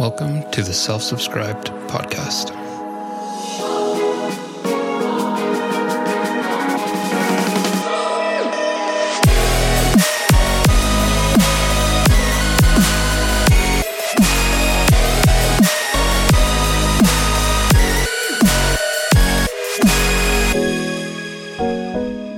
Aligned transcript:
Welcome 0.00 0.50
to 0.52 0.62
the 0.62 0.72
Self 0.72 1.02
Subscribed 1.02 1.66
Podcast. 1.88 2.56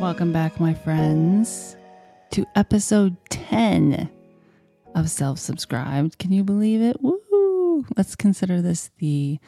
Welcome 0.00 0.32
back, 0.32 0.58
my 0.58 0.74
friends, 0.74 1.76
to 2.32 2.44
episode 2.56 3.16
10 3.30 4.10
of 4.96 5.08
Self 5.08 5.38
Subscribed. 5.38 6.18
Can 6.18 6.32
you 6.32 6.42
believe 6.42 6.82
it? 6.82 7.00
Woo! 7.00 7.21
Let's 7.96 8.16
consider 8.16 8.60
this 8.60 8.90
the 8.98 9.38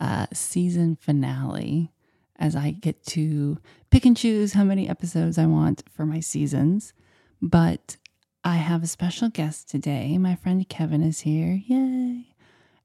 uh, 0.00 0.26
season 0.32 0.96
finale 0.96 1.92
as 2.36 2.56
I 2.56 2.72
get 2.72 3.04
to 3.06 3.58
pick 3.90 4.04
and 4.04 4.16
choose 4.16 4.54
how 4.54 4.64
many 4.64 4.88
episodes 4.88 5.38
I 5.38 5.46
want 5.46 5.84
for 5.90 6.04
my 6.04 6.20
seasons. 6.20 6.92
But 7.40 7.96
I 8.42 8.56
have 8.56 8.82
a 8.82 8.88
special 8.88 9.28
guest 9.28 9.68
today. 9.68 10.18
My 10.18 10.34
friend 10.34 10.68
Kevin 10.68 11.02
is 11.02 11.20
here. 11.20 11.60
Yay! 11.66 12.34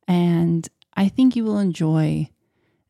And 0.07 0.67
I 0.95 1.09
think 1.09 1.35
you 1.35 1.43
will 1.43 1.59
enjoy 1.59 2.29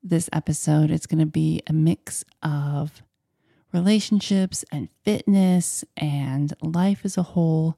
this 0.03 0.29
episode. 0.31 0.91
It's 0.91 1.05
going 1.05 1.19
to 1.19 1.25
be 1.25 1.61
a 1.67 1.73
mix 1.73 2.23
of 2.41 3.03
relationships 3.73 4.65
and 4.71 4.89
fitness 5.03 5.83
and 5.97 6.53
life 6.61 7.01
as 7.03 7.17
a 7.17 7.23
whole. 7.23 7.77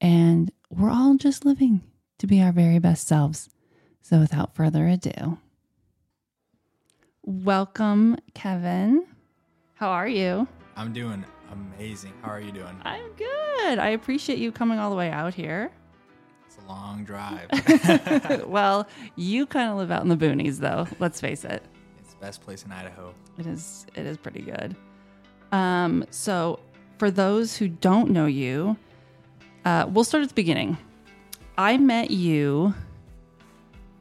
And 0.00 0.50
we're 0.70 0.90
all 0.90 1.16
just 1.16 1.44
living 1.44 1.82
to 2.18 2.26
be 2.26 2.40
our 2.40 2.52
very 2.52 2.78
best 2.78 3.06
selves. 3.06 3.48
So 4.02 4.18
without 4.18 4.54
further 4.54 4.88
ado, 4.88 5.38
welcome, 7.22 8.16
Kevin. 8.34 9.06
How 9.74 9.90
are 9.90 10.08
you? 10.08 10.48
I'm 10.76 10.92
doing 10.92 11.24
amazing. 11.52 12.12
How 12.20 12.30
are 12.32 12.40
you 12.40 12.50
doing? 12.50 12.76
I'm 12.82 13.12
good. 13.12 13.78
I 13.78 13.90
appreciate 13.90 14.38
you 14.38 14.50
coming 14.50 14.80
all 14.80 14.90
the 14.90 14.96
way 14.96 15.10
out 15.10 15.34
here. 15.34 15.70
It's 16.46 16.58
a 16.58 16.68
long 16.68 17.04
drive. 17.04 17.48
well, 18.48 18.88
you 19.14 19.46
kind 19.46 19.70
of 19.70 19.76
live 19.76 19.92
out 19.92 20.02
in 20.02 20.08
the 20.08 20.16
boonies, 20.16 20.58
though. 20.58 20.88
Let's 20.98 21.20
face 21.20 21.44
it. 21.44 21.62
it's 22.00 22.12
the 22.14 22.20
best 22.20 22.42
place 22.42 22.64
in 22.64 22.72
Idaho. 22.72 23.14
It 23.38 23.46
is. 23.46 23.86
It 23.94 24.04
is 24.04 24.16
pretty 24.16 24.42
good. 24.42 24.74
Um, 25.52 26.04
so, 26.10 26.58
for 26.98 27.10
those 27.10 27.56
who 27.56 27.68
don't 27.68 28.10
know 28.10 28.26
you, 28.26 28.76
uh, 29.64 29.86
we'll 29.88 30.04
start 30.04 30.24
at 30.24 30.28
the 30.30 30.34
beginning. 30.34 30.76
I 31.56 31.76
met 31.76 32.10
you, 32.10 32.74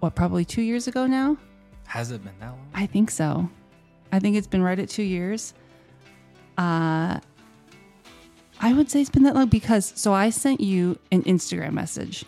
what, 0.02 0.16
probably 0.16 0.44
two 0.44 0.64
years 0.64 0.88
ago 0.88 1.06
now? 1.06 1.38
Has 1.86 2.12
it 2.12 2.24
been 2.24 2.34
that 2.40 2.50
long? 2.50 2.68
I 2.74 2.88
think 2.88 3.12
so. 3.12 3.48
I 4.12 4.20
think 4.20 4.36
it's 4.36 4.48
been 4.48 4.64
right 4.64 4.78
at 4.78 4.90
two 4.90 5.04
years. 5.04 5.54
Uh, 6.58 7.20
I 8.60 8.74
would 8.74 8.90
say 8.90 9.00
it's 9.00 9.12
been 9.12 9.24
that 9.24 9.36
long 9.36 9.48
because 9.48 9.94
so 9.96 10.12
I 10.12 10.32
sent 10.32 10.60
you 10.60 10.98
an 11.12 11.24
Instagram 11.24 11.74
message 11.74 12.26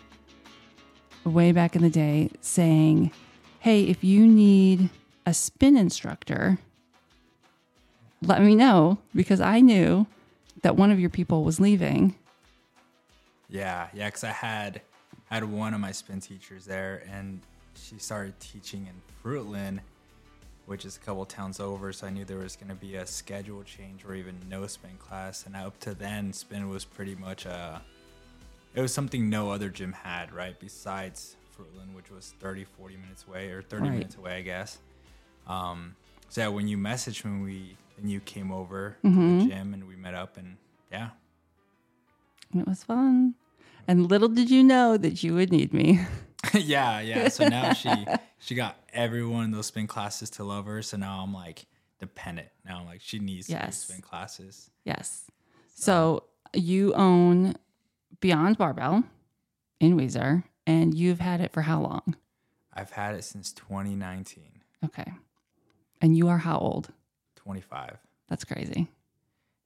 way 1.24 1.50
back 1.52 1.74
in 1.74 1.82
the 1.82 1.90
day 1.90 2.30
saying, 2.40 3.10
"Hey, 3.58 3.84
if 3.84 4.04
you 4.04 4.26
need 4.26 4.90
a 5.26 5.34
spin 5.34 5.76
instructor, 5.76 6.58
let 8.22 8.40
me 8.40 8.54
know 8.54 8.98
because 9.14 9.40
I 9.40 9.60
knew 9.60 10.06
that 10.62 10.76
one 10.76 10.90
of 10.92 11.00
your 11.00 11.10
people 11.10 11.42
was 11.42 11.58
leaving." 11.58 12.14
Yeah, 13.48 13.88
yeah. 13.92 14.06
Because 14.06 14.24
I 14.24 14.30
had 14.30 14.80
I 15.30 15.34
had 15.34 15.44
one 15.44 15.74
of 15.74 15.80
my 15.80 15.92
spin 15.92 16.20
teachers 16.20 16.66
there, 16.66 17.02
and 17.10 17.40
she 17.76 17.98
started 17.98 18.38
teaching 18.40 18.86
in 18.86 18.94
Fruitland, 19.22 19.80
which 20.66 20.84
is 20.84 20.96
a 20.96 21.00
couple 21.00 21.24
towns 21.24 21.60
over. 21.60 21.92
So 21.92 22.06
I 22.06 22.10
knew 22.10 22.24
there 22.24 22.38
was 22.38 22.56
going 22.56 22.68
to 22.68 22.74
be 22.74 22.96
a 22.96 23.06
schedule 23.06 23.62
change 23.62 24.04
or 24.04 24.14
even 24.14 24.34
no 24.48 24.66
spin 24.66 24.96
class. 24.98 25.44
And 25.46 25.54
up 25.56 25.78
to 25.80 25.94
then, 25.94 26.32
spin 26.32 26.68
was 26.68 26.84
pretty 26.84 27.14
much 27.14 27.46
a 27.46 27.82
it 28.74 28.80
was 28.80 28.92
something 28.92 29.30
no 29.30 29.50
other 29.52 29.68
gym 29.68 29.92
had, 29.92 30.32
right? 30.32 30.58
Besides 30.58 31.36
Fruitland, 31.56 31.94
which 31.94 32.10
was 32.10 32.34
30, 32.40 32.64
40 32.64 32.96
minutes 32.96 33.24
away 33.28 33.50
or 33.50 33.62
30 33.62 33.82
Right. 33.82 33.92
minutes 33.92 34.16
away, 34.16 34.38
I 34.38 34.42
guess. 34.42 34.78
Um, 35.46 35.94
so 36.28 36.40
yeah, 36.40 36.48
when 36.48 36.66
you 36.66 36.76
messaged 36.76 37.24
me, 37.24 37.42
we 37.44 37.76
and 38.00 38.10
you 38.10 38.18
came 38.20 38.50
over 38.50 38.96
Mm-hmm. 39.04 39.38
to 39.40 39.44
the 39.44 39.50
gym 39.54 39.74
and 39.74 39.86
we 39.86 39.94
met 39.94 40.14
up, 40.14 40.36
and 40.36 40.56
yeah, 40.90 41.10
it 42.56 42.66
was 42.66 42.82
fun. 42.82 43.34
And 43.86 44.10
little 44.10 44.28
did 44.28 44.50
you 44.50 44.64
know 44.64 44.96
that 44.96 45.22
you 45.22 45.34
would 45.34 45.52
need 45.52 45.72
me. 45.72 46.00
yeah, 46.54 47.00
yeah. 47.00 47.28
So 47.28 47.48
now 47.48 47.72
she 47.72 47.90
she 48.38 48.54
got 48.54 48.76
everyone 48.92 49.44
in 49.44 49.50
those 49.50 49.66
spin 49.66 49.86
classes 49.86 50.30
to 50.30 50.44
love 50.44 50.66
her. 50.66 50.82
So 50.82 50.96
now 50.96 51.20
I'm 51.22 51.32
like 51.32 51.66
dependent. 51.98 52.48
Now 52.64 52.80
I'm 52.80 52.86
like 52.86 53.00
she 53.00 53.18
needs 53.18 53.46
to 53.48 53.58
do 53.66 53.72
spin 53.72 54.00
classes. 54.00 54.70
Yes. 54.84 55.24
So 55.74 56.24
you 56.52 56.94
own 56.94 57.54
Beyond 58.20 58.58
Barbell 58.58 59.04
in 59.80 59.96
Weiser, 59.96 60.44
and 60.66 60.94
you've 60.94 61.20
had 61.20 61.40
it 61.40 61.52
for 61.52 61.62
how 61.62 61.80
long? 61.80 62.16
I've 62.72 62.90
had 62.92 63.14
it 63.14 63.24
since 63.24 63.52
2019, 63.52 64.44
Okay. 64.84 65.12
And 66.00 66.16
you 66.16 66.28
are 66.28 66.38
how 66.38 66.58
old? 66.58 66.90
25. 67.36 67.98
That's 68.28 68.44
crazy. 68.44 68.88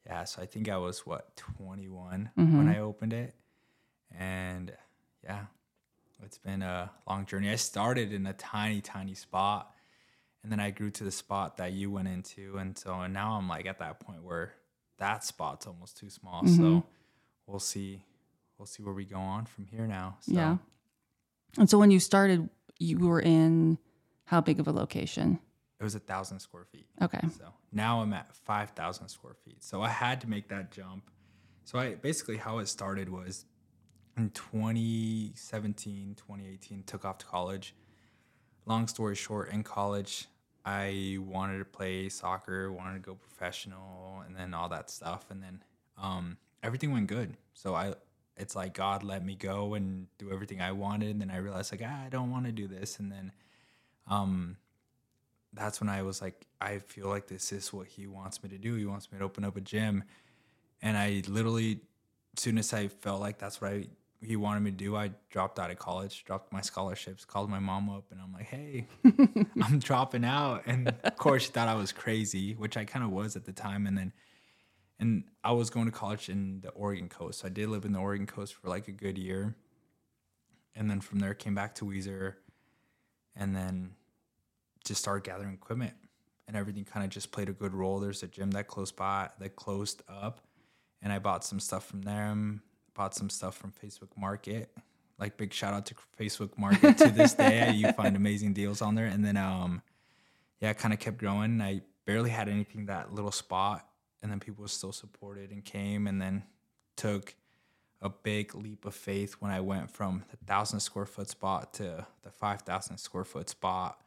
Yeah, 0.06 0.24
so 0.24 0.42
I 0.42 0.46
think 0.46 0.68
I 0.68 0.76
was 0.78 1.06
what 1.06 1.34
21 1.36 2.30
Mm-hmm. 2.38 2.56
when 2.58 2.68
I 2.68 2.78
opened 2.80 3.12
it, 3.12 3.34
and 4.18 4.72
yeah, 5.24 5.44
it's 6.24 6.38
been 6.38 6.62
a 6.62 6.90
long 7.08 7.26
journey. 7.26 7.50
I 7.50 7.56
started 7.56 8.12
in 8.12 8.26
a 8.26 8.32
tiny, 8.32 8.80
tiny 8.80 9.14
spot, 9.14 9.74
and 10.42 10.50
then 10.50 10.60
I 10.60 10.70
grew 10.70 10.90
to 10.90 11.04
the 11.04 11.10
spot 11.10 11.56
that 11.58 11.72
you 11.72 11.90
went 11.90 12.08
into, 12.08 12.58
and 12.58 12.76
so 12.76 13.00
and 13.00 13.14
now 13.14 13.34
I'm 13.34 13.48
like 13.48 13.66
at 13.66 13.78
that 13.78 14.00
point 14.00 14.22
where 14.22 14.54
that 14.98 15.24
spot's 15.24 15.66
almost 15.66 15.96
too 15.96 16.10
small. 16.10 16.42
Mm-hmm. 16.42 16.56
So 16.56 16.84
we'll 17.46 17.60
see, 17.60 18.02
we'll 18.58 18.66
see 18.66 18.82
where 18.82 18.94
we 18.94 19.04
go 19.04 19.18
on 19.18 19.46
from 19.46 19.66
here 19.66 19.86
now. 19.86 20.16
So 20.20 20.32
Yeah. 20.32 20.56
And 21.56 21.70
so 21.70 21.78
when 21.78 21.90
you 21.90 22.00
started, 22.00 22.48
you 22.78 22.98
were 22.98 23.20
in 23.20 23.78
how 24.24 24.40
big 24.40 24.60
of 24.60 24.68
a 24.68 24.72
location? 24.72 25.40
it 25.80 25.84
was 25.84 25.94
a 25.94 26.00
thousand 26.00 26.40
square 26.40 26.64
feet. 26.64 26.86
Okay. 27.00 27.20
So 27.38 27.44
now 27.72 28.00
I'm 28.00 28.12
at 28.12 28.34
5,000 28.34 29.08
square 29.08 29.34
feet. 29.44 29.62
So 29.62 29.80
I 29.82 29.88
had 29.88 30.20
to 30.22 30.28
make 30.28 30.48
that 30.48 30.70
jump. 30.72 31.10
So 31.64 31.78
I 31.78 31.94
basically 31.94 32.36
how 32.36 32.58
it 32.58 32.68
started 32.68 33.08
was 33.08 33.44
in 34.18 34.30
2017, 34.30 36.16
2018, 36.16 36.82
took 36.84 37.04
off 37.04 37.18
to 37.18 37.26
college. 37.26 37.74
Long 38.66 38.86
story 38.88 39.14
short, 39.14 39.50
in 39.50 39.62
college, 39.62 40.26
I 40.64 41.18
wanted 41.20 41.58
to 41.58 41.64
play 41.64 42.08
soccer, 42.10 42.70
wanted 42.70 42.94
to 42.94 43.00
go 43.00 43.14
professional, 43.14 44.22
and 44.26 44.36
then 44.36 44.52
all 44.52 44.68
that 44.68 44.90
stuff. 44.90 45.26
And 45.30 45.42
then 45.42 45.62
um, 45.96 46.36
everything 46.62 46.92
went 46.92 47.06
good. 47.06 47.34
So 47.54 47.74
I, 47.74 47.94
it's 48.36 48.54
like 48.54 48.74
God 48.74 49.02
let 49.02 49.24
me 49.24 49.34
go 49.34 49.74
and 49.74 50.06
do 50.18 50.30
everything 50.30 50.60
I 50.60 50.72
wanted. 50.72 51.10
And 51.10 51.20
then 51.22 51.30
I 51.30 51.38
realized 51.38 51.72
like 51.72 51.82
ah, 51.84 52.04
I 52.04 52.08
don't 52.10 52.30
want 52.30 52.44
to 52.46 52.52
do 52.52 52.68
this. 52.68 52.98
And 52.98 53.10
then 53.10 53.32
um, 54.08 54.56
that's 55.54 55.80
when 55.80 55.88
I 55.88 56.02
was 56.02 56.20
like, 56.20 56.46
I 56.60 56.80
feel 56.80 57.08
like 57.08 57.28
this 57.28 57.52
is 57.52 57.72
what 57.72 57.86
he 57.86 58.06
wants 58.06 58.42
me 58.42 58.50
to 58.50 58.58
do. 58.58 58.74
He 58.74 58.84
wants 58.84 59.10
me 59.10 59.18
to 59.18 59.24
open 59.24 59.44
up 59.44 59.56
a 59.56 59.60
gym. 59.60 60.04
And 60.82 60.96
I 60.96 61.22
literally, 61.26 61.80
as 62.36 62.42
soon 62.42 62.58
as 62.58 62.72
I 62.72 62.88
felt 62.88 63.20
like 63.20 63.38
that's 63.38 63.60
what 63.60 63.72
I, 63.72 63.86
he 64.20 64.36
wanted 64.36 64.60
me 64.60 64.70
to 64.70 64.76
do, 64.76 64.96
I 64.96 65.12
dropped 65.30 65.58
out 65.58 65.70
of 65.70 65.78
college, 65.78 66.24
dropped 66.24 66.52
my 66.52 66.60
scholarships, 66.60 67.24
called 67.24 67.50
my 67.50 67.60
mom 67.60 67.88
up, 67.88 68.06
and 68.10 68.20
I'm 68.20 68.32
like, 68.32 68.46
hey, 68.46 68.86
I'm 69.62 69.78
dropping 69.78 70.24
out. 70.24 70.62
And 70.66 70.88
of 70.88 71.16
course, 71.16 71.44
she 71.44 71.50
thought 71.50 71.68
I 71.68 71.74
was 71.74 71.92
crazy, 71.92 72.54
which 72.54 72.76
I 72.76 72.84
kind 72.84 73.04
of 73.04 73.10
was 73.10 73.36
at 73.36 73.44
the 73.44 73.52
time. 73.52 73.86
And 73.86 73.96
then, 73.96 74.12
and 74.98 75.24
I 75.44 75.52
was 75.52 75.70
going 75.70 75.86
to 75.86 75.92
college 75.92 76.28
in 76.28 76.60
the 76.62 76.70
Oregon 76.70 77.08
coast. 77.08 77.40
So 77.40 77.46
I 77.46 77.50
did 77.50 77.68
live 77.68 77.84
in 77.84 77.92
the 77.92 78.00
Oregon 78.00 78.26
coast 78.26 78.54
for 78.54 78.68
like 78.68 78.88
a 78.88 78.92
good 78.92 79.18
year. 79.18 79.54
And 80.74 80.90
then 80.90 81.00
from 81.00 81.20
there, 81.20 81.34
came 81.34 81.54
back 81.54 81.76
to 81.76 81.84
Weiser. 81.84 82.34
And 83.36 83.54
then 83.54 83.92
just 84.84 85.00
started 85.00 85.22
gathering 85.22 85.54
equipment 85.54 85.94
and 86.48 86.56
everything 86.56 86.84
kind 86.84 87.04
of 87.04 87.10
just 87.10 87.30
played 87.30 87.48
a 87.48 87.52
good 87.52 87.74
role. 87.74 88.00
There's 88.00 88.22
a 88.22 88.26
gym 88.26 88.50
that 88.52 88.66
close 88.66 88.90
by 88.90 89.28
that 89.38 89.54
closed 89.54 90.02
up 90.08 90.40
and 91.02 91.12
I 91.12 91.18
bought 91.18 91.44
some 91.44 91.60
stuff 91.60 91.86
from 91.86 92.02
them, 92.02 92.62
bought 92.98 93.14
some 93.14 93.30
stuff 93.30 93.56
from 93.56 93.72
Facebook 93.72 94.08
Market. 94.16 94.76
Like 95.18 95.36
big 95.36 95.52
shout 95.52 95.72
out 95.72 95.86
to 95.86 95.94
Facebook 96.20 96.58
Market 96.58 96.98
to 96.98 97.10
this 97.10 97.32
day. 97.32 97.72
You 97.74 97.92
find 97.92 98.16
amazing 98.16 98.52
deals 98.52 98.82
on 98.82 98.96
there. 98.96 99.06
And 99.06 99.24
then 99.24 99.36
um 99.36 99.82
yeah, 100.60 100.72
kind 100.72 100.92
of 100.92 100.98
kept 100.98 101.18
growing. 101.18 101.62
I 101.62 101.82
barely 102.04 102.30
had 102.30 102.48
anything 102.48 102.86
that 102.86 103.14
little 103.14 103.30
spot 103.30 103.86
and 104.20 104.30
then 104.32 104.40
people 104.40 104.66
still 104.66 104.92
supported 104.92 105.52
and 105.52 105.64
came 105.64 106.08
and 106.08 106.20
then 106.20 106.42
took 106.96 107.36
a 108.02 108.10
big 108.10 108.54
leap 108.54 108.84
of 108.84 108.94
faith 108.94 109.34
when 109.38 109.52
I 109.52 109.60
went 109.60 109.90
from 109.90 110.24
the 110.30 110.36
thousand 110.44 110.80
square 110.80 111.06
foot 111.06 111.28
spot 111.28 111.74
to 111.74 112.04
the 112.24 112.30
five 112.30 112.62
thousand 112.62 112.98
square 112.98 113.24
foot 113.24 113.48
spot 113.48 114.00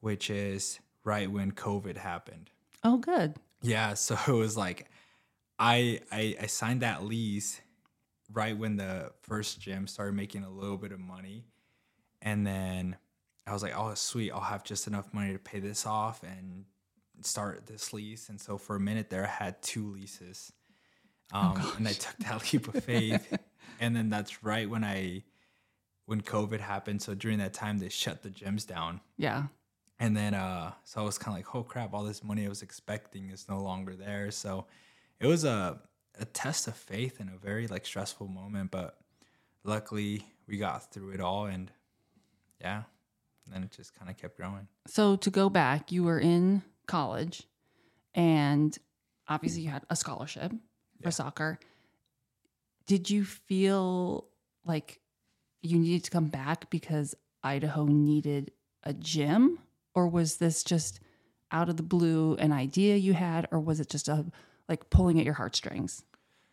which 0.00 0.28
is 0.28 0.80
right 1.04 1.30
when 1.30 1.52
COVID 1.52 1.96
happened. 1.96 2.50
Oh, 2.84 2.98
good. 2.98 3.34
Yeah, 3.62 3.94
so 3.94 4.16
it 4.26 4.32
was 4.32 4.56
like 4.56 4.90
I 5.56 6.00
I, 6.10 6.36
I 6.42 6.46
signed 6.46 6.82
that 6.82 7.04
lease 7.04 7.60
right 8.32 8.56
when 8.56 8.76
the 8.76 9.12
first 9.22 9.60
gym 9.60 9.86
started 9.86 10.14
making 10.14 10.44
a 10.44 10.50
little 10.50 10.76
bit 10.76 10.92
of 10.92 11.00
money, 11.00 11.44
And 12.20 12.46
then 12.46 12.96
I 13.46 13.52
was 13.52 13.62
like, 13.62 13.76
oh, 13.76 13.94
sweet, 13.94 14.32
I'll 14.32 14.40
have 14.40 14.64
just 14.64 14.86
enough 14.86 15.14
money 15.14 15.32
to 15.32 15.38
pay 15.38 15.60
this 15.60 15.86
off 15.86 16.22
and 16.22 16.64
start 17.22 17.66
this 17.66 17.92
lease. 17.92 18.28
And 18.28 18.40
so 18.40 18.58
for 18.58 18.76
a 18.76 18.80
minute 18.80 19.08
there, 19.10 19.24
I 19.24 19.44
had 19.44 19.62
two 19.62 19.88
leases. 19.92 20.52
Um, 21.32 21.60
and 21.76 21.88
I 21.88 21.92
took 21.92 22.16
that 22.18 22.52
leap 22.52 22.68
of 22.74 22.84
faith. 22.84 23.38
and 23.80 23.94
then 23.96 24.10
that's 24.10 24.42
right 24.42 24.68
when 24.68 24.84
I, 24.84 25.24
when 26.06 26.20
COVID 26.20 26.60
happened. 26.60 27.02
So 27.02 27.14
during 27.14 27.38
that 27.38 27.54
time, 27.54 27.78
they 27.78 27.88
shut 27.88 28.22
the 28.22 28.30
gyms 28.30 28.66
down. 28.66 29.00
Yeah. 29.16 29.44
And 29.98 30.16
then, 30.16 30.34
uh, 30.34 30.72
so 30.84 31.00
I 31.00 31.04
was 31.04 31.18
kind 31.18 31.34
of 31.34 31.38
like, 31.38 31.54
oh 31.54 31.62
crap, 31.62 31.92
all 31.92 32.04
this 32.04 32.22
money 32.22 32.46
I 32.46 32.48
was 32.48 32.62
expecting 32.62 33.30
is 33.30 33.48
no 33.48 33.60
longer 33.62 33.94
there. 33.94 34.30
So 34.30 34.66
it 35.20 35.26
was 35.26 35.44
a, 35.44 35.80
a 36.18 36.24
test 36.24 36.66
of 36.68 36.74
faith 36.76 37.20
in 37.20 37.28
a 37.28 37.36
very 37.38 37.66
like 37.66 37.86
stressful 37.86 38.28
moment. 38.28 38.70
But 38.70 38.98
luckily 39.64 40.24
we 40.46 40.58
got 40.58 40.92
through 40.92 41.10
it 41.10 41.20
all. 41.20 41.46
And 41.46 41.70
yeah, 42.60 42.82
then 43.50 43.62
it 43.64 43.70
just 43.70 43.94
kind 43.98 44.10
of 44.10 44.16
kept 44.16 44.36
growing. 44.36 44.68
So 44.86 45.16
to 45.16 45.30
go 45.30 45.48
back, 45.48 45.92
you 45.92 46.04
were 46.04 46.18
in 46.18 46.62
college 46.86 47.42
and 48.14 48.76
obviously 49.28 49.62
you 49.62 49.70
had 49.70 49.84
a 49.90 49.96
scholarship 49.96 50.50
for 50.50 51.08
Yeah. 51.08 51.10
soccer. 51.10 51.58
Did 52.86 53.10
you 53.10 53.24
feel 53.24 54.26
like 54.64 55.00
you 55.62 55.78
needed 55.78 56.04
to 56.04 56.10
come 56.10 56.28
back 56.28 56.70
because 56.70 57.14
Idaho 57.42 57.84
needed 57.84 58.52
a 58.82 58.94
gym? 58.94 59.58
Or 59.94 60.08
was 60.08 60.36
this 60.38 60.62
just 60.64 61.00
out 61.50 61.68
of 61.68 61.76
the 61.76 61.82
blue 61.82 62.34
an 62.36 62.52
idea 62.52 62.96
you 62.96 63.12
had? 63.14 63.46
Or 63.50 63.60
was 63.60 63.80
it 63.80 63.88
just 63.90 64.08
a 64.08 64.26
like 64.68 64.90
pulling 64.90 65.18
at 65.18 65.24
your 65.24 65.34
heartstrings? 65.34 66.02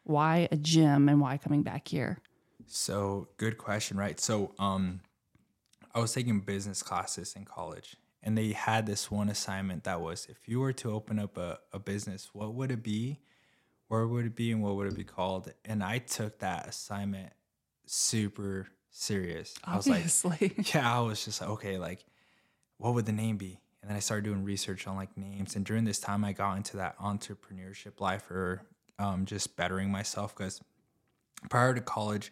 Why 0.05 0.47
a 0.51 0.55
gym 0.55 1.09
and 1.09 1.19
why 1.19 1.37
coming 1.37 1.61
back 1.61 1.87
here? 1.87 2.19
So 2.67 3.27
good 3.37 3.57
question, 3.57 3.97
right? 3.97 4.19
So 4.19 4.53
um 4.57 5.01
I 5.93 5.99
was 5.99 6.13
taking 6.13 6.39
business 6.39 6.81
classes 6.81 7.33
in 7.35 7.45
college 7.45 7.97
and 8.23 8.37
they 8.37 8.53
had 8.53 8.85
this 8.85 9.11
one 9.11 9.29
assignment 9.29 9.83
that 9.83 10.01
was 10.01 10.25
if 10.29 10.47
you 10.47 10.59
were 10.59 10.73
to 10.73 10.91
open 10.91 11.19
up 11.19 11.37
a, 11.37 11.59
a 11.73 11.79
business, 11.79 12.29
what 12.33 12.53
would 12.53 12.71
it 12.71 12.83
be? 12.83 13.19
Where 13.87 14.07
would 14.07 14.25
it 14.25 14.35
be 14.35 14.51
and 14.51 14.63
what 14.63 14.75
would 14.75 14.87
it 14.87 14.95
be 14.95 15.03
called? 15.03 15.51
And 15.63 15.83
I 15.83 15.99
took 15.99 16.39
that 16.39 16.67
assignment 16.67 17.33
super 17.85 18.67
serious. 18.89 19.53
I 19.63 19.75
was 19.75 19.87
like, 19.87 19.97
Obviously. 19.97 20.53
yeah, 20.73 20.97
I 20.97 21.01
was 21.01 21.23
just 21.23 21.41
like, 21.41 21.51
okay, 21.51 21.77
like, 21.77 22.03
what 22.77 22.93
would 22.95 23.05
the 23.05 23.11
name 23.11 23.37
be? 23.37 23.59
And 23.81 23.89
then 23.89 23.97
I 23.97 23.99
started 23.99 24.25
doing 24.25 24.43
research 24.43 24.87
on 24.87 24.95
like 24.95 25.15
names. 25.15 25.55
And 25.55 25.63
during 25.63 25.83
this 25.83 25.99
time, 25.99 26.25
I 26.25 26.33
got 26.33 26.57
into 26.57 26.77
that 26.77 26.97
entrepreneurship 26.97 27.99
life 27.99 28.31
or 28.31 28.63
um, 28.99 29.25
just 29.25 29.55
bettering 29.55 29.91
myself 29.91 30.35
because 30.35 30.61
prior 31.49 31.73
to 31.73 31.81
college, 31.81 32.31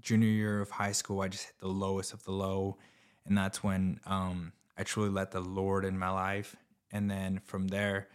junior 0.00 0.28
year 0.28 0.60
of 0.60 0.70
high 0.70 0.92
school, 0.92 1.20
I 1.20 1.28
just 1.28 1.46
hit 1.46 1.58
the 1.60 1.68
lowest 1.68 2.12
of 2.12 2.24
the 2.24 2.32
low. 2.32 2.78
And 3.26 3.36
that's 3.36 3.62
when 3.62 4.00
um, 4.06 4.52
I 4.76 4.82
truly 4.82 5.10
let 5.10 5.30
the 5.30 5.40
Lord 5.40 5.84
in 5.84 5.98
my 5.98 6.10
life. 6.10 6.56
And 6.92 7.10
then 7.10 7.40
from 7.44 7.68
there, 7.68 8.08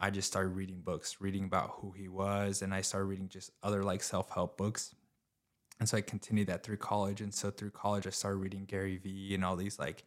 I 0.00 0.10
just 0.10 0.28
started 0.28 0.50
reading 0.50 0.80
books, 0.80 1.16
reading 1.20 1.44
about 1.44 1.76
who 1.80 1.92
he 1.92 2.08
was. 2.08 2.62
And 2.62 2.74
I 2.74 2.80
started 2.80 3.06
reading 3.06 3.28
just 3.28 3.50
other 3.62 3.82
like 3.82 4.02
self 4.02 4.30
help 4.30 4.56
books. 4.56 4.94
And 5.78 5.88
so 5.88 5.98
I 5.98 6.00
continued 6.00 6.48
that 6.48 6.62
through 6.62 6.78
college. 6.78 7.20
And 7.20 7.34
so 7.34 7.50
through 7.50 7.70
college, 7.70 8.06
I 8.06 8.10
started 8.10 8.38
reading 8.38 8.64
Gary 8.64 8.96
Vee 8.96 9.34
and 9.34 9.44
all 9.44 9.56
these 9.56 9.78
like 9.78 10.04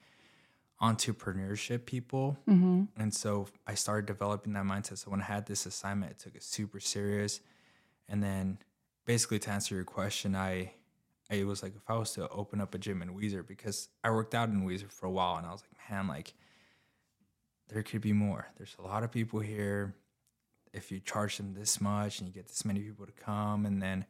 entrepreneurship 0.82 1.86
people. 1.86 2.38
hmm 2.46 2.84
And 2.98 3.14
so 3.14 3.48
I 3.68 3.76
started 3.76 4.06
developing 4.06 4.54
that 4.54 4.64
mindset. 4.66 4.98
So 5.00 5.12
when 5.12 5.22
I 5.22 5.26
had 5.26 5.46
this 5.46 5.66
assignment, 5.66 6.12
I 6.12 6.24
took 6.24 6.36
it 6.36 6.44
super 6.44 6.80
serious. 6.80 7.42
And 8.08 8.24
then 8.24 8.60
basically 9.06 9.40
to 9.40 9.50
answer 9.52 9.76
your 9.76 9.84
question, 9.84 10.36
I 10.36 10.74
I 11.32 11.44
was 11.44 11.62
like, 11.62 11.76
if 11.76 11.88
I 11.88 11.96
was 11.96 12.14
to 12.14 12.28
open 12.30 12.60
up 12.60 12.74
a 12.74 12.80
gym 12.80 13.02
in 13.04 13.14
Weiser, 13.16 13.46
because 13.46 13.90
I 14.04 14.10
worked 14.10 14.34
out 14.34 14.50
in 14.50 14.66
Weiser 14.66 14.92
for 14.92 15.06
a 15.06 15.12
while 15.12 15.36
and 15.38 15.46
I 15.46 15.52
was 15.52 15.62
like, 15.62 15.92
man, 15.92 16.08
like 16.08 16.34
there 17.68 17.84
could 17.84 18.02
be 18.02 18.14
more. 18.14 18.48
There's 18.58 18.76
a 18.80 18.82
lot 18.82 19.04
of 19.04 19.12
people 19.12 19.40
here. 19.40 19.96
If 20.74 20.92
you 20.92 21.00
charge 21.00 21.38
them 21.38 21.54
this 21.54 21.80
much 21.82 22.20
and 22.20 22.28
you 22.28 22.34
get 22.34 22.48
this 22.48 22.64
many 22.66 22.80
people 22.80 23.06
to 23.06 23.12
come, 23.12 23.66
and 23.66 23.82
then 23.82 24.06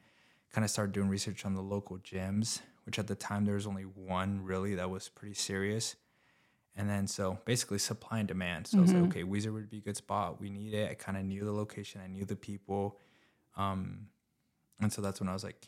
kind 0.54 0.64
of 0.66 0.72
started 0.72 0.94
doing 0.94 1.10
research 1.10 1.46
on 1.46 1.54
the 1.56 1.62
local 1.62 1.98
gyms, 1.98 2.62
which 2.86 3.00
at 3.00 3.08
the 3.08 3.16
time 3.16 3.46
there 3.46 3.56
was 3.56 3.68
only 3.68 3.84
one 3.84 4.44
really 4.44 4.76
that 4.76 4.90
was 4.90 5.10
pretty 5.10 5.36
serious. 5.36 5.96
And 6.76 6.90
then 6.90 7.08
so 7.08 7.40
basically 7.46 7.80
supply 7.80 8.20
and 8.20 8.28
demand. 8.28 8.68
So 8.68 8.78
I 8.78 8.82
was 8.82 8.94
like, 8.94 9.04
okay, 9.06 9.24
Weiser 9.24 9.54
would 9.54 9.70
be 9.70 9.80
a 9.80 9.82
good 9.82 9.98
spot. 9.98 10.40
We 10.40 10.50
need 10.50 10.74
it. 10.74 10.90
I 10.90 10.94
kind 10.94 11.18
of 11.18 11.26
knew 11.26 11.44
the 11.44 11.52
location. 11.52 12.00
I 12.02 12.08
knew 12.08 12.24
the 12.24 12.38
people. 12.38 12.98
Um, 13.58 14.08
and 14.80 14.94
so 14.94 15.02
that's 15.02 15.20
when 15.20 15.28
I 15.28 15.34
was 15.34 15.44
like, 15.44 15.68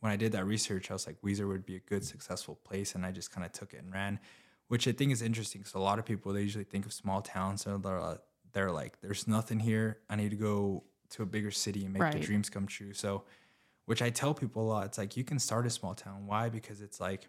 when 0.00 0.12
I 0.12 0.16
did 0.16 0.32
that 0.32 0.44
research, 0.46 0.90
I 0.90 0.94
was 0.94 1.08
like, 1.08 1.20
Weiser 1.22 1.48
would 1.48 1.66
be 1.66 1.74
a 1.74 1.80
good, 1.80 2.04
successful 2.04 2.54
place. 2.62 2.94
And 2.94 3.04
I 3.04 3.10
just 3.10 3.32
kind 3.32 3.44
of 3.44 3.50
took 3.52 3.74
it 3.74 3.82
and 3.82 3.92
ran, 3.92 4.20
which 4.68 4.86
I 4.86 4.92
think 4.92 5.10
is 5.10 5.22
interesting. 5.22 5.64
So 5.64 5.80
a 5.80 5.82
lot 5.82 5.98
of 5.98 6.04
people, 6.04 6.32
they 6.32 6.42
usually 6.42 6.62
think 6.62 6.86
of 6.86 6.92
small 6.92 7.20
towns. 7.20 7.62
So 7.62 7.78
they're, 7.78 8.18
they're 8.52 8.70
like, 8.70 9.00
there's 9.00 9.26
nothing 9.26 9.58
here. 9.58 9.98
I 10.08 10.14
need 10.14 10.30
to 10.30 10.36
go 10.36 10.84
to 11.10 11.24
a 11.24 11.26
bigger 11.26 11.50
city 11.50 11.84
and 11.84 11.92
make 11.92 12.12
the 12.12 12.20
dreams 12.20 12.48
come 12.48 12.66
true. 12.66 12.92
So, 12.92 13.24
which 13.86 14.02
I 14.02 14.10
tell 14.10 14.34
people 14.34 14.62
a 14.62 14.68
lot, 14.68 14.86
it's 14.86 14.98
like, 14.98 15.16
you 15.16 15.24
can 15.24 15.38
start 15.38 15.66
a 15.66 15.70
small 15.70 15.94
town. 15.94 16.26
Why? 16.26 16.48
Because 16.48 16.80
it's 16.80 17.00
like 17.00 17.28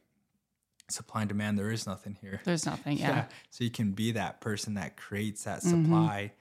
supply 0.91 1.21
and 1.21 1.29
demand. 1.29 1.57
There 1.57 1.71
is 1.71 1.85
nothing 1.87 2.17
here. 2.21 2.41
There's 2.43 2.65
nothing. 2.65 2.97
Yeah. 2.99 3.25
So 3.49 3.63
you 3.63 3.69
can 3.71 3.91
be 3.91 4.11
that 4.13 4.41
person 4.41 4.75
that 4.75 4.97
creates 4.97 5.43
that 5.43 5.61
Mm-hmm. 5.61 5.83
supply 5.85 6.33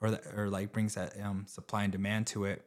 or 0.00 0.10
that, 0.12 0.22
or 0.36 0.48
like 0.50 0.72
brings 0.72 0.94
that 0.94 1.14
um, 1.22 1.44
supply 1.48 1.84
and 1.84 1.92
demand 1.92 2.26
to 2.28 2.44
it. 2.44 2.64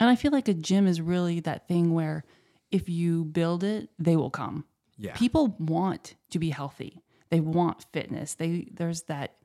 And 0.00 0.10
I 0.10 0.16
feel 0.16 0.30
like 0.32 0.48
a 0.48 0.54
gym 0.54 0.86
is 0.86 1.00
really 1.00 1.40
that 1.40 1.66
thing 1.68 1.94
where 1.94 2.24
if 2.70 2.88
you 2.88 3.24
build 3.24 3.64
it, 3.64 3.88
they 3.98 4.16
will 4.16 4.30
come. 4.30 4.64
Yeah. 4.98 5.14
People 5.14 5.56
want 5.58 6.14
to 6.30 6.38
be 6.38 6.50
healthy. 6.50 7.02
They 7.30 7.40
want 7.40 7.84
fitness. 7.92 8.34
They 8.34 8.68
there's 8.72 9.02
that 9.04 9.36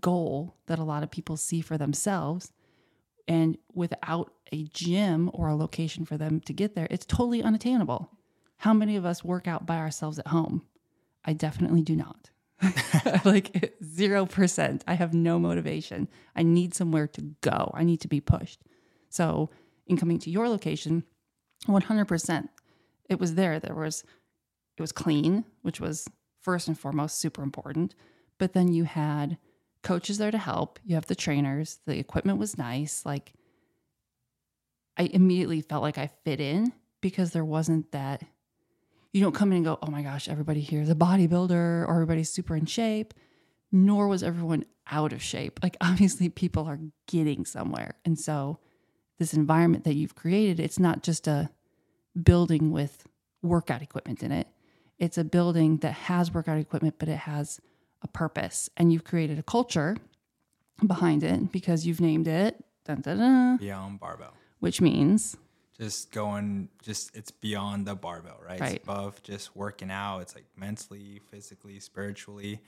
goal 0.00 0.56
that 0.66 0.78
a 0.78 0.84
lot 0.84 1.02
of 1.02 1.10
people 1.10 1.36
see 1.36 1.60
for 1.60 1.76
themselves. 1.78 2.52
And 3.28 3.56
without 3.72 4.32
a 4.52 4.64
gym 4.64 5.30
or 5.32 5.48
a 5.48 5.54
location 5.56 6.04
for 6.04 6.16
them 6.16 6.40
to 6.40 6.52
get 6.52 6.74
there, 6.74 6.88
it's 6.90 7.06
totally 7.06 7.42
unattainable. 7.42 8.10
How 8.58 8.74
many 8.74 8.96
of 8.96 9.04
us 9.04 9.24
work 9.24 9.46
out 9.48 9.66
by 9.66 9.76
ourselves 9.78 10.18
at 10.18 10.26
home? 10.28 10.62
I 11.24 11.32
definitely 11.32 11.82
do 11.82 11.96
not. 11.96 12.30
like 13.24 13.74
0%. 13.82 14.82
I 14.86 14.94
have 14.94 15.14
no 15.14 15.38
motivation. 15.38 16.08
I 16.36 16.42
need 16.42 16.74
somewhere 16.74 17.08
to 17.08 17.22
go. 17.40 17.70
I 17.74 17.84
need 17.84 18.00
to 18.02 18.08
be 18.08 18.20
pushed. 18.20 18.62
So, 19.08 19.50
in 19.86 19.96
coming 19.96 20.18
to 20.20 20.30
your 20.30 20.48
location, 20.48 21.04
100%, 21.66 22.48
it 23.08 23.18
was 23.18 23.34
there. 23.34 23.58
There 23.58 23.74
was, 23.74 24.04
it 24.76 24.80
was 24.80 24.92
clean, 24.92 25.44
which 25.62 25.80
was 25.80 26.08
first 26.40 26.68
and 26.68 26.78
foremost 26.78 27.18
super 27.18 27.42
important. 27.42 27.94
But 28.38 28.52
then 28.52 28.72
you 28.72 28.84
had 28.84 29.38
coaches 29.82 30.18
there 30.18 30.30
to 30.30 30.38
help. 30.38 30.78
You 30.84 30.94
have 30.94 31.06
the 31.06 31.14
trainers. 31.14 31.80
The 31.86 31.98
equipment 31.98 32.38
was 32.38 32.56
nice. 32.56 33.04
Like, 33.04 33.32
I 34.96 35.04
immediately 35.04 35.60
felt 35.62 35.82
like 35.82 35.98
I 35.98 36.10
fit 36.24 36.40
in 36.40 36.72
because 37.00 37.32
there 37.32 37.44
wasn't 37.44 37.92
that. 37.92 38.22
You 39.12 39.22
don't 39.22 39.34
come 39.34 39.52
in 39.52 39.56
and 39.56 39.64
go, 39.64 39.78
oh 39.82 39.90
my 39.90 40.02
gosh, 40.02 40.28
everybody 40.28 40.60
here 40.60 40.80
is 40.80 40.88
a 40.88 40.94
bodybuilder 40.94 41.50
or 41.86 41.90
everybody's 41.92 42.30
super 42.30 42.56
in 42.56 42.66
shape. 42.66 43.14
Nor 43.70 44.08
was 44.08 44.22
everyone 44.22 44.64
out 44.90 45.12
of 45.12 45.22
shape. 45.22 45.60
Like, 45.62 45.76
obviously, 45.80 46.28
people 46.28 46.64
are 46.66 46.78
getting 47.06 47.44
somewhere. 47.44 47.94
And 48.04 48.18
so, 48.18 48.58
this 49.18 49.34
environment 49.34 49.84
that 49.84 49.94
you've 49.94 50.14
created, 50.14 50.58
it's 50.58 50.78
not 50.78 51.02
just 51.02 51.26
a 51.28 51.50
building 52.20 52.70
with 52.72 53.06
workout 53.42 53.82
equipment 53.82 54.22
in 54.22 54.32
it. 54.32 54.48
It's 54.98 55.18
a 55.18 55.24
building 55.24 55.78
that 55.78 55.92
has 55.92 56.32
workout 56.32 56.58
equipment, 56.58 56.96
but 56.98 57.08
it 57.08 57.18
has 57.18 57.60
a 58.02 58.08
purpose. 58.08 58.68
And 58.76 58.92
you've 58.92 59.04
created 59.04 59.38
a 59.38 59.42
culture 59.42 59.96
behind 60.86 61.22
it 61.22 61.52
because 61.52 61.86
you've 61.86 62.00
named 62.00 62.26
it, 62.28 62.62
dun, 62.84 63.00
dun, 63.00 63.18
dun, 63.18 63.56
Beyond 63.58 63.92
um, 63.92 63.96
barbell. 63.98 64.32
which 64.60 64.80
means 64.80 65.36
Just 65.78 66.12
going, 66.12 66.68
just 66.82 67.16
it's 67.16 67.30
beyond 67.30 67.86
the 67.86 67.94
barbell, 67.94 68.38
right? 68.46 68.60
Right. 68.60 68.74
It's 68.74 68.84
above 68.84 69.22
just 69.22 69.56
working 69.56 69.90
out. 69.90 70.20
It's 70.20 70.34
like 70.34 70.44
mentally, 70.56 71.20
physically, 71.30 71.80
spiritually. 71.80 72.60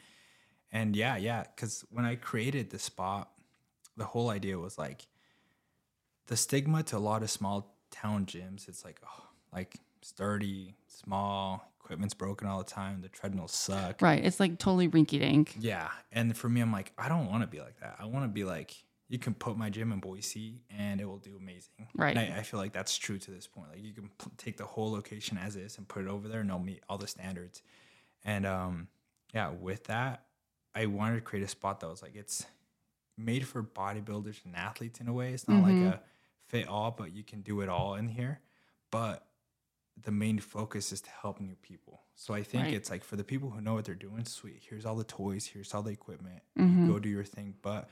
And 0.72 0.96
yeah, 0.96 1.16
yeah. 1.16 1.44
Cause 1.56 1.84
when 1.90 2.04
I 2.04 2.16
created 2.16 2.70
the 2.70 2.78
spot, 2.78 3.30
the 3.96 4.04
whole 4.04 4.30
idea 4.30 4.58
was 4.58 4.78
like 4.78 5.06
the 6.26 6.36
stigma 6.36 6.82
to 6.84 6.96
a 6.96 6.98
lot 6.98 7.22
of 7.22 7.30
small 7.30 7.76
town 7.90 8.26
gyms. 8.26 8.68
It's 8.68 8.84
like, 8.84 9.00
oh, 9.06 9.24
like 9.52 9.76
sturdy, 10.00 10.74
small, 10.88 11.70
equipment's 11.84 12.14
broken 12.14 12.48
all 12.48 12.58
the 12.58 12.64
time. 12.64 13.02
The 13.02 13.08
treadmills 13.08 13.52
suck. 13.52 14.00
right. 14.00 14.24
It's 14.24 14.40
like 14.40 14.58
totally 14.58 14.88
rinky 14.88 15.20
dink. 15.20 15.54
Yeah. 15.60 15.88
And 16.10 16.36
for 16.36 16.48
me, 16.48 16.60
I'm 16.60 16.72
like, 16.72 16.92
I 16.98 17.08
don't 17.08 17.28
want 17.28 17.42
to 17.42 17.46
be 17.46 17.60
like 17.60 17.78
that. 17.80 17.96
I 17.98 18.06
want 18.06 18.24
to 18.24 18.28
be 18.28 18.44
like, 18.44 18.74
you 19.08 19.18
can 19.18 19.34
put 19.34 19.56
my 19.56 19.68
gym 19.70 19.92
in 19.92 20.00
Boise 20.00 20.62
and 20.76 21.00
it 21.00 21.04
will 21.04 21.18
do 21.18 21.36
amazing. 21.36 21.88
Right. 21.94 22.16
And 22.16 22.34
I, 22.34 22.38
I 22.38 22.42
feel 22.42 22.58
like 22.58 22.72
that's 22.72 22.96
true 22.96 23.18
to 23.18 23.30
this 23.30 23.46
point. 23.46 23.68
Like 23.70 23.82
you 23.82 23.92
can 23.92 24.08
p- 24.18 24.30
take 24.38 24.56
the 24.56 24.64
whole 24.64 24.90
location 24.92 25.36
as 25.38 25.56
is 25.56 25.76
and 25.78 25.86
put 25.86 26.02
it 26.04 26.08
over 26.08 26.26
there 26.28 26.40
and 26.40 26.48
it'll 26.48 26.60
meet 26.62 26.82
all 26.88 26.96
the 26.98 27.06
standards. 27.06 27.62
And 28.24 28.46
um, 28.46 28.88
yeah, 29.34 29.50
with 29.50 29.84
that, 29.84 30.24
I 30.74 30.86
wanted 30.86 31.16
to 31.16 31.20
create 31.20 31.42
a 31.44 31.48
spot 31.48 31.80
that 31.80 31.88
was 31.88 32.02
like, 32.02 32.16
it's 32.16 32.46
made 33.18 33.46
for 33.46 33.62
bodybuilders 33.62 34.44
and 34.44 34.56
athletes 34.56 35.00
in 35.00 35.06
a 35.08 35.12
way. 35.12 35.32
It's 35.34 35.46
not 35.48 35.62
like 35.62 35.76
a 35.80 36.00
fit 36.48 36.66
all, 36.66 36.90
but 36.90 37.14
you 37.14 37.22
can 37.22 37.42
do 37.42 37.60
it 37.60 37.68
all 37.68 37.94
in 37.94 38.08
here. 38.08 38.40
But 38.90 39.26
the 40.02 40.10
main 40.10 40.38
focus 40.40 40.90
is 40.92 41.00
to 41.02 41.10
help 41.10 41.40
new 41.40 41.54
people. 41.62 42.00
So 42.16 42.32
I 42.34 42.42
think 42.42 42.64
Right. 42.64 42.74
it's 42.74 42.90
like 42.90 43.04
for 43.04 43.16
the 43.16 43.22
people 43.22 43.50
who 43.50 43.60
know 43.60 43.74
what 43.74 43.84
they're 43.84 43.94
doing, 43.94 44.24
sweet. 44.24 44.62
Here's 44.68 44.84
all 44.86 44.96
the 44.96 45.04
toys. 45.04 45.46
Here's 45.46 45.72
all 45.74 45.82
the 45.82 45.92
equipment. 45.92 46.42
Mhm. 46.58 46.88
Go 46.88 46.98
do 46.98 47.08
your 47.08 47.22
thing. 47.24 47.54
But 47.62 47.88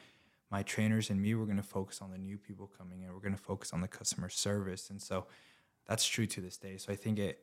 my 0.52 0.62
trainers 0.62 1.08
and 1.10 1.20
me, 1.20 1.34
we're 1.34 1.46
gonna 1.46 1.62
focus 1.62 2.00
on 2.02 2.10
the 2.12 2.18
new 2.18 2.36
people 2.36 2.70
coming 2.78 3.00
in. 3.00 3.12
We're 3.12 3.20
gonna 3.20 3.36
focus 3.38 3.72
on 3.72 3.80
the 3.80 3.88
customer 3.88 4.28
service, 4.28 4.90
and 4.90 5.00
so 5.02 5.26
that's 5.88 6.06
true 6.06 6.26
to 6.26 6.40
this 6.42 6.58
day. 6.58 6.76
So 6.76 6.92
I 6.92 6.96
think 6.96 7.18
it, 7.18 7.40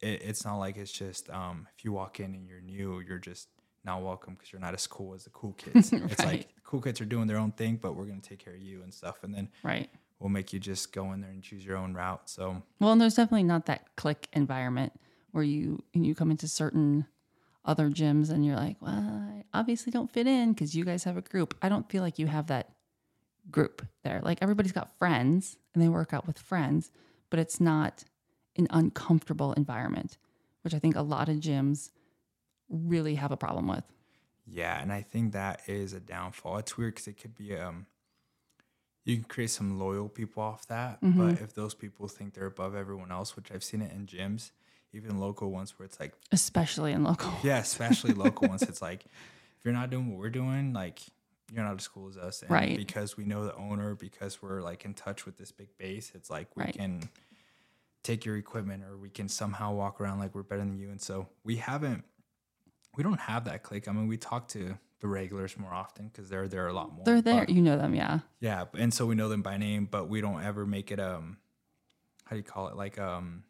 it 0.00 0.22
it's 0.22 0.44
not 0.44 0.56
like 0.56 0.78
it's 0.78 0.90
just 0.90 1.28
um, 1.30 1.68
if 1.76 1.84
you 1.84 1.92
walk 1.92 2.18
in 2.18 2.34
and 2.34 2.48
you're 2.48 2.62
new, 2.62 3.00
you're 3.00 3.18
just 3.18 3.48
not 3.84 4.02
welcome 4.02 4.34
because 4.34 4.50
you're 4.52 4.60
not 4.60 4.74
as 4.74 4.86
cool 4.86 5.14
as 5.14 5.24
the 5.24 5.30
cool 5.30 5.52
kids. 5.58 5.92
It's 5.92 6.24
like 6.24 6.54
the 6.54 6.60
cool 6.64 6.80
kids 6.80 7.00
are 7.00 7.04
doing 7.04 7.26
their 7.28 7.36
own 7.36 7.52
thing, 7.52 7.76
but 7.76 7.94
we're 7.94 8.06
gonna 8.06 8.20
take 8.22 8.38
care 8.38 8.54
of 8.54 8.60
you 8.60 8.82
and 8.82 8.92
stuff, 8.92 9.22
and 9.22 9.34
then 9.34 9.50
Right. 9.62 9.90
we'll 10.18 10.30
make 10.30 10.54
you 10.54 10.58
just 10.58 10.92
go 10.94 11.12
in 11.12 11.20
there 11.20 11.30
and 11.30 11.42
choose 11.42 11.64
your 11.64 11.76
own 11.76 11.92
route. 11.92 12.28
So 12.30 12.62
Well, 12.80 12.92
and 12.92 13.00
there's 13.00 13.14
definitely 13.16 13.44
not 13.44 13.66
that 13.66 13.94
click 13.96 14.28
environment 14.32 14.94
where 15.32 15.44
you 15.44 15.82
you 15.92 16.14
come 16.14 16.30
into 16.30 16.48
certain 16.48 17.06
other 17.66 17.90
gyms 17.90 18.30
and 18.30 18.44
you're 18.46 18.56
like, 18.56 18.76
well, 18.80 18.94
I 18.94 19.44
obviously 19.52 19.90
don't 19.90 20.10
fit 20.10 20.26
in 20.26 20.52
because 20.52 20.74
you 20.74 20.84
guys 20.84 21.04
have 21.04 21.16
a 21.16 21.20
group. 21.22 21.54
I 21.60 21.68
don't 21.68 21.88
feel 21.90 22.02
like 22.02 22.18
you 22.18 22.26
have 22.26 22.46
that 22.46 22.70
group 23.50 23.86
there. 24.04 24.20
Like 24.22 24.38
everybody's 24.40 24.72
got 24.72 24.96
friends 24.98 25.56
and 25.74 25.82
they 25.82 25.88
work 25.88 26.12
out 26.14 26.26
with 26.26 26.38
friends, 26.38 26.90
but 27.30 27.38
it's 27.38 27.60
not 27.60 28.04
an 28.56 28.66
uncomfortable 28.70 29.52
environment, 29.54 30.16
which 30.62 30.72
I 30.74 30.78
think 30.78 30.96
a 30.96 31.02
lot 31.02 31.28
of 31.28 31.36
gyms 31.36 31.90
really 32.68 33.16
have 33.16 33.32
a 33.32 33.36
problem 33.36 33.68
with. 33.68 33.84
Yeah, 34.46 34.80
and 34.80 34.92
I 34.92 35.02
think 35.02 35.32
that 35.32 35.60
is 35.66 35.92
a 35.92 36.00
downfall. 36.00 36.58
It's 36.58 36.78
weird 36.78 36.94
because 36.94 37.08
it 37.08 37.20
could 37.20 37.34
be 37.34 37.56
um, 37.56 37.86
you 39.04 39.16
can 39.16 39.24
create 39.24 39.50
some 39.50 39.78
loyal 39.78 40.08
people 40.08 40.42
off 40.42 40.66
that, 40.68 41.00
Mm-hmm. 41.02 41.18
but 41.30 41.40
if 41.40 41.54
those 41.54 41.74
people 41.74 42.06
think 42.08 42.34
they're 42.34 42.46
above 42.46 42.74
everyone 42.74 43.10
else, 43.12 43.34
which 43.36 43.50
I've 43.52 43.64
seen 43.64 43.82
it 43.82 43.92
in 43.92 44.06
gyms, 44.06 44.50
even 44.96 45.18
local 45.20 45.50
ones 45.50 45.78
where 45.78 45.86
it's 45.86 46.00
like, 46.00 46.14
Especially 46.32 46.92
in 46.92 47.04
local. 47.04 47.32
yeah, 47.42 47.58
especially 47.58 48.14
local 48.24 48.48
ones, 48.48 48.62
it's 48.62 48.82
like 48.82 49.04
if 49.04 49.64
you're 49.64 49.74
not 49.74 49.90
doing 49.90 50.08
what 50.10 50.18
we're 50.18 50.30
doing, 50.30 50.72
like 50.72 51.00
you're 51.52 51.62
not 51.64 51.78
as 51.78 51.86
cool 51.86 52.08
as 52.08 52.16
us, 52.16 52.42
and 52.42 52.50
Right. 52.50 52.76
Because 52.76 53.16
we 53.16 53.24
know 53.24 53.44
the 53.44 53.54
owner, 53.56 53.94
because 53.94 54.42
we're 54.42 54.62
like 54.62 54.84
in 54.84 54.94
touch 54.94 55.26
with 55.26 55.36
this 55.36 55.52
big 55.52 55.68
base, 55.78 56.12
it's 56.14 56.30
like 56.30 56.48
we 56.56 56.64
Right. 56.64 56.74
can 56.74 57.08
take 58.02 58.24
your 58.24 58.36
equipment 58.36 58.84
or 58.84 58.96
we 58.96 59.10
can 59.10 59.28
somehow 59.28 59.72
walk 59.72 60.00
around 60.00 60.18
like 60.18 60.34
we're 60.34 60.42
better 60.42 60.60
than 60.64 60.78
you, 60.78 60.90
and 60.90 61.00
so 61.00 61.28
we 61.44 61.56
haven't 61.56 62.04
we 62.96 63.02
don't 63.02 63.20
have 63.20 63.44
that 63.44 63.62
click. 63.62 63.88
I 63.88 63.92
mean, 63.92 64.06
we 64.08 64.16
talk 64.16 64.48
to 64.48 64.78
the 65.00 65.06
regulars 65.08 65.58
more 65.58 65.74
often 65.74 66.08
because 66.08 66.30
they're 66.30 66.48
there 66.48 66.66
a 66.68 66.72
lot 66.72 66.94
more. 66.94 67.04
They're 67.04 67.20
there. 67.20 67.40
but- 67.40 67.50
You 67.50 67.60
know 67.60 67.76
them, 67.76 67.94
yeah. 67.94 68.20
yeah, 68.40 68.64
and 68.72 68.94
so 68.94 69.04
we 69.04 69.14
know 69.14 69.28
them 69.28 69.42
by 69.42 69.58
name, 69.58 69.86
but 69.90 70.08
we 70.08 70.22
don't 70.22 70.42
ever 70.42 70.64
make 70.64 70.90
it 70.90 70.98
um, 70.98 71.36
how 72.24 72.30
do 72.30 72.36
you 72.38 72.42
call 72.42 72.68
it? 72.68 72.76
Like 72.76 72.98
um, 72.98 73.44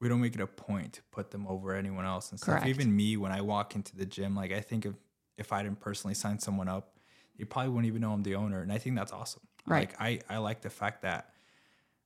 we 0.00 0.08
don't 0.08 0.20
make 0.20 0.34
it 0.34 0.40
a 0.40 0.46
point 0.46 0.94
to 0.94 1.02
put 1.10 1.30
them 1.30 1.46
over 1.46 1.74
anyone 1.74 2.04
else 2.04 2.30
and 2.30 2.38
stuff. 2.38 2.56
Correct. 2.60 2.66
Even 2.66 2.94
me, 2.94 3.16
when 3.16 3.32
I 3.32 3.40
walk 3.40 3.74
into 3.74 3.96
the 3.96 4.04
gym, 4.06 4.34
like 4.36 4.52
I 4.52 4.60
think 4.60 4.84
if 4.86 4.94
if 5.36 5.52
I 5.52 5.62
didn't 5.62 5.80
personally 5.80 6.14
sign 6.14 6.38
someone 6.38 6.68
up, 6.68 6.96
you 7.36 7.46
probably 7.46 7.70
wouldn't 7.70 7.86
even 7.86 8.00
know 8.02 8.12
I'm 8.12 8.22
the 8.22 8.34
owner, 8.36 8.60
and 8.62 8.72
I 8.72 8.78
think 8.78 8.96
that's 8.96 9.12
awesome. 9.12 9.42
Right. 9.66 9.88
Like 9.90 10.00
I 10.00 10.34
I 10.34 10.38
like 10.38 10.60
the 10.62 10.70
fact 10.70 11.02
that 11.02 11.30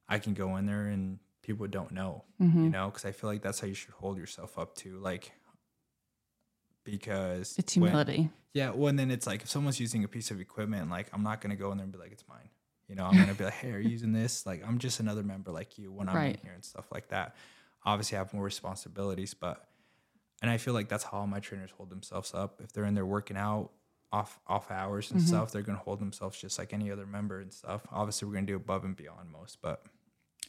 I 0.09 0.18
can 0.18 0.35
go 0.35 0.57
in 0.57 0.66
there 0.66 0.87
and 0.87 1.18
people 1.42 1.66
don't 1.66 1.92
know, 1.92 2.25
Mm-hmm. 2.40 2.64
you 2.64 2.71
know, 2.71 2.87
because 2.88 3.04
I 3.04 3.12
feel 3.12 3.28
like 3.30 3.42
that's 3.42 3.61
how 3.61 3.66
you 3.66 3.75
should 3.75 3.95
hold 3.95 4.16
yourself 4.18 4.59
up 4.59 4.75
to, 4.76 4.99
like 4.99 5.33
because 6.85 7.54
It's 7.59 7.76
when- 7.76 7.90
humility. 7.90 8.30
yeah, 8.54 8.71
well, 8.71 8.88
and 8.88 8.99
then 8.99 9.11
it's 9.11 9.26
like 9.26 9.42
if 9.42 9.50
someone's 9.50 9.80
using 9.80 10.04
a 10.04 10.09
piece 10.09 10.30
of 10.30 10.40
equipment, 10.40 10.90
like 10.90 11.09
I'm 11.12 11.23
not 11.23 11.40
gonna 11.40 11.57
go 11.57 11.71
in 11.73 11.78
there 11.78 11.85
and 11.85 11.92
be 11.92 11.99
like, 11.99 12.12
it's 12.12 12.25
mine. 12.28 12.49
You 12.88 12.95
know, 12.95 13.04
I'm 13.04 13.18
gonna 13.18 13.35
be 13.35 13.45
like, 13.45 13.54
hey, 13.54 13.73
are 13.73 13.78
you 13.78 13.90
using 13.90 14.12
this? 14.12 14.47
Like, 14.47 14.62
I'm 14.66 14.78
just 14.78 14.99
another 15.00 15.23
member 15.23 15.50
like 15.50 15.76
you 15.78 15.92
when 15.92 16.09
I'm 16.09 16.16
Right. 16.16 16.35
in 16.37 16.40
here 16.42 16.52
and 16.54 16.64
stuff 16.64 16.87
like 16.90 17.09
that. 17.09 17.37
Obviously, 17.88 18.18
have 18.18 18.35
more 18.35 18.45
responsibilities, 18.45 19.33
but 19.33 19.66
and 20.42 20.50
I 20.50 20.59
feel 20.59 20.75
like 20.75 20.88
that's 20.88 21.04
how 21.04 21.18
all 21.18 21.26
my 21.26 21.40
trainers 21.40 21.71
hold 21.71 21.88
themselves 21.90 22.35
up. 22.35 22.61
If 22.62 22.73
they're 22.73 22.85
in 22.85 22.95
there 22.95 23.07
working 23.07 23.37
out 23.37 23.71
off 24.12 24.38
off 24.47 24.71
hours 24.71 25.11
and 25.11 25.21
stuff, 25.23 25.52
they're 25.52 25.62
gonna 25.62 25.78
hold 25.78 25.99
themselves 25.99 26.38
just 26.38 26.59
like 26.59 26.73
any 26.75 26.90
other 26.90 27.07
member 27.07 27.40
and 27.40 27.52
stuff. 27.52 27.87
Obviously, 27.90 28.28
we're 28.28 28.35
gonna 28.35 28.47
do 28.47 28.57
above 28.57 28.85
and 28.85 28.95
beyond 28.95 29.30
most, 29.30 29.62
but 29.62 29.85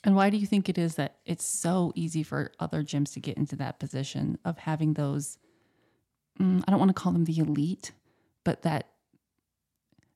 And 0.04 0.16
why 0.16 0.30
do 0.30 0.38
you 0.38 0.46
think 0.46 0.68
it 0.68 0.78
is 0.78 0.96
that 0.96 1.18
it's 1.26 1.46
so 1.46 1.94
easy 1.96 2.24
for 2.24 2.52
other 2.60 2.84
gyms 2.84 3.14
to 3.14 3.20
get 3.22 3.38
into 3.38 3.56
that 3.58 3.80
position 3.80 4.38
of 4.44 4.58
having 4.58 4.94
those? 4.94 5.38
mm, 6.40 6.62
I 6.68 6.72
don't 6.72 6.80
want 6.80 6.90
to 6.90 7.02
call 7.02 7.14
them 7.14 7.26
the 7.26 7.38
elite, 7.40 7.92
but 8.44 8.62
that 8.64 8.88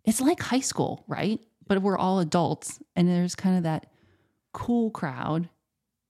it's 0.03 0.20
like 0.22 0.42
high 0.42 0.60
school, 0.60 1.03
right? 1.08 1.39
But 1.68 1.82
we're 1.82 1.98
all 1.98 2.20
adults, 2.20 2.80
and 2.96 3.08
there's 3.08 3.36
kind 3.36 3.58
of 3.58 3.63
that 3.63 3.86
cool 4.51 4.92
crowd 4.92 5.50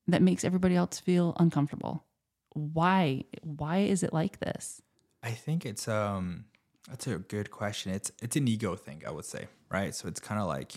that 0.07 0.21
makes 0.21 0.43
everybody 0.43 0.75
else 0.75 0.99
feel 0.99 1.33
uncomfortable. 1.37 2.03
Why? 2.53 3.23
Why 3.41 3.79
is 3.79 4.03
it 4.03 4.13
like 4.13 4.39
this? 4.39 4.81
I 5.21 5.31
think 5.31 5.65
it's 5.65 5.87
um 5.87 6.45
that's 6.89 7.07
a 7.07 7.17
good 7.17 7.49
question. 7.49 7.93
It's 7.93 8.11
it's 8.21 8.35
an 8.35 8.47
ego 8.47 8.75
thing, 8.75 9.03
I 9.07 9.11
would 9.11 9.25
say, 9.25 9.47
right? 9.69 9.95
So 9.95 10.07
it's 10.07 10.19
kind 10.19 10.41
of 10.41 10.47
like 10.47 10.73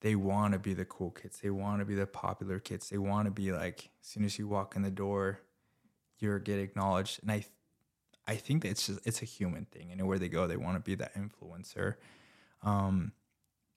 they 0.00 0.14
want 0.16 0.52
to 0.52 0.58
be 0.58 0.74
the 0.74 0.84
cool 0.84 1.10
kids. 1.10 1.40
They 1.40 1.50
want 1.50 1.80
to 1.80 1.84
be 1.84 1.94
the 1.94 2.06
popular 2.06 2.58
kids. 2.58 2.88
They 2.88 2.98
want 2.98 3.26
to 3.26 3.30
be 3.30 3.52
like 3.52 3.90
as 4.00 4.08
soon 4.08 4.24
as 4.24 4.38
you 4.38 4.48
walk 4.48 4.76
in 4.76 4.82
the 4.82 4.90
door, 4.90 5.40
you're 6.18 6.38
get 6.38 6.58
acknowledged. 6.58 7.20
And 7.22 7.32
I 7.32 7.44
I 8.26 8.36
think 8.36 8.62
that 8.62 8.70
it's 8.70 8.86
just 8.86 9.06
it's 9.06 9.22
a 9.22 9.26
human 9.26 9.64
thing. 9.66 9.90
Anywhere 9.90 10.18
they 10.18 10.28
go, 10.28 10.46
they 10.46 10.56
want 10.56 10.76
to 10.76 10.80
be 10.80 10.94
that 10.96 11.14
influencer. 11.14 11.96
Um 12.62 13.12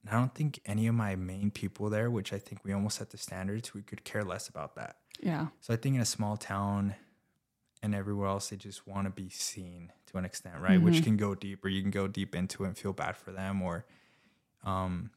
and 0.05 0.15
I 0.15 0.19
don't 0.19 0.33
think 0.35 0.59
any 0.65 0.87
of 0.87 0.95
my 0.95 1.15
main 1.15 1.51
people 1.51 1.89
there, 1.89 2.09
which 2.11 2.31
I 2.33 2.39
think 2.39 2.63
we 2.63 2.71
almost 2.73 2.97
set 2.97 3.09
the 3.09 3.17
standards, 3.17 3.73
we 3.73 3.81
could 3.81 4.03
care 4.03 4.23
less 4.23 4.47
about 4.47 4.75
that. 4.75 4.97
Yeah, 5.21 5.47
So 5.61 5.73
I 5.73 5.77
think 5.77 5.95
in 5.95 6.01
a 6.01 6.05
small 6.05 6.35
town 6.37 6.95
and 7.81 7.95
everywhere 7.95 8.27
else, 8.27 8.49
they 8.49 8.57
just 8.57 8.85
want 8.87 9.05
to 9.05 9.11
be 9.11 9.29
seen 9.29 9.91
to 10.07 10.17
an 10.17 10.25
extent, 10.25 10.59
right? 10.59 10.81
Which 10.81 11.03
can 11.03 11.17
go 11.17 11.35
deeper. 11.35 11.69
You 11.69 11.81
can 11.81 11.91
go 11.91 12.07
deep 12.07 12.35
into 12.35 12.63
it 12.63 12.67
and 12.67 12.77
feel 12.77 12.93
bad 12.93 13.15
for 13.15 13.31
them, 13.31 13.61
or, 13.61 13.85
um, 14.63 15.11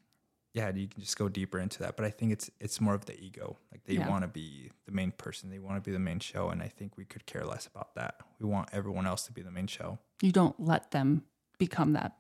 yeah, 0.54 0.71
you 0.75 0.88
can 0.88 1.00
just 1.00 1.16
go 1.18 1.28
deeper 1.28 1.59
into 1.59 1.80
that. 1.80 1.97
But 1.97 2.04
I 2.07 2.11
think 2.11 2.33
it's 2.33 2.50
it's 2.61 2.80
more 2.80 2.95
of 2.95 3.04
the 3.07 3.18
ego. 3.21 3.59
Like 3.71 3.85
they 3.85 3.95
Yeah. 3.95 4.09
want 4.09 4.23
to 4.23 4.28
be 4.28 4.71
the 4.87 4.92
main 4.92 5.12
person. 5.12 5.50
They 5.50 5.59
want 5.59 5.76
to 5.83 5.88
be 5.88 5.92
the 5.92 5.99
main 5.99 6.21
show, 6.21 6.49
and 6.50 6.62
I 6.62 6.68
think 6.68 6.97
we 6.97 7.04
could 7.04 7.26
care 7.26 7.45
less 7.45 7.66
about 7.66 7.95
that. 7.97 8.21
We 8.40 8.47
want 8.49 8.68
everyone 8.73 9.07
else 9.07 9.25
to 9.26 9.33
be 9.33 9.42
the 9.42 9.50
main 9.50 9.66
show. 9.66 9.99
you 10.23 10.33
don't 10.33 10.59
let 10.59 10.90
them 10.90 11.25
become 11.59 11.92
that 11.92 12.18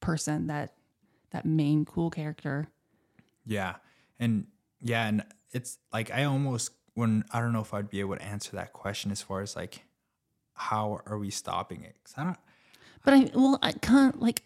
person 0.00 0.46
that 0.48 0.74
that 1.30 1.44
main 1.44 1.84
cool 1.84 2.10
character. 2.10 2.68
Yeah. 3.44 3.76
And 4.18 4.46
yeah, 4.80 5.06
and 5.06 5.24
it's 5.52 5.78
like 5.92 6.10
I 6.10 6.24
almost 6.24 6.72
when 6.94 7.24
I 7.32 7.40
don't 7.40 7.52
know 7.52 7.60
if 7.60 7.72
I'd 7.72 7.90
be 7.90 8.00
able 8.00 8.16
to 8.16 8.22
answer 8.22 8.56
that 8.56 8.72
question 8.72 9.10
as 9.10 9.22
far 9.22 9.40
as 9.40 9.56
like 9.56 9.82
how 10.54 11.00
are 11.06 11.18
we 11.18 11.30
stopping 11.30 11.82
it? 11.84 11.96
Cause 12.04 12.14
I 12.16 12.24
don't 12.24 12.36
But 13.04 13.14
I 13.14 13.30
well, 13.34 13.58
I 13.62 13.72
can't 13.72 14.20
like 14.20 14.42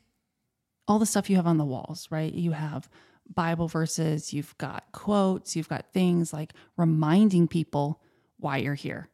all 0.87 0.99
the 0.99 1.07
stuff 1.07 1.31
you 1.31 1.37
have 1.37 1.47
on 1.47 1.59
the 1.59 1.65
walls, 1.65 2.09
right? 2.11 2.33
You 2.33 2.53
have 2.53 2.89
Bible 3.33 3.69
verses, 3.69 4.33
you've 4.33 4.57
got 4.59 4.85
quotes, 4.93 5.57
you've 5.57 5.69
got 5.69 5.93
things 5.93 6.33
like 6.33 6.53
reminding 6.77 7.49
people 7.49 8.01
why 8.39 8.59
you're 8.59 8.75
here. 8.75 9.09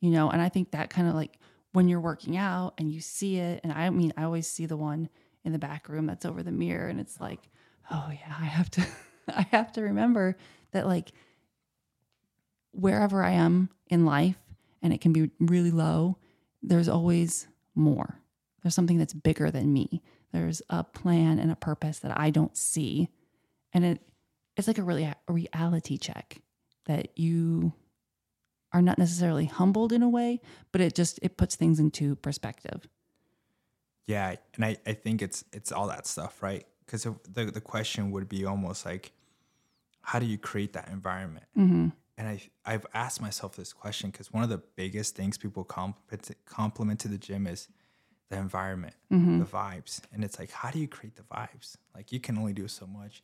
You 0.00 0.10
know, 0.10 0.30
and 0.30 0.40
I 0.40 0.48
think 0.48 0.72
that 0.72 0.90
kind 0.90 1.08
of 1.08 1.14
like 1.14 1.38
when 1.72 1.88
you're 1.88 2.00
working 2.00 2.36
out 2.36 2.74
and 2.78 2.90
you 2.90 3.00
see 3.00 3.38
it, 3.38 3.60
and 3.64 3.72
I 3.72 3.88
mean, 3.90 4.12
I 4.16 4.24
always 4.24 4.46
see 4.46 4.66
the 4.66 4.76
one 4.76 5.08
in 5.44 5.52
the 5.52 5.58
back 5.58 5.88
room 5.88 6.06
that's 6.06 6.24
over 6.24 6.42
the 6.42 6.52
mirror, 6.52 6.88
and 6.88 7.00
it's 7.00 7.20
like, 7.20 7.40
oh 7.90 8.08
yeah, 8.10 8.34
I 8.40 8.44
have 8.44 8.70
to, 8.72 8.86
I 9.28 9.42
have 9.50 9.72
to 9.72 9.82
remember 9.82 10.36
that 10.72 10.86
like 10.86 11.12
wherever 12.72 13.22
I 13.22 13.32
am 13.32 13.68
in 13.88 14.04
life, 14.04 14.36
and 14.82 14.92
it 14.92 15.00
can 15.00 15.12
be 15.12 15.30
really 15.38 15.70
low, 15.70 16.18
there's 16.62 16.88
always 16.88 17.46
more. 17.74 18.18
There's 18.62 18.74
something 18.74 18.98
that's 18.98 19.12
bigger 19.12 19.50
than 19.50 19.72
me. 19.72 20.02
There's 20.32 20.62
a 20.70 20.84
plan 20.84 21.38
and 21.38 21.50
a 21.50 21.56
purpose 21.56 21.98
that 22.00 22.18
I 22.18 22.30
don't 22.30 22.56
see. 22.56 23.08
And 23.72 23.84
it 23.84 24.00
it's 24.56 24.68
like 24.68 24.78
a 24.78 24.82
really 24.82 25.04
a 25.04 25.16
reality 25.28 25.96
check 25.96 26.40
that 26.86 27.18
you 27.18 27.72
are 28.72 28.82
not 28.82 28.98
necessarily 28.98 29.46
humbled 29.46 29.92
in 29.92 30.02
a 30.02 30.08
way, 30.08 30.40
but 30.72 30.80
it 30.80 30.94
just 30.94 31.18
it 31.22 31.36
puts 31.36 31.56
things 31.56 31.78
into 31.78 32.16
perspective. 32.16 32.86
Yeah, 34.06 34.34
and 34.54 34.64
I, 34.64 34.76
I 34.86 34.92
think 34.94 35.22
it's 35.22 35.44
it's 35.52 35.72
all 35.72 35.88
that 35.88 36.06
stuff, 36.06 36.42
right? 36.42 36.66
Because 36.84 37.04
the 37.04 37.44
the 37.46 37.60
question 37.60 38.10
would 38.10 38.28
be 38.28 38.44
almost 38.44 38.84
like, 38.84 39.12
how 40.02 40.18
do 40.18 40.26
you 40.26 40.38
create 40.38 40.72
that 40.72 40.88
environment? 40.88 41.46
Mm-hmm. 41.56 41.88
And 42.18 42.28
I 42.28 42.42
I've 42.64 42.86
asked 42.94 43.20
myself 43.20 43.56
this 43.56 43.72
question 43.72 44.10
because 44.10 44.32
one 44.32 44.42
of 44.42 44.48
the 44.50 44.62
biggest 44.76 45.14
things 45.16 45.38
people 45.38 45.64
compliment 45.64 46.30
compliment 46.44 47.00
to 47.00 47.08
the 47.08 47.18
gym 47.18 47.46
is 47.46 47.68
the 48.28 48.38
environment, 48.38 48.94
Mm-hmm. 49.12 49.38
the 49.40 49.44
vibes, 49.44 50.00
and 50.12 50.24
it's 50.24 50.38
like, 50.38 50.50
how 50.50 50.70
do 50.70 50.78
you 50.78 50.88
create 50.88 51.16
the 51.16 51.22
vibes? 51.22 51.76
Like 51.94 52.12
you 52.12 52.20
can 52.20 52.38
only 52.38 52.52
do 52.54 52.66
so 52.66 52.86
much. 52.86 53.22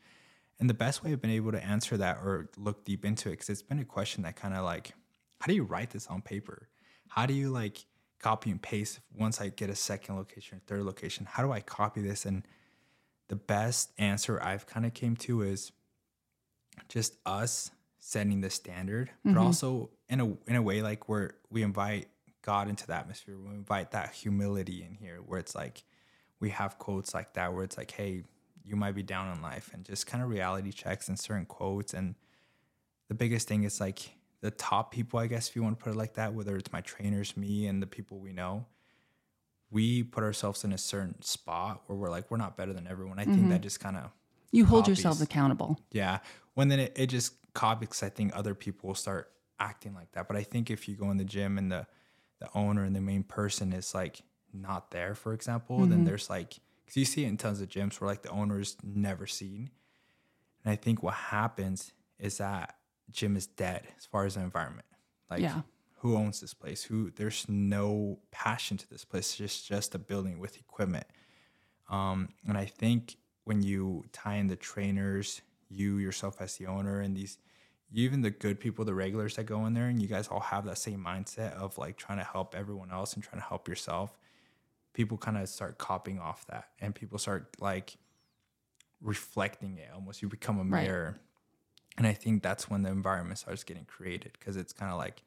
And 0.61 0.69
the 0.69 0.75
best 0.75 1.03
way 1.03 1.13
I've 1.13 1.21
been 1.23 1.31
able 1.31 1.53
to 1.53 1.65
answer 1.65 1.97
that 1.97 2.19
or 2.19 2.51
look 2.57 2.85
deep 2.85 3.05
into 3.05 3.29
it, 3.29 3.33
because 3.33 3.49
it's 3.49 3.63
been 3.63 3.79
a 3.79 3.85
question 3.85 4.23
that 4.25 4.37
kind 4.37 4.55
of 4.55 4.65
like, 4.65 4.93
how 5.41 5.47
do 5.47 5.55
you 5.55 5.63
write 5.63 5.91
this 5.91 6.07
on 6.09 6.21
paper? 6.21 6.69
How 7.09 7.27
do 7.27 7.33
you 7.33 7.49
like 7.51 7.85
copy 8.19 8.51
and 8.51 8.61
paste 8.61 9.01
once 9.17 9.41
I 9.41 9.49
get 9.49 9.71
a 9.71 9.75
second 9.75 10.17
location 10.17 10.59
or 10.59 10.61
third 10.67 10.83
location? 10.83 11.27
How 11.29 11.43
do 11.43 11.53
I 11.53 11.61
copy 11.61 12.01
this? 12.01 12.25
And 12.25 12.43
the 13.29 13.37
best 13.37 13.93
answer 13.99 14.43
I've 14.43 14.67
kind 14.67 14.87
of 14.87 14.95
came 14.95 15.17
to 15.17 15.43
is 15.43 15.73
just 16.89 17.17
us 17.27 17.71
setting 17.99 18.41
the 18.41 18.51
standard, 18.51 19.11
but 19.25 19.31
mm-hmm. 19.31 19.41
also 19.41 19.91
in 20.09 20.21
a 20.21 20.27
in 20.47 20.57
a 20.57 20.63
way 20.63 20.83
like 20.83 21.09
where 21.09 21.35
we 21.51 21.63
invite 21.63 22.09
God 22.43 22.69
into 22.69 22.87
the 22.87 22.95
atmosphere. 22.95 23.37
We 23.37 23.55
invite 23.55 23.91
that 23.91 24.15
humility 24.15 24.83
in 24.83 24.95
here, 24.95 25.19
where 25.25 25.39
it's 25.39 25.55
like 25.55 25.85
we 26.41 26.51
have 26.51 26.79
quotes 26.79 27.15
like 27.15 27.35
that, 27.35 27.53
where 27.53 27.65
it's 27.65 27.77
like, 27.77 27.91
"Hey, 27.91 28.25
you 28.65 28.77
might 28.77 28.95
be 28.95 29.03
down 29.03 29.37
in 29.37 29.43
life," 29.43 29.71
and 29.75 29.85
just 29.85 30.07
kind 30.07 30.23
of 30.23 30.31
reality 30.31 30.73
checks 30.73 31.09
and 31.09 31.19
certain 31.19 31.47
quotes. 31.47 31.93
And 31.93 32.15
the 33.09 33.15
biggest 33.15 33.49
thing 33.49 33.65
is 33.65 33.81
like 33.81 34.15
the 34.41 34.51
top 34.51 34.93
people, 34.93 35.19
I 35.19 35.27
guess, 35.27 35.49
if 35.49 35.57
you 35.57 35.63
want 35.63 35.79
to 35.79 35.85
put 35.85 35.93
it 35.93 35.97
like 35.97 36.15
that, 36.15 36.35
whether 36.35 36.57
it's 36.57 36.73
my 36.73 36.81
trainers, 36.81 37.37
me, 37.37 37.67
and 37.67 37.83
the 37.83 37.87
people 37.87 38.19
we 38.19 38.33
know. 38.33 38.67
We 39.71 40.03
put 40.03 40.25
ourselves 40.25 40.65
in 40.65 40.73
a 40.73 40.79
certain 40.79 41.21
spot 41.21 41.83
where 41.87 41.99
we're 41.99 42.09
like, 42.09 42.31
we're 42.31 42.39
not 42.39 42.57
better 42.57 42.73
than 42.73 42.87
everyone. 42.87 43.19
I 43.19 43.25
think 43.25 43.49
that 43.49 43.57
mm-hmm. 43.57 43.63
just 43.63 43.81
kind 43.81 43.97
of 43.99 44.11
You 44.51 44.65
hold 44.65 44.89
yourself 44.89 45.17
Copies. 45.17 45.23
accountable. 45.23 45.79
yeah. 45.93 46.21
When 46.55 46.69
then 46.69 46.81
it, 46.81 46.93
it 46.97 47.07
just 47.09 47.35
copies, 47.53 48.03
I 48.03 48.09
think 48.09 48.33
other 48.35 48.55
people 48.55 48.89
will 48.89 48.95
start 48.95 49.31
acting 49.61 49.95
like 49.95 50.13
that. 50.13 50.27
But 50.27 50.37
I 50.37 50.43
think 50.43 50.71
if 50.71 50.89
you 50.89 50.97
go 50.97 51.11
in 51.11 51.19
the 51.19 51.25
gym 51.25 51.59
and 51.59 51.71
the 51.71 51.87
the 52.41 52.49
owner 52.55 52.85
and 52.85 52.95
the 52.95 53.01
main 53.01 53.25
person 53.25 53.73
is 53.73 53.95
like 53.95 54.23
not 54.55 54.91
there, 54.91 55.15
for 55.15 55.33
example, 55.35 55.81
then 55.81 55.91
mm-hmm. 55.91 56.05
there's 56.05 56.31
like 56.31 56.55
because 56.85 56.97
you 56.97 57.05
see 57.05 57.25
it 57.25 57.29
in 57.29 57.37
tons 57.37 57.61
of 57.61 57.69
gyms 57.69 58.01
where 58.01 58.09
like 58.09 58.23
the 58.23 58.31
owner 58.31 58.61
is 58.61 58.77
never 58.83 59.27
seen. 59.27 59.71
And 60.65 60.73
I 60.73 60.77
think 60.77 61.03
what 61.03 61.15
happens 61.15 61.93
is 62.19 62.39
that 62.39 62.77
gym 63.11 63.37
is 63.37 63.47
dead 63.47 63.89
as 63.97 64.07
far 64.07 64.25
as 64.25 64.35
the 64.35 64.41
environment. 64.41 64.87
Like 65.31 65.41
Yeah. 65.41 65.63
who 65.99 66.17
owns 66.17 66.41
this 66.41 66.55
place? 66.55 66.85
Who 66.85 67.11
there's 67.11 67.49
no 67.49 68.21
passion 68.31 68.77
to 68.79 68.89
this 68.89 69.05
place. 69.05 69.29
It's 69.31 69.37
just 69.37 69.67
just 69.69 69.95
a 69.95 69.99
building 69.99 70.39
with 70.39 70.57
equipment. 70.59 71.07
Um, 71.89 72.29
and 72.47 72.57
I 72.59 72.67
think 72.67 73.17
when 73.45 73.63
you 73.63 74.05
tie 74.13 74.37
in 74.37 74.47
the 74.49 74.57
trainers, 74.57 75.41
you 75.69 75.97
yourself 75.97 76.41
as 76.41 76.57
the 76.57 76.67
owner, 76.67 77.01
and 77.01 77.17
these, 77.17 77.39
even 77.91 78.21
the 78.21 78.31
good 78.31 78.61
people, 78.61 78.85
the 78.85 78.95
regulars 78.95 79.37
that 79.37 79.45
go 79.45 79.65
in 79.67 79.73
there, 79.75 79.87
and 79.87 80.01
you 80.03 80.09
guys 80.09 80.29
all 80.29 80.41
have 80.41 80.67
that 80.67 80.77
same 80.79 81.03
mindset 81.03 81.55
of 81.55 81.79
like 81.79 81.97
trying 81.97 82.19
to 82.19 82.25
help 82.25 82.55
everyone 82.55 82.91
else 82.91 83.15
and 83.15 83.23
trying 83.23 83.41
to 83.41 83.47
help 83.49 83.67
yourself. 83.69 84.19
People 84.93 85.17
kind 85.17 85.39
of 85.39 85.49
start 85.49 85.79
copying 85.79 86.19
off 86.19 86.47
that, 86.49 86.69
and 86.81 86.95
people 86.95 87.19
start 87.19 87.57
like 87.61 87.97
reflecting 89.01 89.79
it. 89.79 89.89
Almost, 89.95 90.23
you 90.23 90.29
become 90.29 90.59
a 90.59 90.65
Right. 90.65 90.85
And 91.99 92.07
I 92.07 92.15
think 92.15 92.43
that's 92.43 92.71
when 92.71 92.83
the 92.83 92.91
environment 92.91 93.39
starts 93.39 93.63
getting 93.65 93.85
created 93.85 94.33
because 94.39 94.57
it's 94.57 94.73
kind 94.73 94.91
of 94.91 94.97
like 94.97 95.23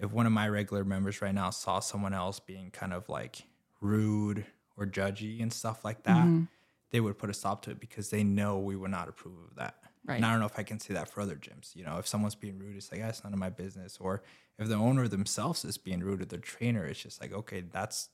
if 0.00 0.10
one 0.10 0.26
of 0.26 0.32
my 0.32 0.48
regular 0.48 0.82
members 0.84 1.22
right 1.22 1.34
now 1.34 1.50
saw 1.50 1.78
someone 1.78 2.12
else 2.12 2.40
being 2.40 2.70
kind 2.72 2.92
of 2.92 3.08
like 3.08 3.42
rude 3.80 4.44
or 4.76 4.86
judgy 4.86 5.40
and 5.40 5.52
stuff 5.52 5.84
like 5.84 6.02
that, 6.02 6.24
Mm-hmm. 6.24 6.44
they 6.90 7.00
would 7.00 7.16
put 7.18 7.30
a 7.30 7.34
stop 7.34 7.62
to 7.62 7.70
it 7.70 7.78
because 7.80 8.10
they 8.10 8.24
know 8.24 8.58
we 8.58 8.74
would 8.76 8.90
not 8.90 9.08
approve 9.08 9.36
of 9.50 9.56
that. 9.56 9.76
Right. 10.06 10.16
And 10.16 10.26
I 10.26 10.30
don't 10.32 10.40
know 10.40 10.46
if 10.46 10.58
I 10.58 10.64
can 10.64 10.80
say 10.80 10.92
that 10.94 11.08
for 11.08 11.20
other 11.22 11.36
gyms. 11.36 11.74
You 11.76 11.84
know, 11.84 11.98
if 11.98 12.06
someone's 12.06 12.34
being 12.34 12.58
rude, 12.58 12.76
it's 12.76 12.90
like, 12.92 13.00
that's 13.00 13.24
none 13.24 13.32
of 13.32 13.38
my 13.38 13.48
business. 13.50 13.96
Or 14.00 14.22
if 14.58 14.68
the 14.68 14.74
owner 14.74 15.08
themselves 15.08 15.64
is 15.64 15.78
being 15.78 16.00
rude 16.00 16.18
to 16.20 16.26
their 16.26 16.40
trainer, 16.40 16.84
it's 16.84 17.02
just 17.02 17.20
like, 17.22 17.32
okay, 17.32 17.62
that's 17.72 18.08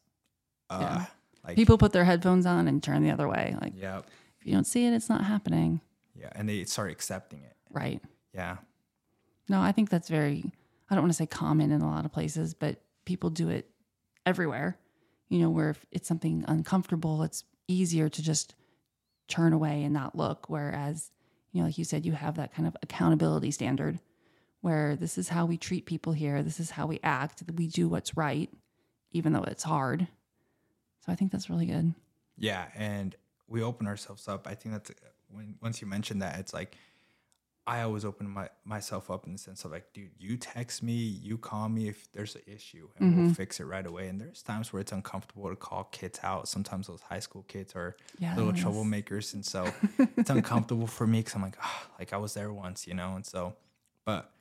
uh 0.69 0.79
Yeah. 0.81 1.05
like 1.45 1.57
People 1.57 1.79
put 1.79 1.93
their 1.93 2.05
headphones 2.05 2.47
on 2.47 2.69
and 2.69 2.83
turn 2.83 3.03
the 3.03 3.11
other 3.11 3.29
way. 3.29 3.57
Like 3.61 3.73
yeah. 3.77 3.99
if 4.39 4.47
you 4.47 4.53
don't 4.53 4.67
see 4.67 4.87
it, 4.87 4.93
it's 4.93 5.09
not 5.09 5.25
happening. 5.25 5.81
Yeah. 6.15 6.29
And 6.33 6.49
they 6.49 6.63
start 6.65 6.91
accepting 6.91 7.43
it. 7.43 7.57
Right. 7.71 8.01
Yeah. 8.35 8.57
No, 9.49 9.61
I 9.61 9.73
think 9.73 9.91
that's 9.91 10.09
very, 10.09 10.53
I 10.89 10.95
don't 10.95 11.05
want 11.05 11.13
to 11.13 11.17
say 11.17 11.27
common 11.27 11.73
in 11.73 11.81
a 11.81 11.91
lot 11.91 12.05
of 12.05 12.13
places, 12.13 12.55
but 12.55 12.81
people 13.05 13.31
do 13.31 13.49
it 13.49 13.71
everywhere. 14.27 14.79
You 15.29 15.39
know, 15.39 15.51
where 15.51 15.71
if 15.71 15.87
it's 15.93 16.09
something 16.09 16.45
uncomfortable, 16.49 17.23
it's 17.23 17.45
easier 17.69 18.09
to 18.09 18.23
just 18.23 18.55
turn 19.29 19.53
away 19.53 19.85
and 19.85 19.95
not 19.95 20.17
look. 20.17 20.47
Whereas, 20.49 21.11
you 21.53 21.61
know, 21.61 21.67
like 21.67 21.79
you 21.79 21.85
said, 21.85 22.05
you 22.05 22.13
have 22.13 22.37
that 22.37 22.53
kind 22.53 22.67
of 22.67 22.77
accountability 22.83 23.51
standard 23.51 24.01
where 24.61 24.97
this 24.97 25.17
is 25.17 25.29
how 25.29 25.47
we 25.47 25.57
treat 25.57 25.87
people 25.87 26.13
here, 26.13 26.43
this 26.43 26.61
is 26.61 26.71
how 26.71 26.87
we 26.87 27.01
act, 27.03 27.43
we 27.57 27.67
do 27.67 27.89
what's 27.89 28.17
right, 28.17 28.51
even 29.13 29.33
though 29.33 29.45
it's 29.45 29.63
hard. 29.63 30.07
So 31.05 31.13
I 31.13 31.15
think 31.15 31.33
that's 31.33 31.49
really 31.49 31.67
good. 31.67 31.95
Yeah, 32.37 32.67
and 32.75 33.17
we 33.49 33.63
open 33.63 33.87
ourselves 33.87 34.29
up. 34.29 34.47
I 34.47 34.55
think 34.55 34.75
that's 34.75 34.91
when 35.29 35.57
once 35.63 35.81
you 35.81 35.87
mention 35.87 36.19
that, 36.19 36.39
it's 36.39 36.53
like 36.53 36.77
I 37.67 37.83
always 37.83 38.05
open 38.05 38.29
my 38.29 38.49
myself 38.65 39.11
up 39.11 39.27
in 39.27 39.33
the 39.33 39.39
sense 39.39 39.65
of 39.65 39.71
like, 39.71 39.93
dude, 39.93 40.11
you 40.19 40.37
text 40.37 40.83
me, 40.83 40.93
you 40.95 41.39
call 41.39 41.69
me 41.69 41.89
if 41.89 42.11
there's 42.13 42.35
an 42.35 42.43
issue, 42.47 42.89
and 42.99 43.17
we'll 43.17 43.25
mm-hmm. 43.27 43.33
fix 43.35 43.61
it 43.61 43.65
right 43.65 43.87
away. 43.87 44.09
And 44.09 44.21
there's 44.21 44.43
times 44.43 44.73
where 44.73 44.81
it's 44.81 44.93
uncomfortable 44.93 45.49
to 45.49 45.57
call 45.57 45.85
kids 45.85 46.19
out. 46.23 46.49
Sometimes 46.49 46.87
those 46.89 47.03
high 47.03 47.21
school 47.21 47.45
kids 47.49 47.75
are 47.77 47.97
little 48.37 48.53
troublemakers, 48.53 49.35
and 49.35 49.45
so 49.45 49.73
it's 50.17 50.31
uncomfortable 50.31 50.87
for 50.87 51.07
me 51.07 51.21
because 51.21 51.35
I'm 51.35 51.43
like, 51.43 51.59
oh, 51.63 51.87
like 51.99 52.13
I 52.13 52.17
was 52.17 52.35
there 52.35 52.53
once, 52.53 52.87
you 52.87 52.95
know. 52.95 53.15
And 53.15 53.25
so, 53.25 53.55
but 54.05 54.33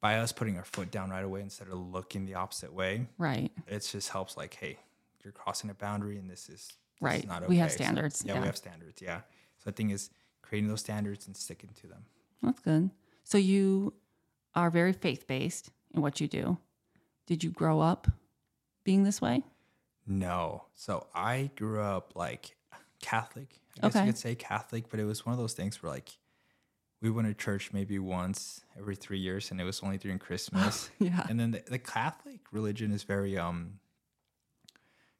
by 0.00 0.18
us 0.18 0.32
putting 0.32 0.58
our 0.58 0.64
foot 0.64 0.90
down 0.90 1.08
right 1.10 1.24
away 1.24 1.40
instead 1.40 1.68
of 1.68 1.74
looking 1.74 2.26
the 2.26 2.34
opposite 2.34 2.72
way, 2.72 3.06
Right. 3.18 3.50
it 3.66 3.88
just 3.90 4.10
helps 4.10 4.36
like 4.36 4.54
hey 4.54 4.78
you're 5.24 5.32
crossing 5.32 5.70
a 5.70 5.74
boundary 5.74 6.18
and 6.18 6.28
this 6.30 6.42
is 6.42 6.48
this 6.48 6.60
is 6.60 6.72
Right. 7.00 7.26
not 7.26 7.48
We 7.48 7.56
have 7.56 7.70
okay. 7.70 7.78
So, 7.78 7.84
standards, 7.84 8.22
yeah, 8.24 8.34
yeah. 8.34 8.40
we 8.40 8.46
have 8.46 8.56
standards 8.56 9.00
yeah 9.00 9.20
so 9.58 9.70
the 9.70 9.72
thing 9.72 9.90
is 9.90 10.10
creating 10.42 10.68
those 10.68 10.80
standards 10.80 11.26
and 11.26 11.34
sticking 11.34 11.70
to 11.80 11.86
them 11.86 12.04
That's 12.44 12.60
good. 12.60 12.90
So 13.24 13.38
you 13.38 13.94
are 14.54 14.70
very 14.70 14.92
faith 14.92 15.26
based 15.26 15.70
in 15.92 16.02
what 16.02 16.20
you 16.20 16.28
do. 16.28 16.58
Did 17.26 17.42
you 17.42 17.50
grow 17.50 17.80
up 17.80 18.06
being 18.84 19.04
this 19.04 19.20
way? 19.20 19.42
no 20.06 20.64
so 20.74 21.06
i 21.14 21.50
grew 21.56 21.80
up 21.80 22.12
like 22.14 22.54
catholic 23.00 23.58
i 23.78 23.86
guess 23.86 23.96
Okay. 23.96 24.04
you 24.04 24.12
could 24.12 24.18
say 24.18 24.34
catholic 24.34 24.90
but 24.90 25.00
it 25.00 25.04
was 25.04 25.24
one 25.24 25.32
of 25.32 25.38
those 25.38 25.54
things 25.54 25.82
where 25.82 25.90
like 25.90 26.18
we 27.00 27.08
went 27.10 27.26
to 27.26 27.32
church 27.32 27.70
maybe 27.72 27.98
once 27.98 28.60
every 28.78 28.96
three 28.96 29.18
years 29.18 29.50
and 29.50 29.58
it 29.58 29.64
was 29.64 29.80
only 29.82 29.96
during 29.96 30.18
christmas 30.18 30.90
Yeah. 30.98 31.24
and 31.30 31.40
then 31.40 31.52
the, 31.52 31.62
the 31.70 31.78
catholic 31.78 32.40
religion 32.52 32.92
is 32.92 33.02
very 33.02 33.38
um 33.38 33.78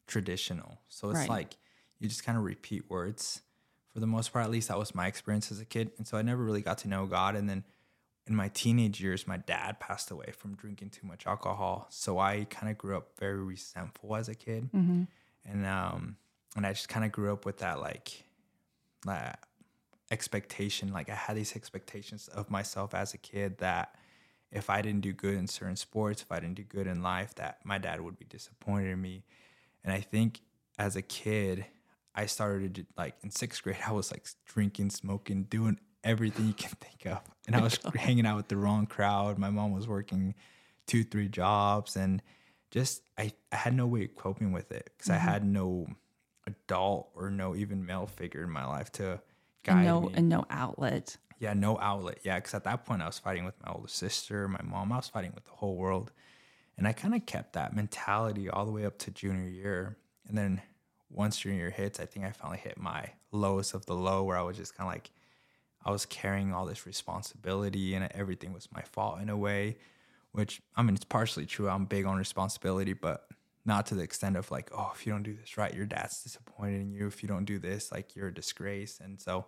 traditional 0.07 0.79
so 0.87 1.09
it's 1.09 1.21
Right. 1.21 1.29
like 1.29 1.57
you 1.99 2.07
just 2.07 2.23
kind 2.23 2.37
of 2.37 2.43
repeat 2.43 2.87
words 2.87 3.41
for 3.95 4.01
the 4.01 4.07
most 4.07 4.33
part 4.33 4.43
at 4.43 4.51
least 4.51 4.67
that 4.67 4.77
was 4.77 4.93
my 4.93 5.07
experience 5.07 5.53
as 5.53 5.61
a 5.61 5.65
kid 5.65 5.89
and 5.97 6.05
so 6.05 6.17
i 6.17 6.21
never 6.21 6.43
really 6.43 6.61
got 6.61 6.77
to 6.79 6.89
know 6.89 7.05
god 7.05 7.33
and 7.33 7.49
then 7.49 7.63
in 8.27 8.35
my 8.35 8.49
teenage 8.49 8.99
years 8.99 9.25
my 9.25 9.37
dad 9.37 9.79
passed 9.79 10.11
away 10.11 10.31
from 10.37 10.53
drinking 10.55 10.89
too 10.89 11.07
much 11.07 11.25
alcohol 11.25 11.87
so 11.89 12.19
i 12.19 12.45
kind 12.49 12.69
of 12.69 12.77
grew 12.77 12.97
up 12.97 13.07
very 13.17 13.41
resentful 13.41 14.13
as 14.17 14.27
a 14.27 14.35
kid 14.35 14.69
Mm-hmm. 14.75 15.03
and 15.45 15.65
um 15.65 16.17
and 16.57 16.65
i 16.67 16.73
just 16.73 16.89
kind 16.89 17.05
of 17.05 17.13
grew 17.13 17.31
up 17.31 17.45
with 17.45 17.59
that 17.59 17.79
like 17.79 18.25
that 19.05 19.39
expectation 20.11 20.91
like 20.91 21.09
i 21.09 21.15
had 21.15 21.35
these 21.37 21.55
expectations 21.55 22.27
of 22.27 22.49
myself 22.51 22.93
as 22.93 23.13
a 23.13 23.17
kid 23.17 23.57
that 23.59 23.95
if 24.51 24.69
i 24.69 24.81
didn't 24.81 25.01
do 25.01 25.13
good 25.13 25.35
in 25.35 25.47
certain 25.47 25.75
sports 25.75 26.21
if 26.21 26.31
i 26.31 26.39
didn't 26.39 26.55
do 26.55 26.63
good 26.63 26.85
in 26.87 27.01
life 27.01 27.33
that 27.35 27.59
my 27.63 27.77
dad 27.77 28.01
would 28.01 28.17
be 28.19 28.25
disappointed 28.25 28.91
in 28.91 29.01
me 29.01 29.23
and 29.83 29.91
i 29.93 29.99
think 29.99 30.41
as 30.77 30.95
a 30.95 31.01
kid 31.01 31.65
i 32.15 32.25
started 32.25 32.85
like 32.97 33.15
in 33.23 33.29
sixth 33.29 33.63
grade 33.63 33.77
i 33.87 33.91
was 33.91 34.11
like 34.11 34.25
drinking 34.45 34.89
smoking 34.89 35.43
doing 35.43 35.79
everything 36.03 36.47
you 36.47 36.53
can 36.53 36.69
think 36.79 37.05
of 37.05 37.21
and 37.47 37.55
i 37.55 37.61
was 37.61 37.77
hanging 37.95 38.25
out 38.25 38.37
with 38.37 38.47
the 38.47 38.57
wrong 38.57 38.85
crowd 38.85 39.37
my 39.37 39.49
mom 39.49 39.71
was 39.71 39.87
working 39.87 40.33
two 40.87 41.03
three 41.03 41.27
jobs 41.27 41.95
and 41.95 42.21
just 42.71 43.01
i, 43.17 43.31
I 43.51 43.55
had 43.55 43.75
no 43.75 43.87
way 43.87 44.05
of 44.05 44.15
coping 44.15 44.51
with 44.51 44.71
it 44.71 44.89
because 44.97 45.09
i 45.09 45.17
mm-hmm. 45.17 45.27
had 45.27 45.45
no 45.45 45.87
adult 46.47 47.09
or 47.15 47.29
no 47.29 47.55
even 47.55 47.85
male 47.85 48.07
figure 48.07 48.43
in 48.43 48.49
my 48.49 48.65
life 48.65 48.91
to 48.93 49.19
guide 49.63 49.77
And 49.77 49.85
no 49.85 50.01
me 50.01 50.13
and 50.15 50.29
no 50.29 50.45
outlet. 50.49 51.17
yeah, 51.39 51.53
no 51.53 51.77
outlet. 51.79 52.19
Yeah, 52.23 52.35
because 52.37 52.53
at 52.53 52.63
that 52.63 52.85
point 52.85 53.01
I 53.01 53.07
was 53.07 53.19
fighting 53.19 53.45
with 53.45 53.55
my 53.65 53.73
older 53.73 53.87
sister, 53.87 54.47
my 54.47 54.61
mom. 54.63 54.91
I 54.91 54.97
was 54.97 55.09
fighting 55.09 55.33
with 55.33 55.45
the 55.45 55.51
whole 55.51 55.75
world, 55.75 56.11
and 56.77 56.87
I 56.87 56.93
kind 56.93 57.15
of 57.15 57.25
kept 57.25 57.53
that 57.53 57.75
mentality 57.75 58.49
all 58.49 58.65
the 58.65 58.71
way 58.71 58.85
up 58.85 58.97
to 58.99 59.11
junior 59.11 59.49
year. 59.49 59.97
And 60.27 60.37
then 60.37 60.61
once 61.15 61.37
junior 61.37 61.57
year 61.57 61.69
hits, 61.69 61.99
I 61.99 62.05
think 62.05 62.25
I 62.25 62.31
finally 62.31 62.59
hit 62.59 62.77
my 62.77 63.11
lowest 63.31 63.73
of 63.73 63.85
the 63.85 63.95
low, 63.95 64.23
where 64.23 64.37
I 64.37 64.41
was 64.41 64.57
just 64.57 64.75
kind 64.75 64.87
of 64.87 64.93
like, 64.93 65.11
I 65.83 65.91
was 65.91 66.05
carrying 66.05 66.53
all 66.53 66.65
this 66.65 66.85
responsibility, 66.85 67.95
and 67.95 68.07
everything 68.11 68.53
was 68.53 68.67
my 68.71 68.81
fault 68.81 69.21
in 69.21 69.29
a 69.29 69.37
way. 69.37 69.77
Which 70.31 70.61
I 70.75 70.83
mean, 70.83 70.95
it's 70.95 71.05
partially 71.05 71.45
true. 71.45 71.69
I'm 71.69 71.85
big 71.85 72.05
on 72.05 72.17
responsibility, 72.17 72.91
but 72.93 73.25
not 73.65 73.85
to 73.87 73.95
the 73.95 74.03
extent 74.03 74.35
of 74.35 74.51
like, 74.51 74.69
oh, 74.77 74.91
if 74.93 75.05
you 75.05 75.13
don't 75.13 75.23
do 75.23 75.33
this 75.33 75.57
right, 75.57 75.73
your 75.73 75.85
dad's 75.85 76.21
disappointed 76.21 76.81
in 76.81 76.91
you. 76.91 77.07
If 77.07 77.23
you 77.23 77.29
don't 77.29 77.45
do 77.45 77.57
this, 77.57 77.91
like 77.91 78.15
you're 78.15 78.27
a 78.27 78.33
disgrace. 78.33 78.99
And 79.01 79.19
so 79.19 79.45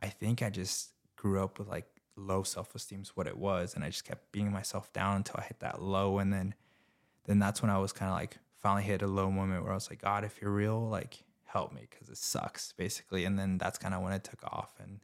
I 0.00 0.08
think 0.08 0.42
I 0.42 0.50
just 0.50 0.90
grew 1.16 1.42
up 1.42 1.58
with 1.58 1.68
like 1.68 1.86
low 2.16 2.42
self 2.42 2.74
esteem 2.74 3.02
is 3.02 3.10
what 3.14 3.26
it 3.26 3.36
was. 3.36 3.74
And 3.74 3.84
I 3.84 3.88
just 3.88 4.04
kept 4.04 4.32
beating 4.32 4.52
myself 4.52 4.92
down 4.92 5.16
until 5.16 5.36
I 5.38 5.42
hit 5.42 5.60
that 5.60 5.80
low. 5.80 6.18
And 6.18 6.32
then 6.32 6.54
then 7.26 7.38
that's 7.38 7.62
when 7.62 7.70
I 7.70 7.78
was 7.78 7.92
kind 7.92 8.10
of 8.10 8.16
like 8.16 8.38
finally 8.62 8.82
hit 8.84 9.02
a 9.02 9.06
low 9.06 9.30
moment 9.30 9.62
where 9.62 9.72
I 9.72 9.74
was 9.74 9.90
like, 9.90 10.00
God, 10.02 10.24
if 10.24 10.40
you're 10.40 10.50
real, 10.52 10.80
like 10.88 11.24
help 11.44 11.72
me 11.72 11.86
because 11.90 12.08
it 12.08 12.16
sucks, 12.16 12.72
basically. 12.72 13.24
And 13.24 13.38
then 13.38 13.58
that's 13.58 13.78
kind 13.78 13.94
of 13.94 14.02
when 14.02 14.12
it 14.12 14.24
took 14.24 14.42
off. 14.44 14.72
And 14.80 15.00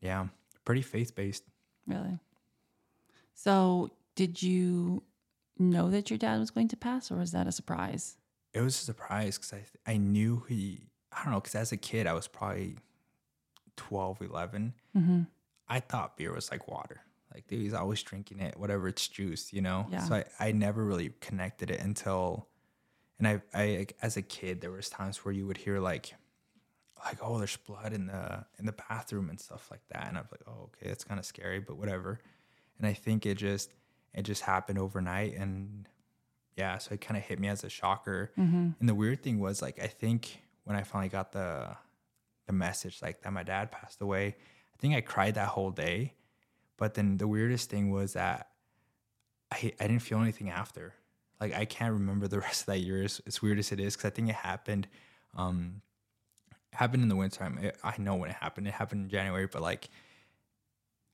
yeah, 0.00 0.26
pretty 0.64 0.82
faith 0.82 1.14
based. 1.14 1.44
Really. 1.86 2.18
So 3.34 3.90
did 4.14 4.42
you 4.42 5.02
know 5.58 5.90
that 5.90 6.10
your 6.10 6.18
dad 6.18 6.38
was 6.38 6.50
going 6.50 6.68
to 6.68 6.76
pass, 6.76 7.10
or 7.10 7.16
was 7.16 7.32
that 7.32 7.46
a 7.46 7.52
surprise? 7.52 8.16
It 8.54 8.60
was 8.60 8.74
a 8.80 8.84
surprise 8.84 9.38
because 9.38 9.52
I, 9.86 9.92
I 9.92 9.96
knew 9.96 10.44
he, 10.48 10.88
I 11.12 11.22
don't 11.22 11.32
know, 11.32 11.40
because 11.40 11.54
as 11.54 11.72
a 11.72 11.76
kid, 11.76 12.06
I 12.06 12.12
was 12.14 12.26
probably 12.28 12.76
12, 13.76 14.22
11. 14.22 14.74
Mm-hmm. 14.96 15.20
I 15.68 15.80
thought 15.80 16.16
beer 16.16 16.32
was 16.32 16.50
like 16.50 16.66
water. 16.66 17.02
like 17.34 17.46
dude 17.46 17.60
he's 17.60 17.74
always 17.74 18.02
drinking 18.02 18.40
it 18.40 18.56
whatever 18.58 18.88
it's 18.88 19.06
juice 19.06 19.52
you 19.52 19.60
know 19.60 19.86
Yeah. 19.90 20.02
so 20.02 20.14
I, 20.14 20.24
I 20.40 20.52
never 20.52 20.82
really 20.82 21.10
connected 21.20 21.70
it 21.70 21.80
until 21.80 22.47
and 23.18 23.26
I, 23.28 23.42
I 23.54 23.86
as 24.02 24.16
a 24.16 24.22
kid 24.22 24.60
there 24.60 24.70
was 24.70 24.88
times 24.88 25.24
where 25.24 25.32
you 25.34 25.46
would 25.46 25.56
hear 25.58 25.78
like 25.80 26.14
like 27.04 27.18
oh 27.22 27.38
there's 27.38 27.56
blood 27.56 27.92
in 27.92 28.06
the 28.06 28.44
in 28.58 28.66
the 28.66 28.72
bathroom 28.72 29.30
and 29.30 29.38
stuff 29.40 29.68
like 29.70 29.82
that 29.92 30.08
and 30.08 30.18
i'm 30.18 30.24
like 30.30 30.42
oh 30.48 30.64
okay 30.64 30.88
that's 30.88 31.04
kind 31.04 31.20
of 31.20 31.24
scary 31.26 31.60
but 31.60 31.76
whatever 31.76 32.18
and 32.78 32.86
i 32.86 32.92
think 32.92 33.24
it 33.24 33.36
just 33.36 33.72
it 34.14 34.22
just 34.22 34.42
happened 34.42 34.78
overnight 34.78 35.34
and 35.36 35.88
yeah 36.56 36.76
so 36.78 36.94
it 36.94 37.00
kind 37.00 37.16
of 37.16 37.22
hit 37.22 37.38
me 37.38 37.46
as 37.48 37.62
a 37.62 37.68
shocker 37.68 38.32
Mm-hmm. 38.36 38.70
and 38.80 38.88
the 38.88 38.94
weird 38.94 39.22
thing 39.22 39.38
was 39.38 39.62
like 39.62 39.78
I 39.82 39.86
think 39.86 40.42
when 40.64 40.76
I 40.76 40.82
finally 40.82 41.08
got 41.08 41.32
the 41.32 41.76
the 42.46 42.52
message 42.52 43.00
like 43.00 43.22
that 43.22 43.32
my 43.32 43.42
dad 43.42 43.70
passed 43.70 44.00
away, 44.02 44.26
I 44.74 44.76
think 44.80 44.94
I 44.94 45.00
cried 45.00 45.34
that 45.36 45.48
whole 45.48 45.70
day. 45.70 46.14
But 46.76 46.94
then 46.94 47.16
the 47.18 47.28
weirdest 47.28 47.70
thing 47.70 47.90
was 47.90 48.12
that 48.14 48.48
I 49.52 49.72
I 49.80 49.86
didn't 49.86 50.00
feel 50.02 50.20
anything 50.20 50.50
after. 50.50 50.94
Like 51.40 51.54
I 51.54 51.64
can't 51.64 51.92
remember 51.92 52.28
the 52.28 52.40
rest 52.46 52.62
of 52.62 52.66
that 52.66 52.80
year 52.80 53.02
as, 53.02 53.20
as 53.26 53.40
weird 53.42 53.58
as 53.58 53.72
it 53.72 53.80
is 53.80 53.96
because 53.96 54.10
I 54.10 54.14
think 54.14 54.28
it 54.28 54.34
happened 54.34 54.88
um 55.36 55.82
happened 56.72 57.02
in 57.02 57.08
the 57.08 57.16
wintertime. 57.16 57.58
It, 57.58 57.76
I 57.82 57.94
know 57.98 58.14
when 58.16 58.30
it 58.30 58.36
happened. 58.36 58.66
It 58.68 58.74
happened 58.74 59.04
in 59.04 59.08
January, 59.10 59.46
but 59.46 59.62
like 59.62 59.88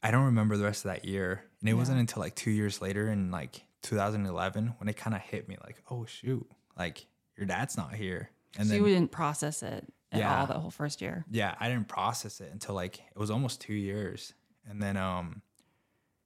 I 0.03 0.11
don't 0.11 0.25
remember 0.27 0.57
the 0.57 0.65
rest 0.65 0.85
of 0.85 0.91
that 0.91 1.05
year. 1.05 1.45
And 1.61 1.69
it 1.69 1.73
Yeah. 1.73 1.79
wasn't 1.79 1.99
until 2.01 2.21
like 2.21 2.35
two 2.35 2.51
years 2.51 2.83
later 2.83 3.09
in 3.11 3.31
like 3.31 3.63
2011 3.83 4.75
when 4.79 4.89
it 4.89 4.97
kind 4.97 5.15
of 5.17 5.23
hit 5.23 5.49
me 5.49 5.57
like, 5.65 5.83
oh 5.91 6.05
shoot, 6.07 6.47
like 6.79 7.07
your 7.37 7.47
dad's 7.47 7.77
not 7.77 7.95
here. 7.95 8.31
And 8.59 8.67
so 8.67 8.75
then 8.75 8.83
you 8.85 8.89
didn't 8.95 9.11
process 9.13 9.63
it 9.63 9.87
at 10.13 10.19
Yeah. 10.21 10.41
all 10.41 10.47
that 10.47 10.57
whole 10.57 10.71
first 10.71 11.01
year. 11.03 11.25
yeah, 11.31 11.55
I 11.59 11.69
didn't 11.69 11.89
process 11.89 12.41
it 12.41 12.51
until 12.53 12.75
like 12.75 12.99
it 12.99 13.19
was 13.19 13.31
almost 13.31 13.61
two 13.61 13.75
years. 13.75 14.35
And 14.69 14.83
then 14.83 14.97
um 14.97 15.43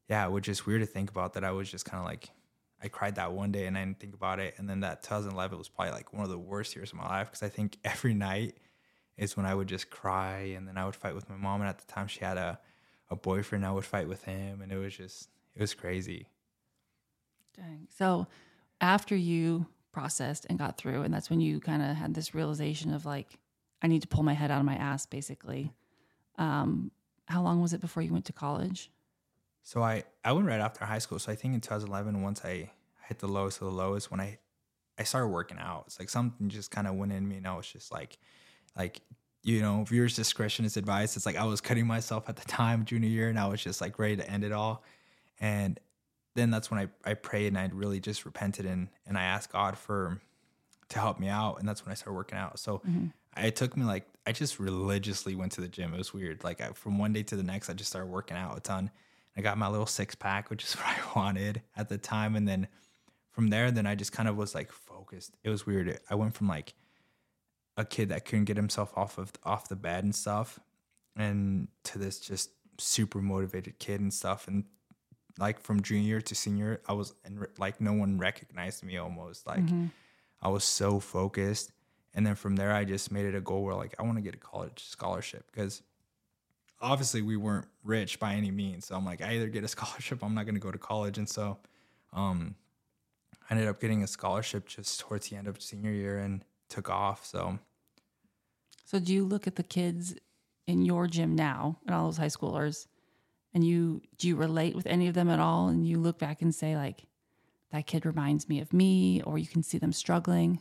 yeah, 0.08 0.26
it 0.26 0.30
was 0.32 0.42
just 0.42 0.66
weird 0.66 0.80
to 0.80 0.86
think 0.86 1.10
about 1.10 1.34
that 1.34 1.44
I 1.44 1.50
was 1.52 1.70
just 1.70 1.84
kind 1.84 1.98
of 2.00 2.04
like 2.06 2.30
I 2.82 2.88
cried 2.88 3.16
that 3.16 3.32
one 3.32 3.50
day 3.50 3.66
and 3.66 3.76
I 3.76 3.84
didn't 3.84 3.98
think 3.98 4.14
about 4.14 4.38
it. 4.38 4.54
And 4.56 4.68
then 4.68 4.80
that 4.80 5.02
2011 5.02 5.58
was 5.58 5.68
probably 5.68 5.92
like 5.92 6.12
one 6.12 6.22
of 6.22 6.30
the 6.30 6.38
worst 6.38 6.76
years 6.76 6.92
of 6.92 6.98
my 6.98 7.08
life 7.08 7.28
because 7.28 7.42
I 7.42 7.48
think 7.48 7.78
every 7.84 8.14
night 8.14 8.56
is 9.16 9.36
when 9.36 9.46
I 9.46 9.54
would 9.54 9.68
just 9.68 9.90
cry 9.90 10.52
and 10.56 10.68
then 10.68 10.76
I 10.76 10.84
would 10.84 10.94
fight 10.94 11.14
with 11.14 11.28
my 11.28 11.36
mom. 11.36 11.60
And 11.60 11.68
at 11.68 11.78
the 11.78 11.92
time 11.92 12.06
she 12.06 12.20
had 12.20 12.36
a, 12.36 12.58
a 13.10 13.16
boyfriend, 13.16 13.66
I 13.66 13.72
would 13.72 13.84
fight 13.84 14.08
with 14.08 14.24
him. 14.24 14.62
And 14.62 14.70
it 14.70 14.78
was 14.78 14.96
just, 14.96 15.28
it 15.56 15.60
was 15.60 15.74
crazy. 15.74 16.28
Dang. 17.56 17.88
So 17.96 18.28
after 18.80 19.16
you 19.16 19.66
processed 19.90 20.46
and 20.48 20.58
got 20.58 20.78
through, 20.78 21.02
and 21.02 21.12
that's 21.12 21.30
when 21.30 21.40
you 21.40 21.58
kind 21.58 21.82
of 21.82 21.96
had 21.96 22.14
this 22.14 22.34
realization 22.34 22.94
of 22.94 23.04
like, 23.04 23.38
I 23.82 23.88
need 23.88 24.02
to 24.02 24.08
pull 24.08 24.22
my 24.22 24.34
head 24.34 24.50
out 24.50 24.60
of 24.60 24.66
my 24.66 24.76
ass, 24.76 25.06
basically. 25.06 25.72
Um, 26.36 26.92
how 27.26 27.42
long 27.42 27.60
was 27.60 27.72
it 27.72 27.80
before 27.80 28.02
you 28.02 28.12
went 28.12 28.24
to 28.26 28.32
college? 28.32 28.90
So 29.68 29.82
I, 29.82 30.04
I 30.24 30.32
went 30.32 30.46
right 30.46 30.60
after 30.60 30.86
high 30.86 30.98
school. 30.98 31.18
So 31.18 31.30
I 31.30 31.34
think 31.34 31.52
in 31.52 31.60
2011, 31.60 32.22
once 32.22 32.42
I 32.42 32.70
hit 33.06 33.18
the 33.18 33.28
lowest 33.28 33.60
of 33.60 33.66
the 33.66 33.74
lowest, 33.74 34.10
when 34.10 34.18
I, 34.18 34.38
I 34.98 35.02
started 35.02 35.28
working 35.28 35.58
out, 35.58 35.84
it's 35.88 35.98
like 35.98 36.08
something 36.08 36.48
just 36.48 36.70
kind 36.70 36.86
of 36.86 36.94
went 36.94 37.12
in 37.12 37.28
me 37.28 37.36
and 37.36 37.46
I 37.46 37.54
was 37.54 37.66
just 37.66 37.92
like, 37.92 38.16
like, 38.78 39.02
you 39.42 39.60
know, 39.60 39.84
viewers 39.84 40.16
discretion 40.16 40.64
is 40.64 40.78
advised. 40.78 41.18
It's 41.18 41.26
like 41.26 41.36
I 41.36 41.44
was 41.44 41.60
cutting 41.60 41.86
myself 41.86 42.30
at 42.30 42.36
the 42.36 42.46
time, 42.46 42.86
junior 42.86 43.10
year, 43.10 43.28
and 43.28 43.38
I 43.38 43.46
was 43.46 43.62
just 43.62 43.82
like 43.82 43.98
ready 43.98 44.16
to 44.16 44.30
end 44.30 44.42
it 44.42 44.52
all. 44.52 44.84
And 45.38 45.78
then 46.34 46.50
that's 46.50 46.70
when 46.70 46.80
I, 46.80 47.10
I 47.10 47.12
prayed 47.12 47.48
and 47.48 47.58
I 47.58 47.68
really 47.70 48.00
just 48.00 48.24
repented 48.24 48.64
and, 48.64 48.88
and 49.06 49.18
I 49.18 49.24
asked 49.24 49.52
God 49.52 49.76
for, 49.76 50.18
to 50.88 50.98
help 50.98 51.20
me 51.20 51.28
out. 51.28 51.60
And 51.60 51.68
that's 51.68 51.84
when 51.84 51.92
I 51.92 51.94
started 51.94 52.16
working 52.16 52.38
out. 52.38 52.58
So 52.58 52.78
mm-hmm. 52.78 53.08
it 53.36 53.54
took 53.54 53.76
me 53.76 53.84
like, 53.84 54.06
I 54.26 54.32
just 54.32 54.58
religiously 54.58 55.34
went 55.34 55.52
to 55.52 55.60
the 55.60 55.68
gym. 55.68 55.92
It 55.92 55.98
was 55.98 56.14
weird. 56.14 56.42
Like 56.42 56.62
I, 56.62 56.68
from 56.68 56.96
one 56.96 57.12
day 57.12 57.22
to 57.24 57.36
the 57.36 57.42
next, 57.42 57.68
I 57.68 57.74
just 57.74 57.90
started 57.90 58.10
working 58.10 58.38
out 58.38 58.56
a 58.56 58.60
ton. 58.60 58.90
I 59.38 59.40
got 59.40 59.56
my 59.56 59.68
little 59.68 59.86
six 59.86 60.16
pack, 60.16 60.50
which 60.50 60.64
is 60.64 60.74
what 60.76 60.86
I 60.86 60.98
wanted 61.14 61.62
at 61.76 61.88
the 61.88 61.96
time. 61.96 62.34
And 62.34 62.46
then 62.46 62.66
from 63.30 63.48
there, 63.48 63.70
then 63.70 63.86
I 63.86 63.94
just 63.94 64.12
kind 64.12 64.28
of 64.28 64.36
was 64.36 64.54
like 64.54 64.72
focused. 64.72 65.36
It 65.44 65.48
was 65.48 65.64
weird. 65.64 65.98
I 66.10 66.16
went 66.16 66.34
from 66.34 66.48
like 66.48 66.74
a 67.76 67.84
kid 67.84 68.08
that 68.08 68.24
couldn't 68.24 68.46
get 68.46 68.56
himself 68.56 68.92
off 68.96 69.16
of 69.16 69.32
off 69.44 69.68
the 69.68 69.76
bed 69.76 70.02
and 70.02 70.12
stuff, 70.12 70.58
and 71.14 71.68
to 71.84 71.98
this 71.98 72.18
just 72.18 72.50
super 72.78 73.20
motivated 73.20 73.78
kid 73.78 74.00
and 74.00 74.12
stuff. 74.12 74.48
And 74.48 74.64
like 75.38 75.60
from 75.60 75.82
junior 75.82 76.20
to 76.20 76.34
senior, 76.34 76.80
I 76.88 76.94
was 76.94 77.14
and 77.24 77.46
like 77.58 77.80
no 77.80 77.92
one 77.92 78.18
recognized 78.18 78.84
me 78.84 78.96
almost. 78.96 79.46
Like 79.46 79.64
mm-hmm. 79.64 79.86
I 80.42 80.48
was 80.48 80.64
so 80.64 80.98
focused. 80.98 81.70
And 82.14 82.26
then 82.26 82.34
from 82.34 82.56
there, 82.56 82.72
I 82.72 82.84
just 82.84 83.12
made 83.12 83.26
it 83.26 83.36
a 83.36 83.40
goal 83.40 83.62
where 83.62 83.76
like 83.76 83.94
I 84.00 84.02
want 84.02 84.16
to 84.16 84.22
get 84.22 84.34
a 84.34 84.38
college 84.38 84.84
scholarship 84.84 85.48
because 85.52 85.82
obviously 86.80 87.22
we 87.22 87.36
weren't 87.36 87.66
rich 87.84 88.20
by 88.20 88.34
any 88.34 88.50
means. 88.50 88.86
So 88.86 88.94
I'm 88.94 89.04
like, 89.04 89.22
I 89.22 89.34
either 89.34 89.48
get 89.48 89.64
a 89.64 89.68
scholarship, 89.76 90.22
I'm 90.22 90.34
not 90.34 90.44
going 90.44 90.54
to 90.54 90.60
go 90.60 90.70
to 90.70 90.78
college. 90.78 91.18
And 91.18 91.28
so 91.28 91.58
um, 92.12 92.54
I 93.48 93.54
ended 93.54 93.68
up 93.68 93.80
getting 93.80 94.02
a 94.02 94.06
scholarship 94.06 94.66
just 94.66 95.00
towards 95.00 95.28
the 95.28 95.36
end 95.36 95.48
of 95.48 95.60
senior 95.60 95.92
year 95.92 96.18
and 96.18 96.44
took 96.68 96.88
off. 96.90 97.24
So 97.24 97.58
So 98.84 98.98
do 98.98 99.12
you 99.12 99.24
look 99.24 99.46
at 99.46 99.56
the 99.56 99.62
kids 99.62 100.14
in 100.66 100.84
your 100.84 101.06
gym 101.06 101.34
now 101.34 101.78
and 101.86 101.94
all 101.94 102.06
those 102.06 102.18
high 102.18 102.26
schoolers 102.26 102.86
and 103.54 103.64
you 103.64 104.02
do 104.18 104.28
you 104.28 104.36
relate 104.36 104.76
with 104.76 104.86
any 104.86 105.08
of 105.08 105.14
them 105.14 105.30
at 105.30 105.40
all 105.40 105.68
and 105.68 105.86
you 105.86 105.98
look 105.98 106.18
back 106.18 106.42
and 106.42 106.54
say 106.54 106.76
like 106.76 107.06
that 107.72 107.86
kid 107.86 108.04
reminds 108.04 108.48
me 108.48 108.60
of 108.60 108.72
me 108.72 109.22
or 109.22 109.38
you 109.38 109.46
can 109.46 109.62
see 109.62 109.78
them 109.78 109.92
struggling? 109.92 110.60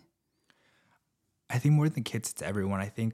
I 1.49 1.59
think 1.59 1.75
more 1.75 1.87
than 1.89 2.03
kids, 2.03 2.31
it's 2.31 2.41
everyone. 2.41 2.81
I 2.81 2.87
think 2.87 3.13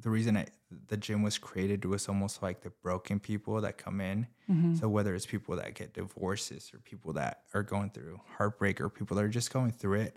the 0.00 0.10
reason 0.10 0.36
I, 0.36 0.46
the 0.88 0.96
gym 0.96 1.22
was 1.22 1.38
created 1.38 1.84
was 1.84 2.08
almost 2.08 2.42
like 2.42 2.62
the 2.62 2.70
broken 2.70 3.20
people 3.20 3.60
that 3.60 3.78
come 3.78 4.00
in. 4.00 4.26
Mm-hmm. 4.50 4.74
So 4.76 4.88
whether 4.88 5.14
it's 5.14 5.26
people 5.26 5.56
that 5.56 5.74
get 5.74 5.94
divorces 5.94 6.70
or 6.72 6.78
people 6.78 7.12
that 7.14 7.42
are 7.54 7.62
going 7.62 7.90
through 7.90 8.20
heartbreak 8.36 8.80
or 8.80 8.88
people 8.88 9.16
that 9.16 9.24
are 9.24 9.28
just 9.28 9.52
going 9.52 9.72
through 9.72 10.00
it, 10.00 10.16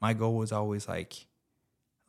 my 0.00 0.14
goal 0.14 0.36
was 0.36 0.52
always 0.52 0.88
like, 0.88 1.26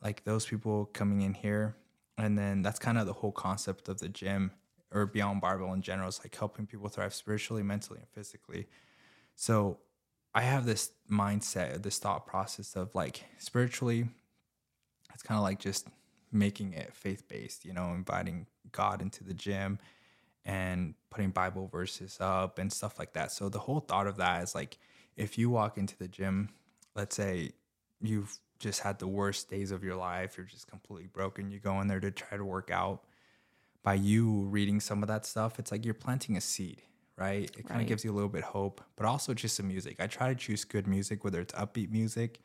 like 0.02 0.24
those 0.24 0.46
people 0.46 0.86
coming 0.86 1.22
in 1.22 1.34
here, 1.34 1.76
and 2.18 2.38
then 2.38 2.62
that's 2.62 2.78
kind 2.78 2.98
of 2.98 3.06
the 3.06 3.12
whole 3.12 3.32
concept 3.32 3.88
of 3.88 3.98
the 4.00 4.08
gym 4.08 4.50
or 4.92 5.06
beyond 5.06 5.40
barbell 5.40 5.72
in 5.72 5.82
general 5.82 6.08
is 6.08 6.20
like 6.20 6.34
helping 6.36 6.66
people 6.66 6.88
thrive 6.88 7.14
spiritually, 7.14 7.62
mentally, 7.62 7.98
and 8.00 8.08
physically. 8.10 8.66
So 9.34 9.78
I 10.34 10.42
have 10.42 10.66
this 10.66 10.92
mindset, 11.10 11.82
this 11.82 11.98
thought 11.98 12.26
process 12.26 12.76
of 12.76 12.94
like 12.94 13.24
spiritually, 13.38 14.08
it's 15.14 15.22
kind 15.22 15.38
of 15.38 15.42
like 15.42 15.58
just 15.58 15.88
making 16.32 16.72
it 16.72 16.94
faith 16.94 17.28
based, 17.28 17.64
you 17.64 17.72
know, 17.72 17.92
inviting 17.94 18.46
God 18.72 19.02
into 19.02 19.22
the 19.24 19.34
gym 19.34 19.78
and 20.44 20.94
putting 21.10 21.30
Bible 21.30 21.68
verses 21.68 22.18
up 22.20 22.58
and 22.58 22.72
stuff 22.72 22.98
like 22.98 23.12
that. 23.12 23.30
So 23.32 23.48
the 23.48 23.60
whole 23.60 23.80
thought 23.80 24.06
of 24.06 24.16
that 24.16 24.42
is 24.42 24.54
like 24.54 24.78
if 25.16 25.38
you 25.38 25.50
walk 25.50 25.78
into 25.78 25.96
the 25.96 26.08
gym, 26.08 26.48
let's 26.96 27.14
say 27.16 27.52
you've 28.00 28.36
just 28.58 28.80
had 28.80 28.98
the 28.98 29.06
worst 29.06 29.48
days 29.50 29.70
of 29.70 29.84
your 29.84 29.96
life, 29.96 30.36
you're 30.36 30.46
just 30.46 30.66
completely 30.68 31.06
broken, 31.08 31.50
you 31.50 31.58
go 31.58 31.80
in 31.80 31.88
there 31.88 32.00
to 32.00 32.10
try 32.10 32.36
to 32.38 32.44
work 32.44 32.70
out. 32.70 33.02
By 33.82 33.94
you 33.94 34.42
reading 34.44 34.78
some 34.80 35.02
of 35.02 35.08
that 35.08 35.26
stuff, 35.26 35.58
it's 35.58 35.72
like 35.72 35.84
you're 35.84 35.94
planting 35.94 36.36
a 36.36 36.40
seed, 36.40 36.82
right? 37.16 37.44
It 37.58 37.66
kind 37.66 37.70
Right. 37.70 37.80
of 37.82 37.88
gives 37.88 38.04
you 38.04 38.12
a 38.12 38.14
little 38.14 38.28
bit 38.28 38.44
of 38.44 38.50
hope, 38.50 38.80
but 38.96 39.06
also 39.06 39.34
just 39.34 39.56
some 39.56 39.66
music. 39.66 39.96
I 40.00 40.06
try 40.06 40.28
to 40.28 40.36
choose 40.36 40.64
good 40.64 40.86
music, 40.86 41.24
whether 41.24 41.40
it's 41.40 41.52
upbeat 41.54 41.90
music 41.90 42.40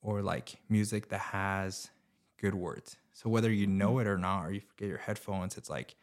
or 0.00 0.22
like 0.22 0.56
music 0.70 1.08
that 1.10 1.20
has 1.20 1.90
good 2.42 2.54
words. 2.54 2.96
So 3.12 3.30
whether 3.30 3.50
you 3.50 3.66
know 3.66 3.94
mm. 3.94 4.02
it 4.02 4.06
or 4.06 4.18
not, 4.18 4.44
or 4.44 4.52
you 4.52 4.60
forget 4.60 4.88
your 4.88 4.98
headphones, 4.98 5.56
it's 5.56 5.70
like 5.70 5.94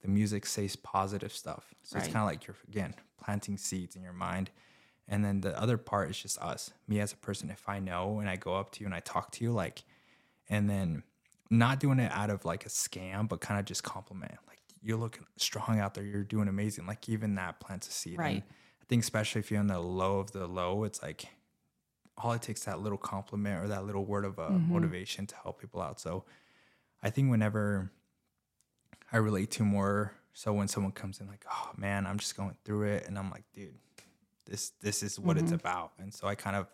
the 0.00 0.08
music 0.08 0.46
says 0.46 0.76
positive 0.76 1.32
stuff. 1.32 1.74
So 1.82 1.98
it's 1.98 2.06
kind 2.06 2.18
of 2.18 2.26
like 2.26 2.46
you're 2.46 2.56
again 2.68 2.94
planting 3.22 3.58
seeds 3.58 3.96
in 3.96 4.02
your 4.02 4.12
mind. 4.12 4.50
And 5.08 5.24
then 5.24 5.40
the 5.40 5.58
other 5.60 5.76
part 5.76 6.10
is 6.10 6.18
just 6.18 6.38
us, 6.38 6.70
me 6.86 7.00
as 7.00 7.12
a 7.12 7.16
person. 7.16 7.50
If 7.50 7.68
I 7.68 7.80
know 7.80 8.20
and 8.20 8.28
I 8.28 8.36
go 8.36 8.54
up 8.54 8.70
to 8.72 8.80
you 8.80 8.86
and 8.86 8.94
I 8.94 9.00
talk 9.00 9.32
to 9.32 9.44
you, 9.44 9.52
like, 9.52 9.82
and 10.48 10.68
then 10.68 11.02
not 11.50 11.80
doing 11.80 11.98
it 11.98 12.12
out 12.12 12.30
of 12.30 12.44
like 12.44 12.66
a 12.66 12.68
scam, 12.68 13.28
but 13.28 13.40
kind 13.40 13.58
of 13.58 13.66
just 13.66 13.82
compliment. 13.82 14.36
Like 14.46 14.58
you're 14.82 14.98
looking 14.98 15.24
strong 15.36 15.80
out 15.80 15.94
there. 15.94 16.04
You're 16.04 16.24
doing 16.24 16.46
amazing. 16.46 16.86
Like 16.86 17.08
even 17.08 17.34
that 17.36 17.58
plants 17.58 17.88
a 17.88 17.92
seed. 17.92 18.14
And 18.14 18.20
Right. 18.20 18.42
I 18.46 18.84
think 18.86 19.02
especially 19.02 19.40
if 19.40 19.50
you're 19.50 19.60
in 19.60 19.66
the 19.66 19.80
low 19.80 20.18
of 20.18 20.32
the 20.32 20.46
low, 20.46 20.84
it's 20.84 21.02
like 21.02 21.26
all 22.18 22.32
it 22.32 22.42
takes 22.42 22.64
that 22.64 22.80
little 22.80 22.98
compliment 22.98 23.62
or 23.64 23.68
that 23.68 23.84
little 23.86 24.04
word 24.04 24.24
of 24.24 24.38
uh, 24.38 24.50
motivation 24.50 25.26
to 25.26 25.36
help 25.36 25.60
people 25.60 25.80
out. 25.80 26.00
So 26.00 26.24
I 27.02 27.10
think 27.10 27.30
whenever 27.30 27.90
I 29.12 29.18
relate 29.18 29.50
to 29.52 29.62
more, 29.64 30.12
so 30.32 30.52
when 30.52 30.68
someone 30.68 30.92
comes 30.92 31.20
in 31.20 31.26
like, 31.28 31.44
oh 31.50 31.70
man, 31.76 32.06
I'm 32.06 32.18
just 32.18 32.36
going 32.36 32.56
through 32.64 32.84
it, 32.84 33.06
and 33.06 33.18
I'm 33.18 33.30
like, 33.30 33.44
dude, 33.54 33.74
this 34.46 34.70
this 34.80 35.02
is 35.02 35.18
what 35.18 35.36
it's 35.38 35.52
about. 35.52 35.92
And 35.98 36.12
so 36.12 36.26
I 36.26 36.34
kind 36.34 36.56
of 36.56 36.66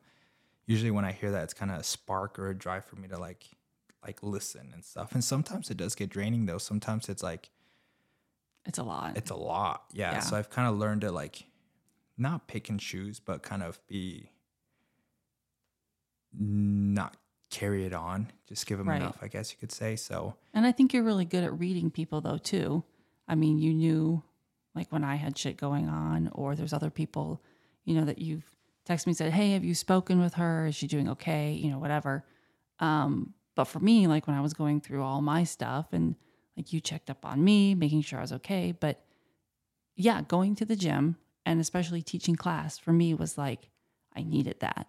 usually 0.66 0.90
when 0.90 1.04
I 1.04 1.12
hear 1.12 1.30
that, 1.32 1.44
it's 1.44 1.54
kind 1.54 1.70
of 1.70 1.78
a 1.78 1.84
spark 1.84 2.38
or 2.38 2.48
a 2.48 2.54
drive 2.54 2.84
for 2.84 2.96
me 2.96 3.08
to 3.08 3.18
like 3.18 3.44
like 4.04 4.22
listen 4.22 4.70
and 4.72 4.84
stuff. 4.84 5.12
And 5.14 5.22
sometimes 5.24 5.70
it 5.70 5.76
does 5.76 5.94
get 5.94 6.10
draining 6.10 6.46
though. 6.46 6.58
Sometimes 6.58 7.08
it's 7.08 7.22
like 7.22 7.50
It's 8.66 8.78
a 8.78 8.82
lot. 8.82 9.16
it's 9.16 9.30
a 9.30 9.34
lot. 9.36 9.84
Yeah. 9.92 10.12
Yeah. 10.12 10.20
So 10.20 10.36
I've 10.36 10.50
kind 10.50 10.68
of 10.68 10.78
learned 10.78 11.02
to 11.02 11.10
like 11.12 11.44
not 12.16 12.46
pick 12.46 12.68
and 12.68 12.78
choose, 12.78 13.18
but 13.20 13.42
kind 13.42 13.62
of 13.62 13.80
be 13.88 14.30
not 16.38 17.16
carry 17.50 17.84
it 17.84 17.92
on. 17.92 18.30
Just 18.48 18.66
give 18.66 18.78
them 18.78 18.88
Right. 18.88 19.00
enough, 19.00 19.18
I 19.22 19.28
guess 19.28 19.52
you 19.52 19.58
could 19.58 19.72
say. 19.72 19.96
So 19.96 20.34
And 20.52 20.66
I 20.66 20.72
think 20.72 20.92
you're 20.92 21.02
really 21.04 21.24
good 21.24 21.44
at 21.44 21.58
reading 21.58 21.90
people 21.90 22.20
though 22.20 22.38
too. 22.38 22.84
I 23.28 23.34
mean, 23.34 23.58
you 23.58 23.72
knew 23.72 24.22
like 24.74 24.90
when 24.90 25.04
I 25.04 25.14
had 25.14 25.38
shit 25.38 25.56
going 25.56 25.88
on, 25.88 26.28
or 26.32 26.56
there's 26.56 26.72
other 26.72 26.90
people, 26.90 27.42
you 27.84 27.94
know, 27.94 28.04
that 28.04 28.18
you've 28.18 28.50
texted 28.88 29.06
me 29.06 29.10
and 29.10 29.16
said, 29.16 29.32
Hey, 29.32 29.52
have 29.52 29.64
you 29.64 29.74
spoken 29.74 30.20
with 30.20 30.34
her? 30.34 30.66
Is 30.66 30.74
she 30.74 30.86
doing 30.88 31.08
okay? 31.10 31.52
You 31.52 31.70
know, 31.70 31.78
whatever. 31.78 32.24
Um, 32.80 33.34
but 33.54 33.64
for 33.66 33.78
me, 33.78 34.08
like 34.08 34.26
when 34.26 34.36
I 34.36 34.40
was 34.40 34.52
going 34.52 34.80
through 34.80 35.02
all 35.02 35.22
my 35.22 35.44
stuff 35.44 35.86
and 35.92 36.16
like 36.56 36.72
you 36.72 36.80
checked 36.80 37.08
up 37.08 37.24
on 37.24 37.42
me, 37.44 37.74
making 37.76 38.02
sure 38.02 38.18
I 38.18 38.22
was 38.22 38.32
okay. 38.32 38.72
But 38.72 39.04
yeah, 39.96 40.22
going 40.22 40.56
to 40.56 40.64
the 40.64 40.76
gym 40.76 41.16
and 41.46 41.60
especially 41.60 42.02
teaching 42.02 42.34
class 42.34 42.76
for 42.78 42.92
me 42.92 43.14
was 43.14 43.38
like, 43.38 43.70
I 44.16 44.22
needed 44.24 44.56
that 44.60 44.88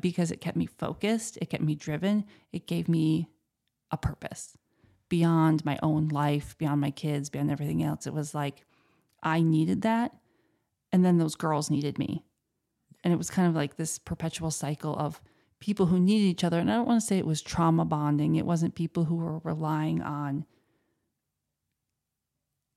because 0.00 0.30
it 0.30 0.40
kept 0.40 0.56
me 0.56 0.66
focused, 0.66 1.38
it 1.40 1.50
kept 1.50 1.62
me 1.62 1.74
driven, 1.74 2.24
it 2.52 2.66
gave 2.66 2.88
me 2.88 3.28
a 3.90 3.96
purpose 3.96 4.56
beyond 5.08 5.64
my 5.64 5.78
own 5.82 6.08
life, 6.08 6.56
beyond 6.56 6.80
my 6.80 6.90
kids, 6.90 7.30
beyond 7.30 7.50
everything 7.50 7.82
else. 7.82 8.06
It 8.06 8.14
was 8.14 8.34
like 8.34 8.64
I 9.22 9.40
needed 9.40 9.82
that. 9.82 10.12
And 10.92 11.04
then 11.04 11.18
those 11.18 11.34
girls 11.34 11.70
needed 11.70 11.98
me. 11.98 12.24
And 13.02 13.12
it 13.12 13.16
was 13.16 13.30
kind 13.30 13.48
of 13.48 13.54
like 13.54 13.76
this 13.76 13.98
perpetual 13.98 14.50
cycle 14.50 14.96
of 14.96 15.20
people 15.58 15.86
who 15.86 16.00
needed 16.00 16.26
each 16.26 16.44
other. 16.44 16.58
And 16.58 16.70
I 16.70 16.76
don't 16.76 16.86
want 16.86 17.00
to 17.00 17.06
say 17.06 17.18
it 17.18 17.26
was 17.26 17.42
trauma 17.42 17.84
bonding, 17.84 18.36
it 18.36 18.46
wasn't 18.46 18.74
people 18.74 19.04
who 19.04 19.16
were 19.16 19.38
relying 19.38 20.02
on 20.02 20.46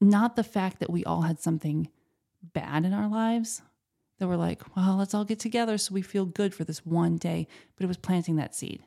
not 0.01 0.35
the 0.35 0.43
fact 0.43 0.79
that 0.79 0.89
we 0.89 1.03
all 1.05 1.21
had 1.21 1.39
something 1.39 1.89
bad 2.41 2.85
in 2.85 2.93
our 2.93 3.07
lives 3.07 3.61
that 4.23 4.29
were 4.29 4.37
like, 4.37 4.61
well, 4.73 4.95
let's 4.95 5.13
all 5.13 5.25
get 5.25 5.39
together 5.39 5.77
so 5.77 5.93
we 5.93 6.01
feel 6.01 6.25
good 6.25 6.55
for 6.55 6.63
this 6.63 6.85
one 6.85 7.17
day. 7.17 7.45
But 7.75 7.83
it 7.83 7.87
was 7.87 7.97
planting 7.97 8.37
that 8.37 8.55
seed. 8.55 8.81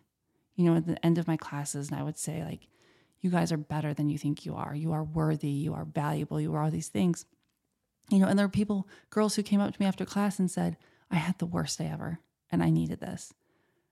You 0.54 0.64
know, 0.64 0.76
at 0.78 0.86
the 0.86 1.04
end 1.04 1.18
of 1.18 1.28
my 1.28 1.36
classes, 1.36 1.90
and 1.90 2.00
I 2.00 2.02
would 2.02 2.16
say, 2.16 2.42
like, 2.42 2.68
you 3.20 3.28
guys 3.28 3.52
are 3.52 3.58
better 3.58 3.92
than 3.92 4.08
you 4.08 4.16
think 4.16 4.46
you 4.46 4.54
are. 4.54 4.74
You 4.74 4.92
are 4.92 5.04
worthy. 5.04 5.50
You 5.50 5.74
are 5.74 5.84
valuable. 5.84 6.40
You 6.40 6.54
are 6.54 6.62
all 6.62 6.70
these 6.70 6.88
things. 6.88 7.26
You 8.10 8.18
know, 8.18 8.28
and 8.28 8.38
there 8.38 8.46
were 8.46 8.50
people, 8.50 8.88
girls 9.10 9.34
who 9.34 9.42
came 9.42 9.60
up 9.60 9.74
to 9.74 9.78
me 9.78 9.84
after 9.84 10.06
class 10.06 10.38
and 10.38 10.50
said, 10.50 10.78
I 11.10 11.16
had 11.16 11.38
the 11.38 11.44
worst 11.44 11.76
day 11.76 11.90
ever 11.92 12.20
and 12.50 12.62
I 12.62 12.70
needed 12.70 13.00
this. 13.00 13.34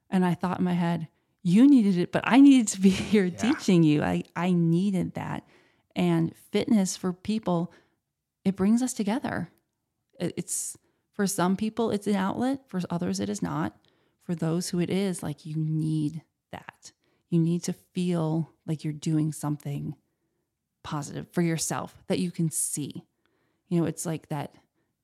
And 0.09 0.24
I 0.24 0.33
thought 0.33 0.61
in 0.61 0.64
my 0.64 0.72
head, 0.72 1.09
you 1.42 1.68
needed 1.68 1.98
it, 1.98 2.11
but 2.11 2.22
I 2.24 2.40
needed 2.40 2.68
to 2.68 2.80
be 2.80 2.88
here 3.12 3.26
yeah. 3.26 3.37
teaching 3.37 3.83
you. 3.83 4.02
I, 4.02 4.22
I 4.35 4.52
needed 4.52 5.12
that. 5.12 5.46
And 5.94 6.35
fitness 6.52 6.96
for 6.96 7.12
people, 7.12 7.70
it 8.46 8.57
brings 8.57 8.80
us 8.83 8.94
together. 8.94 9.50
It's 10.18 10.78
for 11.14 11.27
some 11.27 11.57
people, 11.57 11.90
it's 11.90 12.07
an 12.07 12.16
outlet. 12.16 12.61
For 12.68 12.81
others, 12.90 13.20
it 13.20 13.29
is 13.29 13.42
not. 13.42 13.77
For 14.24 14.35
those 14.35 14.70
who 14.70 14.81
it 14.81 14.90
is, 14.90 15.22
like 15.22 15.46
you 15.46 15.55
need 15.57 16.22
that. 16.50 16.92
You 17.31 17.38
need 17.38 17.62
to 17.64 17.72
feel 17.72 18.53
like 18.66 18.85
you're 18.85 18.92
doing 18.92 19.33
something 19.33 19.94
positive 20.83 21.29
for 21.33 21.42
yourself 21.42 22.03
that 22.09 22.18
you 22.18 22.31
can 22.31 22.50
see. 22.50 23.05
You 23.68 23.81
know, 23.81 23.87
it's 23.87 24.07
like 24.07 24.29
that 24.29 24.55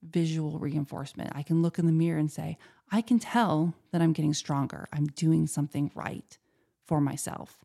visual 0.03 0.59
reinforcement. 0.59 1.33
I 1.35 1.43
can 1.43 1.63
look 1.63 1.79
in 1.79 1.87
the 1.87 1.93
mirror 1.93 2.19
and 2.19 2.31
say, 2.31 2.59
I 2.91 3.03
can 3.03 3.19
tell 3.19 3.75
that 3.93 4.03
I'm 4.03 4.13
getting 4.13 4.35
stronger. 4.35 4.89
I'm 4.93 5.07
doing 5.07 5.47
something 5.47 5.91
right 5.95 6.39
for 6.87 7.01
myself. 7.01 7.65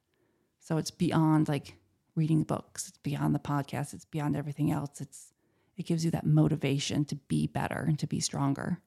So 0.59 0.77
it's 0.77 0.91
beyond 0.91 1.47
like 1.47 1.75
reading 2.15 2.43
books, 2.43 2.87
it's 2.87 2.97
beyond 2.99 3.35
the 3.35 3.39
podcast, 3.39 3.93
it's 3.93 4.05
beyond 4.05 4.35
everything 4.35 4.71
else. 4.71 5.01
It's 5.01 5.33
it 5.77 5.85
gives 5.85 6.05
you 6.05 6.11
that 6.11 6.25
motivation 6.25 7.05
to 7.05 7.15
be 7.15 7.47
better 7.47 7.85
and 7.87 7.99
to 7.99 8.07
be 8.07 8.19
stronger. 8.19 8.79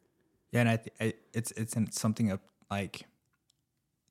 Yeah, 0.53 0.61
and 0.61 0.69
I, 0.69 0.77
th- 0.77 0.97
I 1.01 1.15
it's 1.33 1.51
it's 1.53 1.75
something 1.99 2.31
of 2.31 2.41
like 2.71 3.07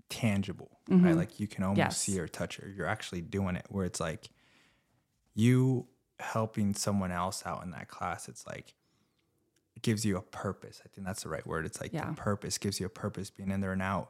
tangible, 0.09 0.79
mm-hmm. 0.89 1.05
right? 1.05 1.15
Like 1.15 1.39
you 1.39 1.47
can 1.47 1.63
almost 1.63 1.77
yes. 1.77 1.97
see 1.97 2.19
or 2.19 2.27
touch 2.27 2.59
it. 2.59 2.75
You're 2.75 2.87
actually 2.87 3.21
doing 3.21 3.55
it. 3.55 3.65
Where 3.69 3.85
it's 3.85 3.99
like 3.99 4.29
you 5.33 5.87
helping 6.19 6.73
someone 6.73 7.11
else 7.11 7.43
out 7.45 7.63
in 7.63 7.71
that 7.71 7.87
class. 7.87 8.27
It's 8.27 8.45
like 8.45 8.73
it 9.75 9.81
gives 9.81 10.05
you 10.05 10.17
a 10.17 10.21
purpose. 10.21 10.81
I 10.83 10.89
think 10.89 11.05
that's 11.05 11.23
the 11.23 11.29
right 11.29 11.45
word. 11.45 11.65
It's 11.65 11.81
like 11.81 11.93
yeah. 11.93 12.09
the 12.09 12.13
purpose 12.13 12.57
gives 12.57 12.79
you 12.79 12.85
a 12.85 12.89
purpose 12.89 13.29
being 13.29 13.51
in 13.51 13.61
there 13.61 13.73
and 13.73 13.81
out. 13.81 14.09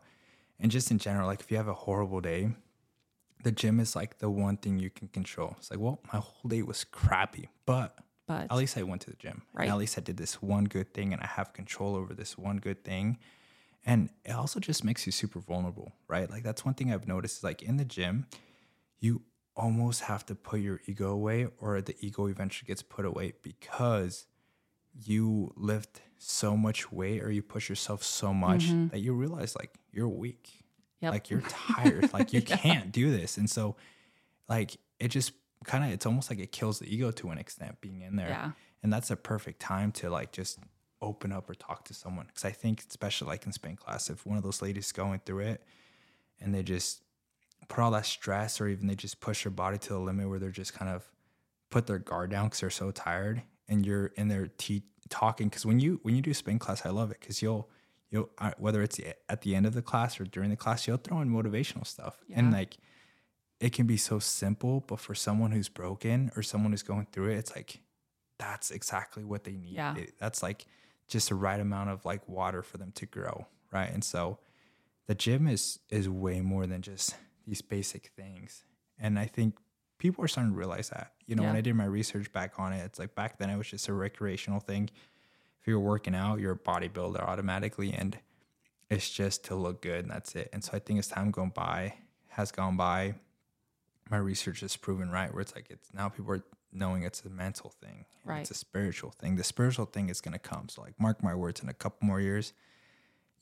And 0.60 0.72
just 0.72 0.90
in 0.90 0.98
general, 0.98 1.28
like 1.28 1.42
if 1.42 1.52
you 1.52 1.58
have 1.58 1.68
a 1.68 1.74
horrible 1.74 2.22
day, 2.22 2.50
the 3.44 3.52
gym 3.52 3.80
is 3.80 3.96
like 3.96 4.20
the 4.20 4.30
one 4.30 4.58
thing 4.58 4.80
you 4.80 4.90
can 4.90 5.08
control. 5.10 5.56
It's 5.58 5.70
like, 5.70 5.80
well, 5.80 6.00
my 6.12 6.20
whole 6.20 6.48
day 6.50 6.62
was 6.64 6.84
crappy, 6.84 7.50
but 7.66 7.98
but 8.28 8.52
at 8.52 8.56
least 8.56 8.78
I 8.78 8.84
went 8.84 9.02
to 9.04 9.10
the 9.10 9.16
gym. 9.16 9.44
Right. 9.54 9.70
at 9.70 9.78
least 9.78 9.98
I 9.98 10.02
did 10.02 10.18
this 10.18 10.42
one 10.42 10.66
good 10.66 10.94
thing 10.94 11.14
and 11.14 11.22
I 11.22 11.28
have 11.28 11.54
control 11.54 11.96
over 11.96 12.14
this 12.14 12.38
one 12.38 12.58
good 12.58 12.84
thing. 12.84 13.18
And 13.86 14.10
it 14.26 14.34
also 14.34 14.60
just 14.60 14.84
makes 14.84 15.06
you 15.06 15.14
super 15.14 15.40
vulnerable, 15.40 15.94
right? 16.10 16.30
Like 16.30 16.44
that's 16.44 16.66
one 16.66 16.74
thing 16.74 16.94
I've 16.94 17.08
noticed 17.08 17.38
is 17.38 17.44
like 17.44 17.64
in 17.64 17.78
the 17.78 17.86
gym, 17.86 18.28
you 19.00 19.22
almost 19.56 20.02
have 20.02 20.26
to 20.26 20.36
put 20.36 20.60
your 20.60 20.82
ego 20.86 21.10
away 21.10 21.48
or 21.60 21.82
the 21.82 21.96
ego 22.02 22.28
eventually 22.28 22.68
gets 22.68 22.84
put 22.84 23.06
away 23.06 23.34
because 23.42 24.26
you 24.94 25.54
lift 25.56 26.02
so 26.18 26.58
much 26.58 26.92
weight 26.92 27.24
or 27.24 27.32
you 27.32 27.42
push 27.42 27.70
yourself 27.70 28.04
so 28.04 28.34
much 28.34 28.66
mm-hmm. 28.66 28.88
that 28.88 29.00
you 29.00 29.14
realize 29.14 29.56
like 29.56 29.74
you're 29.92 30.10
weak. 30.10 30.66
Yep. 31.00 31.14
Like 31.14 31.30
you're 31.30 31.42
tired. 31.48 32.12
like 32.12 32.34
you 32.34 32.44
yeah. 32.46 32.58
can't 32.58 32.92
do 32.92 33.10
this. 33.16 33.38
And 33.38 33.50
so 33.50 33.78
like 34.50 34.78
it 35.00 35.10
just 35.10 35.32
kind 35.66 35.84
of 35.84 35.92
it's 35.92 36.06
almost 36.06 36.30
like 36.30 36.40
it 36.40 36.52
kills 36.52 36.80
the 36.80 36.94
ego 36.94 37.12
to 37.12 37.30
an 37.30 37.38
extent 37.38 37.80
being 37.82 38.02
in 38.02 38.16
there. 38.16 38.30
Yeah. 38.30 38.52
And 38.84 38.94
that's 38.94 39.12
a 39.12 39.16
perfect 39.16 39.60
time 39.60 39.92
to 39.94 40.10
like 40.10 40.32
just 40.32 40.60
open 41.02 41.32
up 41.32 41.50
or 41.50 41.56
talk 41.56 41.86
to 41.86 41.94
someone. 41.94 42.28
Cause 42.34 42.46
I 42.46 42.52
think, 42.52 42.84
especially 42.88 43.28
like 43.28 43.46
in 43.46 43.52
spin 43.52 43.76
class, 43.76 44.10
if 44.10 44.26
one 44.26 44.38
of 44.38 44.44
those 44.44 44.62
ladies 44.62 44.92
going 44.92 45.22
through 45.26 45.40
it 45.40 45.64
and 46.40 46.54
they 46.54 46.64
just 46.64 47.02
put 47.68 47.82
all 47.82 47.92
that 47.92 48.06
stress 48.06 48.62
or 48.62 48.68
even 48.68 48.88
they 48.88 48.96
just 48.96 49.20
push 49.20 49.44
their 49.44 49.52
body 49.52 49.78
to 49.78 49.90
the 49.90 50.00
limit 50.00 50.30
where 50.30 50.40
they're 50.40 50.50
just 50.52 50.74
kind 50.74 50.90
of 50.90 51.10
put 51.70 51.88
their 51.88 52.00
guard 52.00 52.32
down 52.32 52.46
because 52.46 52.62
they're 52.62 52.70
so 52.70 52.92
tired 52.92 53.42
and 53.68 53.86
you're 53.86 54.08
in 54.16 54.28
there 54.28 54.48
te- 54.58 54.84
talking. 55.10 55.50
Cause 55.50 55.66
when 55.66 55.80
you, 55.80 56.00
when 56.04 56.16
you 56.16 56.22
do 56.22 56.34
spin 56.34 56.60
class, 56.60 56.86
I 56.86 56.90
love 56.90 57.12
it. 57.12 57.20
Cause 57.20 57.42
you'll, 57.42 57.70
you'll, 58.10 58.30
uh, 58.38 58.52
whether 58.58 58.82
it's 58.82 59.00
at 59.28 59.42
the 59.42 59.56
end 59.56 59.66
of 59.66 59.74
the 59.74 59.82
class 59.82 60.20
or 60.20 60.24
during 60.24 60.50
the 60.50 60.56
class, 60.56 60.88
you'll 60.88 60.98
throw 60.98 61.22
in 61.22 61.30
motivational 61.30 61.86
stuff 61.86 62.18
yeah. 62.28 62.40
and 62.40 62.54
like, 62.54 62.78
it 63.60 63.74
can 63.74 63.88
be 63.88 63.98
so 63.98 64.20
simple, 64.20 64.84
but 64.88 65.00
for 65.00 65.16
someone 65.16 65.52
who's 65.52 65.70
broken 65.70 66.32
or 66.36 66.44
someone 66.44 66.72
who's 66.72 66.84
going 66.84 67.08
through 67.12 67.32
it, 67.32 67.38
it's 67.38 67.56
like 67.56 67.80
that's 68.38 68.72
exactly 68.72 69.24
what 69.24 69.44
they 69.44 69.56
need. 69.56 69.76
Yeah. 69.76 69.96
It, 69.96 70.14
that's 70.20 70.44
like 70.44 70.66
just 71.08 71.30
the 71.30 71.36
right 71.36 71.60
amount 71.60 71.90
of 71.90 72.06
like 72.06 72.28
water 72.28 72.62
for 72.62 72.78
them 72.78 72.92
to 72.94 73.06
grow, 73.06 73.48
right? 73.72 73.92
And 73.92 74.04
so 74.04 74.38
the 75.08 75.16
gym 75.16 75.48
is 75.48 75.80
is 75.90 76.08
way 76.08 76.42
more 76.42 76.68
than 76.68 76.82
just 76.82 77.16
these 77.48 77.62
basic 77.62 78.12
things. 78.16 78.64
And 79.00 79.18
I 79.18 79.26
think 79.26 79.58
people 79.98 80.24
are 80.24 80.28
starting 80.28 80.54
to 80.54 80.58
realize 80.58 80.90
that. 80.90 81.14
You 81.26 81.36
know, 81.36 81.44
yeah. 81.44 81.50
when 81.50 81.58
I 81.58 81.62
did 81.62 81.76
my 81.76 81.86
research 81.86 82.32
back 82.32 82.54
on 82.60 82.74
it, 82.74 82.84
it's 82.86 83.00
like 83.00 83.16
back 83.16 83.40
then 83.40 83.50
it 83.50 83.58
was 83.58 83.68
just 83.68 83.88
a 83.88 83.94
recreational 83.94 84.60
thing. 84.60 84.90
If 85.60 85.68
you're 85.68 85.80
working 85.80 86.16
out, 86.16 86.40
you're 86.40 86.54
a 86.54 86.58
bodybuilder 86.58 87.22
automatically 87.22 87.94
and 87.94 88.18
it's 88.90 89.10
just 89.10 89.46
to 89.46 89.56
look 89.56 89.82
good 89.82 90.02
and 90.02 90.12
that's 90.12 90.36
it. 90.36 90.50
And 90.54 90.64
so 90.64 90.72
I 90.74 90.80
think 90.80 91.00
as 91.00 91.08
time 91.08 91.32
going 91.32 91.50
by 91.50 91.96
has 92.30 92.52
gone 92.52 92.78
by, 92.78 93.16
my 94.10 94.18
research 94.18 94.62
has 94.62 94.76
proven 94.78 95.10
right 95.10 95.34
where 95.34 95.42
it's 95.42 95.56
like 95.56 95.68
it's 95.70 95.94
now 95.94 96.10
people 96.10 96.32
are 96.32 96.44
knowing 96.72 97.04
it's 97.04 97.24
a 97.24 97.30
mental 97.30 97.72
thing 97.82 98.06
right 98.26 98.42
it's 98.42 98.52
a 98.52 98.54
spiritual 98.54 99.12
thing. 99.12 99.36
The 99.36 99.44
spiritual 99.44 99.86
thing 99.86 100.10
is 100.10 100.22
going 100.22 100.34
to 100.34 100.40
come. 100.40 100.70
So 100.70 100.82
like 100.82 101.00
mark 101.00 101.24
my 101.24 101.36
words 101.36 101.62
in 101.62 101.70
a 101.70 101.74
couple 101.74 102.06
more 102.06 102.22
years 102.22 102.54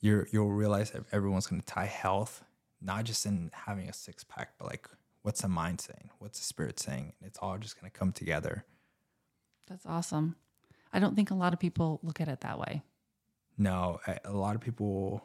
you're 0.00 0.28
you'll 0.30 0.52
realize 0.52 0.90
that 0.92 1.04
everyone's 1.12 1.46
going 1.46 1.60
to 1.60 1.66
tie 1.66 1.86
health 1.86 2.44
not 2.80 3.04
just 3.04 3.26
in 3.26 3.50
having 3.52 3.88
a 3.88 3.92
six 3.92 4.24
pack 4.24 4.50
but 4.58 4.66
like 4.66 4.88
what's 5.22 5.42
the 5.42 5.48
mind 5.48 5.80
saying? 5.80 6.10
What's 6.20 6.38
the 6.38 6.44
spirit 6.44 6.78
saying? 6.78 7.12
And 7.18 7.26
it's 7.26 7.40
all 7.42 7.58
just 7.58 7.80
going 7.80 7.90
to 7.90 7.98
come 7.98 8.12
together. 8.12 8.64
That's 9.66 9.84
awesome. 9.84 10.36
I 10.92 11.00
don't 11.00 11.16
think 11.16 11.32
a 11.32 11.34
lot 11.34 11.52
of 11.52 11.58
people 11.58 11.98
look 12.04 12.20
at 12.20 12.28
it 12.28 12.42
that 12.42 12.60
way. 12.60 12.82
No 13.58 14.00
a 14.24 14.32
lot 14.32 14.54
of 14.54 14.60
people 14.60 15.24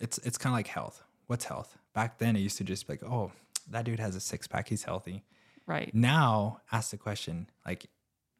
it's 0.00 0.18
it's 0.18 0.38
kind 0.38 0.52
of 0.52 0.58
like 0.58 0.66
health. 0.66 1.02
What's 1.26 1.44
health? 1.44 1.76
Back 1.94 2.18
then 2.18 2.34
it 2.34 2.40
used 2.40 2.58
to 2.58 2.64
just 2.64 2.86
be 2.86 2.94
like 2.94 3.04
oh 3.04 3.30
that 3.70 3.84
dude 3.84 4.00
has 4.00 4.16
a 4.16 4.20
six 4.20 4.46
pack. 4.46 4.68
He's 4.68 4.84
healthy. 4.84 5.24
Right. 5.66 5.94
Now, 5.94 6.60
ask 6.72 6.90
the 6.90 6.96
question 6.96 7.48
like, 7.66 7.86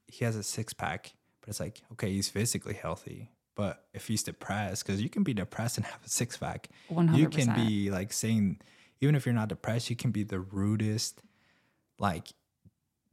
he 0.06 0.24
has 0.24 0.36
a 0.36 0.42
six 0.42 0.72
pack, 0.72 1.12
but 1.40 1.50
it's 1.50 1.60
like, 1.60 1.82
okay, 1.92 2.10
he's 2.10 2.28
physically 2.28 2.74
healthy. 2.74 3.30
But 3.54 3.84
if 3.92 4.08
he's 4.08 4.22
depressed, 4.22 4.84
because 4.84 5.02
you 5.02 5.08
can 5.08 5.22
be 5.22 5.34
depressed 5.34 5.76
and 5.76 5.86
have 5.86 6.00
a 6.04 6.08
six 6.08 6.36
pack, 6.36 6.68
100%. 6.90 7.16
you 7.16 7.28
can 7.28 7.54
be 7.54 7.90
like 7.90 8.12
saying, 8.12 8.60
even 9.00 9.14
if 9.14 9.26
you're 9.26 9.34
not 9.34 9.48
depressed, 9.48 9.90
you 9.90 9.96
can 9.96 10.10
be 10.10 10.22
the 10.22 10.40
rudest, 10.40 11.22
like, 11.98 12.28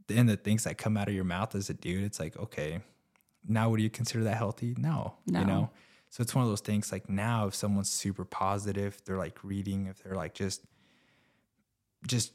and 0.09 0.27
the 0.29 0.37
things 0.37 0.63
that 0.63 0.77
come 0.77 0.97
out 0.97 1.07
of 1.07 1.13
your 1.13 1.23
mouth 1.23 1.53
as 1.53 1.69
a 1.69 1.73
dude, 1.73 2.03
it's 2.03 2.19
like, 2.19 2.37
okay, 2.37 2.79
now 3.47 3.69
would 3.69 3.81
you 3.81 3.89
consider 3.89 4.23
that 4.23 4.37
healthy? 4.37 4.73
No, 4.77 5.15
no. 5.25 5.39
you 5.39 5.45
know? 5.45 5.69
So 6.09 6.21
it's 6.21 6.33
one 6.33 6.43
of 6.43 6.49
those 6.49 6.61
things 6.61 6.91
like 6.91 7.09
now, 7.09 7.47
if 7.47 7.55
someone's 7.55 7.89
super 7.89 8.23
positive, 8.23 9.01
they're 9.05 9.17
like 9.17 9.43
reading, 9.43 9.87
if 9.87 10.01
they're 10.03 10.15
like 10.15 10.33
just, 10.33 10.61
just 12.05 12.33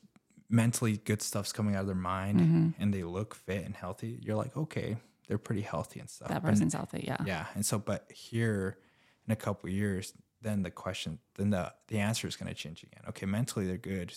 mentally 0.49 0.99
good 0.99 1.23
stuff's 1.23 1.53
coming 1.53 1.75
out 1.75 1.83
of 1.83 1.87
their 1.87 1.95
mind 1.95 2.41
mm-hmm. 2.41 2.69
and 2.79 2.93
they 2.93 3.03
look 3.05 3.35
fit 3.35 3.65
and 3.65 3.77
healthy, 3.77 4.19
you're 4.23 4.37
like, 4.37 4.57
okay, 4.57 4.97
they're 5.29 5.39
pretty 5.39 5.63
healthy 5.63 6.01
and 6.01 6.11
stuff. 6.11 6.29
That 6.29 6.43
person's 6.43 6.75
healthy, 6.75 7.05
yeah. 7.07 7.19
Yeah. 7.25 7.47
And 7.55 7.65
so, 7.65 7.79
but 7.79 8.11
here 8.13 8.79
in 9.27 9.33
a 9.33 9.37
couple 9.37 9.69
years, 9.71 10.13
then 10.43 10.63
the 10.63 10.71
question, 10.71 11.19
then 11.37 11.51
the, 11.51 11.73
the 11.89 11.99
answer 11.99 12.27
is 12.27 12.37
going 12.37 12.49
to 12.49 12.55
change 12.55 12.83
again. 12.83 13.03
Okay, 13.09 13.27
mentally 13.27 13.67
they're 13.67 13.77
good, 13.77 14.13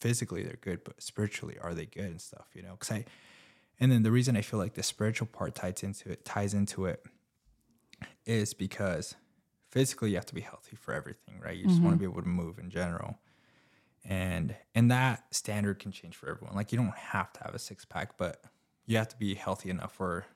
physically 0.00 0.42
they're 0.42 0.58
good, 0.60 0.84
but 0.84 1.02
spiritually 1.02 1.56
are 1.60 1.74
they 1.74 1.86
good 1.86 2.04
and 2.04 2.20
stuff, 2.20 2.46
you 2.54 2.62
know? 2.62 2.76
Because 2.78 2.92
I, 2.92 3.04
And 3.80 3.90
then 3.90 4.02
the 4.02 4.12
reason 4.12 4.36
I 4.36 4.42
feel 4.42 4.60
like 4.60 4.74
the 4.74 4.82
spiritual 4.82 5.26
part 5.26 5.54
ties 5.54 5.82
into 5.82 6.10
it 6.10 6.24
ties 6.24 6.54
into 6.54 6.86
it 6.86 7.04
is 8.24 8.54
because 8.54 9.16
physically 9.70 10.10
you 10.10 10.16
have 10.16 10.26
to 10.26 10.34
be 10.34 10.40
healthy 10.40 10.76
for 10.76 10.94
everything, 10.94 11.40
right? 11.40 11.56
You 11.56 11.66
just 11.66 11.82
want 11.82 11.94
to 11.94 11.98
be 11.98 12.04
able 12.04 12.22
to 12.22 12.28
move 12.28 12.58
in 12.58 12.70
general. 12.70 13.18
And 14.04 14.54
and 14.74 14.90
that 14.90 15.34
standard 15.34 15.78
can 15.78 15.92
change 15.92 16.14
for 16.16 16.28
everyone. 16.28 16.54
Like 16.54 16.72
you 16.72 16.78
don't 16.78 16.94
have 16.94 17.32
to 17.34 17.44
have 17.44 17.54
a 17.54 17.58
six 17.58 17.84
pack, 17.84 18.18
but 18.18 18.42
you 18.86 18.98
have 18.98 19.08
to 19.08 19.16
be 19.16 19.34
healthy 19.34 19.70
enough 19.70 19.92
for 19.94 20.26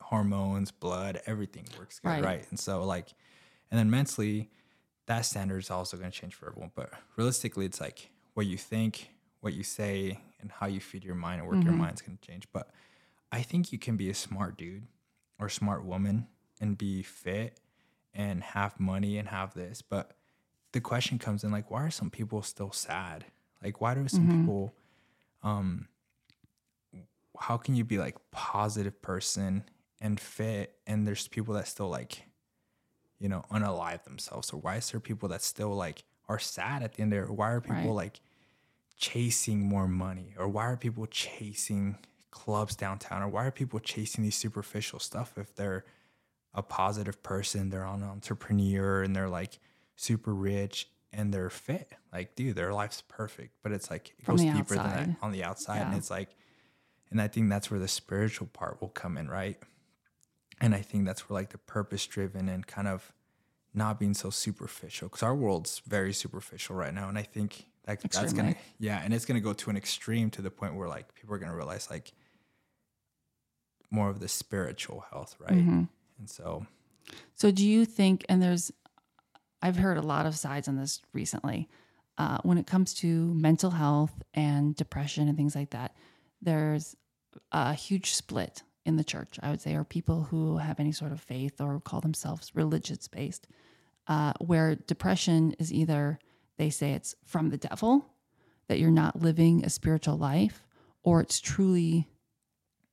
hormones, 0.00 0.70
blood, 0.70 1.20
everything 1.26 1.66
works 1.78 1.98
good, 1.98 2.08
Right. 2.08 2.24
right? 2.24 2.46
And 2.50 2.58
so 2.58 2.84
like 2.84 3.12
and 3.70 3.78
then 3.78 3.90
mentally 3.90 4.50
that 5.06 5.22
standard 5.22 5.58
is 5.58 5.70
also 5.70 5.96
going 5.96 6.10
to 6.10 6.16
change 6.16 6.34
for 6.34 6.48
everyone. 6.48 6.70
But 6.74 6.92
realistically, 7.16 7.64
it's 7.66 7.80
like 7.80 8.10
what 8.34 8.46
you 8.46 8.56
think, 8.56 9.10
what 9.40 9.54
you 9.54 9.64
say, 9.64 10.20
and 10.40 10.52
how 10.52 10.66
you 10.66 10.80
feed 10.80 11.02
your 11.02 11.14
mind 11.14 11.40
and 11.40 11.48
work 11.48 11.62
your 11.64 11.72
mm-hmm. 11.72 11.82
mind's 11.82 12.02
going 12.02 12.16
to 12.16 12.26
change. 12.26 12.46
But 12.52 12.70
I 13.32 13.42
think 13.42 13.72
you 13.72 13.78
can 13.78 13.96
be 13.96 14.10
a 14.10 14.14
smart 14.14 14.56
dude 14.56 14.86
or 15.38 15.48
smart 15.48 15.84
woman 15.84 16.28
and 16.60 16.76
be 16.76 17.02
fit 17.02 17.58
and 18.14 18.42
have 18.42 18.78
money 18.78 19.18
and 19.18 19.28
have 19.28 19.54
this. 19.54 19.82
But 19.82 20.12
the 20.72 20.80
question 20.80 21.18
comes 21.18 21.44
in 21.44 21.50
like, 21.50 21.70
why 21.70 21.82
are 21.84 21.90
some 21.90 22.10
people 22.10 22.42
still 22.42 22.72
sad? 22.72 23.24
Like, 23.62 23.80
why 23.80 23.94
do 23.94 24.06
some 24.08 24.28
people, 24.28 24.74
um, 25.42 25.88
how 27.38 27.56
can 27.56 27.74
you 27.74 27.84
be 27.84 27.98
like 27.98 28.16
positive 28.30 29.00
person 29.00 29.64
and 30.00 30.18
fit 30.20 30.76
and 30.86 31.06
there's 31.06 31.28
people 31.28 31.54
that 31.54 31.68
still 31.68 31.88
like, 31.88 32.22
you 33.18 33.28
know, 33.28 33.44
unalive 33.50 34.04
themselves? 34.04 34.52
Or 34.52 34.58
why 34.60 34.76
is 34.76 34.90
there 34.90 35.00
people 35.00 35.28
that 35.30 35.42
still 35.42 35.74
like 35.74 36.04
are 36.28 36.38
sad 36.38 36.82
at 36.82 36.94
the 36.94 37.02
end 37.02 37.12
there? 37.12 37.26
Why 37.26 37.50
are 37.52 37.60
people 37.60 37.74
Right. 37.94 38.04
like 38.06 38.20
chasing 38.96 39.60
more 39.60 39.88
money? 39.88 40.34
Or 40.38 40.48
why 40.48 40.66
are 40.66 40.76
people 40.76 41.06
chasing 41.06 41.98
clubs 42.30 42.76
downtown? 42.76 43.22
Or 43.22 43.28
why 43.28 43.44
are 43.46 43.50
people 43.50 43.80
chasing 43.80 44.22
these 44.24 44.36
superficial 44.36 44.98
stuff 44.98 45.38
if 45.38 45.54
they're 45.54 45.84
a 46.54 46.62
positive 46.62 47.22
person, 47.22 47.70
they're 47.70 47.84
an 47.84 48.02
entrepreneur 48.02 49.02
and 49.02 49.14
they're 49.14 49.28
like 49.28 49.58
super 49.98 50.32
rich 50.32 50.88
and 51.12 51.32
they're 51.32 51.50
fit? 51.50 51.92
Like, 52.12 52.34
dude, 52.36 52.56
their 52.56 52.72
life's 52.72 53.02
perfect. 53.08 53.54
But 53.62 53.72
it's 53.72 53.90
like 53.90 54.14
it 54.18 54.24
From 54.24 54.36
goes 54.36 54.44
deeper 54.46 54.76
than 54.76 54.86
that 54.86 55.08
on 55.20 55.32
the 55.32 55.44
outside. 55.44 55.82
And 55.82 55.94
it's 55.94 56.10
like 56.10 56.30
and 57.10 57.20
I 57.20 57.28
think 57.28 57.48
that's 57.48 57.70
where 57.70 57.80
the 57.80 57.88
spiritual 57.88 58.48
part 58.48 58.80
will 58.80 58.88
come 58.90 59.16
in, 59.16 59.28
right? 59.28 59.56
And 60.60 60.74
I 60.74 60.80
think 60.80 61.06
that's 61.06 61.28
where 61.28 61.38
like 61.38 61.50
the 61.50 61.58
purpose 61.58 62.06
driven 62.06 62.48
and 62.48 62.66
kind 62.66 62.88
of 62.88 63.12
not 63.74 63.98
being 63.98 64.14
so 64.14 64.30
superficial 64.30 65.08
because 65.08 65.22
our 65.22 65.34
world's 65.34 65.80
very 65.86 66.12
superficial 66.12 66.76
right 66.76 66.92
now. 66.92 67.08
And 67.08 67.18
I 67.18 67.22
think 67.22 67.66
like 67.86 68.02
that's 68.02 68.32
gonna 68.32 68.56
yeah, 68.78 69.00
and 69.02 69.14
it's 69.14 69.24
gonna 69.24 69.40
go 69.40 69.52
to 69.52 69.70
an 69.70 69.76
extreme 69.76 70.30
to 70.30 70.42
the 70.42 70.50
point 70.50 70.74
where 70.74 70.88
like 70.88 71.14
people 71.14 71.34
are 71.34 71.38
gonna 71.38 71.56
realize 71.56 71.88
like 71.90 72.12
more 73.90 74.10
of 74.10 74.20
the 74.20 74.28
spiritual 74.28 75.04
health, 75.10 75.36
right? 75.40 75.58
Mm-hmm. 75.58 75.84
And 76.18 76.28
so 76.28 76.66
So, 77.34 77.50
do 77.50 77.66
you 77.66 77.84
think, 77.84 78.24
and 78.28 78.42
there's, 78.42 78.72
I've 79.60 79.76
heard 79.76 79.98
a 79.98 80.02
lot 80.02 80.26
of 80.26 80.36
sides 80.36 80.68
on 80.68 80.76
this 80.76 81.00
recently, 81.12 81.68
uh, 82.16 82.38
when 82.42 82.58
it 82.58 82.66
comes 82.66 82.94
to 82.94 83.32
mental 83.34 83.70
health 83.70 84.22
and 84.34 84.74
depression 84.74 85.28
and 85.28 85.36
things 85.36 85.54
like 85.54 85.70
that, 85.70 85.96
there's 86.42 86.96
a 87.52 87.74
huge 87.74 88.14
split 88.14 88.62
in 88.84 88.96
the 88.96 89.04
church, 89.04 89.38
I 89.42 89.50
would 89.50 89.60
say, 89.60 89.74
or 89.74 89.84
people 89.84 90.24
who 90.24 90.58
have 90.58 90.80
any 90.80 90.92
sort 90.92 91.12
of 91.12 91.20
faith 91.20 91.60
or 91.60 91.80
call 91.80 92.00
themselves 92.00 92.52
religious 92.54 93.06
based, 93.06 93.46
uh, 94.06 94.32
where 94.40 94.74
depression 94.74 95.54
is 95.58 95.72
either 95.72 96.18
they 96.56 96.70
say 96.70 96.92
it's 96.92 97.14
from 97.24 97.50
the 97.50 97.56
devil, 97.56 98.06
that 98.68 98.78
you're 98.78 98.90
not 98.90 99.20
living 99.20 99.64
a 99.64 99.70
spiritual 99.70 100.16
life, 100.16 100.66
or 101.02 101.20
it's 101.20 101.40
truly 101.40 102.08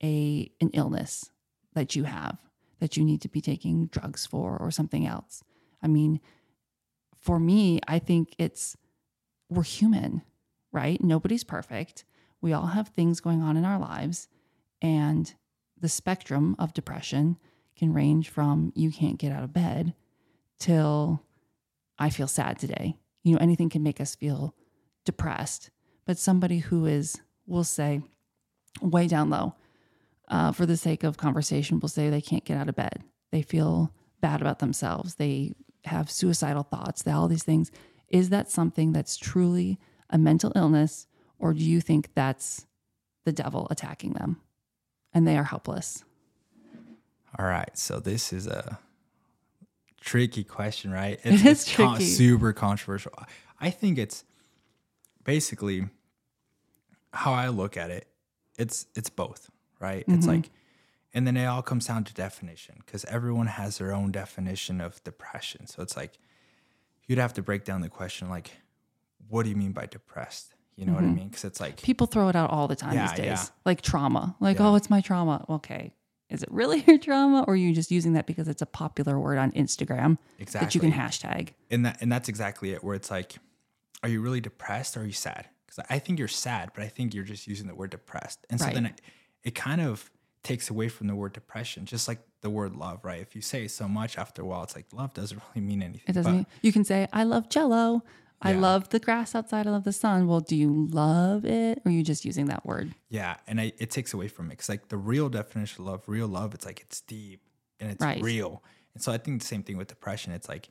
a 0.04 0.52
an 0.62 0.70
illness 0.74 1.30
that 1.74 1.96
you 1.96 2.04
have 2.04 2.38
that 2.80 2.98
you 2.98 3.04
need 3.04 3.22
to 3.22 3.30
be 3.30 3.42
taking 3.42 3.88
drugs 3.88 4.26
for 4.26 4.58
or 4.58 4.70
something 4.70 5.08
else. 5.08 5.44
I 5.82 5.88
mean, 5.88 6.20
for 7.26 7.40
me, 7.40 7.80
I 7.88 7.98
think 7.98 8.36
it's 8.38 8.78
we're 9.50 9.64
human, 9.64 10.22
right? 10.72 11.04
Nobody's 11.04 11.44
perfect. 11.44 12.06
We 12.40 12.54
all 12.54 12.68
have 12.68 12.90
things 12.90 13.20
going 13.20 13.42
on 13.42 13.58
in 13.58 13.66
our 13.66 13.80
lives 13.80 14.28
and 14.80 15.34
the 15.82 15.90
spectrum 15.90 16.56
of 16.60 16.76
depression 16.76 17.38
can 17.76 17.94
range 17.94 18.30
from 18.30 18.72
you 18.76 18.92
can't 18.92 19.18
get 19.18 19.32
out 19.32 19.44
of 19.44 19.54
bed 19.54 19.96
till 20.60 21.24
I 21.98 22.12
feel 22.12 22.28
sad 22.28 22.60
today. 22.60 22.96
You 23.24 23.34
know, 23.34 23.40
anything 23.42 23.70
can 23.70 23.82
make 23.82 24.00
us 24.00 24.14
feel 24.14 24.54
depressed. 25.04 25.72
But 26.06 26.20
somebody 26.20 26.60
who 26.60 26.86
is, 26.86 27.20
we'll 27.48 27.64
say, 27.64 28.04
way 28.82 29.08
down 29.08 29.32
low, 29.32 29.56
uh, 30.28 30.52
for 30.52 30.68
the 30.68 30.78
sake 30.78 31.04
of 31.04 31.18
conversation, 31.18 31.80
will 31.80 31.90
say 31.90 32.10
they 32.10 32.22
can't 32.22 32.46
get 32.46 32.58
out 32.58 32.70
of 32.70 32.76
bed. 32.76 33.04
They 33.32 33.42
feel 33.42 33.92
bad 34.22 34.42
about 34.42 34.60
themselves. 34.60 35.16
They 35.16 35.56
have 35.86 36.10
suicidal 36.10 36.64
thoughts. 36.64 37.04
They 37.04 37.12
all 37.12 37.28
these 37.28 37.44
things. 37.44 37.72
Is 38.10 38.30
that 38.30 38.52
something 38.52 38.92
that's 38.92 39.18
truly 39.18 39.80
a 40.10 40.18
mental 40.18 40.52
illness, 40.56 41.08
or 41.40 41.54
do 41.54 41.64
you 41.64 41.82
think 41.82 42.10
that's 42.14 42.66
the 43.24 43.32
devil 43.32 43.68
attacking 43.72 44.14
them, 44.14 44.42
and 45.14 45.28
they 45.28 45.38
are 45.38 45.44
helpless? 45.44 46.04
all 47.38 47.46
right, 47.46 47.78
so 47.78 48.00
this 48.00 48.32
is 48.32 48.48
a 48.48 48.80
tricky 50.00 50.44
question, 50.44 50.92
right? 50.92 51.20
It 51.24 51.34
is 51.34 51.46
it's 51.46 51.76
con- 51.76 51.96
tricky. 51.96 52.06
super 52.12 52.54
controversial. 52.54 53.12
I 53.60 53.70
think 53.70 53.98
it's 53.98 54.24
basically 55.24 55.88
how 57.12 57.34
I 57.34 57.50
look 57.50 57.76
at 57.76 57.92
it. 57.92 58.08
It's 58.58 58.88
it's 58.96 59.10
both, 59.10 59.50
right? 59.80 60.02
Mm-hmm. 60.02 60.14
It's 60.14 60.28
like, 60.28 60.50
and 61.16 61.26
then 61.26 61.36
it 61.38 61.46
all 61.46 61.62
comes 61.64 61.88
down 61.88 62.04
to 62.04 62.14
definition 62.14 62.76
because 62.86 63.06
everyone 63.06 63.48
has 63.48 63.80
their 63.80 63.92
own 63.92 64.12
definition 64.12 64.82
of 64.82 65.04
depression. 65.04 65.66
So 65.66 65.82
it's 65.82 65.98
like 65.98 66.20
you'd 67.08 67.18
have 67.20 67.34
to 67.36 67.42
break 67.42 67.64
down 67.64 67.82
the 67.82 67.90
question, 67.90 68.30
like, 68.30 68.52
what 69.30 69.44
do 69.44 69.50
you 69.50 69.56
mean 69.56 69.72
by 69.72 69.88
depressed? 69.88 70.54
You 70.76 70.86
know 70.86 70.92
what 70.94 71.04
I 71.04 71.08
mm-hmm. 71.08 71.16
mean? 71.16 71.28
Because 71.30 71.46
it's 71.46 71.62
like 71.62 71.82
People 71.82 72.06
throw 72.06 72.28
it 72.28 72.36
out 72.36 72.50
all 72.52 72.68
the 72.68 72.76
time 72.76 72.94
Yeah, 72.94 73.08
these 73.08 73.18
days, 73.18 73.26
yeah. 73.28 73.46
like 73.66 73.82
trauma. 73.82 74.36
Like, 74.42 74.60
Yeah. 74.60 74.68
oh, 74.70 74.76
it's 74.76 74.90
my 74.90 75.00
trauma. 75.02 75.46
Okay. 75.50 75.94
Is 76.30 76.44
it 76.44 76.52
really 76.52 76.84
your 76.88 76.98
trauma, 76.98 77.44
or 77.48 77.54
are 77.54 77.56
you 77.56 77.74
just 77.74 77.92
using 77.92 78.14
that 78.14 78.26
because 78.28 78.48
it's 78.50 78.62
a 78.62 78.66
popular 78.66 79.18
word 79.18 79.38
on 79.38 79.52
Instagram 79.54 80.18
exactly 80.38 80.66
that 80.66 80.76
you 80.76 80.82
can 80.82 80.92
hashtag? 80.92 81.54
and 81.72 81.86
that 81.86 82.02
and 82.02 82.12
that's 82.12 82.28
exactly 82.28 82.72
it 82.74 82.84
where 82.84 82.94
it's 82.96 83.10
like 83.10 83.38
are 84.04 84.10
you 84.10 84.20
really 84.22 84.42
depressed 84.42 84.98
or 84.98 85.02
are 85.02 85.06
you 85.06 85.14
sad 85.14 85.48
because 85.66 85.84
i 85.90 85.98
think 85.98 86.20
you're 86.20 86.28
sad 86.28 86.72
but 86.76 86.84
i 86.84 86.88
think 86.88 87.14
you're 87.14 87.24
just 87.24 87.48
using 87.48 87.68
the 87.68 87.74
word 87.74 87.90
depressed 87.90 88.46
and 88.50 88.60
so 88.60 88.66
Right. 88.66 88.76
then 88.76 88.86
it, 88.88 89.02
it 89.44 89.56
kind 89.56 89.82
of 89.82 90.12
takes 90.46 90.70
away 90.70 90.88
from 90.88 91.08
the 91.08 91.16
word 91.16 91.34
depression 91.34 91.86
just 91.86 92.08
like 92.08 92.20
the 92.42 92.50
word 92.50 92.76
love 92.76 93.00
right 93.04 93.20
if 93.22 93.36
you 93.36 93.42
say 93.42 93.68
so 93.68 93.88
much 93.88 94.18
after 94.18 94.42
a 94.42 94.46
while 94.46 94.64
it's 94.64 94.76
like 94.76 94.86
love 94.94 95.12
doesn't 95.14 95.42
really 95.56 95.66
mean 95.66 95.82
anything 95.82 96.04
It 96.08 96.14
doesn't. 96.14 96.32
But- 96.32 96.38
mean, 96.38 96.46
you 96.62 96.72
can 96.72 96.84
say, 96.86 97.08
"I 97.12 97.24
love 97.24 97.50
Jello. 97.50 98.04
I 98.42 98.52
Yeah. 98.52 98.60
love 98.60 98.90
the 98.90 99.00
grass 99.00 99.34
outside. 99.34 99.66
I 99.66 99.72
love 99.72 99.86
the 99.86 99.94
sun." 100.04 100.28
Well, 100.28 100.42
do 100.52 100.56
you 100.56 100.88
love 100.92 101.46
it, 101.46 101.80
or 101.80 101.90
are 101.90 101.92
you 101.92 102.04
just 102.04 102.24
using 102.26 102.46
that 102.54 102.64
word? 102.66 102.94
yeah 103.10 103.38
and 103.48 103.60
I, 103.60 103.72
it 103.84 103.90
takes 103.98 104.14
away 104.14 104.28
from 104.28 104.46
it 104.48 104.50
because 104.56 104.70
like 104.70 104.90
the 104.90 104.98
real 105.14 105.30
definition 105.30 105.82
of 105.82 105.88
love 105.92 106.02
real 106.08 106.28
love 106.28 106.54
it's 106.54 106.66
like 106.70 106.80
it's 106.86 107.00
deep 107.02 107.42
and 107.80 107.90
it's 107.92 108.04
Right. 108.10 108.22
real 108.22 108.52
and 108.94 109.02
so 109.04 109.12
i 109.12 109.18
think 109.18 109.42
the 109.42 109.48
same 109.54 109.64
thing 109.64 109.78
with 109.78 109.88
depression 109.88 110.32
it's 110.34 110.50
like 110.56 110.66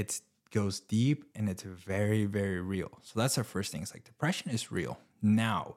it 0.00 0.20
goes 0.50 0.80
deep 0.80 1.18
and 1.36 1.48
it's 1.52 1.62
very 1.62 2.24
very 2.24 2.60
real 2.74 2.90
so 3.02 3.12
that's 3.20 3.36
our 3.38 3.44
first 3.44 3.70
thing 3.70 3.82
it's 3.82 3.94
like 3.94 4.04
depression 4.04 4.50
is 4.50 4.72
real 4.72 4.94
now 5.22 5.76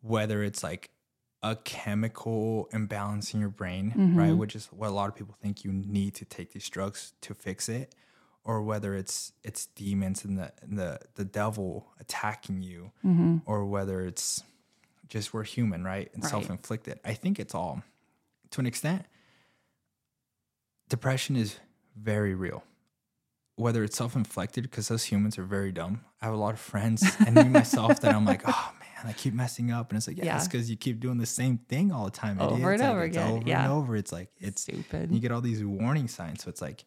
whether 0.00 0.42
it's 0.42 0.62
like 0.62 0.90
a 1.44 1.56
chemical 1.56 2.68
imbalance 2.72 3.34
in 3.34 3.40
your 3.40 3.50
brain 3.50 3.92
right? 3.96 4.30
Mm-hmm. 4.30 4.38
Which 4.38 4.56
is 4.56 4.66
what 4.66 4.88
a 4.88 4.94
lot 4.94 5.10
of 5.10 5.14
people 5.14 5.36
think 5.42 5.62
you 5.62 5.72
need 5.72 6.14
to 6.14 6.24
take 6.24 6.52
these 6.54 6.68
drugs 6.70 7.12
to 7.20 7.34
fix 7.34 7.68
it 7.68 7.94
or 8.44 8.62
whether 8.62 8.94
it's 8.94 9.32
it's 9.42 9.66
demons 9.66 10.24
and 10.24 10.38
the 10.38 10.52
and 10.62 10.78
the 10.78 10.98
the 11.16 11.24
devil 11.24 11.86
attacking 12.00 12.62
you 12.62 12.92
mm-hmm. 13.04 13.38
or 13.46 13.66
whether 13.66 14.00
it's 14.00 14.42
just 15.08 15.34
we're 15.34 15.44
human 15.44 15.84
right? 15.84 16.10
And 16.14 16.22
Right. 16.22 16.30
self-inflicted. 16.30 16.98
I 17.04 17.14
think 17.14 17.38
it's 17.38 17.54
all 17.54 17.82
to 18.50 18.60
an 18.60 18.66
extent 18.66 19.04
depression 20.88 21.36
is 21.36 21.56
very 21.96 22.34
real. 22.34 22.64
Whether 23.56 23.84
it's 23.84 23.96
self-inflicted 23.96 24.64
because 24.64 24.90
us 24.90 25.04
humans 25.04 25.38
are 25.38 25.44
very 25.44 25.72
dumb. 25.72 26.04
I 26.20 26.24
have 26.26 26.34
a 26.34 26.38
lot 26.38 26.54
of 26.54 26.60
friends 26.60 27.04
and 27.26 27.34
me 27.36 27.44
myself 27.44 28.00
that 28.00 28.14
i'm 28.14 28.24
like 28.24 28.42
oh 28.46 28.72
man 28.80 28.83
i 29.08 29.12
keep 29.12 29.34
messing 29.34 29.70
up 29.70 29.90
and 29.90 29.96
it's 29.98 30.06
like 30.08 30.16
yeah, 30.18 30.24
Yeah. 30.24 30.36
it's 30.36 30.48
because 30.48 30.70
you 30.70 30.76
keep 30.76 31.00
doing 31.00 31.18
the 31.18 31.26
same 31.26 31.58
thing 31.58 31.92
all 31.92 32.04
the 32.04 32.10
time 32.10 32.40
Over 32.40 32.54
idiot. 32.54 32.64
and 32.64 32.72
It's 32.74 32.82
like, 32.82 32.90
over 32.90 33.04
it's 33.04 33.16
again, 33.16 33.30
over 33.32 33.48
yeah. 33.48 33.64
and 33.64 33.72
over 33.72 33.96
it's 33.96 34.12
like 34.12 34.28
it's 34.38 34.62
Stupid. 34.62 35.10
you 35.12 35.20
get 35.20 35.30
all 35.32 35.40
these 35.40 35.62
warning 35.64 36.08
signs 36.08 36.42
so 36.44 36.48
it's 36.48 36.62
like 36.62 36.84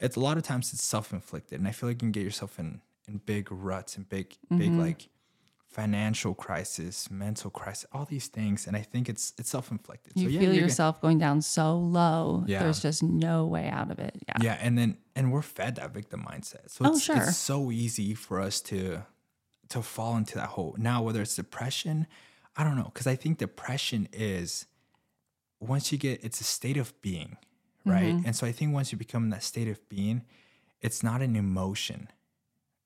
it's 0.00 0.16
a 0.16 0.20
lot 0.20 0.36
of 0.36 0.42
times 0.42 0.72
it's 0.72 0.82
self-inflicted 0.84 1.58
and 1.58 1.66
i 1.68 1.72
feel 1.72 1.88
like 1.88 1.96
you 1.96 2.06
can 2.06 2.12
get 2.12 2.22
yourself 2.24 2.58
in 2.58 2.80
in 3.08 3.18
big 3.26 3.50
ruts 3.52 3.96
and 3.96 4.08
big 4.08 4.36
big 4.50 4.70
Mm-hmm. 4.70 4.80
like 4.80 5.08
financial 5.66 6.34
crisis 6.34 7.10
mental 7.10 7.50
crisis 7.50 7.84
all 7.92 8.04
these 8.04 8.28
things 8.28 8.66
and 8.68 8.76
i 8.76 8.80
think 8.80 9.08
it's 9.08 9.32
it's 9.38 9.50
self-inflicted 9.50 10.12
You 10.14 10.26
so 10.26 10.28
yeah 10.30 10.38
feel 10.38 10.42
you're 10.42 10.52
gonna- 10.54 10.62
yourself 10.66 11.00
going 11.00 11.18
down 11.18 11.42
so 11.42 11.76
low. 11.76 12.44
Yeah. 12.46 12.60
There's 12.62 12.80
just 12.80 13.02
no 13.02 13.46
way 13.46 13.68
out 13.68 13.90
of 13.90 13.98
it. 13.98 14.14
Yeah. 14.28 14.34
yeah 14.40 14.58
and 14.60 14.78
then 14.78 14.98
and 15.16 15.32
we're 15.32 15.42
fed 15.42 15.74
that 15.76 15.92
victim 15.92 16.24
mindset 16.30 16.68
so 16.70 16.84
Oh, 16.84 16.92
it's, 16.92 17.02
sure. 17.02 17.16
it's 17.16 17.36
so 17.36 17.72
easy 17.72 18.14
for 18.14 18.40
us 18.40 18.60
to 18.70 19.02
to 19.74 19.82
fall 19.82 20.16
into 20.16 20.34
that 20.36 20.50
hole 20.56 20.74
now 20.78 21.02
whether 21.02 21.20
it's 21.22 21.36
depression 21.36 22.06
I 22.56 22.62
don't 22.62 22.76
know, 22.76 22.84
because 22.94 23.08
I 23.08 23.16
think 23.16 23.38
depression 23.38 24.06
is 24.12 24.66
once 25.58 25.90
you 25.90 25.98
get 25.98 26.22
it's 26.24 26.40
a 26.40 26.44
state 26.44 26.76
of 26.76 26.94
being, 27.02 27.36
right? 27.84 28.14
Mm-hmm. 28.14 28.26
And 28.26 28.36
so 28.36 28.46
I 28.46 28.52
think 28.52 28.72
once 28.72 28.92
you 28.92 28.98
become 28.98 29.24
in 29.24 29.30
that 29.30 29.42
state 29.42 29.66
of 29.66 29.80
being, 29.88 30.22
it's 30.80 31.02
not 31.02 31.20
an 31.20 31.34
emotion, 31.34 32.08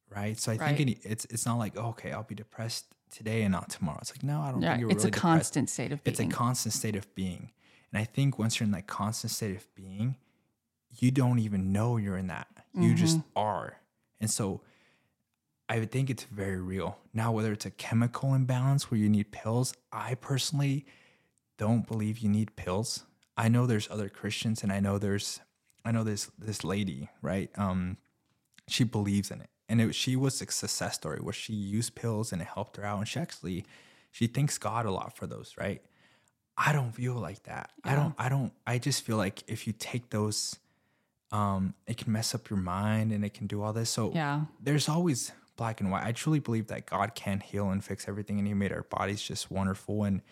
right? 0.09 0.39
So 0.39 0.53
I 0.53 0.57
Right. 0.57 0.77
think 0.77 0.91
it, 0.91 0.99
it's 1.03 1.25
it's 1.27 1.45
not 1.45 1.57
like 1.59 1.75
oh, 1.77 1.89
okay, 1.91 2.13
I'll 2.13 2.23
be 2.23 2.35
depressed 2.35 2.87
today 3.11 3.43
and 3.43 3.53
not 3.53 3.69
tomorrow. 3.69 3.99
It's 4.01 4.13
like 4.13 4.23
no, 4.23 4.41
I 4.41 4.51
don't 4.53 4.63
Yeah, 4.63 4.71
think 4.71 4.81
you're 4.81 4.89
it's 4.89 5.05
really 5.05 5.09
a 5.09 5.13
depressed. 5.13 5.55
constant 5.57 5.69
state 5.71 5.93
of 5.93 6.03
being. 6.03 6.13
It's 6.13 6.21
a 6.21 6.27
constant 6.27 6.73
state 6.75 6.97
of 6.97 7.15
being, 7.15 7.51
and 7.93 8.01
I 8.01 8.05
think 8.05 8.39
once 8.39 8.59
you're 8.59 8.67
in 8.67 8.73
that 8.73 8.87
constant 8.87 9.33
state 9.33 9.55
of 9.57 9.67
being, 9.75 10.17
you 10.99 11.11
don't 11.11 11.41
even 11.41 11.73
know 11.73 11.99
you're 11.99 12.17
in 12.17 12.29
that. 12.29 12.49
You 12.75 12.95
just 12.95 13.19
Mm-hmm. 13.19 13.29
are, 13.37 13.77
and 14.21 14.31
so 14.31 14.63
I 15.69 15.79
would 15.79 15.91
think 15.91 16.09
it's 16.11 16.25
very 16.25 16.61
real. 16.61 16.99
Now, 17.13 17.31
whether 17.33 17.53
it's 17.53 17.67
a 17.67 17.71
chemical 17.71 18.35
imbalance 18.35 18.91
where 18.91 18.99
you 18.99 19.09
need 19.09 19.31
pills, 19.33 19.75
I 19.93 20.15
personally 20.15 20.87
don't 21.59 21.87
believe 21.87 22.19
you 22.19 22.29
need 22.29 22.57
pills. 22.57 23.05
I 23.37 23.49
know 23.49 23.67
there's 23.67 23.91
other 23.91 24.09
Christians 24.09 24.63
and 24.63 24.73
I 24.73 24.81
know 24.81 24.99
there's 24.99 25.41
I 25.85 25.93
know 25.93 26.05
this 26.05 26.31
this 26.39 26.65
lady, 26.65 27.09
right? 27.23 27.51
Um 27.57 27.99
she 28.67 28.85
believes 28.85 29.31
in 29.31 29.41
it. 29.41 29.51
And 29.71 29.81
it, 29.81 29.95
she 29.95 30.17
was 30.17 30.35
a 30.41 30.47
success 30.51 30.95
story 30.95 31.19
where 31.21 31.33
she 31.35 31.53
used 31.53 31.95
pills 31.95 32.33
and 32.33 32.41
it 32.41 32.49
helped 32.49 32.77
her 32.79 32.85
out 32.85 32.99
and 32.99 33.09
she 33.09 33.21
actually 33.21 33.65
she 34.11 34.27
thanks 34.27 34.57
God 34.59 34.87
a 34.87 34.91
lot 34.91 35.17
for 35.17 35.27
those, 35.27 35.55
right? 35.59 35.83
I 36.57 36.73
don't 36.73 36.93
feel 36.93 37.15
like 37.15 37.43
that. 37.45 37.71
I 37.85 37.95
don't 37.95 38.15
I 38.19 38.29
don't 38.29 38.53
I 38.67 38.79
just 38.79 39.03
feel 39.05 39.17
like 39.19 39.43
if 39.47 39.67
you 39.67 39.73
take 39.79 40.11
those 40.11 40.59
um 41.31 41.75
it 41.87 41.99
can 41.99 42.11
mess 42.13 42.35
up 42.35 42.49
your 42.49 42.59
mind 42.59 43.13
and 43.13 43.25
it 43.25 43.35
can 43.35 43.47
do 43.47 43.63
all 43.63 43.73
this. 43.75 43.91
So 43.91 44.13
Yeah. 44.15 44.47
there's 44.61 44.89
always 44.89 45.33
black 45.59 45.83
and 45.83 45.91
white. 45.91 46.05
I 46.05 46.13
truly 46.13 46.39
believe 46.39 46.69
that 46.69 46.87
God 46.87 47.15
can 47.15 47.41
heal 47.41 47.69
and 47.69 47.85
fix 47.85 48.09
everything, 48.09 48.39
and 48.39 48.49
He 48.49 48.55
made 48.55 48.73
our 48.73 48.85
bodies 48.85 49.21
just 49.21 49.51
wonderful. 49.51 50.05
And 50.05 50.23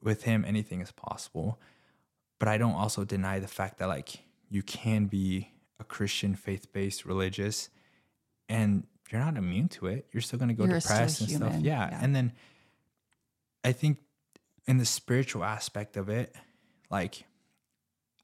with 0.00 0.22
Him, 0.22 0.46
anything 0.46 0.80
is 0.80 0.92
possible. 0.92 1.60
But 2.38 2.48
I 2.48 2.56
don't 2.56 2.72
also 2.72 3.04
deny 3.04 3.38
the 3.38 3.48
fact 3.48 3.78
that 3.78 3.88
like 3.88 4.20
you 4.48 4.62
can 4.62 5.04
be 5.04 5.50
a 5.78 5.84
Christian, 5.84 6.34
faith 6.34 6.72
based, 6.72 7.04
religious, 7.04 7.68
and 8.48 8.86
you're 9.10 9.20
not 9.20 9.36
immune 9.36 9.68
to 9.68 9.86
it. 9.86 10.06
You're 10.12 10.22
still 10.22 10.38
going 10.38 10.48
to 10.48 10.54
go 10.54 10.64
You're 10.64 10.80
depressed 10.80 11.20
and 11.20 11.30
stuff. 11.30 11.54
Yeah. 11.60 11.90
yeah. 11.90 11.98
And 12.00 12.16
then 12.16 12.32
I 13.62 13.72
think 13.72 13.98
in 14.66 14.78
the 14.78 14.86
spiritual 14.86 15.44
aspect 15.44 15.96
of 15.96 16.08
it, 16.08 16.34
like 16.90 17.24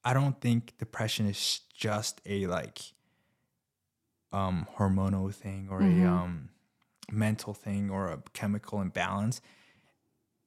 I 0.05 0.15
don't 0.15 0.41
think 0.41 0.79
depression 0.79 1.27
is 1.27 1.61
just 1.75 2.21
a 2.25 2.47
like 2.47 2.79
um 4.33 4.67
hormonal 4.77 5.33
thing 5.33 5.69
or 5.71 5.81
Mhm. 5.83 6.05
a 6.05 6.11
um 6.11 6.49
mental 7.11 7.55
thing 7.55 7.91
or 7.91 8.09
a 8.09 8.19
chemical 8.33 8.81
imbalance. 8.81 9.41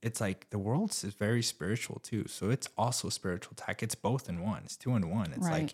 It's 0.02 0.22
like 0.22 0.50
the 0.50 0.60
world 0.60 0.92
is 0.92 1.04
very 1.14 1.42
spiritual 1.44 2.00
too. 2.00 2.26
So 2.28 2.50
it's 2.50 2.70
also 2.78 3.10
spiritual 3.10 3.54
attack. 3.54 3.84
It's 3.84 3.96
both 3.96 4.30
in 4.30 4.42
one. 4.42 4.64
It's 4.64 4.78
two 4.78 4.96
in 4.96 5.10
one. 5.10 5.32
It's 5.34 5.48
Right. 5.48 5.64
like 5.64 5.74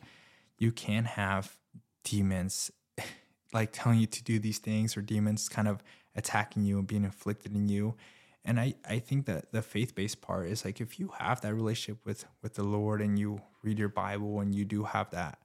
you 0.58 0.72
can 0.72 1.06
have 1.06 1.58
demons 2.04 2.72
like 3.54 3.72
telling 3.72 4.00
you 4.00 4.08
to 4.08 4.24
do 4.24 4.40
these 4.40 4.58
things 4.60 4.98
or 4.98 5.02
demons 5.02 5.48
kind 5.50 5.68
of 5.68 5.84
attacking 6.16 6.64
you 6.66 6.80
and 6.80 6.88
being 6.88 7.04
inflicted 7.04 7.56
in 7.56 7.68
you. 7.70 7.96
And 8.44 8.60
I, 8.60 8.76
I 8.88 9.00
think 9.00 9.26
that 9.26 9.52
the 9.52 9.62
faith 9.62 9.96
based 9.96 10.22
part 10.22 10.48
is 10.48 10.66
like 10.66 10.80
if 10.82 11.00
you 11.00 11.10
have 11.20 11.42
that 11.42 11.54
relationship 11.54 12.04
with 12.06 12.26
with 12.42 12.56
the 12.56 12.64
Lord 12.64 13.02
and 13.02 13.18
you 13.20 13.42
read 13.64 13.78
your 13.80 13.90
Bible 13.90 14.40
and 14.40 14.54
you 14.54 14.66
do 14.66 14.84
have 14.84 15.10
that 15.12 15.40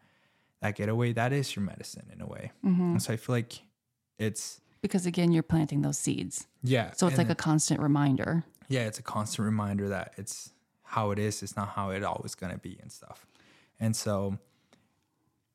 that 0.61 0.77
getaway, 0.77 1.13
that 1.13 1.33
is 1.33 1.55
your 1.57 1.65
medicine 1.65 2.07
in 2.13 2.21
a 2.21 2.27
way. 2.27 2.53
Mm-hmm. 2.65 2.83
And 2.93 3.03
so 3.03 3.13
I 3.13 3.17
feel 3.17 3.35
like 3.35 3.61
it's 4.19 4.61
Because 4.83 5.07
again, 5.07 5.33
you're 5.33 5.43
planting 5.43 5.83
those 5.83 5.99
seeds. 5.99 6.47
yeah. 6.63 6.93
So 6.93 7.07
it's 7.07 7.19
like 7.19 7.31
a 7.31 7.35
constant 7.35 7.81
reminder. 7.81 8.45
yeah, 8.69 8.83
it's 8.87 8.99
a 8.99 9.03
constant 9.03 9.45
reminder 9.47 9.89
that 9.89 10.13
it's 10.17 10.51
how 10.83 11.11
it 11.13 11.19
is. 11.19 11.43
It's 11.43 11.57
not 11.57 11.71
how 11.71 11.91
it 11.91 12.03
always 12.05 12.35
gonna 12.35 12.59
be 12.59 12.79
and 12.83 12.91
stuff. 12.93 13.27
And 13.79 13.95
so 13.97 14.39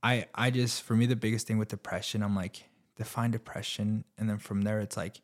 I 0.03 0.25
I 0.35 0.49
just 0.51 0.81
for 0.83 0.95
me 0.95 1.05
the 1.05 1.15
biggest 1.15 1.47
thing 1.47 1.57
with 1.57 1.67
depression, 1.69 2.21
I'm 2.23 2.35
like 2.35 2.63
define 2.95 3.31
depression, 3.31 4.05
and 4.17 4.29
then 4.29 4.37
from 4.37 4.61
there 4.63 4.79
it's 4.79 4.95
like 4.97 5.21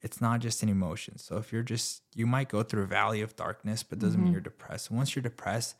it's 0.00 0.20
not 0.20 0.40
just 0.40 0.62
an 0.62 0.68
emotion. 0.68 1.16
So 1.18 1.36
if 1.36 1.52
you're 1.52 1.62
just 1.62 2.02
you 2.14 2.26
might 2.26 2.48
go 2.48 2.62
through 2.62 2.82
a 2.82 2.86
valley 2.86 3.20
of 3.22 3.36
darkness, 3.36 3.82
but 3.82 3.98
doesn't 3.98 4.22
mean 4.22 4.32
you're 4.32 4.40
depressed. 4.40 4.90
Once 4.90 5.14
you're 5.14 5.22
depressed, 5.22 5.76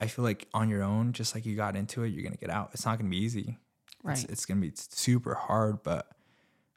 I 0.00 0.06
feel 0.06 0.24
like 0.24 0.46
on 0.54 0.68
your 0.68 0.82
own, 0.82 1.12
just 1.12 1.34
like 1.34 1.44
you 1.44 1.56
got 1.56 1.74
into 1.76 2.02
it, 2.04 2.08
you're 2.08 2.22
gonna 2.22 2.36
get 2.36 2.50
out. 2.50 2.70
It's 2.72 2.84
not 2.86 2.98
gonna 2.98 3.10
be 3.10 3.18
easy. 3.18 3.58
It's, 3.86 4.22
Right. 4.22 4.30
it's 4.30 4.46
gonna 4.46 4.60
be 4.60 4.72
super 4.74 5.34
hard, 5.34 5.82
but 5.82 6.08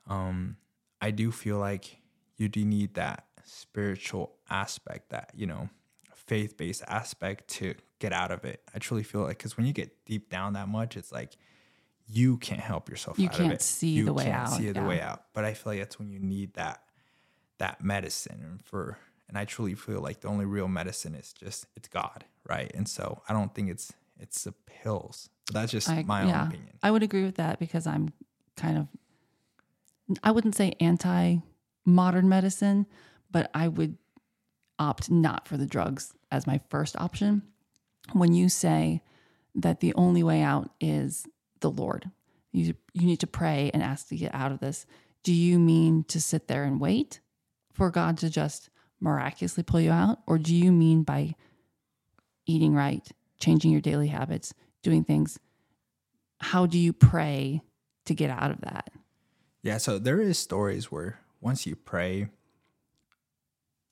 um, 0.08 0.58
I 1.00 1.12
do 1.12 1.32
feel 1.32 1.58
like 1.58 2.02
you 2.38 2.50
do 2.50 2.66
need 2.66 2.96
that 2.96 3.26
spiritual 3.44 4.34
aspect, 4.50 5.10
that 5.12 5.32
you 5.36 5.46
know, 5.46 5.70
faith 6.16 6.58
based 6.58 6.84
aspect 6.88 7.48
to 7.50 7.76
get 8.00 8.12
out 8.14 8.32
of 8.32 8.44
it. 8.46 8.62
I 8.74 8.80
truly 8.80 9.04
feel 9.04 9.22
like 9.22 9.38
because 9.38 9.56
when 9.58 9.66
you 9.68 9.74
get 9.74 10.04
deep 10.06 10.30
down 10.30 10.54
that 10.54 10.68
much, 10.68 10.98
it's 10.98 11.12
like 11.12 11.34
you 12.08 12.38
can't 12.38 12.60
help 12.60 12.90
yourself. 12.90 13.20
You 13.20 13.28
out 13.28 13.34
can't 13.36 13.48
of 13.54 13.60
it. 13.60 13.62
see 13.62 13.90
you 13.90 14.06
the 14.06 14.14
way 14.14 14.24
can't 14.26 14.36
out, 14.50 14.58
See 14.58 14.72
the 14.72 14.82
way 14.84 15.00
out. 15.00 15.26
But 15.34 15.46
I 15.46 15.54
feel 15.54 15.74
like 15.74 15.80
that's 15.80 16.00
when 16.00 16.10
you 16.10 16.20
need 16.20 16.56
that 16.56 16.82
that 17.60 17.84
medicine 17.84 18.40
and 18.44 18.64
for 18.66 18.98
and 19.32 19.38
I 19.38 19.46
truly 19.46 19.76
feel 19.76 20.02
like 20.02 20.20
the 20.20 20.28
only 20.28 20.44
real 20.44 20.68
medicine 20.68 21.16
is 21.16 21.32
just 21.32 21.66
it's 21.78 21.88
God, 21.88 22.26
right? 22.48 22.70
And 22.76 22.88
so 22.88 23.22
I 23.30 23.34
don't 23.34 23.56
think 23.56 23.70
it's 23.70 23.94
it's 24.20 24.44
the 24.44 24.52
pills. 24.52 25.30
But 25.48 25.54
that's 25.54 25.72
just 25.72 25.90
I, 25.90 26.04
my 26.04 26.26
yeah, 26.26 26.42
own 26.42 26.48
opinion. 26.50 26.78
I 26.84 26.92
would 26.92 27.02
agree 27.02 27.24
with 27.24 27.36
that 27.36 27.58
because 27.58 27.88
I'm 27.88 28.10
kind 28.58 28.78
of, 28.78 28.88
I 30.22 30.32
wouldn't 30.32 30.56
say 30.56 30.74
anti 30.82 31.38
modern 31.86 32.28
medicine, 32.28 32.88
but 33.32 33.50
I 33.54 33.70
would 33.70 33.98
opt 34.78 35.10
not 35.10 35.48
for 35.48 35.56
the 35.56 35.66
drugs 35.66 36.14
as 36.30 36.46
my 36.46 36.60
first 36.70 36.98
option. 36.98 37.44
When 38.12 38.34
you 38.34 38.50
say 38.50 39.02
that 39.56 39.80
the 39.80 39.94
only 39.94 40.24
way 40.24 40.42
out 40.42 40.72
is 40.82 41.26
the 41.62 41.72
Lord, 41.72 42.12
you, 42.52 42.74
you 42.94 43.06
need 43.06 43.22
to 43.22 43.28
pray 43.28 43.72
and 43.74 43.82
ask 43.82 44.10
to 44.10 44.18
get 44.18 44.36
out 44.36 44.52
of 44.52 44.60
this. 44.60 44.86
Do 45.24 45.34
you 45.34 45.58
mean 45.58 46.04
to 46.10 46.20
sit 46.20 46.50
there 46.50 46.66
and 46.66 46.82
wait 46.82 47.22
for 47.72 47.90
God 47.90 48.18
to 48.18 48.30
just 48.30 48.70
miraculously 49.02 49.64
pull 49.64 49.82
you 49.82 49.92
out? 49.92 50.20
Or 50.28 50.38
do 50.38 50.56
you 50.56 50.72
mean 50.72 51.04
by 51.04 51.36
eating 52.46 52.74
right, 52.74 53.06
changing 53.40 53.72
your 53.72 53.82
daily 53.82 54.08
habits, 54.08 54.54
doing 54.84 55.04
things? 55.04 55.40
How 56.40 56.66
do 56.66 56.78
you 56.78 56.94
pray 56.94 57.62
to 58.06 58.14
get 58.14 58.30
out 58.30 58.52
of 58.52 58.62
that? 58.62 58.92
Yeah, 59.64 59.78
so 59.78 60.00
there 60.00 60.22
is 60.22 60.38
stories 60.38 60.92
where 60.92 61.20
once 61.40 61.66
you 61.68 61.76
pray, 61.76 62.30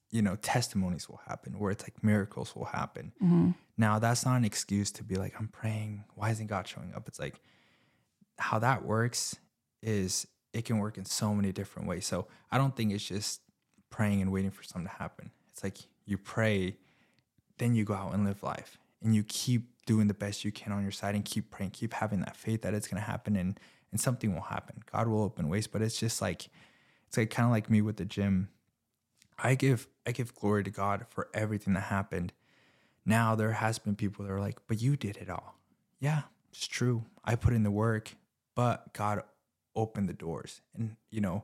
you 0.10 0.22
know, 0.22 0.36
testimonies 0.36 1.08
will 1.08 1.22
happen, 1.28 1.60
where 1.60 1.72
it's 1.72 1.84
like 1.84 2.04
miracles 2.04 2.56
will 2.56 2.66
happen. 2.66 3.12
Mm-hmm. 3.22 3.52
Now, 3.78 4.00
that's 4.00 4.26
not 4.26 4.38
an 4.38 4.46
excuse 4.46 4.92
to 4.94 5.04
be 5.04 5.16
like, 5.16 5.36
I'm 5.38 5.48
praying. 5.48 6.04
Why 6.16 6.32
isn't 6.32 6.48
God 6.48 6.68
showing 6.68 6.94
up? 6.96 7.08
It's 7.08 7.20
like 7.20 7.40
how 8.40 8.60
that 8.60 8.84
works 8.84 9.36
is 9.82 10.28
it 10.54 10.66
can 10.66 10.80
work 10.80 10.98
in 10.98 11.06
so 11.06 11.36
many 11.36 11.52
different 11.52 11.88
ways. 11.88 12.06
So 12.06 12.28
I 12.52 12.58
don't 12.58 12.76
think 12.76 12.92
it's 12.92 13.06
just 13.06 13.42
praying 13.90 14.22
and 14.22 14.32
waiting 14.32 14.52
for 14.52 14.64
something 14.64 14.88
to 14.90 14.96
happen. 14.98 15.32
It's 15.52 15.64
like 15.64 15.78
you 16.06 16.18
pray, 16.18 16.78
then 17.58 17.76
you 17.76 17.84
go 17.84 17.94
out 17.94 18.14
and 18.14 18.26
live 18.26 18.44
life 18.44 18.78
and 19.02 19.16
you 19.16 19.24
keep 19.24 19.70
doing 19.86 20.08
the 20.08 20.14
best 20.14 20.46
you 20.46 20.52
can 20.52 20.72
on 20.72 20.84
your 20.84 20.92
side 20.92 21.16
and 21.16 21.26
keep 21.26 21.50
praying, 21.50 21.72
keep 21.72 21.94
having 21.94 22.20
that 22.22 22.36
faith 22.36 22.62
that 22.62 22.74
it's 22.74 22.88
going 22.88 23.02
to 23.02 23.08
happen 23.08 23.36
and, 23.36 23.60
and 23.92 24.00
something 24.00 24.34
will 24.34 24.42
happen. 24.42 24.84
God 24.92 25.08
will 25.08 25.24
open 25.24 25.50
ways, 25.50 25.68
but 25.68 25.82
it's 25.82 25.98
just 25.98 26.22
like, 26.22 26.48
it's 27.08 27.18
like 27.18 27.30
kind 27.30 27.46
of 27.46 27.52
like 27.52 27.70
me 27.70 27.82
with 27.82 27.98
the 27.98 28.06
gym. 28.06 28.50
I 29.38 29.56
give, 29.56 29.88
I 30.06 30.12
give 30.12 30.36
glory 30.36 30.64
to 30.64 30.70
God 30.70 31.06
for 31.10 31.30
everything 31.34 31.74
that 31.74 31.86
happened. 31.86 32.34
Now 33.06 33.36
there 33.36 33.54
has 33.54 33.80
been 33.80 33.96
people 33.96 34.26
that 34.26 34.32
are 34.32 34.40
like, 34.40 34.60
but 34.68 34.82
you 34.82 34.96
did 34.96 35.18
it 35.18 35.30
all. 35.30 35.56
Yeah, 36.00 36.24
it's 36.52 36.68
true. 36.68 37.06
I 37.24 37.36
put 37.36 37.54
in 37.54 37.64
the 37.64 37.72
work, 37.72 38.12
but 38.54 38.94
God 38.94 39.24
opened 39.76 40.10
the 40.10 40.14
doors. 40.14 40.62
And, 40.76 40.98
you 41.10 41.22
know, 41.22 41.44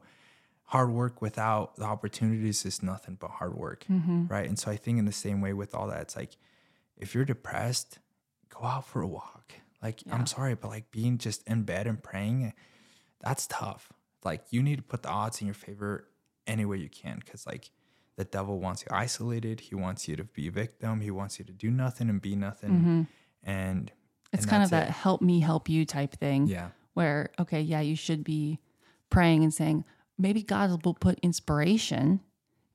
hard 0.65 0.89
work 0.91 1.21
without 1.21 1.75
the 1.75 1.83
opportunities 1.85 2.65
is 2.65 2.81
nothing 2.81 3.15
but 3.19 3.29
hard 3.31 3.55
work. 3.55 3.85
Mm-hmm. 3.89 4.27
Right. 4.27 4.47
And 4.47 4.57
so 4.57 4.71
I 4.71 4.75
think 4.77 4.97
in 4.99 5.05
the 5.05 5.11
same 5.11 5.41
way 5.41 5.53
with 5.53 5.75
all 5.75 5.87
that, 5.87 6.01
it's 6.01 6.15
like 6.15 6.37
if 6.97 7.13
you're 7.13 7.25
depressed, 7.25 7.99
go 8.49 8.65
out 8.65 8.85
for 8.87 9.01
a 9.01 9.07
walk. 9.07 9.53
Like, 9.83 10.05
Yeah. 10.05 10.15
I'm 10.15 10.25
sorry, 10.25 10.55
but 10.55 10.69
like 10.69 10.89
being 10.91 11.17
just 11.17 11.47
in 11.47 11.63
bed 11.63 11.85
and 11.87 12.01
praying, 12.01 12.53
that's 13.19 13.45
tough. 13.47 13.93
Like, 14.23 14.41
you 14.49 14.63
need 14.63 14.77
to 14.77 14.81
put 14.83 15.03
the 15.03 15.09
odds 15.09 15.39
in 15.41 15.47
your 15.47 15.53
favor 15.53 16.07
any 16.47 16.65
way 16.65 16.77
you 16.77 16.89
can. 16.89 17.21
Cause 17.21 17.45
like 17.45 17.69
the 18.15 18.23
devil 18.23 18.59
wants 18.59 18.81
you 18.81 18.87
isolated. 18.91 19.59
He 19.59 19.75
wants 19.75 20.07
you 20.07 20.15
to 20.15 20.23
be 20.23 20.47
a 20.47 20.51
victim. 20.51 21.01
He 21.01 21.11
wants 21.11 21.37
you 21.37 21.45
to 21.45 21.51
do 21.53 21.69
nothing 21.69 22.09
and 22.09 22.19
be 22.21 22.35
nothing. 22.35 22.69
Mm-hmm. 22.71 23.01
And 23.43 23.91
It's 24.33 24.43
and 24.45 24.49
kind 24.49 24.63
of 24.63 24.71
that 24.71 24.87
it. 24.87 24.91
help 24.93 25.21
me 25.21 25.41
help 25.41 25.69
you 25.69 25.85
type 25.85 26.15
thing. 26.15 26.47
Yeah. 26.47 26.69
Where, 26.95 27.29
okay, 27.37 27.61
yeah, 27.61 27.81
you 27.81 27.95
should 27.95 28.23
be 28.23 28.59
praying 29.11 29.43
and 29.43 29.53
saying, 29.53 29.83
maybe 30.17 30.43
God 30.43 30.85
will 30.85 30.93
put 30.93 31.19
inspiration 31.19 32.21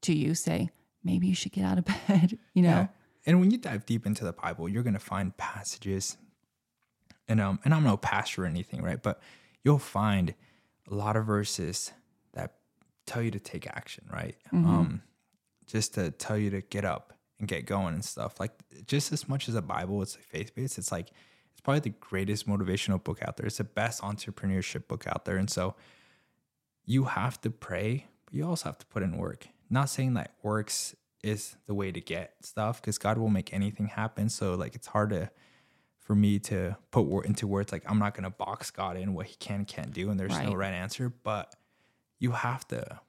to 0.02 0.14
you, 0.14 0.34
say, 0.34 0.70
maybe 1.04 1.26
you 1.26 1.34
should 1.34 1.52
get 1.52 1.64
out 1.64 1.78
of 1.78 1.84
bed, 2.08 2.38
you 2.54 2.62
know? 2.62 2.68
Yeah. 2.68 2.86
And 3.26 3.40
when 3.40 3.50
you 3.50 3.58
dive 3.58 3.84
deep 3.84 4.06
into 4.06 4.24
the 4.24 4.32
Bible, 4.32 4.68
you're 4.68 4.82
gonna 4.82 4.98
find 4.98 5.36
passages, 5.36 6.16
and 7.28 7.40
um, 7.40 7.60
and 7.64 7.74
I'm 7.74 7.84
no 7.84 7.98
pastor 7.98 8.44
or 8.44 8.46
anything, 8.46 8.82
right? 8.82 9.00
But 9.00 9.20
you'll 9.62 9.78
find 9.78 10.34
a 10.90 10.94
lot 10.94 11.16
of 11.16 11.26
verses 11.26 11.92
that 12.32 12.54
tell 13.06 13.20
you 13.20 13.30
to 13.30 13.38
take 13.38 13.66
action, 13.66 14.04
right? 14.10 14.36
Um, 14.52 15.02
just 15.66 15.94
to 15.94 16.10
tell 16.10 16.38
you 16.38 16.50
to 16.50 16.62
get 16.62 16.84
up 16.84 17.12
and 17.38 17.46
get 17.46 17.66
going 17.66 17.94
and 17.94 18.04
stuff. 18.04 18.40
Like 18.40 18.52
just 18.86 19.12
as 19.12 19.28
much 19.28 19.48
as 19.48 19.54
a 19.54 19.62
Bible, 19.62 20.00
it's 20.02 20.16
like 20.16 20.24
faith 20.24 20.54
based. 20.54 20.78
It's 20.78 20.90
like 20.90 21.10
it's 21.52 21.60
probably 21.60 21.80
the 21.80 21.96
greatest 22.00 22.48
motivational 22.48 23.02
book 23.02 23.20
out 23.22 23.36
there. 23.36 23.46
It's 23.46 23.58
the 23.58 23.64
best 23.64 24.02
entrepreneurship 24.02 24.88
book 24.88 25.06
out 25.06 25.24
there. 25.24 25.36
And 25.36 25.50
so 25.50 25.74
you 26.90 27.04
have 27.04 27.40
to 27.42 27.50
pray, 27.50 28.06
but 28.24 28.34
you 28.34 28.44
also 28.44 28.64
have 28.68 28.78
to 28.78 28.86
put 28.86 29.02
in 29.04 29.16
work. 29.16 29.46
Not 29.70 29.88
saying 29.88 30.14
that 30.14 30.32
works 30.42 30.96
is 31.22 31.56
the 31.66 31.74
way 31.74 31.92
to 31.92 32.00
get 32.00 32.34
stuff 32.42 32.80
because 32.80 32.98
God 32.98 33.16
will 33.16 33.28
make 33.28 33.52
anything 33.54 33.86
happen. 33.86 34.28
So 34.28 34.54
like 34.54 34.74
it's 34.74 34.88
hard 34.88 35.10
to 35.10 35.30
for 35.98 36.14
me 36.16 36.40
to 36.40 36.76
put 36.90 37.02
word 37.02 37.26
into 37.26 37.46
words 37.46 37.70
like 37.70 37.84
I'm 37.88 38.00
not 38.00 38.14
gonna 38.14 38.30
box 38.30 38.72
God 38.72 38.96
in 38.96 39.14
what 39.14 39.26
he 39.26 39.36
can 39.36 39.64
can't 39.64 39.92
do 39.92 40.10
and 40.10 40.18
there's 40.18 40.36
no 40.36 40.48
Right. 40.48 40.56
right 40.56 40.74
answer, 40.74 41.08
but 41.22 41.54
you 42.18 42.32
have 42.32 42.66
to 42.68 43.00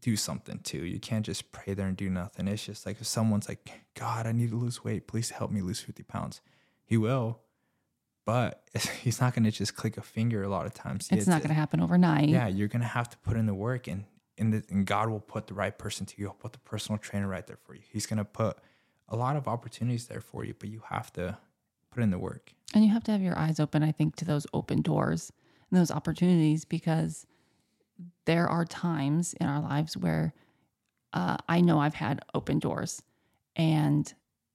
do 0.00 0.14
something 0.14 0.60
too. 0.60 0.84
You 0.84 1.00
can't 1.00 1.26
just 1.26 1.50
pray 1.50 1.74
there 1.74 1.88
and 1.88 1.96
do 1.96 2.08
nothing. 2.08 2.46
It's 2.46 2.64
just 2.64 2.86
like 2.86 3.00
if 3.00 3.06
someone's 3.08 3.48
like, 3.48 3.68
God, 3.94 4.26
I 4.28 4.32
need 4.32 4.50
to 4.50 4.56
lose 4.56 4.84
weight, 4.84 5.08
please 5.08 5.30
help 5.30 5.50
me 5.50 5.60
lose 5.60 5.80
50 5.80 6.04
pounds. 6.04 6.40
He 6.84 6.96
will, 6.96 7.40
but 8.28 8.60
he's 9.02 9.22
not 9.22 9.34
gonna 9.34 9.50
just 9.50 9.74
click 9.74 9.96
a 9.96 10.02
finger 10.02 10.42
a 10.42 10.50
lot 10.50 10.66
of 10.66 10.74
times. 10.74 11.08
It's, 11.10 11.26
not 11.26 11.40
going 11.40 11.48
to 11.48 11.54
happen 11.54 11.80
overnight. 11.80 12.28
yeah, 12.28 12.46
you're 12.46 12.68
gonna 12.68 12.84
have 12.84 13.08
to 13.08 13.16
put 13.16 13.38
in 13.38 13.46
the 13.46 13.54
work, 13.54 13.88
and 13.88 14.04
and, 14.36 14.52
the, 14.52 14.62
and 14.68 14.84
God 14.84 15.08
will 15.08 15.18
put 15.18 15.46
the 15.46 15.54
right 15.54 15.76
person 15.76 16.04
to 16.04 16.14
you. 16.18 16.26
He'll 16.26 16.34
put 16.34 16.52
the 16.52 16.58
personal 16.58 16.98
trainer 16.98 17.26
right 17.26 17.46
there 17.46 17.56
for 17.56 17.74
you. 17.74 17.80
He's 17.90 18.04
gonna 18.04 18.26
put 18.26 18.58
a 19.08 19.16
lot 19.16 19.36
of 19.36 19.48
opportunities 19.48 20.08
there 20.08 20.20
for 20.20 20.44
you, 20.44 20.54
but 20.58 20.68
you 20.68 20.82
have 20.90 21.10
to 21.14 21.38
put 21.90 22.02
in 22.02 22.10
the 22.10 22.18
work. 22.18 22.52
And 22.74 22.84
you 22.84 22.90
have 22.90 23.02
to 23.04 23.12
have 23.12 23.22
your 23.22 23.38
eyes 23.38 23.58
open, 23.58 23.82
I 23.82 23.92
think, 23.92 24.14
to 24.16 24.26
those 24.26 24.46
open 24.52 24.82
doors 24.82 25.32
and 25.70 25.80
those 25.80 25.90
opportunities 25.90 26.66
because 26.66 27.26
there 28.26 28.46
are 28.46 28.66
times 28.66 29.32
in 29.40 29.46
our 29.46 29.62
lives 29.62 29.96
where 29.96 30.34
uh, 31.14 31.38
I 31.48 31.62
know 31.62 31.78
I've 31.78 31.94
had 31.94 32.20
open 32.34 32.58
doors 32.58 33.02
and 33.56 34.12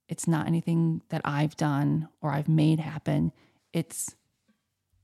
it's 0.08 0.28
not 0.28 0.46
anything 0.46 1.02
that 1.10 1.22
I've 1.26 1.58
done 1.58 2.08
or 2.22 2.30
I've 2.30 2.48
made 2.48 2.80
happen. 2.80 3.32
It's 3.74 4.16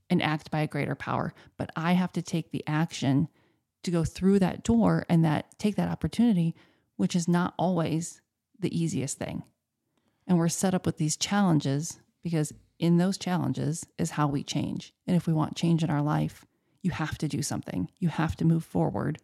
an 0.08 0.20
act 0.20 0.50
by 0.50 0.60
a 0.60 0.66
greater 0.66 0.94
power, 0.94 1.34
but 1.56 1.70
I 1.76 1.92
have 1.92 2.12
to 2.12 2.22
take 2.22 2.50
the 2.50 2.64
action 2.66 3.28
to 3.82 3.90
go 3.90 4.04
through 4.04 4.38
that 4.40 4.64
door 4.64 5.04
and 5.08 5.24
that 5.24 5.58
take 5.58 5.76
that 5.76 5.88
opportunity, 5.88 6.54
which 6.96 7.16
is 7.16 7.28
not 7.28 7.54
always 7.58 8.20
the 8.58 8.76
easiest 8.76 9.18
thing. 9.18 9.42
And 10.26 10.38
we're 10.38 10.48
set 10.48 10.74
up 10.74 10.86
with 10.86 10.98
these 10.98 11.16
challenges 11.16 12.00
because 12.22 12.52
in 12.78 12.98
those 12.98 13.18
challenges 13.18 13.86
is 13.98 14.12
how 14.12 14.26
we 14.26 14.42
change. 14.42 14.92
And 15.06 15.16
if 15.16 15.26
we 15.26 15.32
want 15.32 15.56
change 15.56 15.82
in 15.82 15.90
our 15.90 16.02
life, 16.02 16.44
you 16.82 16.90
have 16.90 17.18
to 17.18 17.28
do 17.28 17.42
something. 17.42 17.90
You 17.98 18.08
have 18.08 18.36
to 18.36 18.44
move 18.44 18.64
forward. 18.64 19.18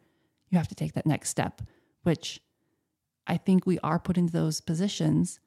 You 0.51 0.59
have 0.59 0.69
to 0.69 0.75
take 0.75 0.93
that 0.95 1.07
next 1.07 1.31
step, 1.31 1.63
which 2.03 2.41
I 3.27 3.37
think 3.37 3.67
we 3.67 3.79
are 3.81 3.99
put 3.99 4.19
into 4.19 4.33
those 4.33 4.61
positions 4.61 5.41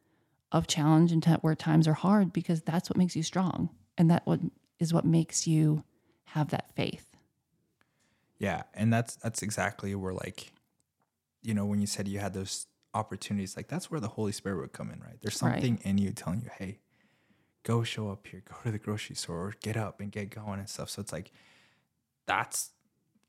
of 0.52 0.68
challenge 0.68 1.12
and 1.12 1.24
where 1.41 1.56
times 1.56 1.88
are 1.88 1.93
hard 1.93 2.34
because 2.34 2.62
that's 2.62 2.89
what 2.89 2.97
makes 2.97 3.16
you 3.16 3.24
strong. 3.24 3.70
And 4.00 4.10
that 4.10 4.26
what 4.26 4.39
is 4.80 4.93
what 4.93 5.06
makes 5.06 5.45
you 5.45 5.84
have 6.24 6.50
that 6.50 6.72
faith. 6.76 7.06
Yeah, 8.39 8.64
and 8.74 8.91
that's 8.91 9.16
that's 9.18 9.43
exactly 9.43 9.93
where 9.93 10.14
like, 10.14 10.54
you 11.43 11.54
know, 11.54 11.66
when 11.66 11.82
you 11.82 11.88
said 11.88 12.08
you 12.08 12.20
had 12.20 12.34
those 12.34 12.66
opportunities, 12.93 13.58
like 13.58 13.68
that's 13.68 13.91
where 13.91 14.00
the 14.00 14.08
Holy 14.08 14.32
Spirit 14.32 14.62
would 14.62 14.72
come 14.74 14.89
in, 14.89 15.00
right? 15.02 15.20
There's 15.22 15.41
Right. 15.43 15.54
something 15.62 15.80
in 15.84 15.97
you 15.97 16.12
telling 16.12 16.41
you, 16.41 16.50
hey, 16.58 16.80
go 17.64 17.84
show 17.84 18.10
up 18.10 18.26
here, 18.26 18.41
go 18.50 18.56
to 18.64 18.72
the 18.72 18.80
grocery 18.80 19.16
store, 19.18 19.47
or 19.47 19.56
get 19.62 19.76
up 19.76 20.00
and 20.00 20.12
get 20.12 20.30
going 20.30 20.60
and 20.60 20.70
stuff. 20.70 20.89
So 20.89 21.02
it's 21.02 21.12
like 21.12 21.32
that's 22.26 22.72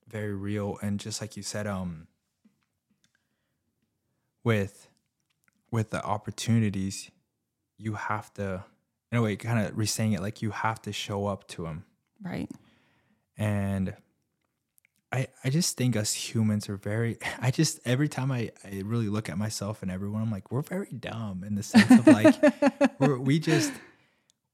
very 0.06 0.34
real, 0.34 0.78
and 0.82 1.00
just 1.00 1.20
like 1.20 1.36
you 1.36 1.42
said, 1.42 1.66
um, 1.66 2.06
with 4.44 4.88
with 5.72 5.90
the 5.90 6.02
opportunities, 6.04 7.10
you 7.78 7.94
have 7.94 8.32
to, 8.34 8.64
in 9.12 9.18
a 9.18 9.22
way, 9.22 9.36
kind 9.36 9.64
of 9.66 9.76
re-saying 9.76 10.12
it 10.12 10.20
like 10.20 10.40
you 10.42 10.50
have 10.50 10.80
to 10.82 10.92
show 10.92 11.26
up 11.26 11.46
to 11.48 11.62
them 11.64 11.84
Right. 12.22 12.50
and 13.36 13.94
I 15.12 15.26
I 15.44 15.50
just 15.50 15.76
think 15.76 15.96
us 15.96 16.12
humans 16.14 16.68
are 16.68 16.76
very 16.76 17.18
I 17.40 17.50
just 17.50 17.80
every 17.84 18.08
time 18.08 18.30
I, 18.30 18.50
I 18.64 18.82
really 18.84 19.08
look 19.08 19.28
at 19.28 19.38
myself 19.38 19.82
and 19.82 19.90
everyone 19.90 20.22
I'm 20.22 20.30
like 20.30 20.52
we're 20.52 20.62
very 20.62 20.90
dumb 20.92 21.44
in 21.46 21.54
the 21.54 21.62
sense 21.62 21.90
of 21.90 22.06
like 22.06 22.36
we're, 23.00 23.18
we 23.18 23.38
just 23.38 23.70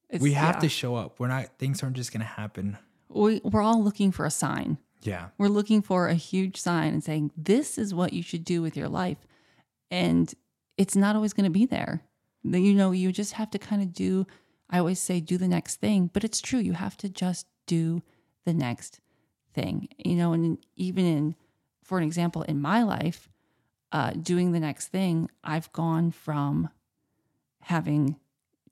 It's- 0.09 0.21
we 0.23 0.33
have 0.33 0.57
yeah. 0.57 0.61
to 0.61 0.69
show 0.69 0.95
up 0.97 1.19
we're 1.21 1.29
not 1.29 1.59
things 1.59 1.83
aren't 1.83 1.97
just 1.97 2.13
gonna 2.13 2.25
happen 2.25 2.79
We, 3.09 3.41
we're 3.45 3.63
all 3.63 3.83
looking 3.83 4.13
for 4.13 4.25
a 4.25 4.31
sign. 4.31 4.79
yeah 5.03 5.29
We're 5.39 5.49
looking 5.49 5.83
for 5.83 6.09
a 6.09 6.15
huge 6.15 6.57
sign 6.57 6.93
and 6.95 7.05
saying, 7.05 7.33
this 7.37 7.77
is 7.79 7.93
what 7.93 8.13
you 8.13 8.23
should 8.23 8.45
do 8.45 8.63
with 8.63 8.77
your 8.77 8.89
life. 8.89 9.19
And 9.91 10.33
it's 10.77 10.97
not 10.97 11.15
always 11.17 11.33
going 11.33 11.45
to 11.45 11.59
be 11.61 11.65
there. 11.67 12.03
You 12.43 12.75
know, 12.75 12.91
you 12.91 13.13
just 13.13 13.35
have 13.35 13.51
to 13.53 13.59
kind 13.59 13.83
of 13.83 13.93
do, 13.93 14.27
I 14.69 14.79
always 14.79 14.99
say, 14.99 15.21
do 15.21 15.39
the 15.39 15.49
next 15.49 15.77
thing, 15.77 16.11
but 16.13 16.25
it's 16.25 16.41
true. 16.41 16.59
You 16.59 16.73
have 16.73 16.97
to 16.99 17.09
just 17.09 17.47
do 17.67 18.03
the 18.45 18.55
next 18.55 19.01
thing. 19.55 19.89
You 19.97 20.17
know, 20.17 20.33
and 20.33 20.59
even 20.75 21.05
in, 21.05 21.35
for 21.83 21.99
an 21.99 22.05
example, 22.05 22.43
in 22.43 22.61
my 22.61 22.83
life, 22.83 23.29
uh, 23.93 24.11
doing 24.11 24.53
the 24.53 24.61
next 24.61 24.89
thing, 24.89 25.31
I've 25.45 25.73
gone 25.73 26.11
from 26.11 26.69
having 27.63 28.17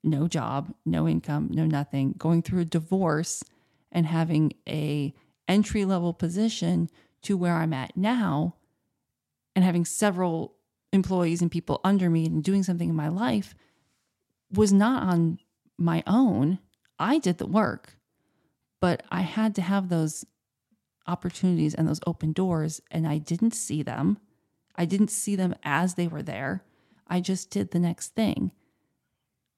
no 0.03 0.27
job, 0.27 0.73
no 0.85 1.07
income, 1.07 1.49
no 1.51 1.65
nothing, 1.65 2.13
going 2.17 2.41
through 2.41 2.61
a 2.61 2.65
divorce 2.65 3.43
and 3.91 4.05
having 4.05 4.53
a 4.67 5.13
entry 5.47 5.85
level 5.85 6.13
position 6.13 6.89
to 7.23 7.37
where 7.37 7.55
I'm 7.55 7.73
at 7.73 7.95
now 7.97 8.55
and 9.55 9.63
having 9.63 9.85
several 9.85 10.55
employees 10.91 11.41
and 11.41 11.49
people 11.49 11.81
under 11.83 12.09
me 12.09 12.25
and 12.25 12.43
doing 12.43 12.63
something 12.63 12.89
in 12.89 12.95
my 12.95 13.07
life 13.07 13.55
was 14.51 14.71
not 14.71 15.03
on 15.03 15.39
my 15.77 16.03
own. 16.07 16.59
I 16.99 17.19
did 17.19 17.37
the 17.37 17.47
work, 17.47 17.97
but 18.79 19.03
I 19.11 19.21
had 19.21 19.55
to 19.55 19.61
have 19.61 19.89
those 19.89 20.25
opportunities 21.07 21.73
and 21.75 21.87
those 21.87 21.99
open 22.07 22.31
doors 22.31 22.81
and 22.89 23.07
I 23.07 23.17
didn't 23.17 23.53
see 23.53 23.83
them. 23.83 24.17
I 24.75 24.85
didn't 24.85 25.11
see 25.11 25.35
them 25.35 25.55
as 25.63 25.95
they 25.95 26.07
were 26.07 26.23
there. 26.23 26.63
I 27.07 27.21
just 27.21 27.49
did 27.49 27.71
the 27.71 27.79
next 27.79 28.15
thing. 28.15 28.51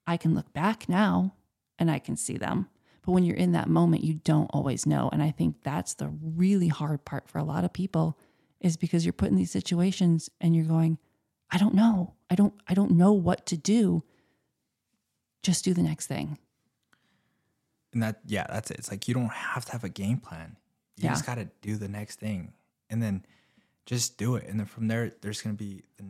I 0.05 0.18
can 0.18 0.34
look 0.34 0.51
back 0.53 0.89
now 0.89 1.36
and 1.80 1.89
I 1.89 1.99
can 1.99 2.15
see 2.15 2.38
them. 2.38 2.68
But 3.05 3.13
when 3.13 3.24
you're 3.24 3.38
in 3.38 3.53
that 3.53 3.70
moment, 3.70 4.03
you 4.03 4.15
don't 4.15 4.49
always 4.53 4.86
know. 4.86 5.09
And 5.13 5.24
I 5.24 5.32
think 5.32 5.63
that's 5.63 5.93
the 5.93 6.09
really 6.09 6.68
hard 6.68 7.05
part 7.05 7.30
for 7.30 7.39
a 7.39 7.43
lot 7.43 7.63
of 7.63 7.74
people 7.74 8.18
is 8.59 8.76
because 8.76 9.05
you're 9.05 9.13
put 9.13 9.30
in 9.30 9.36
these 9.36 9.51
situations 9.51 10.30
and 10.41 10.55
you're 10.55 10.65
going, 10.65 10.97
I 11.49 11.57
don't 11.57 11.74
know. 11.74 12.15
I 12.30 12.36
don't 12.36 12.53
I 12.68 12.74
don't 12.74 12.91
know 12.91 13.13
what 13.13 13.45
to 13.47 13.57
do. 13.57 14.03
Just 15.44 15.64
do 15.66 15.74
the 15.74 15.84
next 15.84 16.08
thing. 16.08 16.38
and 17.94 18.04
that 18.04 18.20
yeah 18.26 18.46
that's 18.50 18.70
it 18.72 18.78
it's 18.80 18.92
like 18.92 19.08
you 19.08 19.14
don't 19.14 19.32
have 19.32 19.64
to 19.66 19.72
have 19.72 19.84
a 19.84 19.90
game 19.90 20.18
plan 20.18 20.58
you 20.98 21.06
Yeah. 21.06 21.12
just 21.14 21.26
got 21.26 21.36
to 21.36 21.48
do 21.62 21.78
the 21.78 21.88
next 21.88 22.20
thing 22.20 22.54
and 22.90 23.02
then 23.02 23.26
just 23.86 24.18
do 24.18 24.36
it 24.36 24.46
and 24.48 24.60
then 24.60 24.66
from 24.68 24.88
there 24.88 25.12
there's 25.22 25.42
gonna 25.42 25.56
be 25.56 25.84
the, 25.98 26.04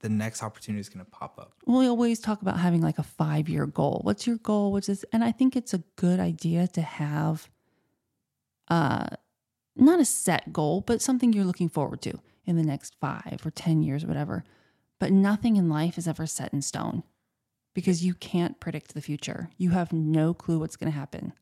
the 0.00 0.08
next 0.08 0.42
opportunity 0.42 0.80
is 0.80 0.88
gonna 0.88 1.04
pop 1.04 1.38
up 1.38 1.52
We 1.66 1.86
always 1.86 2.18
talk 2.18 2.42
about 2.42 2.58
having 2.58 2.80
like 2.82 2.98
a 2.98 3.04
five 3.04 3.48
year 3.48 3.66
goal. 3.66 4.00
What's 4.02 4.26
your 4.26 4.38
goal? 4.38 4.72
What's 4.72 4.88
this? 4.88 5.04
And 5.12 5.22
I 5.22 5.30
think 5.30 5.54
it's 5.54 5.72
a 5.72 5.82
good 5.96 6.18
idea 6.18 6.66
to 6.68 6.82
have 6.82 7.48
uh 8.68 9.06
not 9.76 10.00
a 10.00 10.04
set 10.04 10.52
goal, 10.52 10.80
but 10.82 11.00
something 11.00 11.32
you're 11.32 11.44
looking 11.46 11.68
forward 11.68 12.02
to 12.02 12.18
in 12.44 12.56
the 12.56 12.62
next 12.64 12.94
five 13.00 13.40
or 13.44 13.50
ten 13.50 13.82
years 13.82 14.02
or 14.04 14.08
whatever. 14.08 14.44
But 14.98 15.12
nothing 15.12 15.56
in 15.56 15.68
life 15.68 15.96
is 15.96 16.06
ever 16.08 16.26
set 16.26 16.52
in 16.52 16.60
stone 16.62 17.04
because 17.74 18.04
you 18.04 18.14
can't 18.14 18.58
predict 18.60 18.94
the 18.94 19.00
future. 19.00 19.50
You 19.58 19.70
have 19.70 19.92
no 19.92 20.34
clue 20.34 20.58
what's 20.58 20.76
gonna 20.76 20.90
happen. 20.92 21.32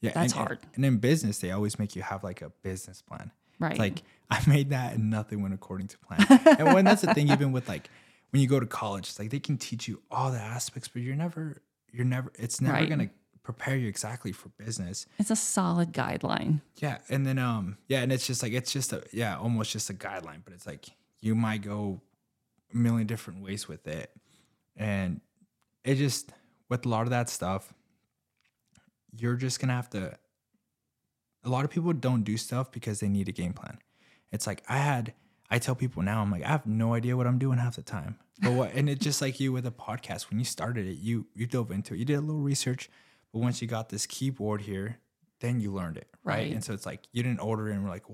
yeah 0.00 0.12
That's 0.12 0.32
and, 0.32 0.46
hard. 0.46 0.58
and 0.74 0.84
in 0.84 0.98
business 0.98 1.38
they 1.38 1.50
always 1.50 1.78
make 1.78 1.96
you 1.96 2.02
have 2.02 2.22
like 2.24 2.42
a 2.42 2.50
business 2.62 3.02
plan 3.02 3.30
Right. 3.60 3.70
It's 3.72 3.78
like 3.78 4.02
I 4.30 4.42
made 4.48 4.70
that 4.70 4.94
and 4.94 5.10
nothing 5.10 5.40
went 5.40 5.54
according 5.54 5.86
to 5.88 5.98
plan. 5.98 6.26
and 6.58 6.74
when 6.74 6.84
that's 6.84 7.02
the 7.02 7.14
thing, 7.14 7.28
even 7.30 7.52
with 7.52 7.68
like 7.68 7.88
when 8.30 8.42
you 8.42 8.48
go 8.48 8.58
to 8.58 8.66
college, 8.66 9.08
it's 9.08 9.18
like 9.20 9.30
they 9.30 9.38
can 9.38 9.58
teach 9.58 9.86
you 9.86 10.02
all 10.10 10.32
the 10.32 10.40
aspects, 10.40 10.88
but 10.88 11.02
you're 11.02 11.14
never, 11.14 11.62
you're 11.92 12.04
never, 12.04 12.32
it's 12.34 12.60
never 12.60 12.74
Right. 12.74 12.88
gonna 12.88 13.10
prepare 13.44 13.76
you 13.76 13.86
exactly 13.86 14.32
for 14.32 14.48
business. 14.58 15.06
it's 15.20 15.30
a 15.30 15.36
solid 15.36 15.92
guideline. 15.92 16.62
Yeah. 16.78 16.98
And 17.08 17.24
then 17.24 17.38
um, 17.38 17.78
yeah, 17.86 18.02
and 18.02 18.12
it's 18.12 18.26
just 18.26 18.42
like 18.42 18.52
it's 18.52 18.72
just 18.72 18.92
a 18.92 19.04
yeah, 19.12 19.38
almost 19.38 19.70
just 19.70 19.88
a 19.88 19.94
guideline, 19.94 20.40
but 20.44 20.52
it's 20.52 20.66
like 20.66 20.86
you 21.20 21.36
might 21.36 21.62
go 21.62 22.00
a 22.72 22.76
million 22.76 23.06
different 23.06 23.40
ways 23.44 23.68
with 23.68 23.86
it. 23.86 24.10
And 24.76 25.20
it 25.84 25.96
just 25.96 26.32
with 26.68 26.86
a 26.86 26.88
lot 26.88 27.02
of 27.02 27.10
that 27.10 27.28
stuff, 27.28 27.72
you're 29.12 29.36
just 29.36 29.60
gonna 29.60 29.74
have 29.74 29.90
to 29.90 30.16
a 31.44 31.48
lot 31.48 31.64
of 31.64 31.70
people 31.70 31.92
don't 31.92 32.22
do 32.22 32.36
stuff 32.36 32.72
because 32.72 33.00
they 33.00 33.08
need 33.08 33.28
a 33.28 33.32
game 33.32 33.52
plan. 33.52 33.78
It's 34.32 34.46
like 34.46 34.62
I 34.68 34.78
had 34.78 35.14
I 35.50 35.58
tell 35.58 35.74
people 35.74 36.02
now, 36.02 36.22
I'm 36.22 36.30
like, 36.30 36.42
I 36.42 36.48
have 36.48 36.66
no 36.66 36.94
idea 36.94 37.16
what 37.16 37.26
I'm 37.26 37.38
doing 37.38 37.58
half 37.58 37.76
the 37.76 37.82
time. 37.82 38.18
But 38.42 38.52
what 38.52 38.72
and 38.74 38.88
it's 38.88 39.04
just 39.04 39.20
like 39.20 39.38
you 39.38 39.52
with 39.52 39.66
a 39.66 39.70
podcast, 39.70 40.30
when 40.30 40.38
you 40.38 40.44
started 40.44 40.86
it, 40.86 40.98
you 40.98 41.26
you 41.34 41.46
dove 41.46 41.70
into 41.70 41.94
it, 41.94 41.98
you 41.98 42.04
did 42.04 42.16
a 42.16 42.20
little 42.20 42.40
research, 42.40 42.90
but 43.32 43.40
once 43.40 43.62
you 43.62 43.68
got 43.68 43.90
this 43.90 44.06
keyboard 44.06 44.62
here, 44.62 44.98
then 45.40 45.60
you 45.60 45.72
learned 45.72 45.98
it. 45.98 46.08
Right. 46.24 46.36
Right. 46.36 46.52
And 46.52 46.64
so 46.64 46.72
it's 46.72 46.86
like 46.86 47.02
you 47.12 47.22
didn't 47.22 47.40
order 47.40 47.68
it 47.68 47.74
and 47.74 47.84
we're 47.84 47.90
like, 47.90 48.08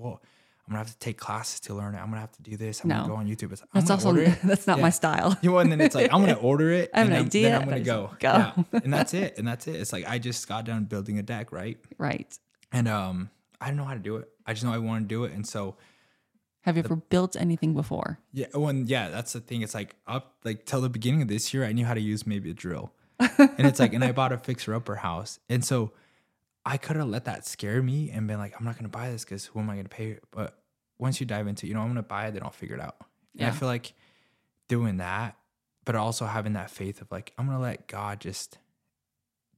well, 0.71 0.77
gonna 0.77 0.87
have 0.87 0.93
to 0.93 0.99
take 0.99 1.17
classes 1.17 1.59
to 1.61 1.73
learn 1.73 1.95
it. 1.95 1.99
I'm 1.99 2.07
gonna 2.09 2.21
have 2.21 2.31
to 2.33 2.41
do 2.41 2.57
this. 2.57 2.81
I'm 2.83 2.89
No. 2.89 2.95
gonna 3.01 3.07
go 3.09 3.15
on 3.15 3.27
YouTube. 3.27 3.51
It's 3.51 3.63
That's 3.73 3.89
I'm 3.89 3.93
also 3.95 4.13
that's 4.43 4.67
not 4.67 4.77
Yeah. 4.77 4.81
my 4.81 4.89
style. 4.89 5.37
You 5.41 5.51
know, 5.51 5.57
and 5.59 5.71
then 5.71 5.81
it's 5.81 5.95
like 5.95 6.13
I'm 6.13 6.21
gonna 6.21 6.33
order 6.51 6.71
it. 6.71 6.89
I 6.93 6.99
have 6.99 7.07
and 7.07 7.13
an 7.15 7.19
then, 7.19 7.25
idea, 7.27 7.49
Then 7.49 7.61
I'm 7.61 7.67
gonna 7.67 7.79
go. 7.81 8.11
go. 8.19 8.29
Yeah. 8.29 8.53
and 8.83 8.93
that's 8.93 9.13
it. 9.13 9.37
And 9.37 9.47
that's 9.47 9.67
it. 9.67 9.75
It's 9.75 9.91
like 9.93 10.07
I 10.07 10.17
just 10.19 10.47
got 10.47 10.65
done 10.65 10.85
building 10.85 11.19
a 11.19 11.23
deck, 11.23 11.51
right? 11.51 11.77
Right. 11.97 12.37
And 12.71 12.87
um, 12.87 13.29
I 13.59 13.67
don't 13.67 13.77
know 13.77 13.85
how 13.85 13.93
to 13.93 13.99
do 13.99 14.15
it. 14.17 14.29
I 14.47 14.53
just 14.53 14.63
know 14.65 14.73
I 14.73 14.77
want 14.77 15.03
to 15.03 15.07
do 15.07 15.23
it, 15.25 15.33
and 15.33 15.45
so 15.45 15.75
Have 16.61 16.77
you 16.77 16.83
ever 16.83 16.95
built 16.95 17.35
anything 17.35 17.73
before? 17.73 18.19
yeah. 18.33 18.47
When 18.53 18.87
yeah, 18.87 19.09
that's 19.09 19.33
the 19.33 19.39
thing. 19.41 19.61
It's 19.61 19.73
like 19.75 19.95
up 20.07 20.35
like 20.43 20.65
till 20.65 20.81
the 20.81 20.89
beginning 20.89 21.21
of 21.21 21.27
this 21.27 21.53
year, 21.53 21.65
I 21.65 21.71
knew 21.73 21.85
how 21.85 21.93
to 21.93 22.01
use 22.01 22.25
maybe 22.27 22.49
a 22.51 22.53
drill, 22.53 22.91
and 23.19 23.67
it's 23.67 23.79
like, 23.79 23.93
and 23.93 24.03
I 24.03 24.11
bought 24.13 24.31
a 24.31 24.37
fixer 24.37 24.73
upper 24.73 24.95
house, 24.95 25.39
and 25.49 25.63
so 25.65 25.91
I 26.65 26.77
could 26.77 26.95
have 26.95 27.07
let 27.09 27.25
that 27.25 27.45
scare 27.47 27.81
me 27.81 28.11
and 28.11 28.27
been 28.27 28.37
like, 28.37 28.53
I'm 28.57 28.63
not 28.65 28.77
gonna 28.77 28.89
buy 28.89 29.09
this 29.09 29.23
because 29.25 29.45
who 29.45 29.59
am 29.59 29.69
I 29.69 29.75
gonna 29.75 29.89
pay? 29.89 30.19
But 30.31 30.57
once 31.01 31.19
you 31.19 31.25
dive 31.25 31.47
into, 31.47 31.65
it, 31.65 31.69
you 31.69 31.75
know, 31.75 31.81
I'm 31.81 31.87
gonna 31.87 32.03
buy 32.03 32.27
it, 32.27 32.33
then 32.33 32.43
I'll 32.43 32.51
figure 32.51 32.75
it 32.75 32.81
out. 32.81 32.95
And 33.37 33.47
I 33.47 33.51
feel 33.51 33.67
like 33.67 33.93
doing 34.69 34.97
that, 34.97 35.35
but 35.83 35.95
also 35.95 36.25
having 36.25 36.53
that 36.53 36.69
faith 36.69 37.01
of 37.01 37.11
like, 37.11 37.33
I'm 37.37 37.47
gonna 37.47 37.59
let 37.59 37.87
God 37.87 38.21
just 38.21 38.57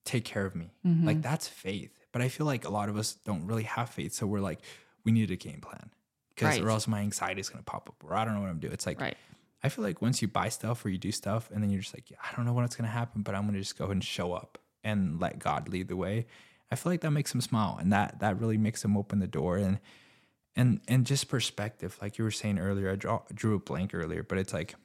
take 0.06 0.26
care 0.26 0.46
of 0.46 0.56
me. 0.56 0.72
Mm-hmm. 0.86 1.06
Like 1.06 1.22
that's 1.22 1.48
faith. 1.48 1.92
But 2.12 2.22
I 2.22 2.30
feel 2.30 2.46
like 2.46 2.66
a 2.66 2.70
lot 2.70 2.90
of 2.90 2.98
us 2.98 3.14
don't 3.26 3.46
really 3.46 3.64
have 3.64 3.90
faith. 3.90 4.14
So 4.14 4.26
we're 4.26 4.40
like, 4.40 4.60
we 5.04 5.12
need 5.12 5.32
a 5.32 5.36
game 5.36 5.60
plan. 5.62 5.90
Because 6.30 6.56
Right. 6.58 6.64
or 6.66 6.70
else 6.72 6.88
my 6.88 7.02
anxiety 7.02 7.42
is 7.42 7.50
gonna 7.50 7.64
pop 7.64 7.90
up 7.90 8.04
or 8.04 8.16
I 8.16 8.26
don't 8.26 8.34
know 8.36 8.42
what 8.42 8.50
I'm 8.50 8.60
doing. 8.60 8.74
It's 8.74 8.86
like 8.86 9.00
Right. 9.02 9.18
I 9.64 9.70
feel 9.70 9.84
like 9.84 10.02
once 10.02 10.22
you 10.22 10.28
buy 10.28 10.50
stuff 10.50 10.84
or 10.84 10.90
you 10.90 10.98
do 10.98 11.12
stuff 11.12 11.50
and 11.52 11.62
then 11.64 11.70
you're 11.70 11.82
just 11.82 11.94
like, 11.96 12.10
yeah, 12.12 12.18
I 12.24 12.36
don't 12.36 12.46
know 12.46 12.54
what's 12.54 12.76
gonna 12.76 12.90
happen, 12.90 13.22
but 13.22 13.36
I'm 13.36 13.46
gonna 13.46 13.60
just 13.60 13.78
go 13.78 13.86
ahead 13.86 13.96
and 13.96 14.04
show 14.04 14.34
up 14.34 14.58
and 14.84 15.20
let 15.20 15.40
God 15.40 15.70
lead 15.70 15.88
the 15.88 15.96
way. 15.96 16.26
I 16.72 16.76
feel 16.76 16.92
like 16.92 17.02
that 17.02 17.12
makes 17.12 17.34
him 17.34 17.42
smile 17.42 17.78
and 17.80 17.92
that 17.94 18.20
that 18.20 18.40
really 18.40 18.58
makes 18.58 18.84
him 18.84 18.98
open 18.98 19.20
the 19.20 19.28
door 19.28 19.58
and 19.58 19.80
and 20.56 20.82
and 20.88 21.06
just 21.06 21.28
perspective, 21.30 21.98
like 22.02 22.18
you 22.18 22.24
were 22.24 22.32
saying 22.32 22.60
earlier, 22.60 22.92
I 22.92 22.96
draw, 22.96 23.22
drew 23.34 23.56
a 23.56 23.60
blank 23.60 23.94
earlier, 23.94 24.24
but 24.24 24.38
it's 24.38 24.54
like 24.54 24.76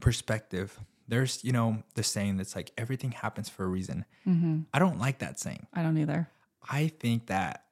perspective. 0.00 0.78
There's, 1.08 1.44
you 1.44 1.52
know, 1.52 1.84
the 1.94 2.02
saying 2.02 2.36
that's 2.36 2.56
like 2.56 2.72
everything 2.76 3.12
happens 3.12 3.48
for 3.48 3.64
a 3.64 3.68
reason. 3.68 4.04
Mm-hmm. 4.26 4.62
I 4.74 4.78
don't 4.78 4.98
like 4.98 5.18
that 5.20 5.38
saying. 5.38 5.66
I 5.72 5.82
don't 5.82 5.96
either. 5.96 6.28
I 6.68 6.88
think 6.88 7.26
that 7.26 7.64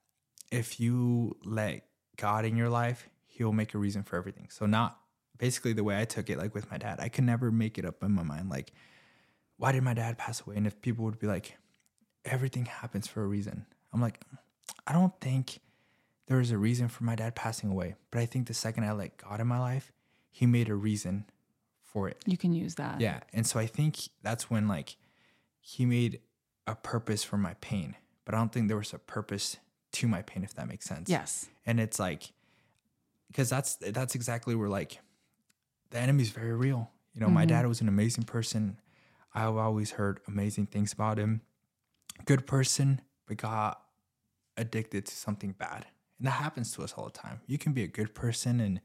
if 0.53 0.79
you 0.79 1.37
let 1.45 1.85
God 2.17 2.45
in 2.45 2.57
your 2.57 2.69
life, 2.69 3.09
He'll 3.27 3.53
make 3.53 3.75
a 3.75 3.79
reason 3.79 4.05
for 4.05 4.17
everything. 4.17 4.49
So, 4.51 4.67
not 4.67 4.99
basically 5.37 5.73
the 5.73 5.85
way 5.85 6.01
I 6.01 6.05
took 6.05 6.31
it, 6.31 6.39
like 6.39 6.55
with 6.55 6.71
my 6.71 6.79
dad, 6.79 7.01
I 7.01 7.09
could 7.09 7.25
never 7.25 7.51
make 7.51 7.77
it 7.79 7.85
up 7.85 8.03
in 8.03 8.13
my 8.13 8.23
mind, 8.23 8.49
like, 8.49 8.73
why 9.57 9.73
did 9.73 9.83
my 9.83 9.95
dad 9.95 10.19
pass 10.19 10.41
away? 10.41 10.57
And 10.57 10.67
if 10.67 10.81
people 10.81 11.05
would 11.05 11.19
be 11.19 11.27
like, 11.27 11.57
everything 12.25 12.67
happens 12.67 13.07
for 13.07 13.23
a 13.23 13.27
reason, 13.27 13.67
I'm 13.93 14.01
like, 14.01 14.21
I 14.87 14.93
don't 14.93 15.19
think 15.21 15.59
there 16.27 16.39
was 16.39 16.51
a 16.51 16.59
reason 16.59 16.89
for 16.89 17.05
my 17.05 17.15
dad 17.15 17.35
passing 17.35 17.71
away. 17.71 17.95
But 18.11 18.21
I 18.21 18.27
think 18.27 18.47
the 18.47 18.55
second 18.55 18.85
I 18.85 18.93
let 18.93 19.17
God 19.19 19.41
in 19.41 19.47
my 19.47 19.59
life, 19.59 19.93
He 20.31 20.47
made 20.47 20.69
a 20.69 20.75
reason 20.75 21.27
for 21.83 22.09
it. 22.09 22.23
You 22.27 22.37
can 22.37 22.53
use 22.53 22.75
that. 22.77 23.01
Yeah. 23.01 23.21
And 23.33 23.47
so 23.47 23.61
I 23.61 23.67
think 23.67 23.99
that's 24.23 24.51
when 24.51 24.67
like 24.67 24.97
he 25.61 25.87
made 25.87 26.21
a 26.67 26.75
purpose 26.75 27.23
for 27.25 27.37
my 27.37 27.55
pain, 27.61 27.95
but 28.25 28.35
I 28.35 28.39
don't 28.39 28.53
think 28.53 28.69
there 28.69 28.77
was 28.77 28.93
a 28.93 28.99
purpose 28.99 29.59
to 29.93 30.09
my 30.09 30.23
pain, 30.23 30.43
if 30.45 30.55
that 30.55 30.67
makes 30.67 30.87
sense. 30.87 31.09
Yes. 31.09 31.47
And 31.67 31.79
it's 31.79 31.99
like, 32.01 32.33
because 33.29 33.49
that's 33.49 33.77
that's 33.77 34.15
exactly 34.15 34.55
where 34.55 34.69
like 34.69 34.99
the 35.91 35.99
enemy's 35.99 36.31
very 36.31 36.53
real. 36.53 36.91
You 37.13 37.21
know, 37.21 37.29
my 37.29 37.45
Mhm. 37.45 37.49
dad 37.49 37.67
was 37.67 37.81
an 37.81 37.89
amazing 37.89 38.25
person. 38.25 38.81
I've 39.33 39.57
always 39.57 39.93
heard 39.93 40.21
amazing 40.27 40.67
things 40.67 40.93
about 40.93 41.19
him. 41.19 41.43
Good 42.25 42.47
person, 42.47 43.01
but 43.27 43.37
got 43.37 43.81
addicted 44.57 45.07
to 45.07 45.15
something 45.15 45.53
bad. 45.53 45.87
And 46.25 46.33
that 46.33 46.37
happens 46.43 46.73
to 46.73 46.83
us 46.83 46.95
all 46.95 47.05
the 47.05 47.11
time. 47.11 47.41
You 47.47 47.59
can 47.59 47.75
be 47.75 47.83
a 47.83 47.87
good 47.87 48.15
person 48.15 48.59
and 48.59 48.81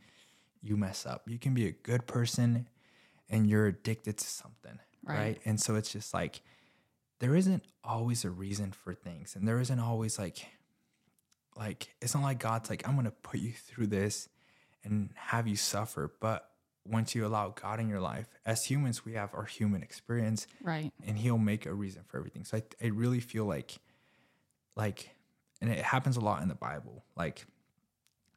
you 0.61 0.75
mess 0.75 1.05
up. 1.05 1.23
You 1.29 1.39
can 1.39 1.53
be 1.53 1.67
a 1.67 1.71
good 1.71 2.05
person 2.05 2.67
and 3.29 3.49
you're 3.49 3.67
addicted 3.67 4.17
to 4.17 4.25
something. 4.27 4.77
Right. 5.05 5.17
Right. 5.17 5.41
And 5.45 5.57
so 5.57 5.75
it's 5.75 5.89
just 5.93 6.13
like 6.13 6.41
there 7.19 7.37
isn't 7.37 7.63
always 7.81 8.25
a 8.25 8.29
reason 8.29 8.73
for 8.73 8.93
things. 8.93 9.37
And 9.37 9.47
there 9.47 9.61
isn't 9.61 9.79
always 9.79 10.19
like 10.19 10.47
like 11.55 11.95
it's 12.01 12.13
not 12.13 12.23
like 12.23 12.39
God's 12.39 12.69
like, 12.69 12.85
I'm 12.85 12.97
gonna 12.97 13.11
put 13.11 13.39
you 13.39 13.53
through 13.53 13.87
this 13.87 14.27
and 14.83 15.11
have 15.15 15.47
you 15.47 15.55
suffer. 15.55 16.11
But 16.19 16.45
once 16.85 17.15
you 17.15 17.25
allow 17.25 17.51
God 17.61 17.79
in 17.79 17.87
your 17.87 18.01
life, 18.01 18.27
as 18.45 18.65
humans, 18.65 19.05
we 19.05 19.13
have 19.13 19.33
our 19.33 19.45
human 19.45 19.81
experience 19.81 20.45
Right. 20.61 20.91
and 21.07 21.17
he'll 21.17 21.37
make 21.37 21.65
a 21.65 21.73
reason 21.73 22.01
for 22.05 22.17
everything. 22.17 22.43
So 22.43 22.57
I, 22.57 22.63
I 22.83 22.87
really 22.87 23.21
feel 23.21 23.45
like, 23.45 23.77
like, 24.75 25.11
and 25.61 25.69
it 25.71 25.79
happens 25.83 26.17
a 26.17 26.21
lot 26.21 26.41
in 26.41 26.47
the 26.47 26.55
Bible. 26.55 27.03
Like, 27.15 27.45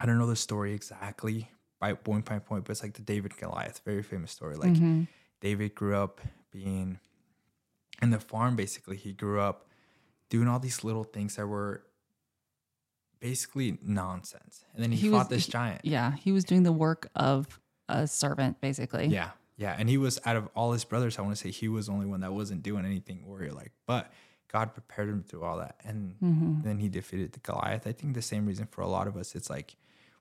I 0.00 0.06
don't 0.06 0.18
know 0.18 0.26
the 0.26 0.36
story 0.36 0.72
exactly 0.74 1.48
by 1.80 1.94
point 1.94 2.24
by 2.24 2.38
point, 2.38 2.64
but 2.64 2.72
it's 2.72 2.82
like 2.82 2.94
the 2.94 3.02
David 3.02 3.36
Goliath, 3.36 3.80
very 3.84 4.02
famous 4.02 4.30
story. 4.32 4.56
Like, 4.56 4.72
Mhm. 4.72 5.08
David 5.40 5.74
grew 5.74 5.96
up 5.96 6.20
being 6.50 6.98
in 8.00 8.10
the 8.10 8.20
farm, 8.20 8.56
basically. 8.56 8.96
He 8.96 9.12
grew 9.12 9.40
up 9.40 9.68
doing 10.28 10.48
all 10.48 10.58
these 10.58 10.82
little 10.84 11.04
things 11.04 11.36
that 11.36 11.46
were 11.46 11.84
basically 13.20 13.78
nonsense. 13.82 14.64
And 14.74 14.82
then 14.82 14.90
he, 14.92 14.98
He 14.98 15.10
fought 15.10 15.18
was- 15.20 15.28
this 15.28 15.46
he- 15.46 15.52
giant. 15.52 15.84
Yeah. 15.84 16.12
He 16.16 16.32
was 16.32 16.44
doing 16.44 16.62
the 16.64 16.72
work 16.72 17.08
of 17.14 17.60
a 17.88 18.06
servant, 18.06 18.60
basically. 18.60 19.06
Yeah, 19.08 19.30
yeah, 19.56 19.76
and 19.78 19.88
he 19.88 19.98
was 19.98 20.18
out 20.24 20.36
of 20.36 20.48
all 20.54 20.72
his 20.72 20.84
brothers. 20.84 21.18
I 21.18 21.22
want 21.22 21.36
to 21.36 21.40
say 21.42 21.50
he 21.50 21.68
was 21.68 21.86
the 21.86 21.92
only 21.92 22.06
one 22.06 22.20
that 22.20 22.32
wasn't 22.32 22.62
doing 22.62 22.84
anything 22.84 23.26
warrior 23.26 23.52
like. 23.52 23.72
But 23.86 24.10
God 24.53 24.74
prepared 24.74 25.09
him 25.09 25.22
through 25.22 25.44
all 25.44 25.57
that, 25.59 25.80
and 25.84 26.14
Mhm. 26.22 26.62
then 26.62 26.78
he 26.78 26.88
defeated 26.88 27.32
the 27.32 27.40
Goliath. 27.40 27.86
I 27.86 27.92
think 27.92 28.14
the 28.14 28.22
same 28.22 28.44
reason 28.46 28.66
for 28.66 28.82
a 28.82 28.88
lot 28.88 29.07
of 29.09 29.16
us. 29.16 29.34
It's 29.34 29.48
like 29.50 29.76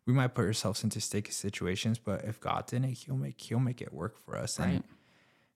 we 0.05 0.13
might 0.13 0.29
put 0.33 0.45
ourselves 0.45 0.83
into 0.83 0.99
sticky 1.01 1.31
situations, 1.31 1.99
but 1.99 2.23
if 2.25 2.39
God's 2.39 2.73
in 2.73 2.83
it, 2.85 2.93
He'll 2.93 3.17
make 3.17 3.39
He'll 3.41 3.59
make 3.59 3.81
it 3.81 3.93
work 3.93 4.17
for 4.17 4.37
us. 4.37 4.57
And 4.59 4.83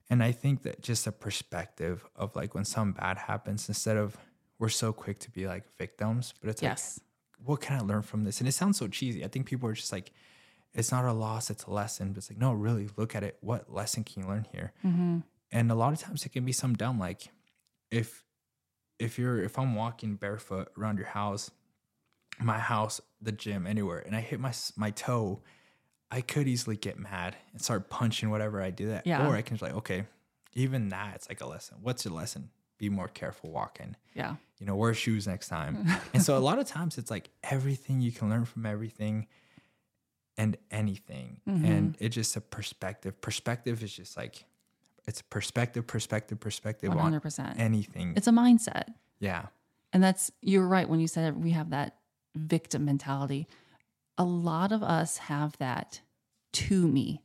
and 0.10 0.22
I 0.22 0.32
think 0.34 0.62
that 0.64 0.82
just 0.82 1.08
a 1.08 1.12
perspective 1.12 2.06
of 2.16 2.36
like 2.36 2.54
when 2.54 2.66
something 2.66 3.00
bad 3.02 3.18
happens, 3.18 3.68
instead 3.70 3.98
of 3.98 4.18
we're 4.60 4.70
so 4.70 4.94
quick 4.94 5.20
to 5.20 5.32
be 5.32 5.48
like 5.48 5.64
victims, 5.78 6.34
but 6.40 6.50
it's 6.50 6.62
Yes. 6.62 7.00
like, 7.00 7.48
what 7.48 7.62
can 7.62 7.76
I 7.78 7.80
learn 7.82 8.02
from 8.04 8.24
this? 8.24 8.40
And 8.40 8.48
it 8.48 8.52
sounds 8.54 8.78
so 8.78 8.88
cheesy. 8.88 9.24
I 9.26 9.28
think 9.30 9.46
people 9.48 9.68
are 9.70 9.74
just 9.74 9.92
like, 9.92 10.12
it's 10.74 10.92
not 10.92 11.06
a 11.06 11.14
loss, 11.14 11.50
it's 11.50 11.64
a 11.64 11.72
lesson. 11.72 12.10
But 12.12 12.18
it's 12.20 12.30
like, 12.30 12.40
no, 12.40 12.54
really, 12.54 12.90
look 12.98 13.16
at 13.16 13.24
it. 13.24 13.38
What 13.42 13.72
lesson 13.74 14.04
can 14.04 14.22
you 14.24 14.28
learn 14.30 14.46
here? 14.52 14.74
Mm-hmm. 14.84 15.20
And 15.52 15.72
a 15.72 15.76
lot 15.76 15.92
of 15.94 16.00
times 16.00 16.26
it 16.26 16.30
can 16.34 16.44
be 16.46 16.52
some 16.52 16.74
dumb, 16.76 17.00
like 17.00 17.30
if 17.92 18.25
if 19.00 19.18
you're 19.20 19.42
if 19.44 19.58
I'm 19.60 19.76
walking 19.76 20.16
barefoot 20.16 20.70
around 20.78 20.98
your 20.98 21.08
house, 21.08 21.52
my 22.40 22.60
house, 22.60 23.02
the 23.22 23.32
gym, 23.32 23.66
anywhere, 23.68 24.00
and 24.00 24.16
I 24.16 24.22
hit 24.22 24.40
my 24.40 24.54
my 24.76 24.92
toe, 24.92 25.42
I 26.12 26.22
could 26.22 26.48
easily 26.48 26.78
get 26.78 26.98
mad 27.00 27.36
and 27.52 27.62
start 27.62 27.90
punching 27.90 28.30
whatever 28.30 28.62
I 28.62 28.70
do 28.72 28.88
that. 28.90 29.06
Yeah. 29.06 29.28
Or 29.28 29.36
I 29.36 29.42
can 29.42 29.56
just 29.58 29.64
like, 29.64 29.76
okay, 29.76 30.06
even 30.54 30.90
that, 30.90 31.16
it's 31.16 31.30
like 31.30 31.42
a 31.42 31.48
lesson. 31.48 31.78
What's 31.82 32.06
your 32.06 32.14
lesson? 32.14 32.50
Be 32.78 32.90
more 32.90 33.08
careful 33.08 33.52
walking 33.52 33.96
Yeah. 34.16 34.36
you 34.60 34.66
know, 34.66 34.76
wear 34.76 34.94
shoes 34.94 35.28
next 35.28 35.48
time. 35.48 35.88
and 36.14 36.22
so 36.22 36.38
a 36.38 36.40
lot 36.40 36.60
of 36.60 36.68
times 36.68 36.98
it's 36.98 37.10
like 37.10 37.30
everything 37.44 38.02
you 38.02 38.12
can 38.12 38.30
learn 38.30 38.46
from 38.46 38.66
everything 38.66 39.28
and 40.38 40.58
anything. 40.72 41.40
Mm-hmm. 41.48 41.66
And 41.66 41.98
it's 42.00 42.16
just 42.16 42.36
a 42.36 42.42
perspective. 42.42 43.20
Perspective 43.22 43.82
is 43.82 43.94
just 43.94 44.18
like 44.18 44.44
it's 45.08 45.22
perspective, 45.22 45.86
perspective, 45.88 46.40
perspective 46.40 46.92
hundred 46.94 47.22
percent. 47.22 47.60
anything. 47.60 48.14
It's 48.16 48.28
a 48.28 48.32
mindset. 48.32 48.94
yeah. 49.20 49.48
And 49.94 50.04
that's, 50.04 50.30
you're 50.42 50.68
right 50.68 50.90
when 50.90 51.00
you 51.00 51.08
said 51.08 51.42
we 51.42 51.52
have 51.52 51.70
that 51.70 51.96
victim 52.36 52.84
mentality. 52.84 53.48
A 54.18 54.26
lot 54.26 54.74
of 54.74 54.84
us 54.84 55.18
have 55.18 55.58
that 55.58 56.02
to 56.54 56.88
me 56.88 57.22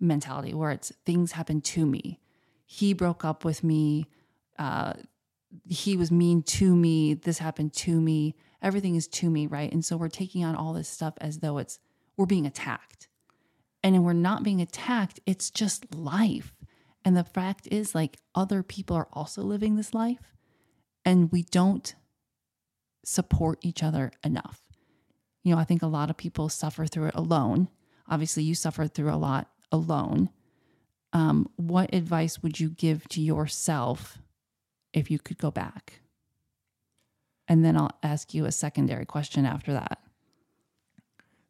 mentality 0.00 0.54
where 0.54 0.70
it's 0.70 0.90
things 1.04 1.32
happen 1.32 1.60
to 1.60 1.84
me. 1.84 2.18
He 2.64 2.94
broke 2.94 3.26
up 3.26 3.44
with 3.44 3.62
me. 3.62 4.06
Uh, 4.58 4.94
he 5.68 5.98
was 5.98 6.10
mean 6.10 6.42
to 6.44 6.74
me. 6.74 7.12
This 7.12 7.38
happened 7.38 7.74
to 7.74 8.00
me. 8.00 8.36
Everything 8.62 8.94
is 8.94 9.06
to 9.08 9.28
me, 9.28 9.46
right? 9.46 9.70
And 9.70 9.84
so 9.84 9.98
we're 9.98 10.08
taking 10.08 10.44
on 10.44 10.54
all 10.54 10.72
this 10.72 10.88
stuff 10.88 11.14
as 11.20 11.40
though 11.40 11.58
it's, 11.58 11.78
we're 12.16 12.24
being 12.24 12.46
attacked. 12.46 13.08
And 13.82 14.02
we're 14.04 14.12
not 14.14 14.44
being 14.44 14.62
attacked, 14.62 15.20
it's 15.26 15.50
just 15.50 15.94
life. 15.94 16.54
And 17.04 17.16
the 17.16 17.24
fact 17.24 17.66
is, 17.70 17.94
like, 17.94 18.18
other 18.34 18.62
people 18.62 18.96
are 18.96 19.08
also 19.12 19.42
living 19.42 19.76
this 19.76 19.92
life 19.94 20.32
and 21.04 21.32
we 21.32 21.42
don't 21.42 21.94
support 23.04 23.58
each 23.62 23.82
other 23.82 24.12
enough. 24.24 24.60
You 25.42 25.54
know, 25.54 25.60
I 25.60 25.64
think 25.64 25.82
a 25.82 25.88
lot 25.88 26.10
of 26.10 26.16
people 26.16 26.48
suffer 26.48 26.86
through 26.86 27.06
it 27.08 27.14
alone. 27.14 27.68
Obviously, 28.08 28.44
you 28.44 28.54
suffered 28.54 28.94
through 28.94 29.12
a 29.12 29.16
lot 29.16 29.48
alone. 29.72 30.30
Um, 31.12 31.48
what 31.56 31.92
advice 31.94 32.42
would 32.42 32.60
you 32.60 32.70
give 32.70 33.08
to 33.08 33.20
yourself 33.20 34.18
if 34.92 35.10
you 35.10 35.18
could 35.18 35.38
go 35.38 35.50
back? 35.50 36.00
And 37.48 37.64
then 37.64 37.76
I'll 37.76 37.98
ask 38.02 38.32
you 38.32 38.44
a 38.44 38.52
secondary 38.52 39.04
question 39.04 39.44
after 39.44 39.72
that. 39.72 39.98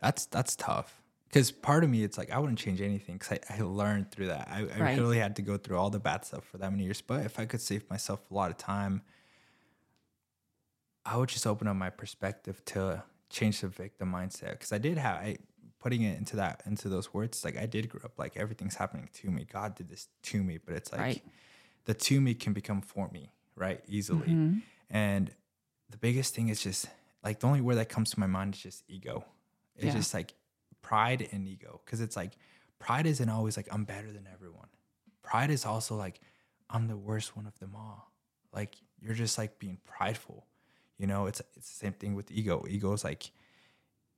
That's 0.00 0.26
that's 0.26 0.56
tough. 0.56 1.01
Because 1.32 1.50
part 1.50 1.82
of 1.82 1.88
me, 1.88 2.04
it's 2.04 2.18
like 2.18 2.30
I 2.30 2.38
wouldn't 2.38 2.58
change 2.58 2.82
anything 2.82 3.16
because 3.16 3.38
I, 3.48 3.54
I 3.58 3.62
learned 3.62 4.10
through 4.12 4.26
that. 4.26 4.48
I, 4.50 4.66
I 4.76 4.80
Right. 4.80 4.98
really 4.98 5.18
had 5.18 5.36
to 5.36 5.42
go 5.42 5.56
through 5.56 5.78
all 5.78 5.88
the 5.88 5.98
bad 5.98 6.26
stuff 6.26 6.44
for 6.44 6.58
that 6.58 6.70
many 6.70 6.84
years. 6.84 7.00
But 7.00 7.24
if 7.24 7.38
I 7.38 7.46
could 7.46 7.62
save 7.62 7.88
myself 7.88 8.20
a 8.30 8.34
lot 8.34 8.50
of 8.50 8.58
time, 8.58 9.00
I 11.06 11.16
would 11.16 11.30
just 11.30 11.46
open 11.46 11.66
up 11.68 11.76
my 11.76 11.88
perspective 11.88 12.62
to 12.66 13.02
change 13.30 13.62
the 13.62 13.68
victim 13.68 14.12
mindset 14.12 14.50
because 14.52 14.72
I 14.72 14.78
did 14.78 14.98
have 14.98 15.16
I 15.16 15.38
putting 15.78 16.02
it 16.02 16.18
into 16.18 16.36
that 16.36 16.62
into 16.66 16.88
those 16.90 17.12
words 17.14 17.44
like 17.44 17.56
I 17.56 17.64
did 17.66 17.88
grow 17.88 18.02
up 18.04 18.18
like 18.18 18.36
everything's 18.36 18.74
happening 18.76 19.08
to 19.14 19.30
me. 19.30 19.46
God 19.50 19.74
did 19.74 19.88
this 19.88 20.08
to 20.24 20.42
me, 20.42 20.58
but 20.58 20.74
it's 20.74 20.92
like 20.92 21.00
Right. 21.00 21.22
the 21.86 21.94
to 21.94 22.20
me 22.20 22.34
can 22.34 22.52
become 22.52 22.82
for 22.82 23.08
me, 23.08 23.32
right? 23.56 23.82
Easily. 23.88 24.28
Mm-hmm. 24.28 24.58
And 24.90 25.30
the 25.88 25.96
biggest 25.96 26.34
thing 26.34 26.50
is 26.50 26.62
just 26.62 26.86
like 27.24 27.40
the 27.40 27.46
only 27.46 27.62
word 27.62 27.76
that 27.76 27.88
comes 27.88 28.10
to 28.10 28.20
my 28.20 28.26
mind 28.26 28.54
is 28.54 28.60
just 28.62 28.84
ego. 28.86 29.24
It's 29.76 29.86
Yeah. 29.86 29.92
just 29.92 30.12
like 30.14 30.34
pride 30.82 31.28
and 31.32 31.46
ego. 31.46 31.80
Cause 31.86 32.00
it's 32.00 32.16
like 32.16 32.32
pride 32.78 33.06
isn't 33.06 33.28
always 33.28 33.56
like 33.56 33.68
I'm 33.72 33.84
better 33.84 34.10
than 34.10 34.28
everyone. 34.32 34.68
Pride 35.22 35.50
is 35.50 35.64
also 35.64 35.96
like 35.96 36.20
I'm 36.68 36.88
the 36.88 36.96
worst 36.96 37.36
one 37.36 37.46
of 37.46 37.58
them 37.58 37.72
all. 37.76 38.12
Like 38.52 38.76
you're 39.00 39.14
just 39.14 39.38
like 39.38 39.58
being 39.58 39.78
prideful. 39.84 40.46
You 40.98 41.06
know, 41.06 41.26
it's 41.26 41.40
it's 41.56 41.68
the 41.70 41.76
same 41.86 41.92
thing 41.92 42.14
with 42.14 42.30
ego. 42.30 42.64
Ego 42.68 42.92
is 42.92 43.04
like 43.04 43.30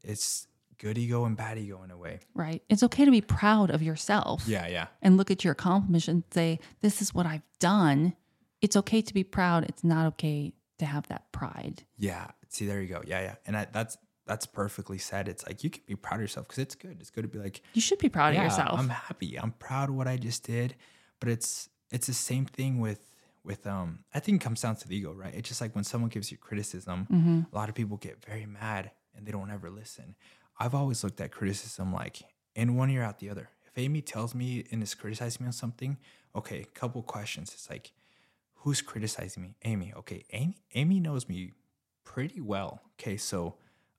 it's 0.02 0.46
good 0.78 0.98
ego 0.98 1.24
and 1.24 1.36
bad 1.36 1.58
ego 1.58 1.82
in 1.82 1.90
a 1.90 1.96
way. 1.96 2.20
Right. 2.34 2.62
It's 2.68 2.82
okay 2.82 3.04
to 3.04 3.10
be 3.10 3.20
proud 3.20 3.70
of 3.70 3.82
yourself. 3.82 4.44
Yeah, 4.46 4.66
yeah. 4.66 4.86
and 5.02 5.16
look 5.16 5.30
at 5.30 5.44
your 5.44 5.52
accomplishments 5.52 6.08
and 6.08 6.24
say, 6.30 6.60
This 6.80 7.00
is 7.00 7.14
what 7.14 7.26
I've 7.26 7.42
done. 7.58 8.14
It's 8.60 8.76
okay 8.76 9.02
to 9.02 9.14
be 9.14 9.24
proud. 9.24 9.64
It's 9.64 9.84
not 9.84 10.06
okay 10.06 10.52
to 10.78 10.86
have 10.86 11.06
that 11.08 11.30
pride. 11.32 11.84
Yeah. 11.98 12.28
See, 12.48 12.66
there 12.66 12.80
you 12.80 12.88
go. 12.88 13.02
Yeah, 13.06 13.20
yeah. 13.20 13.34
And 13.46 13.56
I, 13.56 13.66
that's 13.70 13.96
that's 14.26 14.46
perfectly 14.46 14.98
said. 14.98 15.28
It's 15.28 15.46
like 15.46 15.62
you 15.64 15.70
can 15.70 15.82
be 15.86 15.94
proud 15.96 16.16
of 16.16 16.20
yourself 16.22 16.46
because 16.48 16.58
it's 16.62 16.74
good. 16.74 16.96
It's 17.00 17.10
good 17.10 17.22
to 17.22 17.28
be 17.28 17.38
like, 17.38 17.60
You 17.74 17.80
should 17.80 17.98
be 17.98 18.08
proud 18.08 18.34
yeah, 18.34 18.40
of 18.40 18.44
yourself. 18.50 18.78
I'm 18.78 18.88
happy. 18.88 19.38
I'm 19.38 19.52
proud 19.52 19.88
of 19.90 19.94
what 19.96 20.08
I 20.08 20.16
just 20.16 20.44
did. 20.44 20.74
But 21.20 21.28
it's 21.28 21.68
it's 21.90 22.06
the 22.06 22.14
same 22.14 22.46
thing 22.46 22.80
with 22.80 23.10
with 23.44 23.66
um. 23.66 24.00
I 24.14 24.20
think 24.20 24.40
it 24.40 24.44
comes 24.44 24.60
down 24.62 24.76
to 24.76 24.88
the 24.88 24.96
ego, 24.96 25.12
right? 25.12 25.34
It's 25.34 25.48
just 25.48 25.60
like 25.60 25.74
when 25.74 25.84
someone 25.84 26.10
gives 26.10 26.30
you 26.32 26.38
criticism, 26.38 27.06
Mm-hmm. 27.12 27.40
a 27.52 27.54
lot 27.54 27.68
of 27.68 27.74
people 27.74 27.96
get 27.98 28.24
very 28.24 28.46
mad 28.46 28.90
and 29.16 29.26
they 29.26 29.32
don't 29.32 29.50
ever 29.50 29.70
listen. 29.70 30.16
I've 30.58 30.74
always 30.74 31.02
looked 31.04 31.20
at 31.20 31.30
criticism 31.32 31.92
like 31.92 32.22
in 32.54 32.74
one 32.76 32.90
ear 32.90 33.02
out 33.02 33.18
the 33.18 33.28
other. 33.30 33.48
If 33.66 33.76
Amy 33.76 34.00
tells 34.02 34.34
me 34.34 34.64
and 34.70 34.82
is 34.82 34.94
criticizing 34.94 35.44
me 35.44 35.48
on 35.48 35.52
something, 35.52 35.98
okay, 36.34 36.60
a 36.62 36.64
couple 36.78 37.02
questions. 37.02 37.52
It's 37.52 37.68
like, 37.68 37.92
who's 38.54 38.80
criticizing 38.80 39.42
me? 39.42 39.56
Amy. 39.64 39.92
Okay, 39.96 40.24
Amy. 40.32 40.58
Amy 40.74 41.00
knows 41.00 41.28
me 41.28 41.52
pretty 42.04 42.40
well. 42.40 42.80
Okay, 43.00 43.16
so 43.16 43.56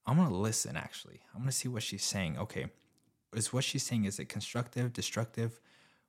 I'm 0.08 0.18
gonna 0.18 0.36
listen. 0.36 0.76
Actually, 0.78 1.22
I'm 1.34 1.42
gonna 1.42 1.52
see 1.52 1.68
what 1.68 1.84
she's 1.84 2.04
saying. 2.04 2.38
Okay, 2.38 2.68
is 3.34 3.52
what 3.52 3.64
she's 3.64 3.84
saying 3.84 4.06
is 4.06 4.20
it 4.20 4.26
constructive, 4.30 4.94
destructive? 4.94 5.60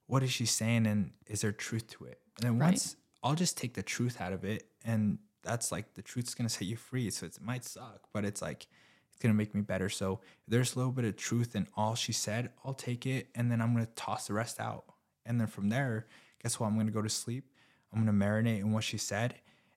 What 0.07 0.23
is 0.23 0.31
she 0.33 0.47
saying, 0.47 0.87
and 0.87 1.13
is 1.27 1.41
there 1.41 1.53
truth 1.53 1.89
to 1.89 2.05
it? 2.05 2.21
And 2.37 2.45
then 2.47 2.59
Right. 2.59 2.67
once 2.69 2.97
I'll 3.23 3.35
just 3.35 3.57
take 3.57 3.75
the 3.75 3.83
truth 3.83 4.21
out 4.21 4.33
of 4.33 4.45
it, 4.45 4.69
and 4.85 5.19
that's 5.43 5.73
like 5.73 5.95
the 5.95 6.03
truth's 6.03 6.35
gonna 6.35 6.49
set 6.57 6.69
you 6.69 6.77
free. 6.77 7.11
So 7.11 7.27
it 7.27 7.39
might 7.41 7.65
suck, 7.65 8.09
but 8.13 8.25
it's 8.25 8.43
like 8.43 8.67
it's 9.09 9.19
gonna 9.19 9.35
make 9.35 9.55
me 9.55 9.63
better. 9.63 9.89
So 9.89 10.21
if 10.23 10.47
there's 10.49 10.75
a 10.75 10.79
little 10.79 10.93
bit 10.93 11.05
of 11.07 11.17
truth 11.17 11.57
in 11.57 11.67
all 11.77 11.95
she 11.95 12.13
said, 12.13 12.51
I'll 12.65 12.75
take 12.75 13.07
it, 13.07 13.29
and 13.35 13.51
then 13.51 13.61
I'm 13.61 13.73
gonna 13.73 13.87
toss 13.97 14.27
the 14.27 14.35
rest 14.35 14.61
out. 14.61 14.85
And 15.25 15.41
then 15.41 15.49
from 15.49 15.71
there, 15.71 16.07
guess 16.43 16.61
what? 16.61 16.67
I'm 16.67 16.77
gonna 16.77 16.91
go 16.91 17.03
to 17.03 17.09
sleep. 17.09 17.51
I'm 17.93 18.05
gonna 18.05 18.13
marinate 18.27 18.59
in 18.61 18.73
what 18.73 18.85
she 18.85 18.99
said, 18.99 19.35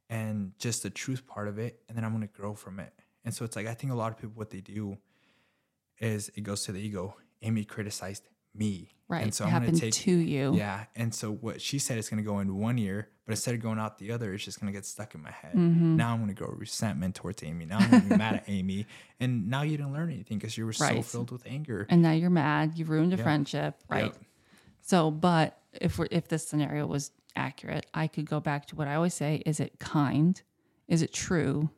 and 0.10 0.52
just 0.60 0.84
the 0.84 0.90
truth 0.90 1.26
part 1.26 1.48
of 1.48 1.58
it, 1.58 1.82
and 1.88 1.98
then 1.98 2.04
I'm 2.04 2.12
gonna 2.12 2.28
grow 2.28 2.54
from 2.54 2.80
it. 2.80 2.94
And 3.26 3.34
so 3.34 3.46
it's 3.46 3.56
like 3.56 3.68
I 3.68 3.74
think 3.74 3.92
a 3.92 3.96
lot 3.96 4.12
of 4.12 4.18
people 4.18 4.34
what 4.36 4.50
they 4.50 4.62
do 4.62 4.98
is 6.00 6.30
it 6.36 6.42
goes 6.42 6.64
to 6.64 6.72
the 6.72 6.80
ego. 6.80 7.16
Amy 7.42 7.64
criticized 7.64 8.24
me, 8.56 8.90
right. 9.08 9.24
And 9.24 9.34
so 9.34 9.46
it 9.46 9.54
I'm 9.54 9.66
gonna 9.66 9.78
take 9.78 9.94
to 9.94 10.12
you. 10.12 10.54
yeah. 10.56 10.86
And 10.96 11.14
so 11.14 11.32
what 11.32 11.62
she 11.62 11.80
said 11.80 11.98
is 11.98 12.10
going 12.10 12.22
to 12.22 12.28
go 12.28 12.40
into 12.40 12.54
one 12.54 12.78
ear, 12.80 13.10
but 13.26 13.34
instead 13.34 13.54
of 13.54 13.62
going 13.62 13.80
out 13.80 13.98
the 14.00 14.12
other, 14.12 14.34
it's 14.34 14.44
just 14.44 14.60
going 14.60 14.74
to 14.74 14.78
get 14.78 14.86
stuck 14.86 15.14
in 15.14 15.22
my 15.22 15.32
head. 15.32 15.54
Mm-hmm. 15.54 15.96
Now 15.96 16.14
I'm 16.14 16.18
going 16.18 16.30
to 16.30 16.34
grow 16.34 16.50
resentment 16.50 17.16
towards 17.16 17.44
Amy. 17.44 17.66
Now 17.66 17.78
I'm 17.78 17.90
going 17.90 18.02
to 18.04 18.10
be 18.10 18.18
mad 18.18 18.36
at 18.36 18.44
Amy. 18.48 18.88
And 19.20 19.50
now 19.50 19.62
you 19.62 19.78
didn't 19.78 19.94
learn 19.94 20.12
anything 20.12 20.40
because 20.40 20.58
you 20.58 20.66
were 20.66 20.74
so 20.74 21.02
filled 21.02 21.32
with 21.32 21.46
anger. 21.46 21.86
And 21.90 22.02
now 22.02 22.12
you're 22.12 22.32
mad. 22.32 22.74
You 22.76 22.86
ruined 22.86 23.14
a 23.14 23.18
friendship. 23.18 23.76
Right. 23.88 24.06
Yep. 24.06 24.18
So, 24.82 25.12
but 25.12 25.60
if 25.74 26.00
we're 26.00 26.08
if 26.10 26.28
this 26.28 26.48
scenario 26.48 26.88
was 26.88 27.12
accurate, 27.36 27.86
I 27.94 28.08
could 28.08 28.26
go 28.26 28.40
back 28.40 28.66
to 28.68 28.76
what 28.76 28.88
I 28.88 28.96
always 28.96 29.14
say: 29.14 29.44
Is 29.46 29.60
it 29.60 29.78
kind? 29.80 30.42
Is 30.88 31.04
it 31.04 31.14
true? 31.14 31.70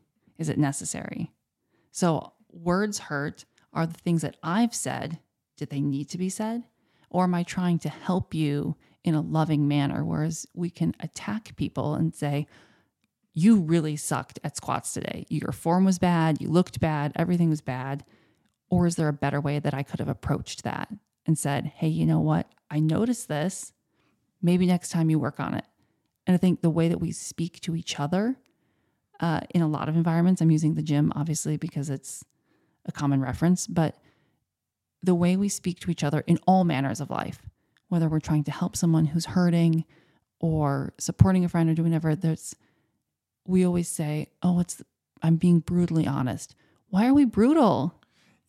Is 0.42 0.50
it 0.50 0.58
necessary? 0.58 1.32
So, 1.92 2.34
words 2.52 2.98
hurt 2.98 3.46
are 3.74 3.86
the 3.86 3.94
things 3.94 4.24
that 4.24 4.38
I've 4.42 4.74
said. 4.74 5.20
Did 5.56 5.70
they 5.70 5.82
need 5.82 6.10
to 6.10 6.18
be 6.18 6.30
said, 6.30 6.64
or 7.12 7.26
am 7.26 7.36
I 7.36 7.44
trying 7.44 7.78
to 7.80 7.90
help 7.90 8.34
you 8.34 8.76
in 9.04 9.14
a 9.14 9.22
loving 9.22 9.68
manner? 9.68 10.04
Whereas 10.04 10.48
we 10.56 10.72
can 10.72 10.96
attack 11.00 11.56
people 11.58 11.94
and 11.94 12.16
say, 12.16 12.48
"You 13.34 13.60
really 13.60 13.96
sucked 13.96 14.40
at 14.44 14.58
squats 14.58 14.94
today. 14.94 15.28
Your 15.30 15.52
form 15.52 15.86
was 15.86 16.00
bad. 16.00 16.42
You 16.42 16.50
looked 16.50 16.80
bad. 16.80 17.12
Everything 17.16 17.52
was 17.52 17.62
bad." 17.62 18.04
Or 18.68 18.88
is 18.88 18.96
there 18.96 19.10
a 19.10 19.14
better 19.14 19.40
way 19.40 19.60
that 19.60 19.76
I 19.76 19.84
could 19.84 20.00
have 20.00 20.10
approached 20.10 20.64
that 20.64 20.90
and 21.28 21.38
said, 21.38 21.66
hey, 21.76 21.90
you 21.90 22.08
know 22.08 22.22
what? 22.22 22.48
I 22.72 22.80
noticed 22.80 23.28
this. 23.28 23.74
Maybe 24.42 24.66
next 24.66 24.90
time 24.90 25.12
you 25.12 25.20
work 25.20 25.40
on 25.40 25.54
it. 25.54 25.66
And 26.26 26.34
I 26.34 26.38
think 26.38 26.62
the 26.62 26.70
way 26.72 26.88
that 26.88 27.02
we 27.02 27.12
speak 27.12 27.60
to 27.62 27.76
each 27.76 28.00
other 28.00 28.38
uh, 29.22 29.42
in 29.52 29.62
a 29.62 29.68
lot 29.68 29.88
of 29.88 29.96
environments, 29.96 30.42
I'm 30.42 30.52
using 30.52 30.74
the 30.74 30.82
gym 30.82 31.14
obviously 31.16 31.56
because 31.56 31.90
it's 31.90 32.26
a 32.86 32.92
common 32.92 33.22
reference, 33.22 33.68
but 33.68 33.96
the 35.04 35.16
way 35.16 35.38
we 35.38 35.48
speak 35.50 35.80
to 35.82 35.92
each 35.92 36.04
other 36.04 36.24
in 36.28 36.40
all 36.48 36.64
manners 36.64 37.00
of 37.00 37.10
life, 37.10 37.40
whether 37.88 38.10
we're 38.10 38.20
trying 38.20 38.44
to 38.46 38.52
help 38.52 38.76
someone 38.76 39.06
who's 39.06 39.26
hurting 39.28 39.86
or 40.40 40.94
supporting 40.98 41.46
a 41.46 41.50
friend 41.50 41.70
or 41.70 41.74
doing 41.74 41.92
whatever, 41.92 42.16
there's, 42.16 42.56
we 43.46 43.66
always 43.66 43.88
say, 43.88 44.28
oh, 44.42 44.60
it's, 44.60 44.82
I'm 45.22 45.36
being 45.36 45.60
brutally 45.60 46.08
honest. 46.08 46.56
Why 46.90 47.08
are 47.08 47.14
we 47.14 47.26
brutal? 47.26 47.96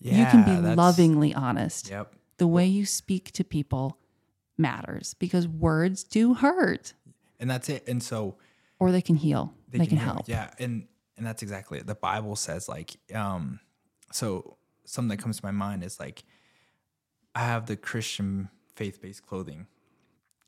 you 0.00 0.26
can 0.26 0.44
be 0.44 0.74
lovingly 0.74 1.32
honest. 1.32 1.90
Yep. 1.90 2.12
The 2.38 2.46
way 2.48 2.66
you 2.66 2.86
speak 2.86 3.30
to 3.32 3.44
people 3.44 3.98
matters 4.58 5.14
because 5.14 5.46
words 5.46 6.02
do 6.02 6.34
hurt 6.34 6.92
And 7.38 7.50
that's 7.50 7.68
it. 7.68 7.86
And 7.86 8.02
so 8.02 8.36
or 8.78 8.90
they 8.90 9.02
can 9.02 9.16
heal. 9.16 9.54
They, 9.78 9.86
can, 9.86 9.98
heal. 9.98 10.06
help. 10.06 10.28
Yeah, 10.28 10.50
and 10.58 10.86
and 11.16 11.26
that's 11.26 11.42
exactly 11.42 11.78
it. 11.78 11.86
The 11.86 11.94
Bible 11.94 12.36
says 12.36 12.68
like 12.68 12.96
um 13.14 13.60
so 14.12 14.56
something 14.84 15.16
that 15.16 15.22
comes 15.22 15.38
to 15.38 15.44
my 15.44 15.50
mind 15.50 15.82
is 15.82 15.98
like 15.98 16.24
I 17.34 17.40
have 17.40 17.66
the 17.66 17.76
Christian 17.76 18.50
faith-based 18.76 19.26
clothing. 19.26 19.66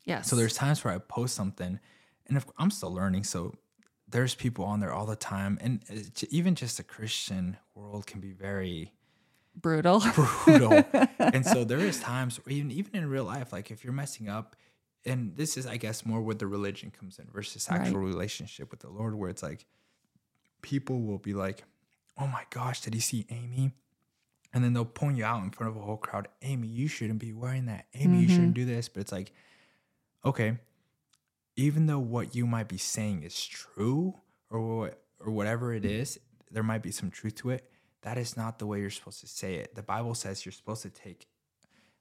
Yes. 0.03 0.29
So 0.29 0.35
there's 0.35 0.53
times 0.53 0.83
where 0.83 0.93
I 0.93 0.99
post 0.99 1.35
something 1.35 1.79
and 2.27 2.37
if, 2.37 2.45
I'm 2.57 2.71
still 2.71 2.93
learning 2.93 3.23
so 3.23 3.55
there's 4.07 4.35
people 4.35 4.65
on 4.65 4.79
there 4.79 4.93
all 4.93 5.07
the 5.07 5.15
time 5.15 5.57
and 5.61 5.81
even 6.29 6.53
just 6.55 6.77
the 6.77 6.83
Christian 6.83 7.57
world 7.73 8.05
can 8.05 8.19
be 8.19 8.31
very 8.31 8.93
brutal. 9.55 10.03
brutal. 10.45 10.83
and 11.19 11.45
so 11.45 11.63
there 11.63 11.79
is 11.79 11.99
times, 11.99 12.39
even 12.47 12.71
even 12.71 12.95
in 12.95 13.09
real 13.09 13.23
life, 13.23 13.51
like 13.51 13.71
if 13.71 13.83
you're 13.83 13.93
messing 13.93 14.29
up, 14.29 14.55
and 15.05 15.35
this 15.35 15.57
is, 15.57 15.67
I 15.67 15.77
guess, 15.77 16.05
more 16.05 16.21
where 16.21 16.35
the 16.35 16.47
religion 16.47 16.91
comes 16.91 17.19
in 17.19 17.27
versus 17.31 17.67
actual 17.69 17.99
relationship 17.99 18.71
with 18.71 18.79
the 18.79 18.89
Lord, 18.89 19.15
where 19.15 19.29
it's 19.29 19.43
like 19.43 19.65
people 20.61 21.01
will 21.01 21.19
be 21.19 21.33
like, 21.33 21.63
"Oh 22.17 22.27
my 22.27 22.43
gosh, 22.49 22.81
did 22.81 22.93
he 22.93 22.99
see 22.99 23.25
Amy?" 23.29 23.71
And 24.53 24.63
then 24.63 24.73
they'll 24.73 24.85
point 24.85 25.17
you 25.17 25.25
out 25.25 25.43
in 25.43 25.51
front 25.51 25.75
of 25.75 25.81
a 25.81 25.85
whole 25.85 25.97
crowd. 25.97 26.29
Amy, 26.41 26.67
you 26.67 26.87
shouldn't 26.87 27.19
be 27.19 27.33
wearing 27.33 27.65
that. 27.65 27.87
Amy, 27.93 28.19
you 28.21 28.29
shouldn't 28.29 28.55
mm-hmm. 28.55 28.65
do 28.65 28.65
this. 28.65 28.87
But 28.87 29.01
it's 29.01 29.11
like, 29.11 29.33
okay, 30.23 30.57
even 31.57 31.87
though 31.87 31.99
what 31.99 32.35
you 32.35 32.47
might 32.47 32.69
be 32.69 32.77
saying 32.77 33.23
is 33.23 33.45
true 33.45 34.15
or 34.49 34.77
what 34.77 35.01
or 35.19 35.31
whatever 35.31 35.73
it 35.73 35.85
is, 35.85 36.19
there 36.51 36.63
might 36.63 36.81
be 36.81 36.91
some 36.91 37.11
truth 37.11 37.35
to 37.35 37.49
it. 37.51 37.69
That 38.01 38.17
is 38.17 38.37
not 38.37 38.59
the 38.59 38.65
way 38.65 38.79
you're 38.79 38.91
supposed 38.91 39.21
to 39.21 39.27
say 39.27 39.55
it. 39.55 39.75
The 39.75 39.83
Bible 39.83 40.15
says 40.15 40.45
you're 40.45 40.53
supposed 40.53 40.83
to 40.83 40.89
take 40.89 41.27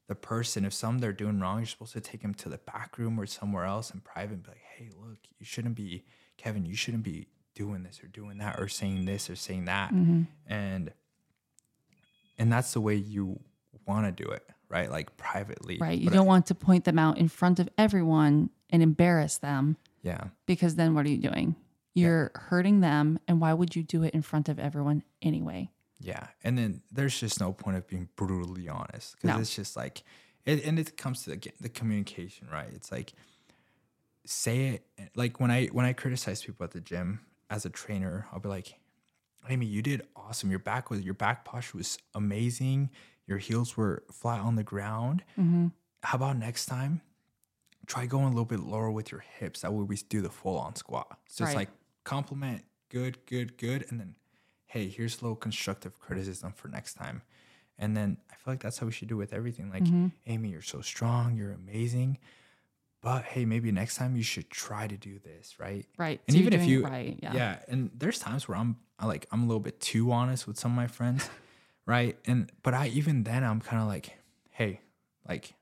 the 0.07 0.15
person, 0.15 0.65
if 0.65 0.73
something 0.73 1.01
they're 1.01 1.13
doing 1.13 1.41
wrong, 1.41 1.59
you're 1.59 1.67
supposed 1.67 1.95
to 1.95 2.01
take 2.01 2.23
them 2.23 2.35
to 2.35 2.49
the 2.49 2.59
back 2.59 2.99
room 2.99 3.19
or 3.19 3.27
somewhere 3.27 3.65
else 3.65 3.91
in 3.91 4.01
private 4.01 4.35
and 4.35 4.43
be 4.43 4.51
like, 4.51 4.63
hey, 4.77 4.91
look, 5.01 5.19
you 5.39 5.47
shouldn't 5.47 5.75
be, 5.75 6.05
Kevin, 6.37 6.67
you 6.67 6.75
shouldn't 6.75 7.03
be 7.03 7.29
doing 7.55 7.83
this 7.85 8.03
or 8.03 8.09
doing 8.09 8.39
that 8.39 8.59
or 8.59 8.69
saying 8.69 9.05
this 9.05 9.31
or 9.31 9.37
saying 9.37 9.65
that. 9.67 9.93
Mm-hmm. 9.93 10.23
And 10.47 10.93
and 12.39 12.53
that's 12.53 12.73
the 12.73 12.81
way 12.81 12.97
you 12.97 13.39
want 13.87 14.17
to 14.17 14.25
do 14.25 14.29
it, 14.31 14.45
right? 14.69 14.91
Like 14.91 15.17
privately. 15.17 15.79
right. 15.81 15.99
You 15.99 16.07
But 16.11 16.15
don't 16.15 16.27
want 16.27 16.47
to 16.47 16.55
point 16.55 16.85
them 16.85 16.99
out 16.99 17.19
in 17.19 17.29
front 17.29 17.61
of 17.61 17.69
everyone 17.79 18.51
and 18.71 18.83
embarrass 18.83 19.39
them 19.39 19.77
yeah. 20.03 20.25
because 20.47 20.75
then 20.75 20.95
what 20.95 21.07
are 21.07 21.11
you 21.11 21.19
doing? 21.19 21.55
You're 21.95 22.33
hurting 22.35 22.81
them. 22.81 23.21
And 23.29 23.41
why 23.41 23.53
would 23.53 23.77
you 23.77 23.85
do 23.85 24.03
it 24.03 24.15
in 24.15 24.23
front 24.23 24.49
of 24.49 24.59
everyone 24.59 25.05
anyway? 25.23 25.71
Yeah, 26.01 26.27
and 26.43 26.59
then 26.59 26.83
there's 26.91 27.19
just 27.19 27.41
no 27.41 27.53
point 27.53 27.77
of 27.77 27.87
being 27.87 28.09
brutally 28.17 28.69
honest 28.69 29.15
because 29.17 29.35
No. 29.37 29.41
it's 29.41 29.55
just 29.55 29.77
like, 29.77 30.03
it, 30.45 30.65
and 30.65 30.79
it 30.79 30.97
comes 30.97 31.23
to 31.25 31.31
the, 31.31 31.53
the 31.61 31.69
communication, 31.69 32.49
right? 32.53 32.69
It's 32.75 32.91
like, 32.93 33.13
say 34.27 34.81
it 34.99 35.11
like 35.15 35.41
when 35.41 35.51
I 35.51 35.67
when 35.67 35.85
I 35.87 35.93
criticize 35.93 36.43
people 36.43 36.65
at 36.65 36.71
the 36.73 36.81
gym 36.81 37.21
as 37.51 37.65
a 37.65 37.71
trainer, 37.71 38.27
I'll 38.33 38.41
be 38.41 38.49
like, 38.49 38.75
Amy, 39.49 39.67
you 39.67 39.83
did 39.83 40.03
awesome. 40.17 40.51
Your 40.51 40.59
back 40.59 40.91
was 40.91 41.01
your 41.03 41.15
back 41.15 41.45
posture 41.45 41.79
was 41.79 41.99
amazing. 42.15 42.91
Your 43.27 43.39
heels 43.39 43.77
were 43.77 44.03
flat 44.13 44.41
on 44.41 44.57
the 44.57 44.63
ground. 44.65 45.23
Mm-hmm. 45.39 45.69
How 46.03 46.17
about 46.17 46.37
next 46.37 46.67
time? 46.67 47.01
Try 47.87 48.07
going 48.07 48.25
a 48.27 48.31
little 48.31 48.45
bit 48.47 48.61
lower 48.61 48.91
with 48.91 49.13
your 49.13 49.21
hips. 49.39 49.61
That 49.61 49.73
way 49.73 49.85
we 49.85 49.97
do 49.97 50.23
the 50.23 50.31
full 50.31 50.57
on 50.59 50.75
squat. 50.77 51.19
So 51.29 51.45
Right. 51.45 51.51
it's 51.51 51.57
like 51.57 51.69
compliment, 52.05 52.65
good, 52.91 53.25
good, 53.27 53.57
good, 53.59 53.85
and 53.91 54.01
then 54.01 54.15
hey, 54.75 54.89
here's 54.89 55.21
a 55.21 55.23
little 55.25 55.37
constructive 55.37 56.01
criticism 56.01 56.53
for 56.53 56.67
next 56.67 56.95
time. 56.95 57.23
And 57.79 57.97
then 57.97 58.17
I 58.29 58.35
feel 58.35 58.53
like 58.55 58.61
that's 58.63 58.79
how 58.79 58.87
we 58.87 58.93
should 58.93 59.07
do 59.09 59.17
with 59.17 59.33
everything. 59.33 59.71
Like, 59.71 59.85
Mm-hmm. 59.85 60.09
Amy, 60.27 60.49
you're 60.49 60.63
so 60.63 60.81
strong, 60.81 61.37
you're 61.37 61.53
amazing. 61.53 62.19
But 63.01 63.23
hey, 63.25 63.45
maybe 63.45 63.71
next 63.71 63.97
time 63.97 64.17
you 64.17 64.25
should 64.25 64.51
try 64.51 64.89
to 64.89 64.97
do 64.97 65.21
this, 65.21 65.61
right? 65.61 65.87
Right. 65.97 66.21
And 66.27 66.35
So 66.35 66.41
even 66.41 66.53
if 66.55 66.65
you, 66.67 66.83
right, 66.85 67.17
yeah. 67.23 67.33
yeah, 67.35 67.57
and 67.69 67.91
there's 67.97 68.19
times 68.19 68.49
where 68.49 68.57
I'm 68.59 68.77
I 68.99 69.07
like 69.07 69.27
I'm 69.31 69.43
a 69.45 69.47
little 69.47 69.61
bit 69.61 69.79
too 69.81 70.11
honest 70.11 70.47
with 70.49 70.59
some 70.59 70.73
of 70.73 70.77
my 70.77 70.87
friends, 70.89 71.29
right? 71.87 72.17
And 72.27 72.51
but 72.65 72.73
I 72.75 72.89
even 72.89 73.23
then 73.25 73.45
I'm 73.45 73.61
kind 73.61 73.81
of 73.83 73.87
like, 73.89 74.17
hey, 74.51 74.81
like, 75.29 75.53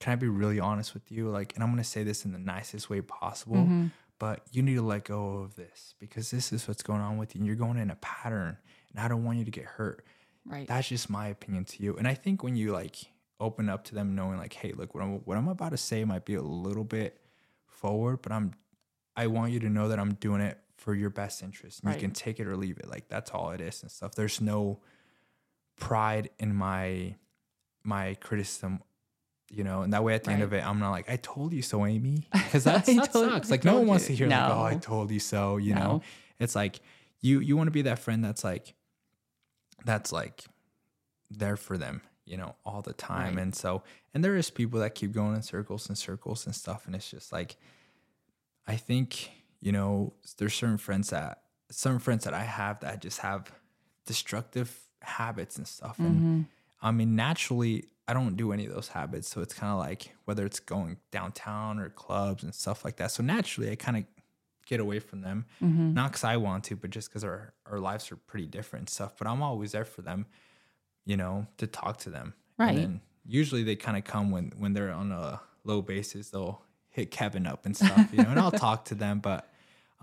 can 0.00 0.12
I 0.12 0.16
be 0.16 0.28
really 0.28 0.60
honest 0.60 0.94
with 0.94 1.10
you? 1.10 1.28
Like, 1.30 1.52
and 1.54 1.64
I'm 1.64 1.70
gonna 1.70 1.82
say 1.84 2.02
this 2.04 2.24
in 2.24 2.32
the 2.32 2.38
nicest 2.38 2.88
way 2.88 3.00
possible, 3.02 3.56
Mm-hmm. 3.56 3.86
But 4.18 4.42
you 4.52 4.62
need 4.62 4.74
to 4.76 4.82
let 4.82 5.04
go 5.04 5.38
of 5.38 5.56
this 5.56 5.94
because 5.98 6.30
this 6.30 6.52
is 6.52 6.66
what's 6.68 6.82
going 6.82 7.00
on 7.00 7.18
with 7.18 7.34
you, 7.34 7.40
and 7.40 7.46
you're 7.46 7.56
going 7.56 7.78
in 7.78 7.90
a 7.90 7.96
pattern, 7.96 8.56
and 8.90 9.00
I 9.04 9.08
don't 9.08 9.24
want 9.24 9.38
you 9.38 9.44
to 9.44 9.50
get 9.50 9.64
hurt. 9.64 10.04
Right. 10.46 10.66
That's 10.68 10.88
just 10.88 11.08
my 11.10 11.28
opinion 11.28 11.64
to 11.66 11.82
you. 11.82 11.96
And 11.96 12.06
I 12.06 12.14
think 12.14 12.42
when 12.42 12.54
you 12.56 12.72
like 12.72 12.96
open 13.40 13.68
up 13.68 13.84
to 13.84 13.94
them, 13.94 14.14
knowing 14.14 14.38
like, 14.38 14.52
hey, 14.52 14.72
look, 14.72 14.94
what 14.94 15.02
I'm 15.02 15.14
what 15.24 15.36
I'm 15.36 15.48
about 15.48 15.70
to 15.70 15.76
say 15.76 16.04
might 16.04 16.24
be 16.24 16.34
a 16.34 16.42
little 16.42 16.84
bit 16.84 17.20
forward, 17.66 18.20
but 18.22 18.30
I'm 18.32 18.52
I 19.16 19.26
want 19.28 19.52
you 19.52 19.60
to 19.60 19.70
know 19.70 19.88
that 19.88 19.98
I'm 19.98 20.14
doing 20.14 20.40
it 20.40 20.58
for 20.76 20.94
your 20.94 21.10
best 21.10 21.42
interest. 21.42 21.80
And 21.80 21.88
Right. 21.88 21.96
you 21.96 22.00
can 22.00 22.12
take 22.12 22.40
it 22.40 22.46
or 22.46 22.56
leave 22.56 22.78
it. 22.78 22.88
Like 22.88 23.08
that's 23.08 23.30
all 23.30 23.50
it 23.50 23.60
is 23.60 23.82
and 23.82 23.90
stuff. 23.90 24.14
There's 24.14 24.40
no 24.40 24.80
pride 25.76 26.30
in 26.38 26.54
my 26.54 27.16
my 27.82 28.14
criticism. 28.14 28.82
You 29.54 29.62
know, 29.64 29.82
and 29.82 29.92
that 29.92 30.02
way 30.02 30.14
at 30.14 30.24
the 30.24 30.32
end 30.32 30.42
of 30.42 30.52
it, 30.52 30.66
I'm 30.66 30.78
not 30.80 30.90
like, 30.90 31.08
I 31.10 31.16
told 31.16 31.52
you 31.52 31.62
so, 31.62 31.86
Amy. 31.86 32.26
Because 32.32 32.64
that, 32.64 32.88
I 32.88 32.94
that 32.94 33.12
told- 33.12 33.30
sucks. 33.30 33.50
Like 33.50 33.64
no 33.64 33.76
one 33.78 33.86
wants 33.86 34.06
to 34.08 34.14
hear 34.14 34.26
like, 34.26 34.50
oh, 34.50 34.62
I 34.62 34.74
told 34.76 35.10
you 35.10 35.20
so, 35.20 35.56
you 35.58 35.74
No. 35.74 35.80
know. 35.82 36.02
It's 36.40 36.54
like 36.56 36.80
you 37.20 37.40
you 37.40 37.56
want 37.56 37.68
to 37.68 37.72
be 37.72 37.82
that 37.82 37.98
friend 38.00 38.24
that's 38.24 38.42
like 38.44 38.74
that's 39.84 40.12
like 40.12 40.44
there 41.30 41.56
for 41.56 41.78
them, 41.78 42.00
you 42.24 42.36
know, 42.36 42.54
all 42.64 42.82
the 42.82 42.92
time. 42.92 43.34
Right. 43.36 43.42
And 43.42 43.54
so, 43.54 43.82
and 44.12 44.24
there 44.24 44.36
is 44.36 44.50
people 44.50 44.80
that 44.80 44.94
keep 44.94 45.12
going 45.12 45.34
in 45.34 45.42
circles 45.42 45.88
and 45.88 45.96
circles 45.96 46.46
and 46.46 46.54
stuff. 46.54 46.86
And 46.86 46.94
it's 46.94 47.10
just 47.10 47.32
like, 47.32 47.56
I 48.66 48.76
think, 48.76 49.30
you 49.60 49.72
know, 49.72 50.14
there's 50.38 50.54
certain 50.54 50.78
friends 50.78 51.10
that, 51.10 51.42
certain 51.70 51.98
friends 51.98 52.24
that 52.24 52.34
I 52.34 52.44
have 52.44 52.80
that 52.80 53.00
just 53.02 53.20
have 53.20 53.50
destructive 54.06 54.76
habits 55.02 55.56
and 55.58 55.66
stuff. 55.66 55.98
And 55.98 56.16
Mm-hmm. 56.16 56.40
I 56.84 56.90
mean, 56.90 57.16
naturally, 57.16 57.86
I 58.06 58.12
don't 58.12 58.36
do 58.36 58.52
any 58.52 58.66
of 58.66 58.74
those 58.74 58.88
habits. 58.88 59.28
So 59.28 59.40
it's 59.40 59.54
kind 59.54 59.72
of 59.72 59.78
like 59.78 60.14
whether 60.26 60.44
it's 60.44 60.60
going 60.60 60.98
downtown 61.10 61.78
or 61.78 61.88
clubs 61.88 62.44
and 62.44 62.54
stuff 62.54 62.84
like 62.84 62.96
that. 62.96 63.10
So 63.10 63.22
naturally, 63.22 63.70
I 63.70 63.76
kind 63.76 63.96
of 63.96 64.04
get 64.66 64.80
away 64.80 64.98
from 64.98 65.22
them. 65.22 65.46
Mm-hmm. 65.62 65.94
Not 65.94 66.12
because 66.12 66.24
I 66.24 66.36
want 66.36 66.64
to, 66.64 66.76
but 66.76 66.90
just 66.90 67.08
because 67.08 67.24
our, 67.24 67.54
our 67.66 67.80
lives 67.80 68.12
are 68.12 68.16
pretty 68.16 68.46
different 68.46 68.82
and 68.82 68.88
stuff. 68.90 69.14
But 69.18 69.26
I'm 69.26 69.42
always 69.42 69.72
there 69.72 69.86
for 69.86 70.02
them, 70.02 70.26
you 71.06 71.16
know, 71.16 71.46
to 71.56 71.66
talk 71.66 71.96
to 72.00 72.10
them. 72.10 72.34
Right. 72.58 72.88
Usually 73.26 73.62
they 73.62 73.76
kind 73.76 73.96
of 73.96 74.04
come 74.04 74.30
when 74.30 74.52
when 74.58 74.74
they're 74.74 74.92
on 74.92 75.10
a 75.10 75.40
low 75.64 75.80
basis. 75.80 76.28
They'll 76.28 76.60
hit 76.90 77.10
Kevin 77.10 77.46
up 77.46 77.64
and 77.64 77.74
stuff, 77.74 78.10
you 78.12 78.22
know, 78.22 78.28
and 78.28 78.38
I'll 78.38 78.52
talk 78.52 78.84
to 78.86 78.94
them. 78.94 79.20
But 79.20 79.50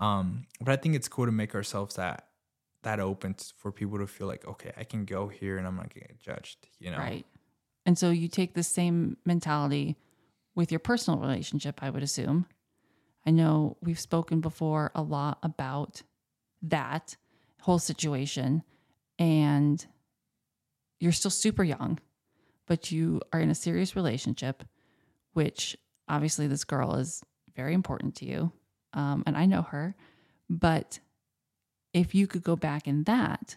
um, 0.00 0.46
but 0.60 0.72
I 0.72 0.76
think 0.76 0.96
it's 0.96 1.06
cool 1.06 1.26
to 1.26 1.32
make 1.32 1.54
ourselves 1.54 1.94
that 1.94 2.26
that 2.82 3.00
open 3.00 3.36
for 3.56 3.72
people 3.72 3.98
to 3.98 4.06
feel 4.06 4.26
like, 4.26 4.46
okay, 4.46 4.72
I 4.76 4.84
can 4.84 5.04
go 5.04 5.28
here 5.28 5.58
and 5.58 5.66
I'm 5.66 5.76
not 5.76 5.94
gonna 5.94 6.06
judged, 6.18 6.68
you 6.78 6.90
know. 6.90 6.98
Right. 6.98 7.26
And 7.86 7.98
so 7.98 8.10
you 8.10 8.28
take 8.28 8.54
the 8.54 8.62
same 8.62 9.16
mentality 9.24 9.96
with 10.54 10.70
your 10.70 10.78
personal 10.78 11.18
relationship, 11.18 11.82
I 11.82 11.90
would 11.90 12.02
assume. 12.02 12.46
I 13.24 13.30
know 13.30 13.76
we've 13.80 14.00
spoken 14.00 14.40
before 14.40 14.90
a 14.94 15.02
lot 15.02 15.38
about 15.42 16.02
that 16.62 17.16
whole 17.60 17.78
situation, 17.78 18.62
and 19.18 19.84
you're 21.00 21.12
still 21.12 21.30
super 21.30 21.64
young, 21.64 21.98
but 22.66 22.90
you 22.90 23.20
are 23.32 23.40
in 23.40 23.50
a 23.50 23.54
serious 23.54 23.96
relationship, 23.96 24.64
which 25.32 25.76
obviously 26.08 26.46
this 26.46 26.64
girl 26.64 26.94
is 26.96 27.22
very 27.54 27.74
important 27.74 28.16
to 28.16 28.26
you. 28.26 28.52
Um, 28.92 29.22
and 29.26 29.36
I 29.36 29.46
know 29.46 29.62
her. 29.62 29.94
But 30.50 31.00
if 31.92 32.14
you 32.14 32.26
could 32.26 32.42
go 32.42 32.56
back 32.56 32.86
in 32.88 33.04
that, 33.04 33.56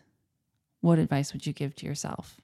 what 0.82 1.00
advice 1.00 1.34
would 1.34 1.46
you 1.48 1.54
give 1.54 1.76
to 1.78 1.86
yourself? 1.86 2.40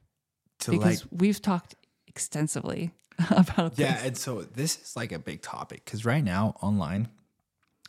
To 0.60 0.70
because 0.72 1.02
like 1.04 1.10
we've 1.20 1.40
talked 1.42 1.74
extensively 2.06 2.92
about 3.30 3.78
Yeah, 3.78 3.94
this. 3.94 4.04
and 4.06 4.16
so 4.16 4.42
this 4.42 4.80
is 4.80 4.96
like 4.96 5.12
a 5.12 5.18
big 5.18 5.42
topic 5.42 5.84
because 5.84 6.04
right 6.04 6.22
now 6.24 6.56
online, 6.62 7.08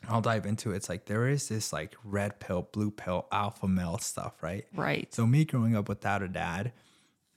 I'll 0.07 0.21
dive 0.21 0.45
into 0.45 0.71
it. 0.73 0.77
It's 0.77 0.89
like 0.89 1.05
there 1.05 1.27
is 1.27 1.47
this 1.47 1.71
like 1.71 1.95
red 2.03 2.39
pill, 2.39 2.67
blue 2.73 2.91
pill, 2.91 3.25
alpha 3.31 3.67
male 3.67 3.97
stuff, 3.99 4.43
right? 4.43 4.65
Right. 4.75 5.13
So 5.13 5.25
me 5.25 5.45
growing 5.45 5.75
up 5.75 5.87
without 5.87 6.21
a 6.21 6.27
dad, 6.27 6.73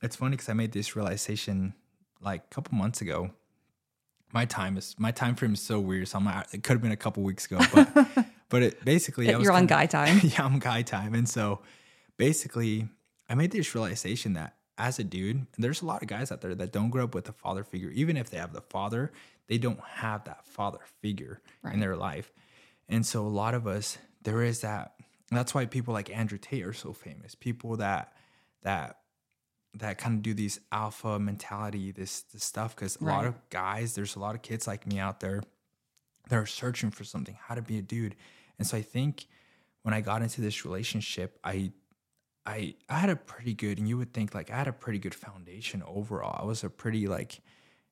it's 0.02 0.16
funny 0.16 0.32
because 0.32 0.48
I 0.48 0.52
made 0.54 0.72
this 0.72 0.96
realization 0.96 1.74
like 2.20 2.42
a 2.50 2.54
couple 2.54 2.76
months 2.76 3.00
ago. 3.00 3.30
My 4.32 4.44
time 4.44 4.76
is 4.76 4.96
my 4.98 5.12
time 5.12 5.36
frame 5.36 5.54
is 5.54 5.60
so 5.60 5.78
weird. 5.78 6.08
So 6.08 6.18
I'm 6.18 6.24
like, 6.24 6.52
it 6.52 6.62
could 6.64 6.72
have 6.74 6.82
been 6.82 6.92
a 6.92 6.96
couple 6.96 7.22
weeks 7.22 7.46
ago, 7.46 7.58
but 7.72 8.25
but 8.48 8.62
it 8.62 8.84
basically 8.84 9.32
I 9.32 9.36
was 9.36 9.44
You're 9.44 9.52
on 9.52 9.60
kinda- 9.66 9.74
guy 9.74 9.86
time. 10.04 10.20
yeah, 10.22 10.44
I'm 10.44 10.58
guy 10.58 10.82
time. 10.82 11.14
And 11.14 11.28
so 11.28 11.60
basically, 12.16 12.88
I 13.28 13.34
made 13.34 13.50
this 13.50 13.74
realization 13.74 14.34
that 14.34 14.54
as 14.78 14.98
a 14.98 15.04
dude, 15.04 15.46
there's 15.58 15.82
a 15.82 15.86
lot 15.86 16.02
of 16.02 16.08
guys 16.08 16.30
out 16.30 16.40
there 16.42 16.54
that 16.54 16.72
don't 16.72 16.90
grow 16.90 17.04
up 17.04 17.14
with 17.14 17.28
a 17.28 17.32
father 17.32 17.64
figure. 17.64 17.90
Even 17.90 18.16
if 18.16 18.30
they 18.30 18.36
have 18.38 18.52
the 18.52 18.60
father, 18.60 19.10
they 19.48 19.58
don't 19.58 19.80
have 19.80 20.24
that 20.24 20.44
father 20.46 20.80
figure 21.00 21.40
Right. 21.62 21.74
in 21.74 21.80
their 21.80 21.96
life. 21.96 22.32
And 22.88 23.04
so 23.04 23.26
a 23.26 23.28
lot 23.28 23.54
of 23.54 23.66
us, 23.66 23.98
there 24.22 24.42
is 24.42 24.60
that. 24.60 24.94
That's 25.30 25.54
why 25.54 25.66
people 25.66 25.92
like 25.94 26.10
Andrew 26.10 26.38
Tate 26.38 26.64
are 26.64 26.72
so 26.72 26.92
famous. 26.92 27.34
People 27.34 27.76
that 27.78 28.12
that 28.62 28.98
that 29.74 29.98
kind 29.98 30.14
of 30.16 30.22
do 30.22 30.32
these 30.34 30.60
alpha 30.70 31.18
mentality, 31.18 31.90
this 31.90 32.20
this 32.32 32.44
stuff. 32.44 32.76
Because 32.76 32.96
a 33.00 33.04
lot 33.04 33.26
of 33.26 33.34
guys, 33.50 33.94
there's 33.94 34.14
a 34.14 34.18
lot 34.20 34.34
of 34.36 34.42
kids 34.42 34.66
like 34.66 34.86
me 34.86 34.98
out 35.00 35.20
there 35.20 35.42
that 36.28 36.36
are 36.36 36.46
searching 36.46 36.90
for 36.90 37.04
something, 37.04 37.36
how 37.40 37.54
to 37.54 37.62
be 37.62 37.78
a 37.78 37.82
dude. 37.82 38.16
And 38.58 38.66
so 38.66 38.76
I 38.76 38.82
think 38.82 39.26
when 39.82 39.94
I 39.94 40.00
got 40.00 40.22
into 40.22 40.40
this 40.40 40.64
relationship, 40.64 41.38
I 41.44 41.72
I 42.44 42.74
I 42.88 42.98
had 42.98 43.10
a 43.10 43.16
pretty 43.16 43.54
good, 43.54 43.78
and 43.78 43.88
you 43.88 43.98
would 43.98 44.12
think 44.14 44.34
like 44.34 44.50
I 44.50 44.56
had 44.56 44.68
a 44.68 44.72
pretty 44.72 44.98
good 44.98 45.14
foundation 45.14 45.82
overall. 45.84 46.40
I 46.42 46.46
was 46.46 46.62
a 46.64 46.70
pretty 46.70 47.08
like 47.08 47.40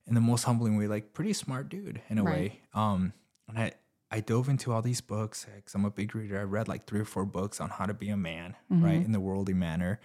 in 0.06 0.14
the 0.14 0.20
most 0.20 0.44
humbling 0.44 0.76
way, 0.76 0.86
like 0.86 1.12
pretty 1.12 1.32
smart 1.32 1.68
dude 1.68 2.02
in 2.08 2.18
a 2.18 2.24
Right. 2.24 2.52
way. 2.52 2.62
Um, 2.72 3.12
and 3.48 3.58
I 3.58 3.72
I 4.10 4.20
dove 4.20 4.48
into 4.48 4.72
all 4.72 4.82
these 4.82 5.00
books 5.00 5.46
because 5.56 5.74
I'm 5.74 5.84
a 5.84 5.90
big 5.90 6.14
reader. 6.14 6.38
I 6.38 6.44
read 6.44 6.68
like 6.68 6.86
three 6.86 7.00
or 7.00 7.04
four 7.04 7.24
books 7.26 7.60
on 7.60 7.70
how 7.70 7.86
to 7.86 7.94
be 7.94 8.10
a 8.10 8.16
man, 8.16 8.56
right, 8.70 9.02
in 9.02 9.12
the 9.12 9.20
worldly 9.20 9.54
manner. 9.54 10.00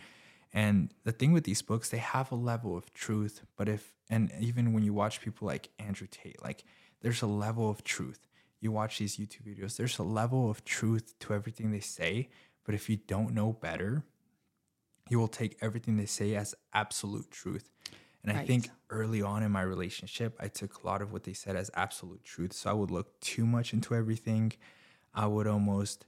And 0.51 0.93
the 1.03 1.11
thing 1.11 1.31
with 1.31 1.43
these 1.43 1.61
books, 1.61 1.89
they 1.89 1.99
have 1.99 2.31
a 2.31 2.35
level 2.35 2.75
of 2.75 2.91
truth, 2.93 3.43
but 3.55 3.69
if 3.69 3.93
and 4.09 4.31
even 4.39 4.73
when 4.73 4.83
you 4.83 4.93
watch 4.93 5.21
people 5.21 5.45
like 5.47 5.69
Andrew 5.77 6.07
Tate, 6.09 6.41
like 6.41 6.63
there's 7.01 7.21
a 7.21 7.27
level 7.27 7.69
of 7.69 7.83
truth. 7.83 8.27
You 8.59 8.71
watch 8.71 8.97
these 8.99 9.17
YouTube 9.17 9.47
videos, 9.47 9.77
there's 9.77 9.99
a 9.99 10.03
level 10.03 10.49
of 10.49 10.65
truth 10.65 11.17
to 11.19 11.33
everything 11.33 11.71
they 11.71 11.79
say, 11.79 12.29
but 12.65 12.75
if 12.75 12.89
you 12.89 12.97
don't 12.97 13.33
know 13.33 13.53
better, 13.53 14.03
you 15.09 15.17
will 15.17 15.27
take 15.27 15.57
everything 15.61 15.97
they 15.97 16.05
say 16.05 16.35
as 16.35 16.53
absolute 16.73 17.31
truth. 17.31 17.71
And 18.23 18.37
I 18.37 18.45
think 18.45 18.69
early 18.89 19.21
on 19.21 19.43
in 19.43 19.51
my 19.51 19.61
relationship, 19.61 20.35
I 20.39 20.49
took 20.49 20.83
a 20.83 20.85
lot 20.85 21.01
of 21.01 21.13
what 21.13 21.23
they 21.23 21.33
said 21.33 21.55
as 21.55 21.71
absolute 21.73 22.23
truth. 22.23 22.53
So 22.53 22.69
I 22.69 22.73
would 22.73 22.91
look 22.91 23.19
too 23.21 23.45
much 23.45 23.73
into 23.73 23.95
everything. 23.95 24.51
I 25.13 25.25
would 25.25 25.47
almost, 25.47 26.05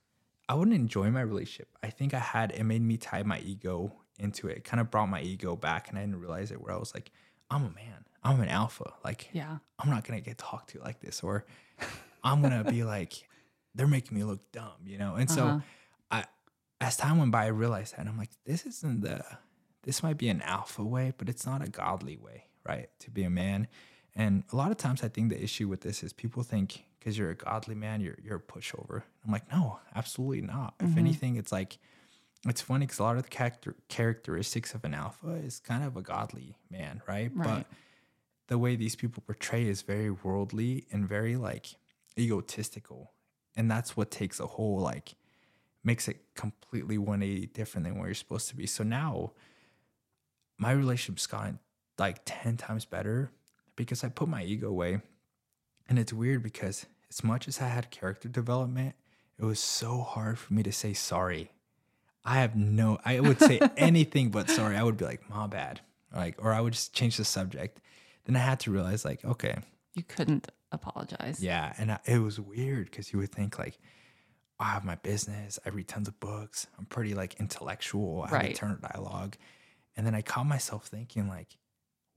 I 0.50 0.56
wouldn't 0.56 0.76
enjoy 0.76 1.10
my 1.10 1.22
relationship. 1.22 1.70
I 1.82 1.89
think 1.89 2.14
I 2.14 2.20
had, 2.20 2.52
it 2.52 2.64
made 2.64 2.82
me 2.82 2.98
tie 2.98 3.24
my 3.24 3.39
ego 3.39 3.94
into 4.20 4.50
it. 4.50 4.58
It 4.58 4.64
kind 4.66 4.82
of 4.82 4.92
brought 4.92 5.08
my 5.08 5.22
ego 5.22 5.56
back 5.56 5.89
and 5.89 5.98
I 5.98 6.02
didn't 6.02 6.20
realize 6.20 6.52
it 6.52 6.62
where 6.62 6.74
I 6.74 6.78
was 6.78 6.94
like, 6.94 7.12
I'm 7.50 7.64
a 7.64 7.70
man, 7.70 8.06
I'm 8.24 8.39
an 8.41 8.49
alpha. 8.49 8.93
Like, 9.03 9.30
Yeah. 9.34 9.57
I'm 9.80 9.89
not 9.89 10.03
gonna 10.05 10.22
get 10.22 10.38
talked 10.38 10.72
to 10.72 10.80
like 10.80 10.99
this, 10.99 11.24
or 11.24 11.45
I'm 12.24 12.41
gonna 12.41 12.63
be 12.63 12.84
like, 12.95 13.13
they're 13.76 13.88
making 13.88 14.17
me 14.17 14.24
look 14.24 14.51
dumb, 14.51 14.74
you 14.86 14.97
know. 14.97 15.15
And 15.15 15.30
so, 15.30 15.45
Uh-huh. 15.47 15.59
I, 16.11 16.26
as 16.80 16.97
time 16.97 17.17
went 17.17 17.32
by, 17.32 17.45
I 17.45 17.47
realized 17.47 17.93
that, 17.93 18.01
and 18.01 18.09
I'm 18.09 18.17
like, 18.17 18.32
this 18.45 18.65
isn't 18.65 19.01
the, 19.01 19.24
this 19.84 20.03
might 20.03 20.17
be 20.17 20.30
an 20.30 20.41
alpha 20.41 20.84
way, 20.84 21.13
but 21.17 21.30
it's 21.30 21.45
not 21.45 21.63
a 21.63 21.69
godly 21.69 22.17
way, 22.17 22.45
right? 22.67 22.89
To 22.99 23.11
be 23.11 23.24
a 23.24 23.30
man, 23.30 23.67
and 24.15 24.43
a 24.51 24.55
lot 24.55 24.72
of 24.72 24.78
times, 24.78 25.03
I 25.03 25.07
think 25.07 25.30
the 25.30 25.41
issue 25.41 25.67
with 25.67 25.82
this 25.82 26.03
is 26.03 26.11
people 26.13 26.43
think 26.43 26.84
because 26.99 27.17
you're 27.17 27.30
a 27.32 27.36
godly 27.36 27.76
man, 27.76 28.01
you're 28.01 28.17
you're 28.22 28.36
a 28.38 28.41
pushover. 28.41 29.03
I'm 29.26 29.32
like, 29.32 29.49
no, 29.51 29.80
absolutely 29.95 30.41
not. 30.41 30.78
Mm-hmm. 30.78 30.91
If 30.91 30.97
anything, 30.97 31.36
it's 31.38 31.51
like. 31.51 31.78
It's 32.47 32.59
funny 32.59 32.88
because 32.88 32.97
a 32.97 33.03
lot 33.03 33.17
of 33.17 33.22
the 33.24 33.30
character, 33.30 33.76
characteristics 33.88 34.74
of 34.74 34.84
an 34.84 34.95
alpha 34.95 35.28
is 35.45 35.59
kind 35.59 35.84
of 35.84 35.95
a 35.95 36.01
godly 36.01 36.57
man, 36.72 36.99
right? 37.07 37.30
Right. 37.36 37.47
But 37.47 37.67
the 38.48 38.58
way 38.58 38.76
these 38.76 38.96
people 38.96 39.24
portray 39.26 39.68
is 39.68 39.82
very 39.82 40.10
worldly 40.10 40.86
and 40.92 41.08
very 41.08 41.36
like 41.36 41.76
egotistical 42.18 43.14
and 43.56 43.70
that's 43.70 43.96
what 43.96 44.12
takes 44.12 44.39
a 44.39 44.48
whole 44.48 44.80
like 44.80 45.16
makes 45.84 46.08
it 46.08 46.18
completely 46.36 46.98
180 46.98 47.48
different 47.48 47.86
than 47.86 47.98
where 47.98 48.08
you're 48.08 48.16
supposed 48.16 48.50
to 48.50 48.56
be 48.56 48.66
so 48.66 48.84
now 48.84 49.32
my 50.58 50.72
relationship's 50.72 51.28
gotten 51.28 51.60
like 51.98 52.20
10 52.26 52.58
times 52.58 52.86
better 52.86 53.32
because 53.76 54.04
i 54.04 54.10
put 54.10 54.28
my 54.28 54.44
ego 54.44 54.68
away 54.68 55.02
and 55.88 55.98
it's 55.98 56.14
weird 56.14 56.44
because 56.44 56.86
as 57.10 57.24
much 57.24 57.48
as 57.48 57.62
i 57.62 57.68
had 57.68 57.89
character 57.89 58.28
development 58.28 58.96
it 59.39 59.46
was 59.46 59.60
so 59.60 60.02
hard 60.02 60.38
for 60.38 60.54
me 60.54 60.62
to 60.62 60.72
say 60.72 60.94
sorry 60.94 61.52
I 62.24 62.36
have 62.36 62.56
no. 62.56 63.00
I 63.04 63.20
would 63.20 63.39
say 63.39 63.60
anything 63.78 64.30
but 64.30 64.50
sorry. 64.50 64.76
I 64.76 64.84
would 64.84 64.98
be 64.98 65.06
like, 65.06 65.28
"My 65.30 65.48
bad," 65.48 65.82
like, 66.16 66.36
or 66.44 66.54
I 66.54 66.62
would 66.62 66.74
just 66.74 66.94
change 66.94 67.18
the 67.18 67.26
subject. 67.26 67.80
Then 68.26 68.36
I 68.36 68.39
had 68.39 68.59
to 68.61 68.72
realize, 68.72 69.03
like, 69.05 69.24
okay, 69.26 69.57
You 69.93 70.03
couldn't 70.03 70.47
apologize. 70.72 71.41
yeah, 71.43 71.74
and 71.78 71.91
I, 71.91 71.99
it 72.05 72.19
was 72.19 72.39
weird 72.39 72.89
because 72.89 73.11
you 73.11 73.19
would 73.19 73.32
think 73.32 73.57
like, 73.59 73.78
oh, 74.59 74.63
I 74.65 74.69
have 74.69 74.86
my 74.86 74.95
business. 74.95 75.57
I 75.65 75.69
read 75.69 75.88
tons 75.88 76.07
of 76.07 76.19
books. 76.19 76.67
I'm 76.78 76.86
pretty 76.86 77.13
like 77.13 77.39
intellectual. 77.39 78.22
I 78.24 78.26
have 78.28 78.34
Right. 78.34 78.49
internal 78.51 78.78
dialogue, 78.78 79.36
and 79.97 80.05
then 80.05 80.15
I 80.15 80.22
caught 80.22 80.45
myself 80.45 80.86
thinking 80.88 81.28
like, 81.28 81.57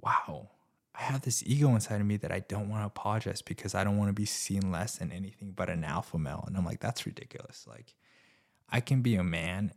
wow, 0.00 0.50
I 0.94 1.02
have 1.02 1.22
this 1.22 1.42
ego 1.46 1.70
inside 1.70 2.00
of 2.00 2.06
me 2.06 2.16
that 2.18 2.30
I 2.30 2.40
don't 2.40 2.68
want 2.68 2.82
to 2.82 2.86
apologize 2.86 3.42
because 3.42 3.74
I 3.74 3.82
don't 3.82 3.96
want 3.96 4.10
to 4.10 4.12
be 4.12 4.26
seen 4.26 4.70
less 4.70 4.98
than 4.98 5.10
anything 5.10 5.52
but 5.52 5.68
an 5.70 5.82
alpha 5.84 6.18
male, 6.18 6.44
and 6.46 6.56
I'm 6.56 6.64
like, 6.64 6.80
that's 6.80 7.06
ridiculous. 7.06 7.66
Like, 7.68 7.94
I 8.70 8.80
can 8.80 9.02
be 9.02 9.14
a 9.16 9.24
man. 9.24 9.72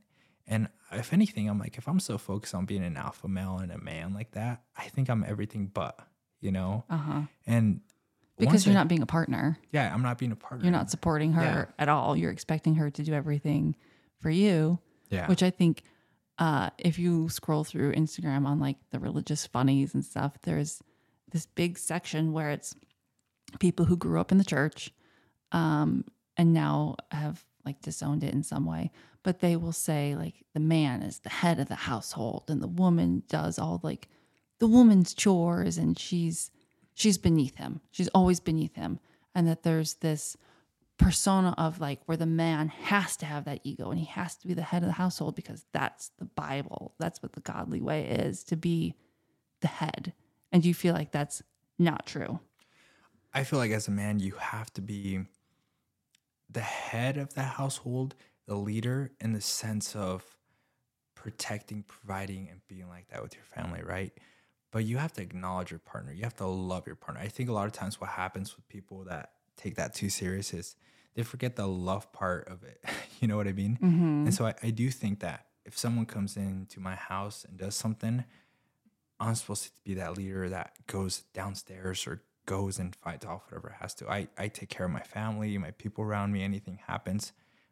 And 0.49 0.69
if 0.93 1.11
anything, 1.11 1.49
I'm 1.49 1.59
like, 1.59 1.77
if 1.77 1.87
I'm 1.89 1.99
so 1.99 2.17
focused 2.17 2.55
on 2.55 2.65
being 2.65 2.83
an 2.83 2.95
alpha 2.95 3.27
male 3.27 3.57
and 3.57 3.69
a 3.71 3.77
man 3.77 4.13
like 4.13 4.31
that, 4.31 4.61
I 4.77 4.83
think 4.89 5.09
I'm 5.09 5.23
everything 5.27 5.67
but, 5.73 5.99
you 6.41 6.51
know? 6.51 6.83
Uh 6.89 6.97
huh. 6.97 7.21
And 7.45 7.81
Because 8.37 8.65
you're 8.65 8.73
I- 8.75 8.79
not 8.79 8.87
being 8.87 9.01
a 9.01 9.05
partner. 9.07 9.57
yeah, 9.71 9.93
I'm 9.93 10.01
not 10.03 10.17
being 10.17 10.31
a 10.31 10.35
partner. 10.35 10.63
You're 10.65 10.71
not 10.71 10.89
supporting 10.91 11.33
her 11.33 11.41
Yeah. 11.41 11.65
at 11.83 11.89
all. 11.89 12.15
You're 12.15 12.31
expecting 12.31 12.75
her 12.75 12.89
to 12.91 13.03
do 13.03 13.13
everything 13.13 13.75
for 14.19 14.29
you. 14.29 14.79
Yeah. 15.09 15.27
Which 15.27 15.41
I 15.43 15.49
think, 15.49 15.83
uh, 16.37 16.69
if 16.77 16.99
you 16.99 17.29
scroll 17.29 17.63
through 17.63 17.93
Instagram 17.93 18.45
on 18.45 18.59
like 18.59 18.77
the 18.91 18.99
religious 18.99 19.47
funnies 19.47 19.93
and 19.93 20.03
stuff, 20.05 20.37
there's 20.43 20.81
this 21.31 21.45
big 21.47 21.77
section 21.77 22.31
where 22.33 22.51
it's 22.51 22.75
people 23.59 23.85
who 23.85 23.97
grew 23.97 24.19
up 24.19 24.31
in 24.31 24.37
the 24.37 24.43
church, 24.43 24.93
um, 25.51 26.03
and 26.35 26.53
now 26.53 26.95
have 27.11 27.43
like 27.65 27.81
disowned 27.81 28.23
it 28.23 28.33
in 28.33 28.43
some 28.43 28.65
way. 28.65 28.91
But 29.23 29.39
they 29.39 29.55
will 29.55 29.71
say 29.73 30.15
like 30.15 30.45
the 30.53 30.59
man 30.59 31.01
is 31.01 31.19
the 31.19 31.29
head 31.29 31.59
of 31.59 31.67
the 31.69 31.75
household, 31.75 32.45
and 32.49 32.61
the 32.61 32.67
woman 32.67 33.23
does 33.27 33.57
all 33.57 33.79
like 33.83 34.07
the 34.59 34.67
woman's 34.67 35.13
chores, 35.13 35.77
and 35.77 35.97
she's 35.97 36.51
she's 36.93 37.17
beneath 37.17 37.55
him. 37.55 37.81
She's 37.91 38.07
always 38.09 38.39
beneath 38.39 38.75
him, 38.75 38.99
and 39.35 39.47
that 39.47 39.63
there's 39.63 39.95
this 39.95 40.37
persona 40.97 41.53
of 41.57 41.79
like 41.79 42.01
where 42.05 42.17
the 42.17 42.25
man 42.25 42.69
has 42.69 43.15
to 43.17 43.25
have 43.25 43.45
that 43.45 43.59
ego 43.63 43.91
and 43.91 43.99
he 43.99 44.05
has 44.05 44.35
to 44.35 44.47
be 44.47 44.53
the 44.53 44.63
head 44.63 44.81
of 44.81 44.87
the 44.87 44.93
household 44.93 45.35
because 45.35 45.65
that's 45.71 46.11
the 46.17 46.25
Bible. 46.25 46.95
That's 46.97 47.21
what 47.21 47.33
the 47.33 47.41
godly 47.41 47.81
way 47.81 48.07
is 48.07 48.43
to 48.45 48.55
be 48.55 48.95
the 49.61 49.67
head. 49.67 50.13
And 50.51 50.65
you 50.65 50.73
feel 50.73 50.93
like 50.93 51.11
that's 51.11 51.43
not 51.77 52.05
true? 52.05 52.39
I 53.33 53.43
feel 53.43 53.59
like 53.59 53.71
as 53.71 53.87
a 53.87 53.91
man, 53.91 54.19
you 54.19 54.33
have 54.39 54.73
to 54.73 54.81
be 54.81 55.21
the 56.49 56.61
head 56.61 57.17
of 57.17 57.33
the 57.33 57.43
household, 57.43 58.15
the 58.47 58.55
leader 58.55 59.11
in 59.19 59.33
the 59.33 59.41
sense 59.41 59.95
of 59.95 60.23
protecting, 61.13 61.83
providing, 61.83 62.47
and 62.49 62.61
being 62.67 62.87
like 62.87 63.07
that 63.09 63.21
with 63.21 63.35
your 63.35 63.43
family, 63.43 63.81
right? 63.83 64.13
But 64.77 64.85
you 64.85 64.99
have 64.99 65.11
to 65.13 65.23
acknowledge 65.23 65.71
your 65.71 65.79
partner. 65.79 66.13
You 66.13 66.21
have 66.21 66.35
to 66.35 66.45
love 66.45 66.85
your 66.85 66.95
partner. 66.95 67.19
I 67.19 67.29
think 67.29 67.49
a 67.49 67.51
lot 67.51 67.65
of 67.65 67.71
times 67.71 67.99
what 67.99 68.11
happens 68.11 68.55
with 68.55 68.69
people 68.69 69.05
that 69.05 69.31
take 69.55 69.73
that 69.77 69.95
too 69.95 70.07
serious 70.07 70.53
is 70.53 70.75
they 71.15 71.23
forget 71.23 71.55
the 71.55 71.67
love 71.67 72.13
part 72.13 72.47
of 72.47 72.63
it. 72.63 72.85
you 73.19 73.27
know 73.27 73.37
what 73.37 73.47
I 73.47 73.53
mean? 73.53 73.79
Mm-hmm. 73.81 74.25
And 74.25 74.33
so 74.35 74.45
I, 74.45 74.53
I 74.61 74.69
do 74.69 74.91
think 74.91 75.21
that 75.21 75.47
if 75.65 75.75
someone 75.75 76.05
comes 76.05 76.37
into 76.37 76.79
my 76.79 76.93
house 76.93 77.43
and 77.43 77.57
does 77.57 77.73
something, 77.73 78.23
I'm 79.19 79.33
supposed 79.33 79.63
to 79.63 79.71
be 79.83 79.95
that 79.95 80.15
leader 80.15 80.47
that 80.47 80.73
goes 80.85 81.23
downstairs 81.33 82.05
or 82.05 82.21
goes 82.45 82.77
and 82.77 82.95
fights 82.97 83.25
off 83.25 83.45
whatever 83.47 83.69
it 83.69 83.77
has 83.81 83.95
to. 83.95 84.07
I, 84.07 84.27
I 84.37 84.47
take 84.47 84.69
care 84.69 84.85
of 84.85 84.91
my 84.91 85.01
family, 85.01 85.57
my 85.57 85.71
people 85.71 86.03
around 86.03 86.33
me. 86.33 86.43
Anything 86.43 86.77
happens, 86.85 87.31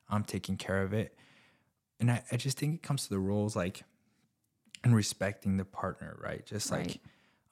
I'm 0.09 0.23
taking 0.23 0.57
care 0.57 0.81
of 0.81 0.91
it. 0.91 1.15
And 1.99 2.09
I, 2.09 2.23
I 2.31 2.37
just 2.37 2.57
think 2.57 2.73
it 2.73 2.81
comes 2.81 3.03
to 3.03 3.09
the 3.11 3.19
roles 3.19 3.55
like 3.55 3.83
and 4.85 4.95
respecting 4.95 5.57
the 5.57 5.65
partner, 5.65 6.15
right? 6.21 6.45
Just 6.45 6.71
like 6.71 6.79
Right. 6.87 7.01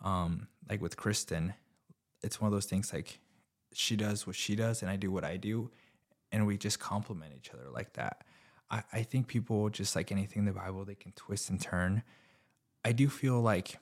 um 0.01 0.47
like 0.69 0.81
with 0.81 0.95
Kristen, 0.95 1.53
it's 2.21 2.39
one 2.39 2.47
of 2.47 2.53
those 2.53 2.67
things 2.67 2.93
like 2.93 3.19
she 3.73 3.97
does 3.97 4.25
what 4.25 4.35
she 4.37 4.55
does 4.55 4.81
and 4.81 4.89
I 4.91 4.95
do 4.95 5.11
what 5.11 5.25
I 5.25 5.35
do 5.35 5.71
and 6.31 6.47
we 6.47 6.57
just 6.57 6.79
complement 6.79 7.33
each 7.35 7.51
other 7.53 7.69
like 7.71 7.93
that. 7.93 8.23
I, 8.71 8.83
I 8.93 9.03
think 9.03 9.27
people 9.27 9.69
just 9.69 9.95
like 9.95 10.11
anything 10.11 10.39
in 10.41 10.45
the 10.45 10.53
Bible, 10.53 10.85
they 10.85 10.95
can 10.95 11.11
twist 11.13 11.49
and 11.49 11.59
turn. 11.59 12.03
I 12.85 12.91
do 12.91 13.09
feel 13.09 13.41
like 13.41 13.77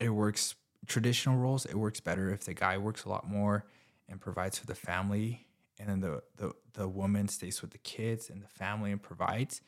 it 0.00 0.10
works 0.10 0.54
traditional 0.86 1.36
roles, 1.38 1.64
it 1.66 1.74
works 1.76 2.00
better 2.00 2.30
if 2.32 2.44
the 2.44 2.54
guy 2.54 2.76
works 2.78 3.04
a 3.04 3.08
lot 3.08 3.28
more 3.28 3.66
and 4.08 4.20
provides 4.20 4.58
for 4.58 4.66
the 4.66 4.74
family 4.74 5.46
and 5.78 5.88
then 5.88 6.00
the 6.00 6.22
the, 6.36 6.52
the 6.74 6.88
woman 6.88 7.28
stays 7.28 7.60
with 7.62 7.70
the 7.72 7.78
kids 7.78 8.30
and 8.30 8.42
the 8.42 8.48
family 8.48 8.90
and 8.90 9.02
provides. 9.02 9.60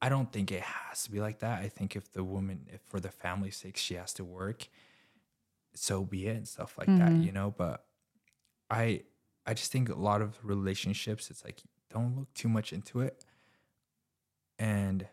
I 0.00 0.08
don't 0.08 0.32
think 0.32 0.52
it 0.52 0.62
has 0.62 1.04
to 1.04 1.10
be 1.10 1.20
like 1.20 1.40
that. 1.40 1.60
I 1.60 1.68
think 1.68 1.96
if 1.96 2.12
the 2.12 2.22
woman, 2.22 2.66
if 2.72 2.80
for 2.86 3.00
the 3.00 3.10
family's 3.10 3.56
sake, 3.56 3.76
she 3.76 3.94
has 3.94 4.12
to 4.14 4.24
work, 4.24 4.68
so 5.74 6.04
be 6.04 6.26
it 6.26 6.36
and 6.36 6.48
stuff 6.48 6.76
like 6.78 6.86
that, 6.86 7.10
mm-hmm. 7.10 7.22
you 7.22 7.32
know. 7.32 7.52
But 7.56 7.84
I, 8.70 9.02
I 9.46 9.54
just 9.54 9.72
think 9.72 9.88
a 9.88 9.94
lot 9.94 10.22
of 10.22 10.38
relationships, 10.42 11.30
it's 11.30 11.44
like 11.44 11.62
don't 11.90 12.16
look 12.16 12.32
too 12.34 12.48
much 12.48 12.72
into 12.72 13.00
it, 13.00 13.24
and 14.58 15.06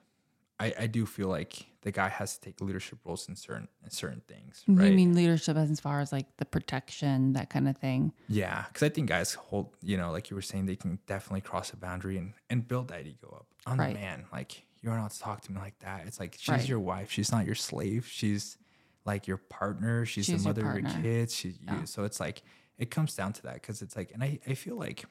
I, 0.60 0.74
I 0.82 0.88
do 0.88 1.06
feel 1.06 1.28
like 1.28 1.66
the 1.82 1.92
guy 1.92 2.08
has 2.10 2.38
to 2.38 2.42
take 2.42 2.62
leadership 2.62 3.00
roles 3.04 3.28
in 3.28 3.36
certain 3.36 3.68
in 3.84 3.90
certain 3.90 4.22
things, 4.28 4.64
right? 4.68 4.90
You 4.90 4.96
mean 4.96 5.14
leadership 5.14 5.58
as 5.58 5.80
far 5.80 6.00
as 6.00 6.12
like 6.12 6.26
the 6.38 6.46
protection, 6.46 7.34
that 7.34 7.50
kind 7.50 7.68
of 7.68 7.78
thing? 7.78 8.14
Yeah, 8.30 8.66
because 8.68 8.84
I 8.84 8.90
think 8.90 9.10
guys 9.10 9.34
hold, 9.34 9.76
you 9.82 9.98
know, 9.98 10.12
like 10.12 10.30
you 10.30 10.36
were 10.36 10.42
saying, 10.42 10.66
they 10.68 10.76
can 10.76 11.00
definitely 11.08 11.42
cross 11.42 11.74
a 11.74 11.78
boundary 11.78 12.18
and, 12.18 12.34
and 12.50 12.68
build 12.68 12.88
that 12.90 13.06
ego 13.06 13.34
up. 13.36 13.48
I'm 13.66 13.80
Right. 13.80 13.94
the 13.94 14.00
man. 14.00 14.26
Like, 14.32 14.65
you're 14.86 14.96
not 14.98 15.12
to 15.12 15.20
talk 15.20 15.42
to 15.42 15.52
me 15.52 15.60
like 15.60 15.78
that. 15.80 16.06
It's 16.06 16.20
like, 16.20 16.36
she's 16.40 16.50
Right. 16.50 16.68
your 16.70 16.80
wife. 16.80 17.10
She's 17.12 17.32
not 17.32 17.46
your 17.46 17.56
slave. 17.56 18.06
She's 18.08 18.58
like 19.04 19.26
your 19.28 19.38
partner. 19.38 20.06
She's, 20.06 20.26
She's 20.26 20.44
the 20.44 20.50
your 20.54 20.64
mother 20.64 20.70
of 20.70 20.84
your 20.94 21.02
kids. 21.02 21.36
She's 21.36 21.58
Yeah. 21.64 21.80
you. 21.82 21.86
So 21.88 22.04
it's 22.04 22.20
like, 22.20 22.44
it 22.78 22.92
comes 22.92 23.16
down 23.16 23.34
to 23.34 23.42
that 23.44 23.56
because 23.56 23.82
it's 23.82 23.96
like, 23.96 24.12
and 24.14 24.24
I, 24.24 24.40
I 24.48 24.54
feel 24.54 24.76
like 24.76 25.06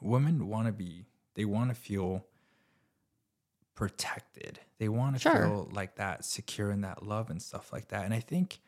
women 0.00 0.46
want 0.48 0.66
to 0.68 0.72
be, 0.72 1.06
they 1.34 1.44
want 1.44 1.70
to 1.70 1.74
feel 1.74 2.24
protected. 3.74 4.60
They 4.78 4.88
want 4.88 5.16
to 5.16 5.20
Sure. 5.20 5.32
feel 5.32 5.68
like 5.72 5.96
that 5.96 6.24
secure 6.24 6.70
in 6.70 6.82
that 6.82 7.02
love 7.04 7.30
and 7.30 7.40
stuff 7.42 7.72
like 7.72 7.88
that. 7.88 8.04
And 8.04 8.12
I 8.14 8.20
think 8.20 8.60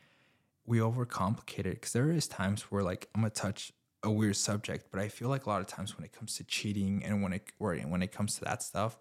we 0.67 0.79
overcomplicate 0.79 1.61
it 1.67 1.75
because 1.75 1.93
there 1.93 2.11
is 2.11 2.27
times 2.27 2.63
where 2.71 2.83
like 2.83 3.09
I'm 3.15 3.21
gonna 3.21 3.31
touch 3.31 3.73
a 4.03 4.11
weird 4.11 4.37
subject, 4.37 4.87
but 4.91 5.01
I 5.01 5.09
feel 5.09 5.29
like 5.29 5.45
a 5.47 5.49
lot 5.49 5.61
of 5.61 5.67
times 5.67 5.97
when 5.97 6.05
it 6.05 6.13
comes 6.13 6.37
to 6.37 6.45
cheating 6.45 7.03
and 7.05 7.23
when 7.23 7.33
it 7.35 7.51
or 7.59 7.75
when 7.77 8.03
it 8.03 8.13
comes 8.13 8.37
to 8.37 8.45
that 8.45 8.63
stuff, 8.63 8.99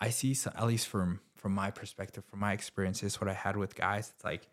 I 0.00 0.10
see 0.10 0.34
so, 0.34 0.52
at 0.56 0.66
least 0.66 0.88
from 0.88 1.20
from 1.34 1.52
my 1.52 1.70
perspective, 1.70 2.24
from 2.24 2.40
my 2.40 2.52
experiences, 2.52 3.20
what 3.20 3.28
I 3.28 3.34
had 3.34 3.56
with 3.56 3.74
guys, 3.74 4.12
it's 4.14 4.24
like 4.24 4.48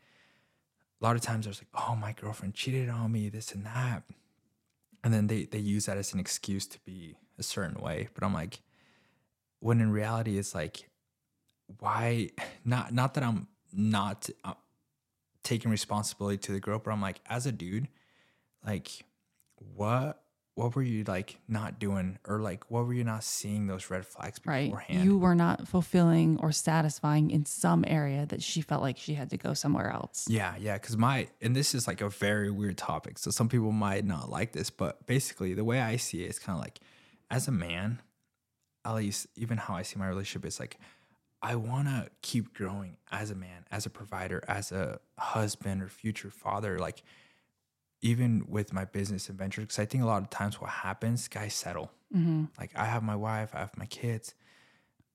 a 1.02 1.06
lot 1.06 1.16
of 1.16 1.22
times 1.22 1.48
I 1.48 1.50
was 1.50 1.62
like, 1.62 1.88
oh 1.88 1.96
my 1.96 2.14
girlfriend 2.14 2.54
cheated 2.54 2.90
on 2.90 3.12
me, 3.12 3.30
this 3.30 3.54
and 3.54 3.66
that. 3.66 4.04
And 5.04 5.14
then 5.14 5.28
they 5.28 5.46
they 5.46 5.60
use 5.60 5.86
that 5.86 5.98
as 5.98 6.14
an 6.14 6.20
excuse 6.20 6.68
to 6.68 6.80
be 6.86 7.16
a 7.40 7.44
certain 7.44 7.82
way. 7.82 8.10
But 8.14 8.24
I'm 8.24 8.34
like, 8.34 8.62
when 9.62 9.80
in 9.80 9.92
reality 9.92 10.38
it's 10.38 10.54
like 10.54 10.90
why 11.80 12.30
not 12.66 12.94
not 12.94 13.14
that 13.14 13.24
i'm 13.24 13.48
not 13.72 14.30
uh, 14.44 14.54
taking 15.44 15.72
responsibility 15.72 16.38
to 16.38 16.52
the 16.52 16.60
girl 16.60 16.78
but 16.84 16.92
i'm 16.92 17.02
like 17.02 17.22
as 17.28 17.46
a 17.46 17.52
dude 17.52 17.88
like 18.66 19.06
what 19.76 20.22
what 20.62 20.76
were 20.76 20.84
you 20.84 21.04
like 21.04 21.38
not 21.48 21.80
doing 21.80 22.20
or 22.28 22.40
like 22.40 22.70
what 22.70 22.86
were 22.86 22.94
you 22.94 23.04
not 23.04 23.24
seeing 23.24 23.66
those 23.68 23.90
red 23.90 24.06
flags 24.06 24.40
Right. 24.46 24.66
beforehand 24.70 25.04
You 25.04 25.18
were 25.18 25.34
not 25.34 25.68
fulfilling 25.68 26.38
or 26.40 26.52
satisfying 26.52 27.32
in 27.32 27.46
some 27.46 27.84
area 27.88 28.26
that 28.28 28.44
she 28.44 28.62
felt 28.62 28.82
like 28.82 28.98
she 28.98 29.16
had 29.16 29.30
to 29.32 29.38
go 29.38 29.54
somewhere 29.54 29.90
else. 29.92 30.28
Yeah, 30.30 30.56
yeah, 30.60 30.74
because 30.76 30.98
my 30.98 31.28
and 31.42 31.56
this 31.56 31.74
is 31.74 31.88
like 31.88 32.02
a 32.02 32.10
very 32.10 32.52
weird 32.52 32.78
topic, 32.78 33.18
so 33.18 33.32
some 33.32 33.50
people 33.50 33.72
might 33.72 34.06
not 34.06 34.30
like 34.30 34.52
this, 34.52 34.70
but 34.70 35.06
basically 35.08 35.54
the 35.54 35.64
way 35.64 35.82
I 35.82 35.98
see 35.98 36.24
it 36.24 36.30
is 36.30 36.38
kind 36.40 36.56
of 36.58 36.62
like, 36.64 36.80
as 37.32 37.48
a 37.48 37.52
man, 37.52 38.02
at 38.86 38.94
least 38.96 39.28
even 39.36 39.58
how 39.58 39.76
I 39.76 39.82
see 39.82 39.98
my 40.00 40.08
relationship 40.08 40.46
is 40.46 40.60
like, 40.60 40.78
I 41.42 41.56
want 41.56 41.88
to 41.88 42.10
keep 42.22 42.54
growing 42.54 42.98
as 43.12 43.32
a 43.32 43.36
man, 43.36 43.66
as 43.72 43.86
a 43.88 43.90
provider, 43.90 44.44
as 44.48 44.72
a 44.72 45.00
husband 45.18 45.82
or 45.82 45.88
future 45.88 46.30
father, 46.30 46.78
like 46.78 47.02
even 48.02 48.46
with 48.48 48.74
my 48.74 48.86
business 48.86 49.30
and 49.30 49.38
ventures, 49.38 49.64
because 49.66 49.80
I 49.80 49.86
think 49.86 50.04
a 50.04 50.08
lot 50.08 50.22
of 50.24 50.30
times 50.30 50.60
what 50.60 50.70
happens, 50.70 51.28
guys 51.28 51.54
settle. 51.54 51.92
Mm-hmm. 52.16 52.46
Like 52.60 52.72
I 52.76 52.86
have 52.86 53.04
my 53.04 53.16
wife, 53.16 53.52
I 53.54 53.60
have 53.60 53.78
my 53.78 53.86
kids. 53.86 54.34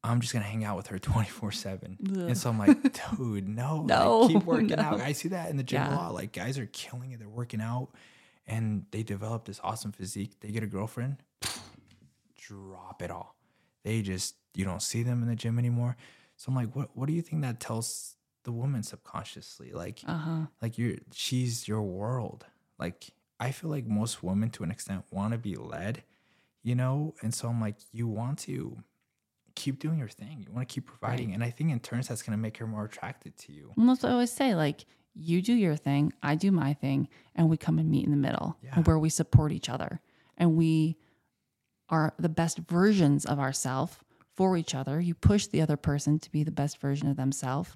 I'm 0.04 0.20
just 0.20 0.32
gonna 0.32 0.44
hang 0.44 0.64
out 0.64 0.76
with 0.76 0.86
her 0.88 0.98
24 1.00 1.50
seven. 1.52 1.98
And 2.28 2.38
so 2.38 2.48
I'm 2.50 2.58
like, 2.58 3.00
dude, 3.18 3.48
no, 3.48 3.78
like, 3.78 3.86
No, 3.86 4.28
keep 4.28 4.44
working 4.54 4.68
no. 4.68 4.82
out. 4.82 5.00
I 5.00 5.12
see 5.12 5.28
that 5.30 5.50
in 5.50 5.56
the 5.56 5.64
gym 5.64 5.82
a 5.82 5.96
lot. 5.96 6.14
Like 6.14 6.32
guys 6.32 6.58
are 6.58 6.66
killing 6.66 7.10
it. 7.12 7.18
They're 7.18 7.28
working 7.28 7.60
out, 7.60 7.88
and 8.46 8.86
they 8.92 9.02
develop 9.02 9.44
this 9.46 9.60
awesome 9.64 9.90
physique. 9.92 10.38
They 10.40 10.50
get 10.50 10.62
a 10.62 10.68
girlfriend, 10.68 11.16
drop 12.38 13.02
it 13.02 13.10
all. 13.10 13.36
They 13.84 14.02
just 14.02 14.36
you 14.54 14.64
don't 14.64 14.82
see 14.82 15.02
them 15.02 15.22
in 15.22 15.28
the 15.28 15.34
gym 15.36 15.58
anymore. 15.58 15.96
So 16.36 16.46
I'm 16.50 16.54
like, 16.56 16.74
what? 16.74 16.90
What 16.96 17.06
do 17.08 17.12
you 17.12 17.22
think 17.22 17.42
that 17.42 17.60
tells 17.60 18.16
the 18.44 18.52
woman 18.52 18.82
subconsciously? 18.82 19.72
Like, 19.72 20.00
Uh 20.06 20.16
huh. 20.18 20.40
like 20.62 20.78
you're 20.78 20.96
she's 21.12 21.66
your 21.66 21.82
world 21.82 22.46
like 22.78 23.10
i 23.40 23.50
feel 23.50 23.70
like 23.70 23.86
most 23.86 24.22
women 24.22 24.50
to 24.50 24.62
an 24.64 24.70
extent 24.70 25.04
want 25.10 25.32
to 25.32 25.38
be 25.38 25.56
led 25.56 26.02
you 26.62 26.74
know 26.74 27.14
and 27.22 27.34
so 27.34 27.48
i'm 27.48 27.60
like 27.60 27.76
you 27.92 28.06
want 28.06 28.38
to 28.38 28.76
keep 29.54 29.78
doing 29.80 29.98
your 29.98 30.08
thing. 30.08 30.44
You 30.46 30.52
want 30.52 30.68
to 30.68 30.72
keep 30.74 30.84
providing, 30.84 31.32
and 31.32 31.42
I 31.42 31.48
think 31.48 31.70
in 31.70 31.80
turns 31.80 32.08
that's 32.08 32.20
going 32.22 32.36
to 32.36 32.42
make 32.42 32.58
her 32.58 32.66
more 32.66 32.84
attracted 32.84 33.38
to 33.38 33.52
you. 33.52 33.72
And 33.78 33.88
that's 33.88 34.02
what 34.02 34.10
I 34.10 34.12
always 34.12 34.30
say. 34.30 34.54
Like, 34.54 34.84
you 35.14 35.40
do 35.40 35.54
your 35.54 35.76
thing, 35.76 36.12
I 36.22 36.34
do 36.34 36.52
my 36.52 36.74
thing, 36.74 37.08
and 37.34 37.48
we 37.48 37.56
come 37.56 37.78
and 37.78 37.90
meet 37.90 38.04
in 38.04 38.10
the 38.10 38.18
middle 38.18 38.58
Yeah. 38.62 38.82
where 38.82 38.98
we 38.98 39.08
support 39.08 39.52
each 39.52 39.70
other. 39.70 40.02
And 40.36 40.56
we 40.56 40.98
are 41.88 42.12
the 42.18 42.28
best 42.28 42.58
versions 42.58 43.24
of 43.24 43.38
ourselves 43.38 43.96
for 44.34 44.58
each 44.58 44.74
other. 44.74 45.00
You 45.00 45.14
push 45.14 45.46
the 45.46 45.62
other 45.62 45.78
person 45.78 46.18
to 46.18 46.30
be 46.30 46.44
the 46.44 46.50
best 46.50 46.78
version 46.78 47.08
of 47.08 47.16
themselves. 47.16 47.70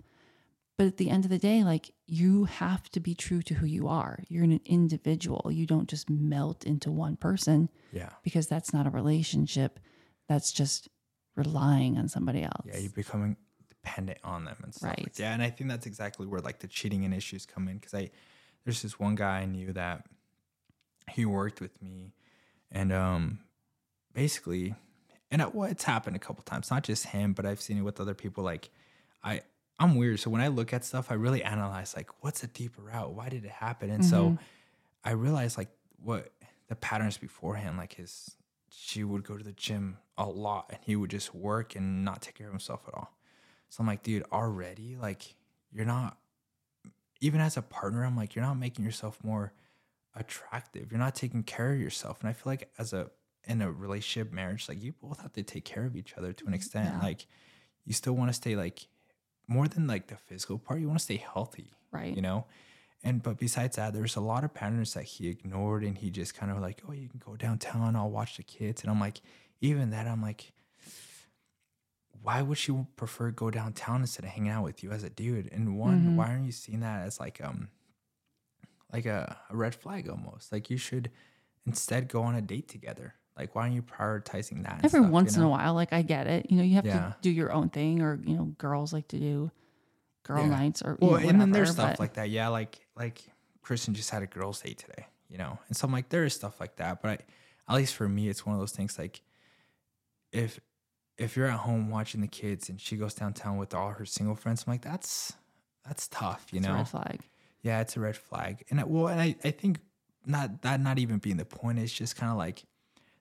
But 0.81 0.87
at 0.87 0.97
the 0.97 1.11
end 1.11 1.27
of 1.27 1.31
the 1.31 1.37
day, 1.39 1.63
like 1.63 1.91
you 2.07 2.45
have 2.47 2.89
to 2.93 3.01
be 3.01 3.15
true 3.15 3.43
to 3.43 3.53
who 3.53 3.67
you 3.67 3.87
are. 3.89 4.25
You're 4.29 4.45
an 4.45 4.63
individual. 4.65 5.51
You 5.53 5.67
don't 5.67 5.87
just 5.91 6.09
melt 6.09 6.65
into 6.65 6.91
one 6.91 7.17
person 7.17 7.69
Yeah. 7.93 8.09
because 8.23 8.47
that's 8.47 8.73
not 8.73 8.87
a 8.87 8.91
relationship. 8.91 9.79
That's 10.27 10.51
just 10.51 10.89
relying 11.37 11.99
on 11.99 12.09
somebody 12.09 12.43
else. 12.45 12.65
Yeah, 12.65 12.79
you're 12.79 12.93
becoming 12.93 13.37
dependent 13.69 14.21
on 14.25 14.47
them 14.47 14.57
and 14.63 14.75
stuff. 14.75 14.89
Like, 14.93 14.99
Right. 15.01 15.19
yeah, 15.19 15.35
and 15.35 15.43
I 15.43 15.51
think 15.51 15.69
that's 15.69 15.85
exactly 15.85 16.27
where 16.27 16.41
like 16.41 16.61
the 16.61 16.67
cheating 16.67 17.05
and 17.05 17.13
issues 17.13 17.45
come 17.45 17.69
in 17.69 17.77
because 17.77 17.93
I 17.93 18.11
there's 18.65 18.81
this 18.81 18.99
one 18.99 19.17
guy 19.17 19.41
I 19.41 19.45
knew 19.45 19.75
that 19.75 20.07
he 21.11 21.27
worked 21.27 21.61
with 21.61 21.83
me, 21.83 22.15
and 22.73 22.91
um, 22.91 23.41
basically, 24.15 24.75
and 25.31 25.43
it, 25.43 25.55
well, 25.55 25.69
it's 25.71 25.85
happened 25.85 26.17
a 26.17 26.21
couple 26.21 26.43
times. 26.45 26.71
Not 26.71 26.85
just 26.85 27.05
him, 27.09 27.35
but 27.35 27.45
I've 27.45 27.61
seen 27.61 27.77
it 27.77 27.83
with 27.83 28.01
other 28.01 28.15
people. 28.15 28.43
Like, 28.45 28.71
I 29.23 29.43
I'm 29.81 29.97
weird, 29.97 30.21
so 30.21 30.31
when 30.31 30.43
I 30.43 30.49
look 30.49 30.73
at 30.73 30.85
stuff, 30.85 31.11
I 31.11 31.15
really 31.15 31.43
analyze 31.43 31.97
like 31.97 32.11
what's 32.23 32.45
a 32.45 32.47
deeper 32.47 32.83
root? 32.83 33.11
Why 33.11 33.29
did 33.29 33.45
it 33.45 33.51
happen? 33.51 33.91
And 33.91 34.05
so 34.05 34.25
mm-hmm. 34.25 34.37
I 35.03 35.13
realized 35.13 35.59
like 35.59 35.71
what 36.03 36.31
the 36.69 36.77
patterns 36.77 37.19
beforehand, 37.19 37.79
like 37.79 37.95
his 37.95 38.37
she 38.71 39.03
would 39.05 39.25
go 39.25 39.37
to 39.37 39.45
the 39.45 39.53
gym 39.53 39.99
a 40.17 40.27
lot 40.27 40.67
and 40.71 40.79
he 40.83 40.97
would 40.97 41.11
just 41.11 41.35
work 41.35 41.75
and 41.75 42.05
not 42.05 42.23
take 42.23 42.37
care 42.37 42.47
of 42.47 42.53
himself 42.53 42.85
at 42.87 42.95
all. 42.95 43.17
So 43.69 43.81
I'm 43.81 43.87
like, 43.87 44.03
dude, 44.03 44.25
already, 44.33 44.97
like, 45.01 45.35
you're 45.73 45.85
not, 45.85 46.17
even 47.21 47.41
as 47.41 47.57
a 47.57 47.63
partner, 47.63 48.05
I'm 48.05 48.17
like, 48.17 48.35
you're 48.35 48.45
not 48.45 48.59
making 48.59 48.85
yourself 48.85 49.19
more 49.23 49.53
attractive. 50.17 50.91
You're 50.91 50.99
not 50.99 51.15
taking 51.15 51.43
care 51.43 51.73
of 51.73 51.81
yourself. 51.81 52.21
And 52.21 52.29
I 52.29 52.33
feel 52.33 52.51
like 52.51 52.71
as 52.79 52.93
a, 52.93 53.11
in 53.45 53.63
a 53.63 53.71
relationship, 53.71 54.33
marriage, 54.33 54.69
like, 54.69 54.83
you 54.83 54.93
both 54.93 55.21
have 55.21 55.33
to 55.35 55.43
take 55.43 55.65
care 55.65 55.85
of 55.85 55.97
each 55.97 56.15
other 56.15 56.33
to 56.33 56.45
an 56.45 56.49
mm-hmm. 56.49 56.55
extent. 56.55 56.95
Yeah. 56.95 57.07
Like, 57.07 57.27
you 57.85 57.93
still 57.93 58.15
want 58.15 58.31
to 58.31 58.35
stay, 58.35 58.57
like, 58.57 58.87
more 59.51 59.69
than 59.69 59.87
like 59.87 60.07
the 60.07 60.17
physical 60.17 60.59
part, 60.59 60.81
you 60.81 60.87
want 60.87 60.99
to 61.01 61.05
stay 61.05 61.17
healthy 61.19 61.73
Right. 61.93 62.15
you 62.15 62.23
know? 62.23 62.47
And 63.03 63.23
but 63.23 63.37
besides 63.39 63.77
that 63.77 63.93
there's 63.93 64.17
a 64.17 64.21
lot 64.21 64.45
of 64.45 64.55
patterns 64.55 64.95
that 64.95 65.05
he 65.05 65.29
ignored 65.29 65.83
and 65.85 65.99
he 65.99 66.11
just 66.11 66.35
kind 66.35 66.53
of 66.53 66.59
like 66.61 66.83
oh 66.89 66.93
you 66.93 67.09
can 67.09 67.21
go 67.25 67.35
downtown 67.35 67.97
i'll 67.97 68.11
watch 68.11 68.37
the 68.37 68.43
kids. 68.43 68.83
And 68.83 68.91
i'm 68.91 69.01
like 69.01 69.21
even 69.61 69.91
that 69.91 70.07
i'm 70.07 70.23
like 70.23 70.53
why 72.23 72.43
would 72.43 72.59
she 72.59 72.73
prefer 72.97 73.31
go 73.31 73.51
downtown 73.51 74.03
instead 74.03 74.25
of 74.27 74.31
hanging 74.33 74.51
out 74.53 74.63
with 74.65 74.83
you 74.85 74.91
as 74.93 75.03
a 75.03 75.09
dude? 75.11 75.51
And 75.53 75.79
one 75.79 76.17
why 76.17 76.27
aren't 76.29 76.45
you 76.45 76.53
seeing 76.53 76.81
that 76.81 77.07
as 77.07 77.19
like 77.19 77.41
um 77.43 77.69
like 78.93 79.07
a, 79.07 79.37
a 79.49 79.57
red 79.57 79.75
flag 79.75 80.09
almost? 80.09 80.53
Like 80.53 80.69
you 80.71 80.77
should 80.77 81.11
instead 81.67 82.09
go 82.09 82.23
on 82.23 82.35
a 82.35 82.43
date 82.43 82.69
together 82.69 83.15
like 83.41 83.55
why 83.55 83.63
aren't 83.63 83.75
you 83.75 83.83
prioritizing 83.83 84.63
that 84.65 84.77
Every 84.85 84.89
stuff, 84.91 85.05
you 85.07 85.09
once 85.11 85.37
in 85.37 85.43
a 85.43 85.49
while, 85.49 85.75
like 85.75 85.93
I 85.93 86.03
get 86.03 86.27
it. 86.27 86.51
You 86.51 86.59
know, 86.59 86.63
you 86.63 86.75
have 86.77 86.87
Yeah. 86.87 86.99
to 86.99 87.17
do 87.23 87.31
your 87.31 87.53
own 87.53 87.69
thing, 87.71 88.03
or 88.03 88.21
you 88.25 88.37
know, 88.37 88.45
girls 88.59 88.93
like 88.93 89.09
to 89.09 89.19
do 89.19 89.51
girl 90.23 90.43
Yeah. 90.45 90.49
nights, 90.51 90.83
or 90.83 90.97
Well, 91.01 91.13
know, 91.21 91.29
and 91.29 91.41
then 91.41 91.51
there's 91.51 91.71
whatever, 91.71 91.73
stuff 91.89 91.91
but- 91.99 92.01
like 92.01 92.15
that. 92.15 92.31
Yeah, 92.31 92.49
like 92.49 92.87
like 92.97 93.23
Kristen 93.63 93.95
just 93.95 94.11
had 94.11 94.23
a 94.23 94.27
girls' 94.27 94.61
date 94.61 94.79
today, 94.79 95.07
you 95.29 95.39
know, 95.39 95.59
and 95.69 95.77
so 95.77 95.87
I'm 95.87 95.93
like, 95.93 96.09
there 96.11 96.25
is 96.25 96.35
stuff 96.35 96.61
like 96.61 96.77
that. 96.77 97.03
But 97.03 97.11
I, 97.69 97.73
at 97.73 97.77
least 97.77 97.95
for 97.95 98.09
me, 98.09 98.29
it's 98.29 98.45
one 98.47 98.55
of 98.55 98.61
those 98.61 98.73
things 98.73 98.99
like 98.99 99.23
if 100.33 100.61
if 101.17 101.37
you're 101.37 101.47
at 101.47 101.59
home 101.61 101.91
watching 101.91 102.21
the 102.23 102.27
kids 102.29 102.69
and 102.71 102.81
she 102.81 102.97
goes 102.97 103.15
downtown 103.15 103.59
with 103.59 103.75
all 103.75 103.91
her 103.91 104.07
single 104.07 104.35
friends, 104.35 104.65
I'm 104.67 104.73
like, 104.73 104.83
that's 104.83 105.33
that's 105.87 106.09
tough, 106.09 106.47
you 106.53 106.59
it's 106.59 106.67
know. 106.69 106.75
red 106.75 106.89
flag. 106.89 107.21
Yeah, 107.63 107.81
it's 107.81 107.97
a 107.97 108.01
red 108.01 108.17
flag. 108.17 108.65
And 108.71 108.81
I, 108.81 108.85
well, 108.85 109.09
and 109.09 109.21
I, 109.21 109.37
I 109.45 109.51
think 109.51 109.81
not 110.25 110.63
that 110.63 110.81
not 110.81 110.99
even 110.99 111.19
being 111.19 111.37
the 111.37 111.45
point 111.45 111.79
It's 111.79 111.93
just 111.93 112.17
kind 112.17 112.31
of 112.33 112.39
like 112.39 112.65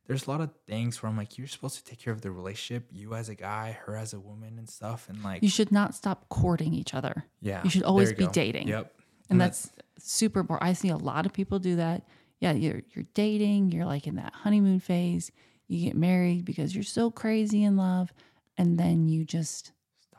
there's 0.10 0.26
a 0.28 0.32
lot 0.32 0.42
of 0.42 0.50
things 0.68 1.02
where 1.02 1.10
I'm 1.10 1.16
like, 1.16 1.38
you're 1.38 1.48
supposed 1.48 1.78
to 1.78 1.84
take 1.84 2.00
care 2.00 2.12
of 2.12 2.22
the 2.22 2.32
relationship, 2.32 2.88
you 2.92 3.14
as 3.14 3.30
a 3.30 3.36
guy, 3.36 3.78
her 3.86 3.96
as 3.96 4.14
a 4.14 4.20
woman, 4.20 4.58
and 4.58 4.68
stuff. 4.68 5.08
And 5.08 5.24
like, 5.24 5.44
You 5.44 5.50
should 5.50 5.72
not 5.72 5.94
stop 5.94 6.28
courting 6.30 6.74
each 6.74 6.96
other. 6.96 7.26
yeah, 7.42 7.64
you 7.64 7.70
should 7.70 7.84
always 7.84 8.10
you 8.10 8.16
be 8.16 8.26
go. 8.26 8.32
dating. 8.32 8.68
Yep. 8.68 8.92
and 9.30 9.40
that's 9.40 9.70
super 10.00 10.40
important. 10.40 10.68
I 10.68 10.74
see 10.74 10.90
a 10.90 10.98
lot 10.98 11.26
of 11.28 11.32
people 11.34 11.60
do 11.60 11.76
that. 11.76 12.04
Yeah, 12.40 12.54
you're 12.54 12.82
you're 12.96 13.06
dating, 13.14 13.72
you're 13.72 13.86
like 13.86 14.08
in 14.08 14.16
that 14.16 14.34
honeymoon 14.34 14.80
phase. 14.80 15.32
You 15.68 15.86
get 15.86 15.96
married 15.96 16.44
because 16.46 16.74
you're 16.74 16.84
so 16.84 17.12
crazy 17.12 17.64
in 17.64 17.78
love, 17.78 18.12
and 18.58 18.80
then 18.80 19.08
you 19.08 19.24
just 19.26 19.74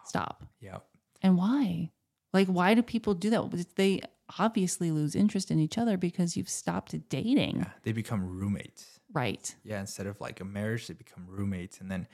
stop. 0.04 0.44
Yep. 0.60 0.84
And 1.22 1.36
why? 1.36 1.90
Like, 2.32 2.46
why 2.46 2.74
do 2.74 2.82
people 2.82 3.14
do 3.14 3.30
that? 3.30 3.66
They 3.74 4.02
obviously 4.38 4.92
lose 4.92 5.16
interest 5.16 5.50
in 5.50 5.58
each 5.58 5.76
other 5.76 5.96
because 5.96 6.36
you've 6.36 6.48
stopped 6.48 6.94
dating. 7.08 7.56
Yeah, 7.56 7.70
they 7.82 7.90
become 7.90 8.24
roommates. 8.24 8.99
Right. 9.12 9.54
Yeah, 9.64 9.80
instead 9.80 10.06
of 10.06 10.20
like 10.20 10.40
a 10.40 10.44
marriage, 10.44 10.86
they 10.86 10.94
become 10.94 11.26
roommates, 11.28 11.80
and 11.80 11.90
then 11.90 12.06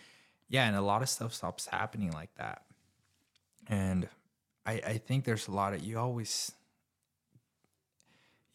yeah, 0.49 0.67
and 0.67 0.77
a 0.77 0.83
lot 0.83 1.03
of 1.03 1.09
stuff 1.09 1.35
stops 1.35 1.67
happening 1.67 2.13
like 2.13 2.35
that. 2.37 2.63
And 3.67 4.09
I 4.65 4.73
I 4.73 4.99
think 4.99 5.25
there's 5.25 5.49
a 5.49 5.53
lot 5.53 5.75
of 5.75 5.83
you 5.83 5.99
always 5.99 6.53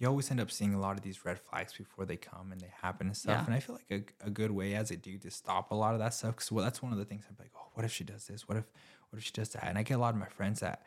you 0.01 0.07
always 0.07 0.31
end 0.31 0.39
up 0.39 0.49
seeing 0.49 0.73
a 0.73 0.79
lot 0.79 0.97
of 0.97 1.03
these 1.03 1.23
red 1.23 1.39
flags 1.39 1.73
before 1.73 2.05
they 2.05 2.17
come 2.17 2.51
and 2.51 2.59
they 2.59 2.73
happen 2.81 3.05
and 3.05 3.15
stuff. 3.15 3.41
Yeah. 3.41 3.45
And 3.45 3.53
I 3.53 3.59
feel 3.59 3.75
like 3.75 4.03
a, 4.21 4.25
a 4.27 4.29
good 4.31 4.49
way 4.49 4.73
as 4.73 4.89
a 4.89 4.97
dude 4.97 5.21
to 5.21 5.29
stop 5.29 5.69
a 5.69 5.75
lot 5.75 5.93
of 5.93 5.99
that 5.99 6.15
stuff 6.15 6.37
because 6.37 6.51
well, 6.51 6.65
that's 6.65 6.81
one 6.81 6.91
of 6.91 6.97
the 6.97 7.05
things 7.05 7.25
I'm 7.29 7.35
like, 7.37 7.51
oh, 7.55 7.67
what 7.75 7.85
if 7.85 7.91
she 7.91 8.03
does 8.03 8.25
this? 8.25 8.47
What 8.47 8.57
if 8.57 8.65
what 9.11 9.19
if 9.19 9.23
she 9.23 9.31
does 9.31 9.49
that? 9.49 9.67
And 9.67 9.77
I 9.77 9.83
get 9.83 9.95
a 9.95 9.99
lot 9.99 10.15
of 10.15 10.19
my 10.19 10.29
friends 10.29 10.61
that 10.61 10.81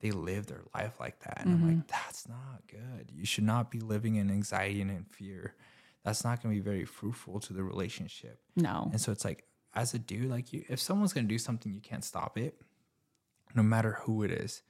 they 0.00 0.12
live 0.12 0.46
their 0.46 0.62
life 0.74 0.94
like 0.98 1.20
that, 1.24 1.42
and 1.42 1.52
I'm 1.52 1.66
like, 1.66 1.76
mm-hmm. 1.76 1.88
that's 2.06 2.26
not 2.26 2.62
good. 2.68 3.10
You 3.12 3.26
should 3.26 3.44
not 3.44 3.70
be 3.70 3.80
living 3.80 4.16
in 4.16 4.30
anxiety 4.30 4.80
and 4.80 4.90
in 4.90 5.04
fear. 5.04 5.54
That's 6.04 6.24
not 6.24 6.42
going 6.42 6.54
to 6.54 6.60
be 6.60 6.64
very 6.64 6.84
fruitful 6.84 7.40
to 7.40 7.52
the 7.52 7.62
relationship. 7.62 8.40
No. 8.56 8.88
And 8.92 9.00
so 9.00 9.12
it's 9.12 9.24
like, 9.24 9.44
as 9.74 9.94
a 9.94 9.98
dude, 9.98 10.30
like 10.30 10.52
you, 10.52 10.64
if 10.68 10.80
someone's 10.80 11.12
gonna 11.12 11.28
do 11.28 11.38
something, 11.38 11.72
you 11.72 11.80
can't 11.80 12.04
stop 12.04 12.36
it, 12.36 12.60
no 13.54 13.62
matter 13.62 13.98
who 14.02 14.22
it 14.24 14.30
is. 14.32 14.62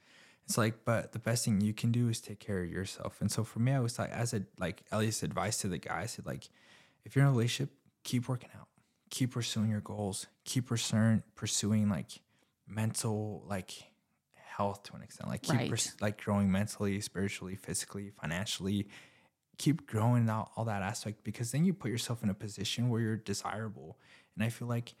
It's 0.45 0.57
like, 0.57 0.85
but 0.85 1.11
the 1.13 1.19
best 1.19 1.45
thing 1.45 1.61
you 1.61 1.73
can 1.73 1.91
do 1.91 2.09
is 2.09 2.19
take 2.21 2.39
care 2.39 2.61
of 2.61 2.69
yourself. 2.69 3.19
And 3.21 3.31
so 3.31 3.43
for 3.43 3.59
me, 3.59 3.71
I 3.71 3.79
was 3.79 3.97
like, 3.97 4.11
as 4.11 4.33
a 4.33 4.43
like 4.59 4.83
least 4.91 5.23
advice 5.23 5.57
to 5.61 5.67
the 5.67 5.77
guy, 5.79 6.01
I 6.01 6.05
said 6.05 6.25
like, 6.27 6.49
if 7.05 7.15
you're 7.15 7.23
in 7.25 7.29
a 7.29 7.31
relationship, 7.31 7.73
keep 8.03 8.27
working 8.29 8.49
out, 8.59 8.67
keep 9.09 9.31
pursuing 9.31 9.69
your 9.71 9.81
goals, 9.81 10.27
keep 10.43 10.67
pursuing 10.67 11.23
pursuing 11.35 11.89
like 11.89 12.21
mental 12.67 13.43
like 13.47 13.71
health 14.35 14.83
to 14.83 14.95
an 14.95 15.01
extent, 15.01 15.29
like 15.29 15.41
keep 15.41 15.55
Right. 15.55 15.69
purs- 15.69 15.95
like 16.01 16.21
growing 16.23 16.51
mentally, 16.51 16.99
spiritually, 17.01 17.55
physically, 17.55 18.11
financially. 18.21 18.87
Keep 19.61 19.85
growing 19.85 20.27
out 20.27 20.49
all 20.55 20.65
that 20.65 20.81
aspect 20.81 21.23
because 21.23 21.51
then 21.51 21.65
you 21.65 21.73
put 21.73 21.91
yourself 21.91 22.23
in 22.23 22.29
a 22.29 22.33
position 22.33 22.89
where 22.89 22.99
you're 22.99 23.15
desirable. 23.15 23.97
And 24.35 24.43
I 24.43 24.49
feel 24.49 24.67
like 24.67 24.95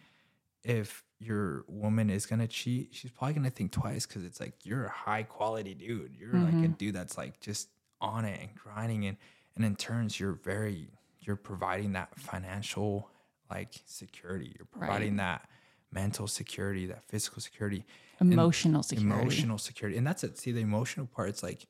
if 0.63 1.03
your 1.19 1.65
woman 1.67 2.11
is 2.11 2.27
gonna 2.27 2.47
cheat, 2.47 2.89
she's 2.91 3.09
probably 3.09 3.33
gonna 3.33 3.49
think 3.49 3.71
twice 3.71 4.05
because 4.05 4.23
it's 4.23 4.39
like 4.39 4.53
you're 4.63 4.85
a 4.85 4.91
high 4.91 5.23
quality 5.23 5.73
dude. 5.73 6.15
You're 6.15 6.33
like 6.33 6.53
a 6.53 6.57
mm-hmm. 6.57 6.73
dude 6.73 6.93
that's 6.93 7.17
like 7.17 7.39
just 7.39 7.69
on 7.99 8.25
it 8.25 8.39
and 8.39 8.53
grinding 8.55 9.05
and 9.05 9.17
and 9.55 9.65
in 9.65 9.75
turns 9.75 10.19
you're 10.19 10.33
very 10.33 10.89
you're 11.19 11.35
providing 11.35 11.93
that 11.93 12.13
financial 12.19 13.09
like 13.49 13.81
security. 13.85 14.53
You're 14.55 14.67
providing 14.67 15.15
that 15.17 15.49
mental 15.91 16.27
security, 16.27 16.85
that 16.85 17.03
physical 17.03 17.41
security, 17.41 17.83
Emotional 18.21 18.83
security. 18.83 19.19
emotional 19.19 19.57
security. 19.57 19.97
And 19.97 20.05
that's 20.05 20.23
it. 20.23 20.37
See, 20.37 20.51
the 20.51 20.61
emotional 20.61 21.07
part, 21.07 21.29
it's 21.29 21.41
like 21.41 21.65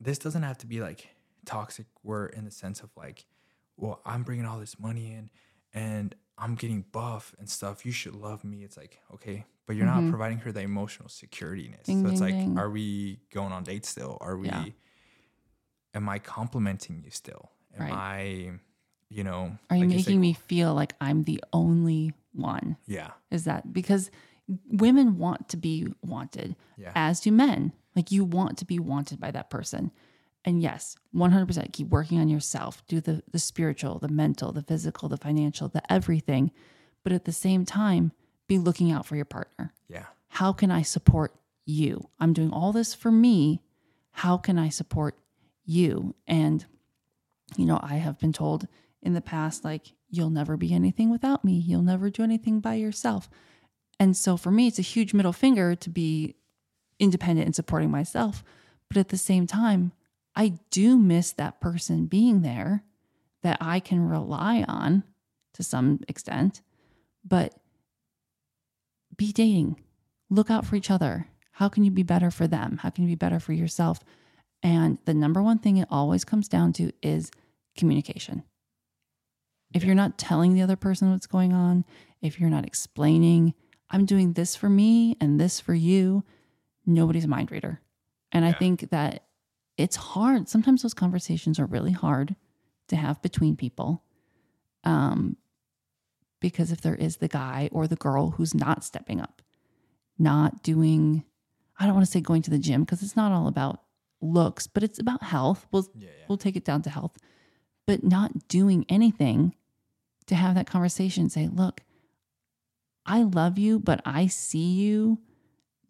this 0.00 0.18
doesn't 0.18 0.42
have 0.42 0.56
to 0.58 0.66
be 0.66 0.80
like 0.80 1.13
toxic 1.44 1.86
were 2.02 2.26
in 2.26 2.44
the 2.44 2.50
sense 2.50 2.80
of 2.82 2.90
like, 2.96 3.26
well, 3.76 4.00
I'm 4.04 4.22
bringing 4.22 4.46
all 4.46 4.58
this 4.58 4.78
money 4.78 5.12
in 5.12 5.30
and 5.72 6.14
I'm 6.38 6.54
getting 6.54 6.84
buff 6.92 7.34
and 7.38 7.48
stuff. 7.48 7.84
You 7.86 7.92
should 7.92 8.14
love 8.14 8.44
me. 8.44 8.62
It's 8.64 8.76
like, 8.76 9.00
okay, 9.14 9.44
but 9.66 9.76
you're 9.76 9.86
not 9.86 10.08
providing 10.10 10.38
her 10.38 10.52
the 10.52 10.60
emotional 10.60 11.08
securityness. 11.08 11.82
Mm-hmm. 11.84 11.92
Ding, 11.92 12.02
so 12.04 12.10
it's 12.10 12.20
ding, 12.20 12.36
like, 12.36 12.44
ding. 12.46 12.58
are 12.58 12.70
we 12.70 13.18
going 13.32 13.52
on 13.52 13.62
dates 13.64 13.88
still? 13.88 14.18
Are 14.20 14.36
we, 14.36 14.46
Yeah. 14.48 14.64
am 15.94 16.08
I 16.08 16.18
complimenting 16.18 17.02
you 17.04 17.10
still? 17.10 17.50
Am 17.76 17.82
Right. 17.82 17.92
I, 17.92 18.50
you 19.08 19.24
know, 19.24 19.58
Are 19.70 19.76
you 19.76 19.86
like 19.86 19.96
making 19.96 20.20
me 20.20 20.32
feel 20.34 20.74
like 20.74 20.94
I'm 21.00 21.24
the 21.24 21.42
only 21.52 22.12
one? 22.32 22.76
Yeah. 22.86 23.10
Is 23.30 23.44
that 23.44 23.72
because 23.72 24.10
women 24.68 25.18
want 25.18 25.48
to 25.50 25.56
be 25.56 25.86
wanted, 26.02 26.56
Yeah. 26.76 26.92
as 26.94 27.20
do 27.20 27.30
men. 27.32 27.72
Like 27.96 28.10
you 28.10 28.24
want 28.24 28.58
to 28.58 28.64
be 28.64 28.78
wanted 28.78 29.20
by 29.20 29.30
that 29.30 29.50
person. 29.50 29.92
And 30.44 30.62
yes, 30.62 30.96
100% 31.14 31.72
keep 31.72 31.88
working 31.88 32.20
on 32.20 32.28
yourself. 32.28 32.86
Do 32.86 33.00
the, 33.00 33.22
the 33.30 33.38
spiritual, 33.38 33.98
the 33.98 34.08
mental, 34.08 34.52
the 34.52 34.62
physical, 34.62 35.08
the 35.08 35.16
financial, 35.16 35.68
the 35.68 35.82
everything. 35.90 36.50
But 37.02 37.12
at 37.12 37.24
the 37.24 37.32
same 37.32 37.64
time, 37.64 38.12
be 38.46 38.58
looking 38.58 38.92
out 38.92 39.06
for 39.06 39.16
your 39.16 39.24
partner. 39.24 39.72
Yeah. 39.88 40.04
How 40.28 40.52
can 40.52 40.70
I 40.70 40.82
support 40.82 41.34
you? 41.64 42.08
I'm 42.20 42.32
doing 42.32 42.50
all 42.50 42.72
this 42.72 42.94
for 42.94 43.10
me. 43.10 43.62
How 44.10 44.36
can 44.36 44.58
I 44.58 44.68
support 44.68 45.16
you? 45.64 46.14
And, 46.26 46.64
you 47.56 47.64
know, 47.64 47.80
I 47.82 47.94
have 47.94 48.18
been 48.18 48.32
told 48.32 48.68
in 49.02 49.14
the 49.14 49.20
past, 49.20 49.64
like, 49.64 49.92
you'll 50.08 50.30
never 50.30 50.56
be 50.56 50.74
anything 50.74 51.10
without 51.10 51.44
me. 51.44 51.54
You'll 51.54 51.82
never 51.82 52.10
do 52.10 52.22
anything 52.22 52.60
by 52.60 52.74
yourself. 52.74 53.30
And 53.98 54.16
so 54.16 54.36
for 54.36 54.50
me, 54.50 54.66
it's 54.66 54.78
a 54.78 54.82
huge 54.82 55.14
middle 55.14 55.32
finger 55.32 55.74
to 55.74 55.90
be 55.90 56.34
independent 56.98 57.46
and 57.46 57.54
supporting 57.54 57.90
myself. 57.90 58.44
But 58.88 58.98
at 58.98 59.08
the 59.08 59.18
same 59.18 59.46
time, 59.46 59.92
I 60.36 60.58
do 60.70 60.96
miss 60.96 61.32
that 61.32 61.60
person 61.60 62.06
being 62.06 62.42
there 62.42 62.84
that 63.42 63.58
I 63.60 63.80
can 63.80 64.08
rely 64.08 64.64
on 64.66 65.04
to 65.54 65.62
some 65.62 66.00
extent. 66.08 66.62
But 67.24 67.54
be 69.16 69.32
dating, 69.32 69.80
look 70.30 70.50
out 70.50 70.66
for 70.66 70.76
each 70.76 70.90
other. 70.90 71.28
How 71.52 71.68
can 71.68 71.84
you 71.84 71.90
be 71.90 72.02
better 72.02 72.30
for 72.30 72.46
them? 72.46 72.78
How 72.82 72.90
can 72.90 73.04
you 73.04 73.08
be 73.10 73.14
better 73.14 73.38
for 73.38 73.52
yourself? 73.52 74.00
And 74.62 74.98
the 75.04 75.14
number 75.14 75.42
one 75.42 75.58
thing 75.58 75.76
it 75.76 75.88
always 75.90 76.24
comes 76.24 76.48
down 76.48 76.72
to 76.74 76.90
is 77.02 77.30
communication. 77.76 78.42
If 79.72 79.84
you're 79.84 79.94
not 79.94 80.18
telling 80.18 80.54
the 80.54 80.62
other 80.62 80.76
person 80.76 81.10
what's 81.10 81.26
going 81.26 81.52
on, 81.52 81.84
if 82.22 82.40
you're 82.40 82.50
not 82.50 82.66
explaining, 82.66 83.54
I'm 83.90 84.06
doing 84.06 84.32
this 84.32 84.56
for 84.56 84.68
me 84.68 85.16
and 85.20 85.38
this 85.38 85.60
for 85.60 85.74
you, 85.74 86.24
nobody's 86.86 87.24
a 87.24 87.28
mind 87.28 87.50
reader. 87.50 87.80
And 88.32 88.44
I 88.44 88.52
think 88.52 88.90
that 88.90 89.24
it's 89.76 89.96
hard. 89.96 90.48
Sometimes 90.48 90.82
those 90.82 90.94
conversations 90.94 91.58
are 91.58 91.66
really 91.66 91.92
hard 91.92 92.36
to 92.88 92.96
have 92.96 93.20
between 93.22 93.56
people. 93.56 94.04
Um, 94.84 95.36
because 96.40 96.70
if 96.70 96.80
there 96.82 96.94
is 96.94 97.16
the 97.16 97.28
guy 97.28 97.70
or 97.72 97.86
the 97.86 97.96
girl 97.96 98.32
who's 98.32 98.54
not 98.54 98.84
stepping 98.84 99.20
up, 99.20 99.40
not 100.18 100.62
doing, 100.62 101.24
I 101.78 101.86
don't 101.86 101.94
want 101.94 102.06
to 102.06 102.10
say 102.12 102.20
going 102.20 102.42
to 102.42 102.50
the 102.50 102.58
gym 102.58 102.82
because 102.82 103.02
it's 103.02 103.16
not 103.16 103.32
all 103.32 103.48
about 103.48 103.80
looks, 104.20 104.66
but 104.66 104.82
it's 104.82 104.98
about 104.98 105.22
health. 105.22 105.66
We'll 105.72 105.88
Yeah, 105.94 106.08
yeah. 106.08 106.24
we'll 106.28 106.38
take 106.38 106.56
it 106.56 106.64
down 106.64 106.82
to 106.82 106.90
health, 106.90 107.16
but 107.86 108.04
not 108.04 108.46
doing 108.48 108.84
anything 108.88 109.54
to 110.26 110.34
have 110.34 110.54
that 110.54 110.66
conversation. 110.66 111.30
Say, 111.30 111.48
look, 111.48 111.82
I 113.06 113.22
love 113.22 113.58
you, 113.58 113.78
but 113.78 114.00
I 114.04 114.26
see 114.26 114.72
you 114.72 115.18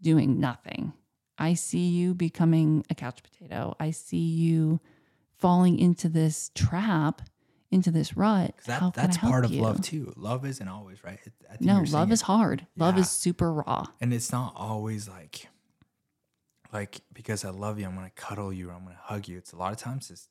doing 0.01 0.39
nothing. 0.39 0.93
I 1.39 1.55
see 1.55 1.89
you 1.89 2.15
becoming 2.15 2.85
a 2.91 2.95
couch 2.95 3.21
potato. 3.23 3.75
I 3.81 3.91
see 3.91 4.17
you 4.19 4.81
falling 5.37 5.79
into 5.79 6.09
this 6.09 6.51
trap, 6.55 7.23
into 7.71 7.91
this 7.91 8.17
rut. 8.17 8.55
that, 8.67 8.95
that's 8.95 9.19
part 9.19 9.45
of 9.45 9.51
you? 9.51 9.61
love 9.63 9.83
too. 9.83 10.13
Love 10.17 10.47
isn't 10.47 10.69
always 10.69 11.03
right. 11.03 11.19
I 11.51 11.57
think 11.57 11.61
No, 11.63 11.83
love 11.89 12.11
it. 12.11 12.15
is 12.15 12.23
hard. 12.23 12.67
Love 12.77 12.95
Yeah. 12.95 13.01
is 13.03 13.11
super 13.11 13.53
raw. 13.53 13.87
and 14.01 14.13
it's 14.15 14.31
not 14.33 14.53
always 14.57 15.09
like 15.09 15.49
like 16.73 17.01
because 17.13 17.45
I 17.45 17.51
love 17.51 17.79
you, 17.79 17.87
I'm 17.87 17.95
gonna 17.95 18.11
cuddle 18.11 18.53
you, 18.53 18.71
or 18.71 18.73
I'm 18.73 18.85
gonna 18.85 18.97
hug 19.01 19.29
you. 19.29 19.39
It's 19.39 19.53
a 19.53 19.57
lot 19.57 19.73
of 19.73 19.79
times 19.79 20.11
it's 20.11 20.29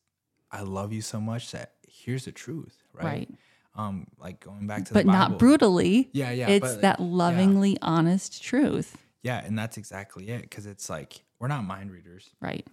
I 0.51 0.61
love 0.61 0.93
you 0.93 1.01
so 1.01 1.19
much 1.19 1.51
that 1.51 1.73
here's 1.87 2.25
the 2.25 2.31
truth, 2.31 2.77
right? 2.93 3.03
Right. 3.05 3.29
Um, 3.75 4.05
like 4.19 4.39
going 4.39 4.67
back 4.67 4.85
to 4.85 4.93
But 4.93 5.07
not 5.07 5.39
brutally. 5.39 6.09
Yeah, 6.13 6.29
yeah. 6.31 6.47
it's 6.49 6.73
but, 6.75 6.81
that 6.81 6.99
lovingly 6.99 7.77
honest 7.81 8.43
truth. 8.43 8.97
Yeah, 9.23 9.43
and 9.43 9.57
that's 9.57 9.77
exactly 9.77 10.29
it. 10.29 10.41
Because 10.43 10.65
it's 10.65 10.89
like 10.89 11.23
we're 11.39 11.47
not 11.47 11.63
mind 11.63 11.91
readers, 11.91 12.29
Right. 12.41 12.65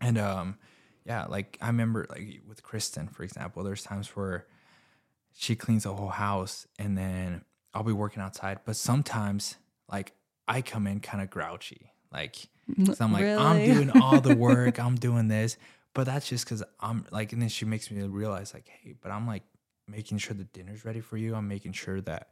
and 0.00 0.18
um, 0.18 0.58
yeah, 1.06 1.24
like 1.26 1.56
I 1.60 1.68
remember 1.68 2.06
like 2.10 2.40
with 2.46 2.62
Kristen, 2.62 3.08
for 3.08 3.22
example, 3.22 3.62
there's 3.62 3.82
times 3.82 4.08
where 4.16 4.46
she 5.34 5.56
cleans 5.56 5.84
the 5.84 5.94
whole 5.94 6.08
house, 6.10 6.66
and 6.78 6.96
then 6.98 7.44
I'll 7.74 7.82
be 7.84 7.92
working 7.92 8.22
outside, 8.22 8.60
but 8.64 8.76
sometimes 8.76 9.56
like 9.90 10.12
I 10.46 10.60
come 10.62 10.86
in 10.86 11.00
kind 11.00 11.22
of 11.22 11.30
grouchy, 11.30 11.92
like 12.12 12.36
so 12.84 12.94
I'm 13.04 13.12
like 13.12 13.24
I'm 13.24 13.64
doing 13.64 13.90
all 13.90 14.20
the 14.20 14.36
work, 14.36 14.78
I'm 14.84 14.96
doing 14.96 15.28
this, 15.28 15.56
but 15.94 16.04
that's 16.04 16.28
just 16.28 16.44
because 16.44 16.62
I'm 16.80 17.06
like, 17.10 17.32
and 17.32 17.40
then 17.40 17.48
she 17.48 17.64
makes 17.64 17.90
me 17.90 18.02
realize 18.02 18.52
like, 18.54 18.68
hey, 18.68 18.94
but 19.00 19.10
I'm 19.10 19.26
like 19.26 19.42
making 19.88 20.18
sure 20.18 20.34
the 20.34 20.44
dinner's 20.44 20.84
ready 20.84 21.00
for 21.00 21.16
you. 21.16 21.34
I'm 21.34 21.48
making 21.48 21.72
sure 21.72 22.00
that 22.02 22.28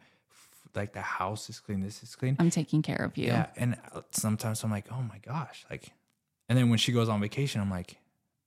like 0.74 0.92
the 0.92 1.00
house 1.02 1.48
is 1.50 1.58
clean, 1.60 1.80
this 1.80 2.02
is 2.02 2.14
clean. 2.14 2.36
I'm 2.38 2.50
taking 2.50 2.82
care 2.82 2.96
of 3.04 3.16
you. 3.16 3.26
Yeah, 3.26 3.46
and 3.56 3.76
uh, 3.94 4.02
sometimes 4.12 4.62
I'm 4.64 4.70
like, 4.70 4.86
oh 4.92 5.02
my 5.02 5.18
gosh, 5.18 5.64
like, 5.70 5.92
and 6.48 6.58
then 6.58 6.68
when 6.70 6.78
she 6.78 6.92
goes 6.92 7.08
on 7.08 7.20
vacation, 7.20 7.60
I'm 7.60 7.70
like, 7.70 7.96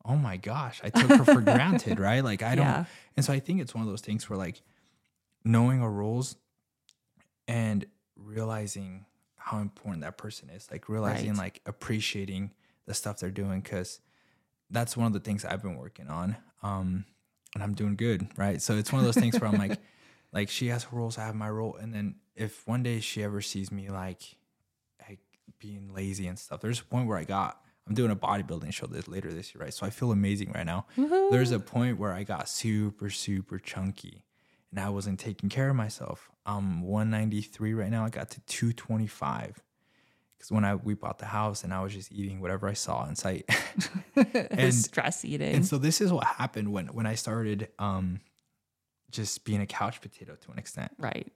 oh 0.05 0.15
my 0.15 0.37
gosh, 0.37 0.81
I 0.83 0.89
took 0.89 1.09
her 1.11 1.25
for 1.25 1.41
granted, 1.53 1.99
right? 1.99 2.23
Like 2.23 2.41
I 2.43 2.55
don't, 2.55 2.65
Yeah. 2.65 2.85
and 3.15 3.25
so 3.25 3.31
I 3.33 3.39
think 3.39 3.61
it's 3.61 3.73
one 3.73 3.83
of 3.83 3.89
those 3.89 4.01
things 4.01 4.29
where 4.29 4.37
like 4.37 4.61
knowing 5.45 5.81
our 5.81 5.91
roles 5.91 6.35
and 7.47 7.85
realizing 8.15 9.05
how 9.37 9.59
important 9.59 10.01
that 10.03 10.17
person 10.17 10.49
is, 10.49 10.69
like 10.71 10.87
realizing 10.89 11.29
Right. 11.31 11.37
like 11.37 11.61
appreciating 11.65 12.51
the 12.85 12.93
stuff 12.93 13.19
they're 13.19 13.29
doing, 13.31 13.61
because 13.61 13.99
that's 14.69 14.95
one 14.97 15.07
of 15.07 15.13
the 15.13 15.19
things 15.19 15.45
I've 15.45 15.61
been 15.61 15.75
working 15.77 16.07
on, 16.07 16.35
um, 16.61 17.05
and 17.53 17.63
I'm 17.63 17.73
doing 17.73 17.95
good, 17.95 18.27
right? 18.37 18.61
So 18.61 18.75
it's 18.77 18.91
one 18.91 18.99
of 18.99 19.05
those 19.05 19.17
things 19.17 19.39
where 19.39 19.49
I'm 19.49 19.57
like, 19.57 19.79
like 20.33 20.49
she 20.49 20.67
has 20.67 20.83
her 20.85 20.97
roles, 20.97 21.17
I 21.17 21.25
have 21.25 21.35
my 21.35 21.49
role, 21.49 21.75
and 21.75 21.93
then 21.93 22.15
if 22.35 22.67
one 22.67 22.83
day 22.83 22.99
she 22.99 23.23
ever 23.23 23.41
sees 23.41 23.71
me 23.71 23.89
like, 23.89 24.21
like 25.07 25.19
being 25.59 25.93
lazy 25.93 26.27
and 26.27 26.37
stuff, 26.37 26.61
there's 26.61 26.79
a 26.79 26.85
point 26.85 27.07
where 27.07 27.17
I 27.17 27.23
got. 27.23 27.59
I'm 27.85 27.95
doing 27.95 28.11
a 28.11 28.15
bodybuilding 28.15 28.71
show 28.71 28.87
this 28.87 29.09
later 29.09 29.33
this 29.33 29.53
year, 29.53 29.61
right? 29.61 29.73
So 29.73 29.85
I 29.85 29.89
feel 29.89 30.13
amazing 30.13 30.53
right 30.53 30.65
now. 30.65 30.85
There's 30.95 31.51
a 31.51 31.59
point 31.59 31.99
where 31.99 32.13
I 32.13 32.23
got 32.23 32.47
super, 32.47 33.09
super 33.09 33.59
chunky 33.59 34.23
and 34.71 34.79
I 34.79 34.87
wasn't 34.89 35.19
taking 35.19 35.49
care 35.49 35.69
of 35.69 35.75
myself. 35.75 36.31
I'm 36.45 36.81
193 36.81 37.73
right 37.73 37.91
now. 37.91 38.05
I 38.05 38.09
got 38.09 38.29
to 38.31 38.39
225 38.47 39.61
because 40.37 40.51
when 40.51 40.65
I 40.65 40.75
we 40.75 40.93
bought 40.93 41.19
the 41.19 41.25
house 41.25 41.63
and 41.63 41.73
I 41.73 41.81
was 41.83 41.93
just 41.93 42.11
eating 42.11 42.41
whatever 42.41 42.67
I 42.67 42.73
saw 42.73 43.05
in 43.05 43.15
sight. 43.15 43.49
and 44.15 44.73
stress 44.73 45.23
eating. 45.23 45.53
and 45.53 45.65
so 45.65 45.77
this 45.77 46.01
is 46.01 46.11
what 46.11 46.23
happened 46.23 46.71
when 46.71 46.87
when 46.87 47.05
I 47.05 47.15
started 47.15 47.67
um 47.79 48.21
just 49.13 49.45
being 49.45 49.61
a 49.61 49.65
couch 49.65 50.01
potato 50.01 50.35
to 50.35 50.51
an 50.51 50.57
extent. 50.59 50.91
right. 50.97 51.31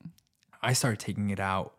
I 0.61 0.73
started 0.73 0.99
taking 0.99 1.29
it 1.29 1.39
out 1.39 1.75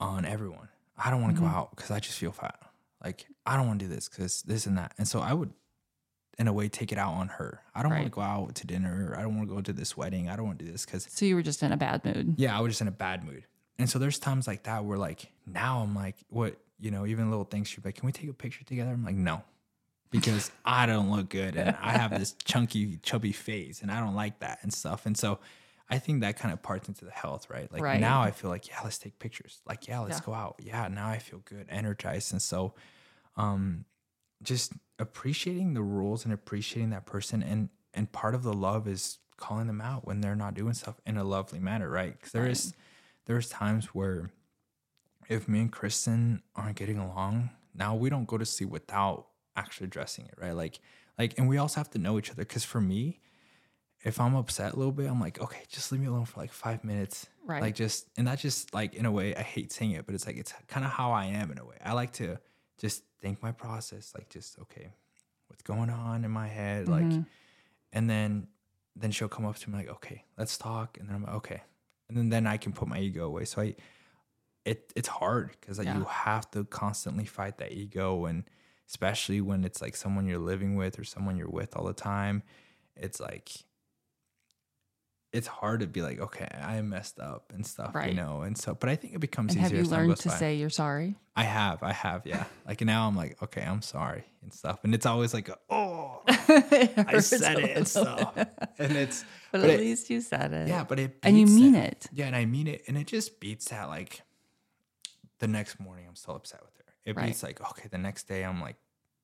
on 0.00 0.24
everyone. 0.24 0.68
I 0.96 1.10
don't 1.10 1.20
want 1.20 1.34
to 1.36 1.42
Mm-hmm. 1.42 1.50
go 1.52 1.58
out 1.58 1.74
because 1.76 1.90
I 1.90 1.98
just 2.00 2.16
feel 2.18 2.32
fat. 2.32 2.58
Like 3.02 3.26
I 3.44 3.56
don't 3.56 3.66
want 3.66 3.80
to 3.80 3.86
do 3.86 3.92
this 3.94 4.08
because 4.08 4.42
this 4.42 4.66
and 4.66 4.78
that. 4.78 4.92
And 4.98 5.06
so 5.06 5.20
I 5.20 5.32
would, 5.34 5.52
in 6.38 6.46
a 6.48 6.52
way, 6.52 6.68
take 6.68 6.90
it 6.92 6.98
out 6.98 7.12
on 7.14 7.28
her. 7.28 7.60
I 7.74 7.82
don't 7.82 7.90
want 7.92 8.04
to 8.04 8.10
go 8.10 8.20
out 8.20 8.54
to 8.54 8.66
dinner. 8.66 9.14
I 9.18 9.22
don't 9.22 9.36
want 9.36 9.48
to 9.48 9.54
go 9.54 9.60
to 9.60 9.72
this 9.72 9.96
wedding. 9.96 10.28
I 10.28 10.36
don't 10.36 10.46
want 10.46 10.58
to 10.60 10.64
do 10.64 10.70
this 10.72 10.84
because 10.86 11.06
So 11.10 11.24
you 11.26 11.34
were 11.34 11.42
just 11.42 11.62
in 11.62 11.72
a 11.72 11.76
bad 11.76 12.04
mood. 12.04 12.34
yeah, 12.38 12.56
I 12.56 12.60
was 12.60 12.70
just 12.72 12.80
in 12.80 12.88
a 12.88 12.92
bad 12.92 13.24
mood. 13.24 13.44
And 13.78 13.90
so 13.90 13.98
there's 13.98 14.18
times 14.20 14.46
like 14.46 14.62
that 14.62 14.84
where 14.84 14.96
like 14.98 15.32
now 15.46 15.80
I'm 15.80 15.94
like, 15.94 16.16
what 16.28 16.56
you 16.80 16.90
know, 16.92 17.06
even 17.06 17.30
little 17.30 17.44
things 17.44 17.68
she'd 17.68 17.82
be 17.82 17.88
like, 17.88 17.96
can 17.96 18.06
we 18.06 18.12
take 18.12 18.28
a 18.30 18.32
picture 18.32 18.64
together? 18.64 18.90
I'm 18.92 19.04
like, 19.04 19.14
no, 19.16 19.42
because 20.14 20.50
I 20.64 20.86
don't 20.86 21.10
look 21.10 21.28
good 21.28 21.56
and 21.56 21.76
I 21.80 21.92
have 21.92 22.18
this 22.18 22.34
chunky, 22.44 22.98
chubby 23.02 23.32
face 23.32 23.82
and 23.82 23.90
I 23.90 24.00
don't 24.00 24.14
like 24.14 24.38
that 24.40 24.60
and 24.62 24.72
stuff. 24.72 25.06
And 25.06 25.16
so 25.16 25.40
I 25.90 25.98
think 25.98 26.20
that 26.22 26.38
kind 26.38 26.52
of 26.52 26.62
parts 26.62 26.88
into 26.88 27.04
the 27.04 27.10
health, 27.10 27.50
right? 27.50 27.70
Like 27.70 27.82
Right. 27.82 28.00
now 28.00 28.22
I 28.22 28.30
feel 28.30 28.50
like, 28.50 28.68
yeah, 28.68 28.80
let's 28.84 28.98
take 28.98 29.18
pictures. 29.18 29.60
Like, 29.66 29.88
yeah, 29.88 30.00
let's 30.00 30.18
Yeah. 30.20 30.24
go 30.24 30.34
out. 30.34 30.56
Yeah, 30.58 30.88
now 30.88 31.08
I 31.08 31.18
feel 31.18 31.40
good, 31.44 31.66
energized. 31.68 32.32
And 32.32 32.40
so 32.40 32.74
um 33.36 33.84
just 34.42 34.72
appreciating 34.98 35.74
the 35.74 35.82
rules 35.82 36.24
and 36.24 36.32
appreciating 36.32 36.90
that 36.90 37.06
person 37.06 37.42
and 37.42 37.68
and 37.92 38.10
part 38.12 38.34
of 38.34 38.42
the 38.42 38.52
love 38.52 38.86
is 38.88 39.18
calling 39.36 39.66
them 39.66 39.80
out 39.80 40.06
when 40.06 40.20
they're 40.20 40.36
not 40.36 40.54
doing 40.54 40.74
stuff 40.74 41.00
in 41.06 41.16
a 41.16 41.24
lovely 41.24 41.58
manner, 41.58 41.88
right? 41.90 42.12
Because 42.16 42.32
there 42.32 42.46
is 42.46 42.74
there's 43.26 43.48
times 43.48 43.86
where 43.86 44.30
if 45.28 45.48
me 45.48 45.60
and 45.60 45.72
Kristen 45.72 46.42
aren't 46.54 46.76
getting 46.76 46.98
along, 46.98 47.50
now 47.74 47.94
we 47.94 48.10
don't 48.10 48.26
go 48.26 48.38
to 48.38 48.44
sleep 48.44 48.70
without 48.70 49.26
actually 49.56 49.86
addressing 49.86 50.26
it, 50.26 50.34
right? 50.40 50.52
Like 50.52 50.80
like 51.18 51.38
and 51.38 51.48
we 51.48 51.58
also 51.58 51.80
have 51.80 51.90
to 51.90 51.98
know 51.98 52.18
each 52.18 52.30
other 52.30 52.44
because 52.44 52.64
for 52.64 52.80
me, 52.80 53.20
if 54.04 54.20
I'm 54.20 54.34
upset 54.34 54.74
a 54.74 54.76
little 54.76 54.92
bit, 54.92 55.08
I'm 55.08 55.20
like, 55.20 55.40
okay, 55.40 55.62
just 55.68 55.90
leave 55.90 56.00
me 56.00 56.06
alone 56.08 56.26
for 56.26 56.40
like 56.40 56.52
five 56.52 56.84
minutes. 56.84 57.26
Right. 57.46 57.62
Like 57.62 57.74
just 57.74 58.08
and 58.16 58.26
that's 58.26 58.42
just 58.42 58.74
like 58.74 58.94
in 58.94 59.06
a 59.06 59.12
way, 59.12 59.34
I 59.34 59.42
hate 59.42 59.72
saying 59.72 59.92
it, 59.92 60.06
but 60.06 60.14
it's 60.14 60.26
like 60.26 60.36
it's 60.36 60.52
kind 60.68 60.84
of 60.84 60.92
how 60.92 61.12
I 61.12 61.26
am 61.26 61.50
in 61.50 61.58
a 61.58 61.64
way. 61.64 61.76
I 61.84 61.92
like 61.92 62.12
to 62.14 62.38
just 62.78 63.02
think 63.20 63.42
my 63.42 63.52
process, 63.52 64.12
like 64.14 64.28
just 64.28 64.58
okay, 64.60 64.92
what's 65.48 65.62
going 65.62 65.90
on 65.90 66.24
in 66.24 66.30
my 66.30 66.48
head, 66.48 66.88
like 66.88 67.04
mm-hmm. 67.04 67.22
and 67.92 68.10
then 68.10 68.48
then 68.96 69.10
she'll 69.10 69.28
come 69.28 69.44
up 69.44 69.56
to 69.56 69.70
me 69.70 69.78
like, 69.78 69.88
okay, 69.88 70.24
let's 70.38 70.56
talk. 70.56 70.98
And 70.98 71.08
then 71.08 71.16
I'm 71.16 71.24
like, 71.24 71.34
okay. 71.34 71.62
And 72.08 72.16
then, 72.16 72.28
then 72.28 72.46
I 72.46 72.58
can 72.58 72.72
put 72.72 72.86
my 72.86 73.00
ego 73.00 73.26
away. 73.26 73.44
So 73.44 73.62
I 73.62 73.74
it 74.64 74.92
it's 74.96 75.08
hard 75.08 75.50
because 75.60 75.78
like, 75.78 75.86
Yeah. 75.86 75.98
you 75.98 76.04
have 76.04 76.50
to 76.52 76.64
constantly 76.64 77.24
fight 77.24 77.58
that 77.58 77.72
ego 77.72 78.26
and 78.26 78.44
especially 78.88 79.40
when 79.40 79.64
it's 79.64 79.80
like 79.82 79.96
someone 79.96 80.26
you're 80.26 80.38
living 80.38 80.76
with 80.76 80.98
or 80.98 81.04
someone 81.04 81.36
you're 81.36 81.48
with 81.48 81.76
all 81.76 81.84
the 81.84 81.92
time, 81.94 82.42
it's 82.96 83.20
like 83.20 83.50
it's 85.32 85.48
hard 85.48 85.80
to 85.80 85.88
be 85.88 86.00
like, 86.00 86.20
okay, 86.20 86.46
I 86.62 86.80
messed 86.82 87.18
up 87.18 87.52
and 87.52 87.66
stuff, 87.66 87.92
Right. 87.92 88.10
you 88.10 88.14
know. 88.14 88.42
And 88.42 88.56
so, 88.56 88.72
but 88.72 88.88
I 88.88 88.94
think 88.94 89.14
it 89.14 89.18
becomes 89.18 89.54
And 89.56 89.64
easier. 89.64 89.78
have 89.78 89.86
you 89.86 89.90
learned 89.90 90.16
to 90.18 90.28
by. 90.28 90.34
say 90.36 90.54
you're 90.54 90.70
sorry? 90.70 91.16
I 91.34 91.42
have, 91.42 91.82
I 91.82 91.92
have, 91.92 92.24
yeah. 92.24 92.44
like 92.68 92.80
now, 92.82 93.08
I'm 93.08 93.16
like, 93.16 93.42
okay, 93.42 93.62
I'm 93.62 93.82
sorry 93.82 94.22
and 94.42 94.52
stuff, 94.52 94.84
and 94.84 94.94
it's 94.94 95.06
always 95.06 95.34
like, 95.34 95.50
oh, 95.70 96.22
I 96.28 97.18
said 97.18 97.58
it 97.58 97.76
and 97.76 97.88
stuff, 97.88 98.36
and 98.78 98.92
it's, 98.92 99.24
But, 99.50 99.62
but 99.62 99.70
at 99.70 99.76
it- 99.76 99.80
least 99.80 100.08
you 100.10 100.20
said 100.20 100.52
it. 100.52 100.68
yeah, 100.68 100.84
but 100.84 101.00
it 101.00 101.16
and 101.24 101.36
you 101.36 101.46
mean 101.46 101.72
that- 101.72 101.88
it. 101.92 102.06
yeah, 102.12 102.26
and 102.26 102.36
I 102.36 102.44
mean 102.44 102.68
it, 102.68 102.82
and 102.86 102.96
it 102.96 103.08
just 103.08 103.40
beats 103.40 103.70
that 103.70 103.88
like 103.88 104.22
the 105.40 105.48
next 105.48 105.80
morning 105.80 106.04
I'm 106.08 106.14
still 106.14 106.36
upset 106.36 106.60
with. 106.62 106.73
It 107.04 107.16
Right. 107.16 107.42
like 107.42 107.60
okay, 107.70 107.88
the 107.88 107.98
next 107.98 108.28
day 108.28 108.44
I'm 108.44 108.60
like 108.60 108.76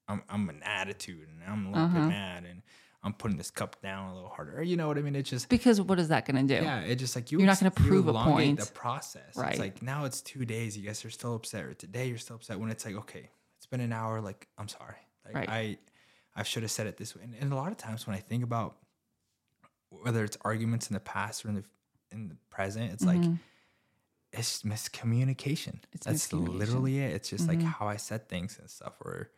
I'm 0.09 0.23
I'm 0.28 0.48
an 0.48 0.62
attitude 0.65 1.28
and 1.28 1.40
I'm 1.48 1.66
a 1.66 1.70
little 1.70 1.85
Uh-huh. 1.85 2.01
bit 2.01 2.09
mad 2.09 2.44
and 2.44 2.62
I'm 3.02 3.15
putting 3.15 3.39
this 3.39 3.51
cup 3.51 3.81
down 3.81 4.11
a 4.11 4.15
little 4.15 4.28
harder. 4.28 4.62
You 4.62 4.77
know 4.77 4.86
what 4.89 4.98
I 4.98 5.01
mean? 5.02 5.16
It's 5.16 5.31
just 5.31 5.48
Because 5.48 5.81
what 5.81 5.98
is 5.98 6.09
that 6.09 6.27
going 6.27 6.47
to 6.47 6.59
do? 6.59 6.62
yeah, 6.62 6.81
it 6.81 6.97
just 6.97 7.16
like 7.16 7.32
you 7.32 7.39
You're 7.39 7.47
not 7.47 7.59
gonna 7.59 7.73
you 7.78 7.85
prove 7.89 8.09
a 8.09 8.12
point. 8.12 8.59
The 8.61 8.66
process, 8.66 9.36
Right. 9.36 9.51
It's 9.52 9.59
like 9.59 9.82
now 9.82 10.05
it's 10.05 10.20
two 10.20 10.44
days. 10.44 10.77
You 10.77 10.85
guys 10.86 11.02
are 11.07 11.11
still 11.11 11.35
upset, 11.35 11.65
or 11.65 11.73
today 11.74 12.09
you're 12.09 12.19
still 12.19 12.36
upset. 12.36 12.61
When 12.61 12.70
it's 12.70 12.85
like, 12.85 12.97
okay, 12.97 13.31
it's 13.57 13.66
been 13.66 13.81
an 13.81 13.93
hour. 13.93 14.20
Like 14.20 14.48
I'm 14.59 14.69
sorry. 14.69 14.97
Like 15.24 15.35
Right. 15.35 15.48
I, 15.48 15.78
I 16.36 16.43
should 16.43 16.62
have 16.62 16.70
said 16.73 16.86
it 16.86 16.97
this 16.98 17.16
way. 17.16 17.23
And, 17.24 17.35
and 17.40 17.52
a 17.52 17.57
lot 17.57 17.73
of 17.73 17.78
times 17.78 18.07
when 18.07 18.15
I 18.16 18.20
think 18.20 18.44
about 18.44 18.77
whether 19.89 20.23
it's 20.24 20.36
arguments 20.43 20.89
in 20.89 20.94
the 20.94 21.01
past 21.01 21.44
or 21.44 21.48
in 21.48 21.55
the 21.57 21.65
in 22.12 22.28
the 22.28 22.36
present, 22.51 22.93
it's 22.93 23.05
like 23.05 23.23
it's 24.32 24.62
miscommunication. 24.62 25.74
Mm-hmm. 25.74 25.93
It's 25.93 26.07
That's 26.07 26.28
miscommunication. 26.28 26.44
Mm-hmm. 26.48 26.59
literally 26.59 26.98
it. 27.01 27.12
It's 27.15 27.28
just 27.31 27.48
like 27.48 27.62
how 27.62 27.89
I 27.89 27.97
said 27.97 28.28
things 28.28 28.59
and 28.59 28.69
stuff, 28.70 28.94
or 29.01 29.31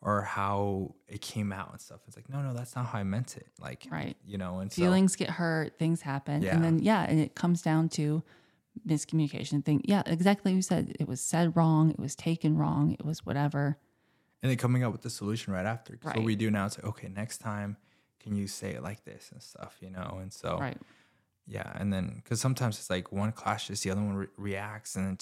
or 0.00 0.22
how 0.22 0.94
it 1.08 1.20
came 1.20 1.52
out 1.52 1.72
and 1.72 1.80
stuff. 1.80 2.00
It's 2.06 2.14
like, 2.16 2.28
no, 2.30 2.40
no, 2.40 2.54
that's 2.54 2.76
not 2.76 2.86
how 2.86 3.00
I 3.00 3.02
meant 3.02 3.36
it. 3.36 3.48
Like, 3.60 3.88
Right. 3.90 4.16
You 4.24 4.38
know, 4.38 4.60
and 4.60 4.70
so, 4.72 4.80
Feelings 4.80 5.16
get 5.16 5.28
hurt, 5.28 5.76
things 5.76 6.02
happen. 6.02 6.40
Yeah. 6.40 6.54
And 6.54 6.62
then, 6.62 6.78
yeah, 6.78 7.02
and 7.02 7.18
it 7.18 7.34
comes 7.34 7.62
down 7.62 7.88
to 7.90 8.22
miscommunication 8.86 9.64
thing. 9.64 9.82
Yeah, 9.84 10.02
exactly. 10.06 10.52
You 10.52 10.62
said 10.62 10.96
it 11.00 11.08
was 11.08 11.20
said 11.20 11.56
wrong, 11.56 11.90
it 11.90 11.98
was 11.98 12.14
taken 12.14 12.56
wrong, 12.56 12.92
it 12.92 13.04
was 13.04 13.26
whatever. 13.26 13.76
and 14.40 14.50
then 14.50 14.56
coming 14.56 14.84
up 14.84 14.92
with 14.92 15.02
the 15.02 15.10
solution 15.10 15.52
right 15.52 15.66
after. 15.66 15.98
Right. 16.02 16.16
What 16.16 16.24
we 16.24 16.36
do 16.36 16.48
now 16.48 16.66
is 16.66 16.78
like, 16.78 16.86
okay, 16.86 17.08
next 17.08 17.38
time, 17.38 17.76
can 18.20 18.36
you 18.36 18.46
say 18.46 18.70
it 18.70 18.82
like 18.84 19.04
this 19.04 19.30
and 19.32 19.42
stuff, 19.42 19.78
you 19.80 19.90
know? 19.90 20.18
And 20.22 20.32
so, 20.32 20.58
Right. 20.60 20.78
Yeah, 21.48 21.72
and 21.76 21.90
then 21.92 22.12
because 22.22 22.40
sometimes 22.40 22.78
it's 22.78 22.90
like 22.90 23.10
one 23.10 23.32
clashes, 23.32 23.80
the 23.82 23.90
other 23.90 24.02
one 24.02 24.14
re- 24.14 24.26
reacts, 24.36 24.94
and 24.96 25.06
then 25.06 25.12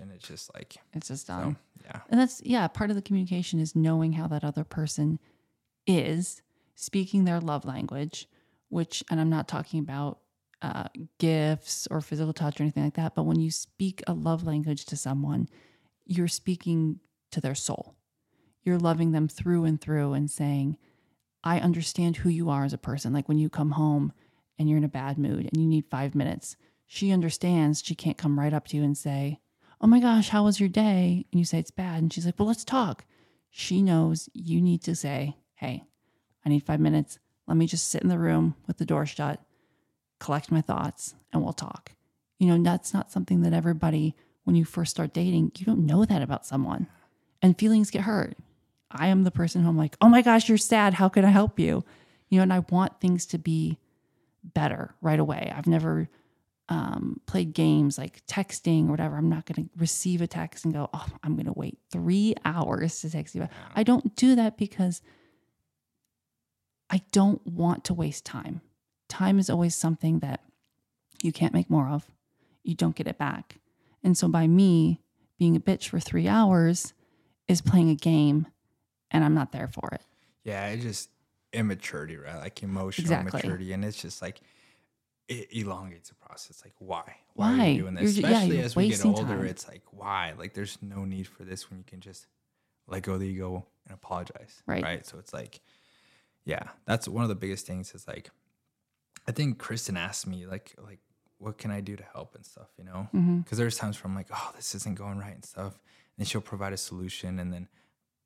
and 0.00 0.12
it's 0.12 0.28
just 0.28 0.52
like, 0.54 0.76
It's 0.92 1.08
just 1.08 1.26
so, 1.26 1.32
done. 1.32 1.56
yeah, 1.84 2.00
And 2.10 2.20
that's, 2.20 2.42
yeah, 2.44 2.68
part 2.68 2.90
of 2.90 2.96
the 2.96 3.02
communication 3.02 3.58
is 3.58 3.74
knowing 3.74 4.12
how 4.12 4.26
that 4.28 4.44
other 4.44 4.64
person 4.64 5.18
is, 5.86 6.42
speaking 6.74 7.24
their 7.24 7.40
love 7.40 7.64
language, 7.64 8.28
which, 8.68 9.02
and 9.10 9.18
I'm 9.20 9.30
not 9.30 9.48
talking 9.48 9.80
about 9.80 10.18
uh, 10.60 10.88
gifts 11.18 11.86
or 11.90 12.00
physical 12.00 12.32
touch 12.34 12.60
or 12.60 12.64
anything 12.64 12.84
like 12.84 12.94
that, 12.94 13.14
but 13.14 13.24
when 13.24 13.40
you 13.40 13.50
speak 13.50 14.02
a 14.06 14.12
love 14.12 14.44
language 14.44 14.84
to 14.86 14.96
someone, 14.96 15.48
you're 16.04 16.28
speaking 16.28 17.00
to 17.30 17.40
their 17.40 17.54
soul. 17.54 17.94
You're 18.62 18.78
loving 18.78 19.12
them 19.12 19.28
through 19.28 19.64
and 19.64 19.80
through 19.80 20.12
and 20.12 20.30
saying, 20.30 20.76
I 21.44 21.60
understand 21.60 22.18
who 22.18 22.28
you 22.28 22.50
are 22.50 22.64
as 22.64 22.72
a 22.72 22.78
person. 22.78 23.12
Like 23.12 23.28
when 23.28 23.38
you 23.38 23.48
come 23.48 23.72
home 23.72 24.12
and 24.58 24.68
you're 24.68 24.78
in 24.78 24.84
a 24.84 24.88
bad 24.88 25.18
mood 25.18 25.48
and 25.52 25.56
you 25.56 25.66
need 25.66 25.86
five 25.90 26.14
minutes, 26.14 26.56
she 26.86 27.12
understands 27.12 27.82
she 27.82 27.94
can't 27.94 28.18
come 28.18 28.38
right 28.38 28.54
up 28.54 28.68
to 28.68 28.76
you 28.76 28.82
and 28.82 28.96
say, 28.96 29.40
Oh 29.80 29.86
my 29.86 30.00
gosh, 30.00 30.30
how 30.30 30.44
was 30.44 30.58
your 30.58 30.70
day? 30.70 31.26
And 31.30 31.38
you 31.38 31.44
say 31.44 31.58
it's 31.58 31.70
bad. 31.70 32.02
And 32.02 32.12
she's 32.12 32.24
like, 32.24 32.38
Well, 32.38 32.48
let's 32.48 32.64
talk. 32.64 33.04
She 33.50 33.82
knows 33.82 34.28
you 34.32 34.60
need 34.60 34.82
to 34.84 34.94
say, 34.94 35.36
Hey, 35.54 35.84
I 36.44 36.48
need 36.48 36.62
five 36.64 36.80
minutes. 36.80 37.18
Let 37.46 37.56
me 37.56 37.66
just 37.66 37.88
sit 37.88 38.02
in 38.02 38.08
the 38.08 38.18
room 38.18 38.54
with 38.66 38.78
the 38.78 38.84
door 38.84 39.06
shut, 39.06 39.40
collect 40.18 40.50
my 40.50 40.60
thoughts, 40.60 41.14
and 41.32 41.42
we'll 41.42 41.52
talk. 41.52 41.92
You 42.38 42.48
know, 42.48 42.62
that's 42.62 42.92
not 42.92 43.12
something 43.12 43.42
that 43.42 43.52
everybody, 43.52 44.14
when 44.44 44.56
you 44.56 44.64
first 44.64 44.90
start 44.90 45.12
dating, 45.12 45.52
you 45.56 45.66
don't 45.66 45.86
know 45.86 46.04
that 46.04 46.22
about 46.22 46.46
someone. 46.46 46.86
And 47.42 47.58
feelings 47.58 47.90
get 47.90 48.02
hurt. 48.02 48.36
I 48.90 49.08
am 49.08 49.24
the 49.24 49.30
person 49.30 49.62
who 49.62 49.68
I'm 49.68 49.76
like, 49.76 49.96
oh 50.00 50.08
my 50.08 50.22
gosh, 50.22 50.48
you're 50.48 50.58
sad. 50.58 50.94
How 50.94 51.08
can 51.08 51.24
I 51.24 51.30
help 51.30 51.58
you? 51.58 51.84
You 52.28 52.38
know, 52.38 52.42
and 52.42 52.52
I 52.52 52.60
want 52.70 53.00
things 53.00 53.26
to 53.26 53.38
be 53.38 53.78
better 54.54 54.94
right 55.00 55.18
away. 55.18 55.52
I've 55.54 55.66
never 55.66 56.08
um, 56.68 57.20
played 57.26 57.52
games 57.52 57.98
like 57.98 58.24
texting 58.26 58.88
or 58.88 58.90
whatever. 58.90 59.16
I'm 59.16 59.28
not 59.28 59.46
going 59.46 59.64
to 59.66 59.70
receive 59.76 60.20
a 60.20 60.26
text 60.26 60.64
and 60.64 60.74
go, 60.74 60.90
oh, 60.92 61.06
I'm 61.22 61.34
going 61.34 61.46
to 61.46 61.52
wait 61.52 61.78
three 61.90 62.34
hours 62.44 63.00
to 63.00 63.10
text 63.10 63.34
you. 63.34 63.42
back. 63.42 63.52
I 63.74 63.82
don't 63.82 64.16
do 64.16 64.34
that 64.34 64.56
because 64.56 65.00
I 66.90 67.02
don't 67.12 67.44
want 67.46 67.84
to 67.84 67.94
waste 67.94 68.24
time. 68.24 68.60
Time 69.08 69.38
is 69.38 69.48
always 69.50 69.74
something 69.74 70.20
that 70.20 70.40
you 71.22 71.32
can't 71.32 71.54
make 71.54 71.70
more 71.70 71.88
of. 71.88 72.06
You 72.64 72.74
don't 72.74 72.96
get 72.96 73.06
it 73.06 73.18
back. 73.18 73.58
And 74.02 74.16
so 74.16 74.28
by 74.28 74.46
me 74.46 75.00
being 75.38 75.56
a 75.56 75.60
bitch 75.60 75.88
for 75.88 76.00
three 76.00 76.28
hours 76.28 76.94
is 77.48 77.60
playing 77.60 77.90
a 77.90 77.94
game 77.94 78.46
and 79.10 79.24
I'm 79.24 79.34
not 79.34 79.52
there 79.52 79.68
for 79.68 79.90
it. 79.92 80.02
yeah, 80.44 80.66
it 80.68 80.80
just 80.80 81.10
immaturity, 81.56 82.16
right? 82.16 82.36
Like 82.38 82.62
emotional 82.62 83.04
Exactly. 83.04 83.32
maturity, 83.38 83.72
and 83.72 83.84
it's 83.84 84.00
just 84.00 84.22
like 84.22 84.40
it 85.28 85.48
elongates 85.52 86.10
the 86.10 86.14
process. 86.14 86.62
Like, 86.64 86.74
why? 86.78 86.98
are 87.00 87.14
Why? 87.34 87.58
Are 87.66 87.68
you 87.70 87.82
doing 87.82 87.94
this? 87.94 88.16
You're 88.16 88.28
ju- 88.28 88.32
yeah, 88.32 88.36
Especially 88.42 88.60
as 88.60 88.76
we 88.76 88.88
get 88.88 89.04
older, 89.04 89.22
time. 89.24 89.44
it's 89.46 89.66
like, 89.66 89.82
why? 89.90 90.34
Like, 90.38 90.54
there's 90.54 90.78
no 90.80 91.04
need 91.04 91.26
for 91.26 91.42
this 91.44 91.68
when 91.68 91.78
you 91.78 91.84
can 91.84 91.98
just 92.00 92.26
let 92.86 93.02
go 93.02 93.14
of 93.14 93.20
the 93.20 93.26
ego 93.26 93.66
and 93.86 93.94
apologize. 93.94 94.62
Right. 94.66 94.84
Right. 94.84 95.04
So 95.06 95.18
it's 95.18 95.34
like, 95.34 95.60
yeah, 96.44 96.62
that's 96.84 97.08
one 97.08 97.24
of 97.24 97.28
the 97.28 97.34
biggest 97.34 97.66
things. 97.66 97.92
Is 97.92 98.06
like, 98.06 98.30
I 99.26 99.32
think 99.32 99.58
Kristen 99.58 99.96
asked 99.96 100.28
me 100.28 100.46
like, 100.46 100.74
like, 100.80 101.00
what 101.38 101.58
can 101.58 101.72
I 101.72 101.80
do 101.80 101.96
to 101.96 102.04
help 102.14 102.36
and 102.36 102.46
stuff, 102.46 102.68
you 102.78 102.84
know? 102.84 103.08
Because 103.12 103.22
Mm-hmm. 103.24 103.56
there's 103.56 103.76
times 103.76 104.02
where 104.02 104.08
I'm 104.08 104.14
like, 104.16 104.28
oh, 104.32 104.52
this 104.54 104.74
isn't 104.76 104.96
going 104.96 105.18
right 105.18 105.34
and 105.34 105.44
stuff, 105.44 105.78
and 106.16 106.26
she'll 106.26 106.40
provide 106.40 106.72
a 106.72 106.76
solution, 106.78 107.40
and 107.40 107.52
then 107.52 107.68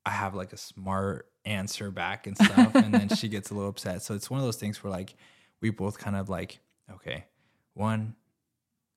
I 0.05 0.09
have 0.11 0.33
like 0.35 0.53
a 0.53 0.57
smart 0.57 1.27
answer 1.45 1.91
back 1.91 2.27
and 2.27 2.35
stuff, 2.37 2.75
and 2.75 2.93
then 2.93 3.09
she 3.09 3.27
gets 3.29 3.51
a 3.51 3.53
little 3.53 3.69
upset. 3.69 4.01
So 4.01 4.13
it's 4.15 4.29
one 4.29 4.39
of 4.39 4.45
those 4.45 4.57
things 4.57 4.83
where 4.83 4.91
like 4.91 5.15
we 5.61 5.69
both 5.69 5.97
kind 5.99 6.15
of 6.15 6.29
like, 6.29 6.59
okay, 6.91 7.25
one, 7.73 8.15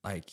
like 0.02 0.30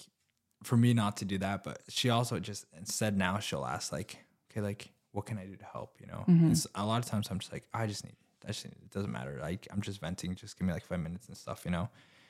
for 0.64 0.78
me 0.78 0.94
not 0.94 1.18
to 1.18 1.26
do 1.26 1.38
that, 1.40 1.64
but 1.64 1.80
she 1.90 2.10
also 2.10 2.40
just 2.40 2.66
instead 2.78 3.18
now 3.18 3.40
she'll 3.40 3.66
ask 3.66 3.92
like, 3.92 4.18
okay, 4.52 4.62
like 4.62 4.92
what 5.12 5.26
can 5.26 5.38
I 5.38 5.46
do 5.46 5.56
to 5.56 5.66
help? 5.66 5.96
You 6.00 6.08
know, 6.08 6.24
Mm-hmm. 6.28 6.46
It's- 6.52 6.68
a 6.76 6.86
lot 6.86 7.04
of 7.04 7.10
times 7.10 7.28
I'm 7.30 7.40
just 7.40 7.52
like, 7.52 7.66
I 7.74 7.86
just 7.88 8.06
need, 8.06 8.16
I 8.46 8.48
just 8.48 8.64
need, 8.66 8.76
it 8.82 8.92
doesn't 8.92 9.12
matter. 9.12 9.40
Like 9.42 9.68
I'm 9.72 9.82
just 9.82 10.00
venting. 10.00 10.36
Just 10.36 10.58
give 10.58 10.66
me 10.68 10.74
like 10.74 10.86
five 10.86 11.00
minutes 11.00 11.28
and 11.28 11.36
stuff. 11.36 11.64
You 11.66 11.72
know. 11.72 11.90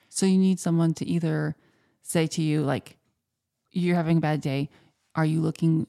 So 0.09 0.25
you 0.25 0.37
need 0.37 0.59
someone 0.59 0.93
to 0.95 1.05
either 1.05 1.55
say 2.01 2.27
to 2.27 2.41
you, 2.41 2.63
like, 2.63 2.97
you're 3.71 3.95
having 3.95 4.17
a 4.17 4.21
bad 4.21 4.41
day. 4.41 4.69
Are 5.15 5.23
you 5.25 5.41
looking 5.41 5.87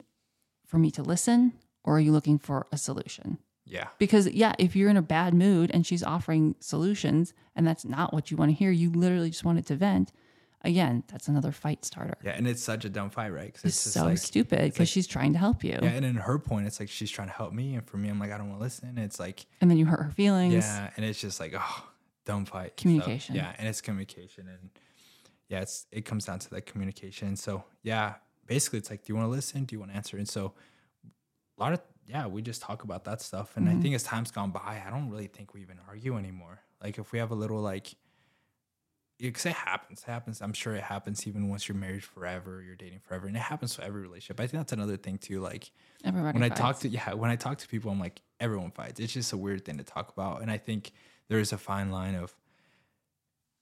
for 0.67 0.79
me 0.79 0.91
to 0.93 1.03
listen 1.03 1.53
or 1.85 1.97
are 1.97 2.01
you 2.01 2.13
looking 2.13 2.39
for 2.39 2.67
a 2.73 2.77
solution? 2.79 3.39
Yeah. 3.65 3.89
Because, 3.99 4.29
yeah, 4.29 4.55
if 4.59 4.75
you're 4.77 4.91
in 4.91 4.97
a 4.97 5.03
bad 5.03 5.35
mood 5.35 5.71
and 5.73 5.87
she's 5.87 6.03
offering 6.03 6.57
solutions 6.61 7.33
and 7.57 7.67
that's 7.67 7.85
not 7.85 8.13
what 8.13 8.31
you 8.31 8.37
want 8.37 8.51
to 8.51 8.55
hear, 8.55 8.71
you 8.71 8.91
literally 8.91 9.31
just 9.31 9.45
want 9.45 9.59
it 9.59 9.67
to 9.67 9.77
vent. 9.77 10.13
Again, 10.65 11.03
that's 11.09 11.27
another 11.27 11.51
fight 11.51 11.85
starter. 11.85 12.17
Yeah, 12.25 12.33
and 12.33 12.47
it's 12.47 12.63
such 12.63 12.85
a 12.85 12.89
dumb 12.89 13.11
fight, 13.11 13.31
right? 13.33 13.53
'Cause 13.53 13.65
It's 13.65 13.83
just 13.83 13.95
so 13.95 14.05
like- 14.05 14.19
stupid 14.19 14.61
because 14.65 14.79
like- 14.81 14.89
she's 14.89 15.07
trying 15.09 15.33
to 15.33 15.39
help 15.39 15.65
you. 15.65 15.79
Yeah, 15.83 15.89
and 15.91 16.05
in 16.05 16.15
her 16.17 16.39
point, 16.39 16.67
it's 16.69 16.79
like 16.79 16.89
she's 16.89 17.11
trying 17.11 17.29
to 17.29 17.35
help 17.35 17.53
me, 17.53 17.75
and 17.75 17.85
for 17.85 17.97
me, 17.97 18.09
I'm 18.09 18.21
like, 18.21 18.31
I 18.31 18.39
don't 18.39 18.49
want 18.49 18.61
to 18.61 18.63
listen. 18.65 18.97
It's 18.99 19.19
like, 19.19 19.47
And 19.61 19.69
then 19.71 19.77
you 19.79 19.87
hurt 19.87 20.03
her 20.05 20.11
feelings. 20.13 20.55
yeah, 20.55 20.91
and 20.97 21.05
it's 21.05 21.21
just 21.21 21.41
like, 21.41 21.53
oh, 21.57 21.89
dumb 22.27 22.45
fight. 22.45 22.75
So, 22.79 22.83
Communication. 22.83 23.35
yeah, 23.35 23.55
and 23.59 23.67
it's 23.67 23.81
communication, 23.81 24.47
and 24.47 24.71
yeah, 25.49 25.63
it's 25.63 25.87
it 25.91 26.05
comes 26.05 26.27
down 26.27 26.39
to 26.41 26.51
that 26.51 26.67
communication. 26.67 27.35
So 27.37 27.65
yeah, 27.83 28.15
basically, 28.47 28.79
it's 28.79 28.91
like, 28.91 29.05
do 29.05 29.13
you 29.13 29.17
want 29.17 29.27
to 29.27 29.31
listen? 29.31 29.65
Do 29.65 29.75
you 29.75 29.81
want 29.81 29.91
to 29.91 29.97
answer? 29.97 30.17
And 30.17 30.29
so 30.29 30.55
a 31.63 31.65
lot 31.65 31.73
of 31.75 31.81
yeah, 32.07 32.27
we 32.27 32.43
just 32.43 32.61
talk 32.61 32.83
about 32.83 33.05
that 33.05 33.21
stuff, 33.23 33.57
and 33.57 33.69
I 33.69 33.77
think 33.77 33.95
as 33.95 34.03
time's 34.03 34.33
gone 34.33 34.51
by, 34.51 34.83
I 34.85 34.91
don't 34.91 35.09
really 35.09 35.29
think 35.29 35.55
we 35.55 35.61
even 35.63 35.79
argue 35.89 36.17
anymore. 36.19 36.61
Like 36.83 36.99
if 36.99 37.13
we 37.13 37.19
have 37.21 37.31
a 37.31 37.35
little 37.35 37.61
like. 37.61 37.95
Because 39.19 39.47
it 39.47 39.53
happens, 39.53 40.01
it 40.01 40.11
happens. 40.11 40.43
I'm 40.43 40.53
sure 40.53 40.75
it 40.75 40.83
happens 40.83 41.29
even 41.29 41.49
once 41.49 41.69
you're 41.69 41.77
married 41.77 42.03
forever, 42.03 42.61
you're 42.61 42.75
dating 42.75 42.99
forever, 42.99 43.29
and 43.29 43.37
it 43.37 43.41
happens 43.41 43.77
to 43.77 43.85
every 43.85 44.03
relationship. 44.03 44.41
I 44.41 44.49
think 44.49 44.59
that's 44.61 44.73
another 44.73 44.97
thing 44.97 45.19
too. 45.19 45.39
Like, 45.41 45.71
Everybody 46.05 46.37
when 46.37 46.43
I 46.43 46.49
talk 46.53 46.81
to 46.81 46.89
yeah, 46.89 47.15
when 47.15 47.31
I 47.31 47.37
talk 47.37 47.59
to 47.59 47.69
people, 47.69 47.93
I'm 47.93 48.01
like 48.01 48.21
everyone 48.41 48.73
fights. 48.73 48.99
It's 48.99 49.13
just 49.13 49.33
a 49.33 49.37
weird 49.37 49.65
thing 49.65 49.79
to 49.79 49.85
talk 49.85 50.13
about, 50.13 50.43
and 50.43 50.51
I 50.51 50.59
think 50.59 50.91
there 51.29 51.39
is 51.39 51.53
a 51.53 51.59
fine 51.59 51.93
line 51.93 52.17
of 52.17 52.35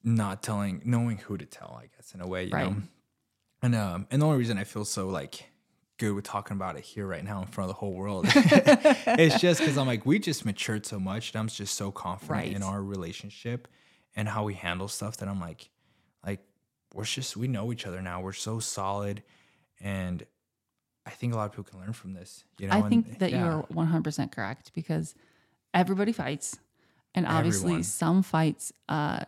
not 0.03 0.43
telling, 0.43 0.81
knowing 0.87 1.19
who 1.19 1.37
to 1.37 1.45
tell. 1.45 1.79
I 1.79 1.89
guess 1.95 2.15
in 2.15 2.23
a 2.23 2.27
way, 2.27 2.45
you 2.45 2.53
Right. 2.55 2.71
know. 2.71 2.77
And 3.61 3.75
um, 3.75 4.07
and 4.11 4.23
the 4.23 4.27
only 4.27 4.39
reason 4.39 4.57
I 4.57 4.65
feel 4.65 4.87
so 4.87 5.09
like 5.09 5.50
good 6.01 6.15
with 6.15 6.25
talking 6.25 6.57
about 6.57 6.77
it 6.77 6.83
here 6.83 7.07
right 7.07 7.23
now 7.23 7.43
in 7.43 7.47
front 7.47 7.71
of 7.71 7.77
the 7.77 7.79
whole 7.79 7.93
world, 7.93 8.27
it's 8.35 9.39
just 9.39 9.61
because 9.61 9.77
I'm 9.77 9.87
like 9.87 10.07
we 10.07 10.19
just 10.19 10.45
matured 10.45 10.87
so 10.87 10.99
much, 10.99 11.33
and 11.33 11.41
I'm 11.41 11.49
just 11.49 11.77
so 11.77 11.93
confident 11.93 12.57
in 12.57 12.63
our 12.63 12.83
relationship 12.83 13.69
and 14.17 14.27
how 14.27 14.45
we 14.45 14.55
handle 14.55 14.89
stuff 14.89 15.19
that 15.19 15.29
I'm 15.29 15.39
like, 15.39 15.69
like 16.27 16.41
we're 16.95 17.05
just 17.05 17.37
we 17.37 17.47
know 17.47 17.71
each 17.73 17.87
other 17.87 18.01
now. 18.01 18.21
We're 18.23 18.33
so 18.33 18.59
solid, 18.59 19.23
and 19.81 20.27
I 21.07 21.11
think 21.11 21.35
a 21.35 21.37
lot 21.37 21.45
of 21.45 21.53
people 21.53 21.65
can 21.65 21.81
learn 21.81 21.93
from 21.93 22.15
this. 22.15 22.45
You 22.59 22.69
know, 22.69 22.75
I 22.75 22.79
and- 22.79 22.89
think 22.89 23.19
that 23.19 23.31
yeah. 23.31 23.45
you're 23.45 23.63
100% 23.65 24.33
correct 24.33 24.73
because 24.75 25.15
everybody 25.75 26.13
fights. 26.13 26.59
And 27.13 27.27
obviously, 27.27 27.71
Everyone. 27.71 27.83
some 27.83 28.23
fights 28.23 28.73
uh, 28.89 29.25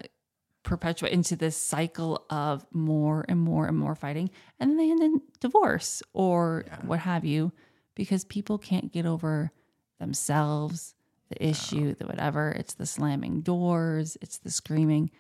perpetuate 0.73 1.13
into 1.13 1.37
this 1.37 1.57
cycle 1.57 2.25
of 2.31 2.67
more 2.73 3.25
and 3.29 3.41
more 3.41 3.67
and 3.67 3.77
more 3.77 3.95
fighting. 3.95 4.31
And 4.59 4.71
then 4.71 4.77
they 4.77 4.91
end 4.91 5.03
in 5.03 5.21
divorce 5.41 6.03
or 6.13 6.65
what 6.83 7.01
have 7.01 7.25
you 7.25 7.53
because 7.95 8.25
people 8.25 8.59
can't 8.59 8.93
get 8.93 9.07
over 9.07 9.53
themselves, 10.01 10.95
the 11.29 11.47
issue, 11.47 11.95
the 11.95 12.07
whatever. 12.07 12.51
It's 12.51 12.75
the 12.75 12.87
slamming 12.87 13.43
doors, 13.43 14.17
it's 14.21 14.39
the 14.39 14.51
screaming. 14.51 15.11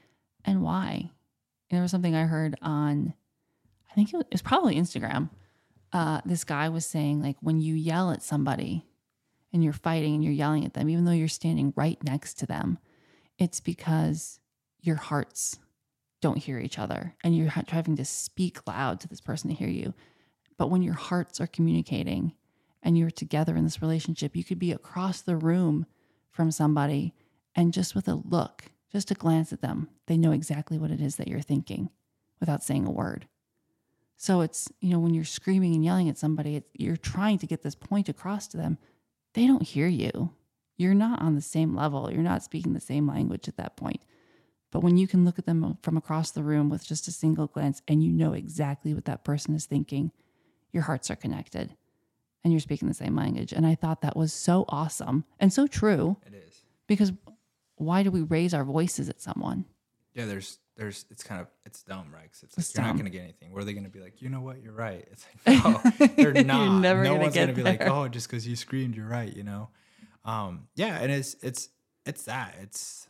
And 0.45 0.63
why? 0.63 1.11
And 1.71 1.77
there 1.77 1.83
was 1.83 1.91
something 1.91 2.15
I 2.15 2.25
heard 2.25 2.57
on, 2.63 3.15
I 3.91 3.95
think 3.95 4.13
it 4.13 4.17
was, 4.17 4.27
it 4.31 4.35
was 4.35 4.43
probably 4.43 4.77
Instagram 4.77 5.31
uh, 5.93 6.21
this 6.25 6.45
guy 6.45 6.69
was 6.69 6.87
saying 6.87 7.23
like 7.23 7.37
when 7.41 7.61
you 7.61 7.75
yell 7.75 8.11
at 8.11 8.23
somebody 8.23 8.87
and 9.53 9.63
you're 9.63 9.73
fighting 9.73 10.15
and 10.15 10.25
you're 10.25 10.33
yelling 10.33 10.65
at 10.65 10.75
them, 10.75 10.89
even 10.89 11.05
though 11.05 11.13
you're 11.13 11.29
standing 11.29 11.73
right 11.77 12.03
next 12.03 12.35
to 12.39 12.47
them, 12.47 12.79
it's 13.39 13.61
because 13.61 14.41
your 14.83 14.97
hearts 14.97 15.59
don't 16.21 16.39
hear 16.39 16.59
each 16.59 16.79
other 16.79 17.15
and 17.25 17.37
you're 17.37 17.49
having 17.69 17.97
to 17.97 18.05
speak 18.05 18.67
loud 18.67 19.01
to 19.01 19.09
this 19.09 19.21
person 19.21 19.49
to 19.51 19.57
hear 19.57 19.69
you. 19.69 19.95
But 20.59 20.71
when 20.71 20.83
your 20.83 20.95
hearts 20.95 21.41
are 21.41 21.47
communicating 21.47 22.35
and 22.83 22.99
you're 22.99 23.11
together 23.11 23.57
in 23.57 23.65
this 23.65 23.83
relationship, 23.83 24.37
you 24.37 24.45
could 24.45 24.59
be 24.59 24.73
across 24.73 25.21
the 25.21 25.37
room 25.37 25.87
from 26.31 26.51
somebody 26.51 27.15
and 27.55 27.73
just 27.73 27.95
with 27.95 28.09
a 28.09 28.15
look, 28.15 28.65
just 28.91 29.11
a 29.11 29.15
glance 29.15 29.53
at 29.53 29.63
them, 29.63 29.89
they 30.07 30.17
know 30.17 30.33
exactly 30.33 30.79
what 30.79 30.91
it 30.91 31.01
is 31.01 31.17
that 31.17 31.29
you're 31.29 31.41
thinking 31.41 31.91
without 32.41 32.63
saying 32.63 32.87
a 32.87 32.91
word. 32.91 33.27
So 34.17 34.41
it's, 34.41 34.71
you 34.81 34.91
know, 34.91 35.01
when 35.01 35.15
you're 35.15 35.25
screaming 35.25 35.75
and 35.75 35.85
yelling 35.85 36.09
at 36.09 36.19
somebody, 36.19 36.63
you're 36.75 36.97
trying 36.97 37.39
to 37.39 37.47
get 37.47 37.63
this 37.63 37.75
point 37.75 38.09
across 38.09 38.47
to 38.49 38.57
them. 38.57 38.79
They 39.35 39.47
don't 39.47 39.63
hear 39.63 39.89
you. 39.89 40.31
You're 40.77 40.95
not 40.95 41.21
on 41.21 41.35
the 41.35 41.41
same 41.41 41.75
level. 41.75 42.11
You're 42.11 42.23
not 42.23 42.43
speaking 42.43 42.73
the 42.73 42.81
same 42.81 43.09
language 43.09 43.49
at 43.49 43.57
that 43.57 43.77
point. 43.77 44.03
But 44.73 44.81
when 44.83 44.97
you 44.97 45.07
can 45.07 45.25
look 45.25 45.39
at 45.39 45.47
them 45.47 45.79
from 45.83 45.97
across 45.97 46.33
the 46.33 46.43
room 46.43 46.69
with 46.69 46.85
just 46.85 47.07
a 47.07 47.13
single 47.13 47.47
glance 47.47 47.81
and 47.87 48.03
you 48.03 48.11
know 48.11 48.33
exactly 48.33 48.93
what 48.95 49.05
that 49.05 49.23
person 49.23 49.55
is 49.55 49.67
thinking, 49.67 50.11
your 50.73 50.83
hearts 50.83 51.11
are 51.11 51.17
connected 51.17 51.77
and 52.43 52.53
you're 52.53 52.59
speaking 52.61 52.89
the 52.89 52.95
same 52.95 53.15
language. 53.15 53.53
And 53.53 53.65
I 53.67 53.77
thought 53.77 54.01
that 54.01 54.17
was 54.17 54.33
so 54.33 54.65
awesome 54.69 55.25
and 55.39 55.53
so 55.53 55.69
true 55.69 56.17
It 56.27 56.35
is. 56.35 56.63
because 56.89 57.13
why 57.77 58.03
do 58.03 58.11
we 58.11 58.23
raise 58.23 58.53
our 58.55 58.65
voices 58.65 59.09
at 59.09 59.21
someone? 59.21 59.67
Yeah, 60.15 60.27
there's 60.27 60.59
there's 60.77 61.05
it's 61.11 61.23
kind 61.23 61.41
of 61.43 61.49
it's 61.67 61.83
dumb, 61.83 62.07
right? 62.13 62.31
'Cause 62.33 62.43
it's 62.45 62.57
like 62.57 62.65
It's 62.65 62.75
you're 62.75 62.83
dumb. 62.83 62.93
not 62.93 62.97
gonna 62.97 63.11
get 63.11 63.23
anything. 63.25 63.53
Where 63.53 63.61
are 63.61 63.65
they 63.65 63.75
gonna 63.75 63.89
be 63.91 64.01
like, 64.01 64.23
you 64.23 64.31
know 64.31 64.41
what, 64.41 64.63
you're 64.63 64.73
right? 64.73 65.07
It's 65.13 65.27
like 65.47 65.65
no, 65.65 66.07
they're 66.17 66.33
You're 66.35 66.45
not. 66.45 66.81
never 66.81 67.03
no 67.03 67.11
gonna 67.11 67.21
one's 67.25 67.35
gonna 67.35 67.53
be 67.53 67.63
like, 67.63 67.83
oh, 67.83 68.09
just 68.09 68.27
because 68.29 68.49
you 68.49 68.57
screamed, 68.57 68.95
you're 68.97 69.07
right. 69.07 69.35
You 69.35 69.43
know, 69.45 69.69
um, 70.25 70.69
yeah, 70.75 70.99
and 71.01 71.13
it's 71.13 71.37
it's 71.43 71.69
it's 72.07 72.25
that 72.25 72.57
it's 72.63 73.07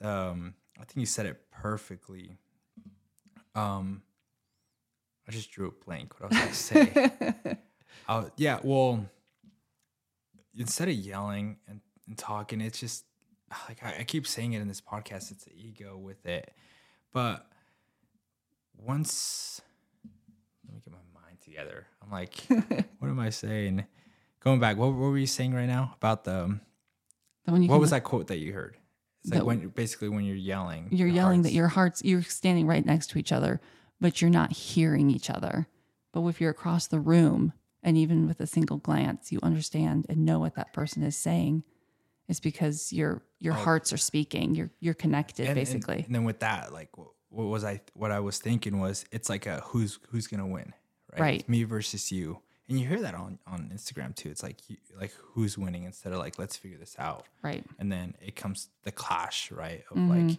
um 0.00 0.54
I 0.80 0.84
think 0.84 0.96
you 0.96 1.06
said 1.06 1.26
it 1.26 1.40
perfectly. 1.50 2.38
Um, 3.54 4.02
I 5.28 5.32
just 5.32 5.50
drew 5.50 5.68
a 5.68 5.84
blank. 5.84 6.18
What 6.18 6.32
I 6.32 6.34
was 6.34 6.38
gonna 6.38 6.54
say. 6.54 7.56
Uh, 8.08 8.24
yeah, 8.36 8.58
well, 8.64 9.06
instead 10.58 10.88
of 10.88 10.94
yelling 10.94 11.56
and, 11.68 11.80
and 12.08 12.18
talking, 12.18 12.60
it's 12.60 12.80
just 12.80 13.04
like 13.68 13.82
I, 13.84 13.98
I 14.00 14.04
keep 14.04 14.26
saying 14.26 14.54
it 14.54 14.60
in 14.60 14.66
this 14.66 14.80
podcast. 14.80 15.30
It's 15.30 15.44
the 15.44 15.52
ego 15.54 15.96
with 15.96 16.24
it, 16.26 16.52
but 17.12 17.46
once 18.76 19.60
let 20.66 20.74
me 20.74 20.80
get 20.84 20.92
my 20.92 21.20
mind 21.20 21.40
together. 21.40 21.86
I'm 22.02 22.10
like, 22.10 22.34
what 22.98 23.08
am 23.08 23.20
I 23.20 23.30
saying? 23.30 23.84
Going 24.40 24.58
back, 24.58 24.76
what, 24.76 24.86
what 24.86 24.94
were 24.96 25.18
you 25.18 25.26
saying 25.26 25.54
right 25.54 25.66
now 25.66 25.94
about 25.96 26.24
the? 26.24 26.58
You 27.46 27.68
What 27.68 27.80
was 27.80 27.90
that 27.90 28.04
quote 28.04 28.28
that 28.28 28.38
you 28.38 28.52
heard? 28.52 28.76
It's 29.24 29.32
like 29.32 29.44
when 29.44 29.68
basically 29.68 30.08
when 30.08 30.24
you're 30.24 30.36
yelling, 30.36 30.88
You're 30.90 31.08
your 31.08 31.16
yelling 31.16 31.42
that 31.42 31.52
your 31.52 31.68
hearts, 31.68 32.02
you're 32.04 32.22
standing 32.22 32.66
right 32.66 32.84
next 32.84 33.10
to 33.10 33.18
each 33.18 33.32
other, 33.32 33.60
but 34.00 34.20
you're 34.20 34.30
not 34.30 34.52
hearing 34.52 35.10
each 35.10 35.30
other. 35.30 35.68
But 36.12 36.26
if 36.26 36.40
you're 36.40 36.50
across 36.50 36.88
the 36.88 37.00
room 37.00 37.52
and 37.82 37.96
even 37.96 38.26
with 38.26 38.40
a 38.40 38.46
single 38.46 38.78
glance, 38.78 39.30
you 39.30 39.38
understand 39.42 40.06
and 40.08 40.24
know 40.24 40.40
what 40.40 40.56
that 40.56 40.72
person 40.72 41.02
is 41.02 41.16
saying, 41.16 41.62
it's 42.28 42.40
because 42.40 42.92
your 42.92 43.22
your 43.38 43.54
oh. 43.54 43.56
hearts 43.56 43.92
are 43.92 43.98
speaking. 43.98 44.54
You're 44.54 44.70
you're 44.80 44.94
connected 44.94 45.46
Oh. 45.46 45.50
and- 45.50 45.58
and- 45.58 45.66
basically. 45.66 46.02
And, 46.04 46.14
then 46.14 46.24
with 46.24 46.40
that, 46.40 46.72
like, 46.72 46.96
what, 46.96 47.08
what 47.28 47.44
was 47.44 47.64
I? 47.64 47.80
What 47.94 48.10
I 48.10 48.20
was 48.20 48.38
thinking 48.38 48.80
was, 48.80 49.04
it's 49.12 49.28
like 49.28 49.46
a 49.46 49.60
who's 49.60 49.98
who's 50.10 50.26
gonna 50.26 50.46
win, 50.46 50.72
right? 51.12 51.20
Right. 51.20 51.40
It's 51.40 51.48
me 51.48 51.64
versus 51.64 52.10
you, 52.12 52.40
and 52.68 52.80
you 52.80 52.86
hear 52.86 53.00
that 53.00 53.14
on 53.14 53.38
on 53.46 53.70
Instagram 53.74 54.14
too. 54.14 54.30
It's 54.30 54.42
like 54.42 54.58
you, 54.70 54.76
like 54.98 55.12
who's 55.34 55.58
winning 55.58 55.84
instead 55.84 56.12
of 56.12 56.18
like 56.18 56.38
let's 56.38 56.56
figure 56.56 56.78
this 56.78 56.96
out, 56.98 57.26
right. 57.42 57.64
and 57.78 57.90
then 57.92 58.14
it 58.20 58.36
comes 58.36 58.68
the 58.84 58.92
clash, 58.92 59.50
right? 59.50 59.82
Of 59.90 59.96
Mm-hmm. 59.96 60.28
like 60.28 60.38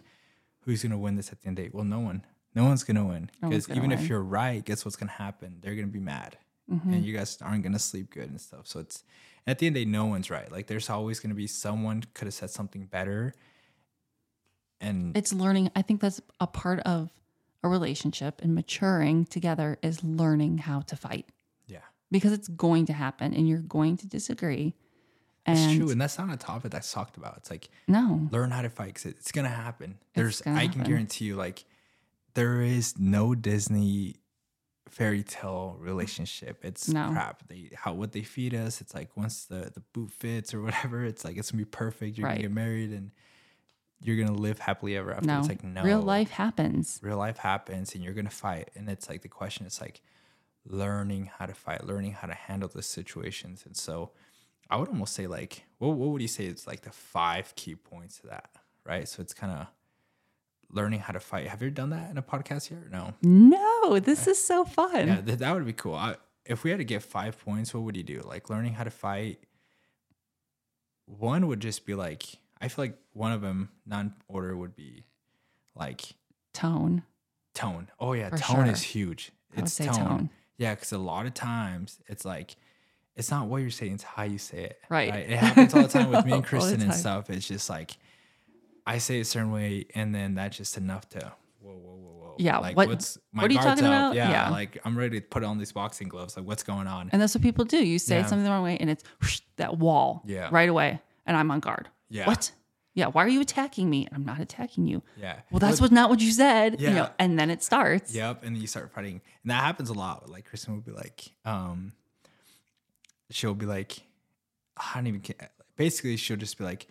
who's 0.60 0.82
gonna 0.82 0.98
win 0.98 1.16
this 1.16 1.30
at 1.32 1.40
the 1.42 1.48
end 1.48 1.58
of 1.58 1.64
the 1.64 1.68
day? 1.68 1.74
Well, 1.74 1.84
no 1.84 2.00
one, 2.00 2.24
no 2.54 2.64
one's 2.64 2.84
gonna 2.84 3.04
win 3.04 3.30
because 3.40 3.66
gonna 3.66 3.78
even 3.78 3.90
win. 3.90 3.98
if 3.98 4.08
you're 4.08 4.22
right, 4.22 4.64
guess 4.64 4.84
what's 4.84 4.96
gonna 4.96 5.12
happen? 5.12 5.58
They're 5.60 5.74
gonna 5.74 5.86
be 5.88 6.00
mad, 6.00 6.38
Mm-hmm. 6.72 6.92
and 6.94 7.04
you 7.04 7.14
guys 7.16 7.36
aren't 7.42 7.62
gonna 7.62 7.78
sleep 7.78 8.10
good 8.10 8.30
and 8.30 8.40
stuff. 8.40 8.66
So 8.66 8.80
it's 8.80 9.04
at 9.46 9.58
the 9.58 9.66
end 9.66 9.76
of 9.76 9.80
the 9.80 9.84
day, 9.84 9.90
no 9.90 10.06
one's 10.06 10.30
right. 10.30 10.50
Like 10.50 10.66
there's 10.66 10.88
always 10.88 11.20
gonna 11.20 11.34
be 11.34 11.46
someone 11.46 12.02
could 12.14 12.24
have 12.26 12.34
said 12.34 12.48
something 12.50 12.86
better. 12.86 13.34
And 14.80 15.16
It's 15.16 15.32
learning. 15.32 15.70
I 15.76 15.82
think 15.82 16.00
that's 16.00 16.20
a 16.40 16.46
part 16.46 16.80
of 16.80 17.10
a 17.62 17.68
relationship 17.68 18.40
and 18.42 18.54
maturing 18.54 19.24
together 19.24 19.78
is 19.82 20.02
learning 20.04 20.58
how 20.58 20.80
to 20.82 20.96
fight 20.96 21.26
because 22.14 22.30
it's 22.32 22.46
going 22.46 22.86
to 22.86 22.92
happen 22.92 23.34
and 23.34 23.48
you're 23.48 23.58
going 23.58 23.96
to 23.98 24.06
disagree. 24.06 24.76
And 25.46 25.58
It's 25.58 25.76
true, 25.76 25.90
and 25.90 26.00
that's 26.00 26.16
not 26.16 26.32
a 26.32 26.36
topic 26.36 26.70
that's 26.70 26.90
talked 26.92 27.16
about. 27.16 27.36
It's 27.38 27.50
like 27.50 27.68
no, 27.88 28.28
learn 28.30 28.50
how 28.52 28.62
to 28.62 28.70
fight 28.70 28.94
because 28.94 29.06
it's 29.06 29.32
gonna 29.32 29.48
happen. 29.48 29.98
There's, 30.14 30.40
gonna 30.40 30.58
I 30.58 30.68
can 30.68 30.84
guarantee 30.84 31.24
you, 31.26 31.34
like 31.36 31.64
there 32.34 32.62
is 32.62 32.98
no 32.98 33.34
Disney 33.34 34.16
fairy 34.88 35.22
tale 35.24 35.76
relationship. 35.80 36.64
It's 36.64 36.88
No. 36.88 37.10
crap. 37.10 37.46
They 37.48 37.70
how 37.74 37.92
what 37.94 38.12
they 38.12 38.22
feed 38.22 38.54
us. 38.54 38.80
It's 38.80 38.94
like 38.94 39.14
once 39.16 39.44
the 39.46 39.70
the 39.74 39.82
boot 39.92 40.12
fits 40.12 40.54
or 40.54 40.62
whatever, 40.62 41.04
it's 41.04 41.24
like 41.24 41.36
it's 41.36 41.50
gonna 41.50 41.62
be 41.62 41.66
perfect. 41.66 42.16
You're 42.16 42.26
Right. 42.26 42.34
gonna 42.36 42.42
get 42.48 42.52
married 42.52 42.90
and 42.92 43.10
you're 44.00 44.16
gonna 44.16 44.38
live 44.38 44.60
happily 44.60 44.96
ever 44.96 45.12
after. 45.12 45.26
no, 45.26 45.40
It's 45.40 45.48
like 45.48 45.62
no, 45.64 45.82
real 45.82 46.00
life 46.00 46.30
happens. 46.30 47.00
real 47.02 47.18
life 47.18 47.38
happens 47.38 47.94
and 47.94 48.02
you're 48.04 48.14
gonna 48.14 48.30
fight 48.30 48.70
and 48.76 48.88
it's 48.88 49.08
like 49.10 49.20
the 49.22 49.28
question 49.28 49.66
is 49.66 49.80
like 49.80 50.00
learning 50.66 51.30
how 51.38 51.46
to 51.46 51.54
fight 51.54 51.84
learning 51.86 52.12
how 52.12 52.26
to 52.26 52.34
handle 52.34 52.68
the 52.68 52.82
situations 52.82 53.64
and 53.66 53.76
so 53.76 54.10
i 54.70 54.76
would 54.76 54.88
almost 54.88 55.12
say 55.14 55.26
like 55.26 55.64
what, 55.78 55.88
what 55.96 56.08
would 56.10 56.22
you 56.22 56.28
say 56.28 56.46
is 56.46 56.66
like 56.66 56.80
the 56.82 56.90
five 56.90 57.54
key 57.54 57.74
points 57.74 58.18
to 58.20 58.26
that 58.28 58.50
right 58.86 59.06
so 59.08 59.20
it's 59.20 59.34
kind 59.34 59.52
of 59.52 59.66
learning 60.70 61.00
how 61.00 61.12
to 61.12 61.20
fight 61.20 61.46
have 61.48 61.60
you 61.60 61.68
ever 61.68 61.74
done 61.74 61.90
that 61.90 62.10
in 62.10 62.16
a 62.18 62.22
podcast 62.22 62.70
yet 62.70 62.90
no 62.90 63.12
No, 63.22 63.98
this 64.00 64.26
eh. 64.26 64.30
is 64.32 64.42
so 64.44 64.64
fun. 64.64 65.06
yeah 65.08 65.20
th- 65.20 65.38
that 65.38 65.54
would 65.54 65.66
be 65.66 65.72
cool 65.74 65.94
I, 65.94 66.16
if 66.46 66.64
we 66.64 66.70
had 66.70 66.78
to 66.78 66.84
get 66.84 67.02
five 67.02 67.38
points 67.44 67.72
what 67.74 67.82
would 67.84 67.96
you 67.96 68.02
do 68.02 68.20
like 68.24 68.48
learning 68.50 68.72
how 68.74 68.84
to 68.84 68.90
fight 68.90 69.38
one 71.06 71.46
would 71.48 71.60
just 71.60 71.84
be 71.86 71.94
like 71.94 72.24
i 72.60 72.68
feel 72.68 72.84
like 72.86 72.98
one 73.12 73.32
of 73.32 73.42
them 73.42 73.68
non-order 73.86 74.56
would 74.56 74.74
be 74.74 75.04
like 75.76 76.02
Tone. 76.54 77.02
tone. 77.52 77.88
Oh 77.98 78.12
yeah, 78.12 78.30
For 78.30 78.38
tone 78.38 78.56
sure. 78.66 78.72
is 78.72 78.80
huge. 78.82 79.32
It's 79.56 79.76
tone. 79.76 79.88
tone. 79.92 80.30
Yeah, 80.58 80.74
because 80.74 80.92
a 80.92 80.98
lot 80.98 81.26
of 81.26 81.34
times 81.34 81.98
it's 82.06 82.24
like 82.24 82.56
it's 83.16 83.30
not 83.30 83.46
what 83.48 83.58
you're 83.62 83.70
saying; 83.70 83.94
it's 83.94 84.04
how 84.04 84.22
you 84.24 84.38
say 84.38 84.64
it. 84.64 84.78
Right. 84.88 85.12
It 85.14 85.30
happens 85.38 85.74
all 85.74 85.82
the 85.82 85.88
time 85.88 86.10
with 86.10 86.24
me 86.26 86.32
and 86.32 86.44
Kristen 86.44 86.80
and 86.82 86.94
stuff. 86.94 87.30
It's 87.30 87.46
just 87.46 87.68
like 87.70 87.96
I 88.86 88.98
say 88.98 89.18
it 89.18 89.22
a 89.22 89.24
certain 89.24 89.50
way, 89.52 89.86
and 89.94 90.14
then 90.14 90.34
that's 90.34 90.56
just 90.56 90.76
enough 90.76 91.08
to 91.10 91.32
whoa, 91.60 91.72
whoa, 91.72 91.94
whoa, 91.94 92.10
whoa. 92.28 92.34
Yeah, 92.38 92.58
Like 92.58 92.76
what- 92.76 92.88
what's 92.88 93.16
my 93.32 93.42
what 93.42 93.50
are 93.50 93.54
you 93.54 93.60
guard's 93.60 93.80
talking 93.80 93.94
up. 93.94 94.12
about? 94.12 94.14
Yeah, 94.16 94.30
Yeah. 94.30 94.50
Like 94.50 94.78
I'm 94.84 94.98
ready 94.98 95.20
to 95.20 95.26
put 95.26 95.42
on 95.44 95.58
these 95.58 95.72
boxing 95.72 96.08
gloves. 96.08 96.36
Like 96.36 96.46
what's 96.46 96.62
going 96.64 96.86
on? 96.86 97.08
And 97.12 97.22
that's 97.22 97.34
what 97.34 97.42
people 97.42 97.64
do. 97.64 97.78
You 97.78 97.98
say 97.98 98.18
Yeah. 98.18 98.26
something 98.26 98.44
the 98.44 98.50
wrong 98.50 98.64
way 98.64 98.76
and 98.78 98.90
it's 98.90 99.04
whoosh, 99.22 99.40
that 99.56 99.78
wall 99.78 100.22
Yeah. 100.26 100.48
right 100.50 100.68
away. 100.68 101.00
And 101.26 101.36
I'm 101.36 101.50
on 101.50 101.60
guard. 101.60 101.88
Yeah. 102.10 102.26
What? 102.26 102.50
Yeah. 102.94 103.06
Why 103.06 103.24
are 103.24 103.28
you 103.28 103.40
attacking 103.40 103.90
me? 103.90 104.06
I'm 104.12 104.24
not 104.24 104.40
attacking 104.40 104.86
you. 104.86 105.02
Yeah. 105.20 105.40
Well, 105.50 105.58
that's 105.60 105.80
What- 105.80 105.90
what 105.90 105.94
not 105.94 106.10
what 106.10 106.20
you 106.20 106.30
said. 106.32 106.80
You 106.80 106.88
Yeah. 106.88 106.94
know, 106.94 107.10
and 107.18 107.38
then 107.38 107.50
it 107.50 107.62
starts. 107.62 108.14
Yep, 108.14 108.44
and 108.44 108.54
then 108.54 108.60
you 108.60 108.68
start 108.68 108.92
fighting, 108.92 109.20
and 109.42 109.50
that 109.50 109.62
happens 109.62 109.90
a 109.90 109.94
lot. 109.94 110.28
Like 110.30 110.44
Kristen 110.46 110.74
would 110.76 110.84
be 110.84 110.92
like, 110.92 111.32
um, 111.44 111.92
she'll 113.30 113.54
be 113.54 113.66
like, 113.66 114.02
I 114.76 114.92
don't 114.96 115.06
even. 115.06 115.20
Care. 115.20 115.50
Basically, 115.76 116.16
she'll 116.16 116.36
just 116.36 116.56
be 116.58 116.64
like, 116.64 116.86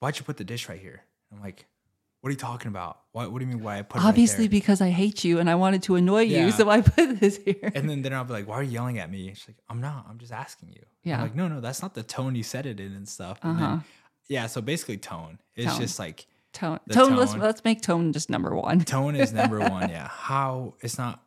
"Why'd 0.00 0.18
you 0.18 0.24
put 0.24 0.36
the 0.36 0.44
dish 0.44 0.68
right 0.68 0.80
here?" 0.80 1.02
I'm 1.32 1.40
like, 1.40 1.66
"What 2.20 2.28
are 2.28 2.32
you 2.32 2.38
talking 2.38 2.68
about? 2.68 3.00
What 3.12 3.32
What 3.32 3.38
do 3.40 3.44
you 3.46 3.52
mean? 3.52 3.62
Why 3.62 3.78
I 3.78 3.82
put 3.82 4.02
Obviously, 4.04 4.44
right 4.44 4.50
there?" 4.50 4.60
because 4.60 4.80
I 4.80 4.90
hate 4.90 5.24
you 5.24 5.38
and 5.40 5.48
I 5.50 5.54
wanted 5.56 5.82
to 5.84 5.96
annoy 5.96 6.22
Yeah. 6.22 6.46
you, 6.46 6.52
so 6.52 6.68
I 6.70 6.80
put 6.80 7.20
this 7.20 7.36
here. 7.38 7.70
And 7.74 7.88
then 7.88 8.02
then 8.02 8.12
I'll 8.14 8.24
be 8.24 8.32
like, 8.32 8.46
"Why 8.48 8.56
are 8.56 8.62
you 8.62 8.72
yelling 8.72 8.98
at 8.98 9.10
me?" 9.10 9.28
She's 9.34 9.48
like, 9.48 9.56
"I'm 9.68 9.80
not. 9.80 10.06
I'm 10.08 10.18
just 10.18 10.32
asking 10.32 10.70
you." 10.70 10.82
Yeah. 11.02 11.16
I'm 11.16 11.22
like, 11.22 11.34
"No, 11.34 11.48
no, 11.48 11.60
that's 11.60 11.82
not 11.82 11.94
the 11.94 12.02
tone 12.02 12.34
you 12.34 12.42
said 12.42 12.66
it 12.66 12.80
in 12.80 12.92
and 12.94 13.08
stuff." 13.08 13.38
And 13.42 13.60
Uh-huh. 13.60 13.78
Yeah. 14.28 14.46
So 14.46 14.60
basically, 14.60 14.96
tone. 14.98 15.38
It's 15.56 15.70
Tone. 15.72 15.80
just 15.80 15.98
like 15.98 16.26
Tone. 16.52 16.80
The 16.86 16.94
Tone. 16.94 17.16
Let's 17.16 17.34
let's 17.34 17.64
make 17.64 17.80
tone 17.82 18.12
just 18.12 18.30
number 18.30 18.54
one. 18.54 18.80
tone 18.84 19.16
is 19.16 19.32
number 19.32 19.60
one. 19.70 19.88
Yeah. 19.90 20.08
How 20.08 20.74
it's 20.80 20.98
not. 20.98 21.20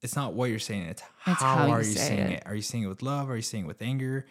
It's 0.00 0.14
not 0.14 0.34
what 0.34 0.48
you're 0.50 0.60
saying. 0.60 0.82
It's 0.82 1.02
how, 1.18 1.32
It's 1.32 1.42
how 1.42 1.66
you 1.66 1.72
are 1.72 1.78
you 1.78 1.84
say 1.84 2.06
saying 2.08 2.30
it. 2.30 2.32
it. 2.34 2.42
Are 2.46 2.54
you 2.54 2.62
saying 2.62 2.84
it 2.84 2.88
with 2.88 3.02
love? 3.02 3.28
Are 3.30 3.36
you 3.36 3.42
saying 3.42 3.64
it 3.64 3.66
with 3.66 3.82
anger? 3.82 4.26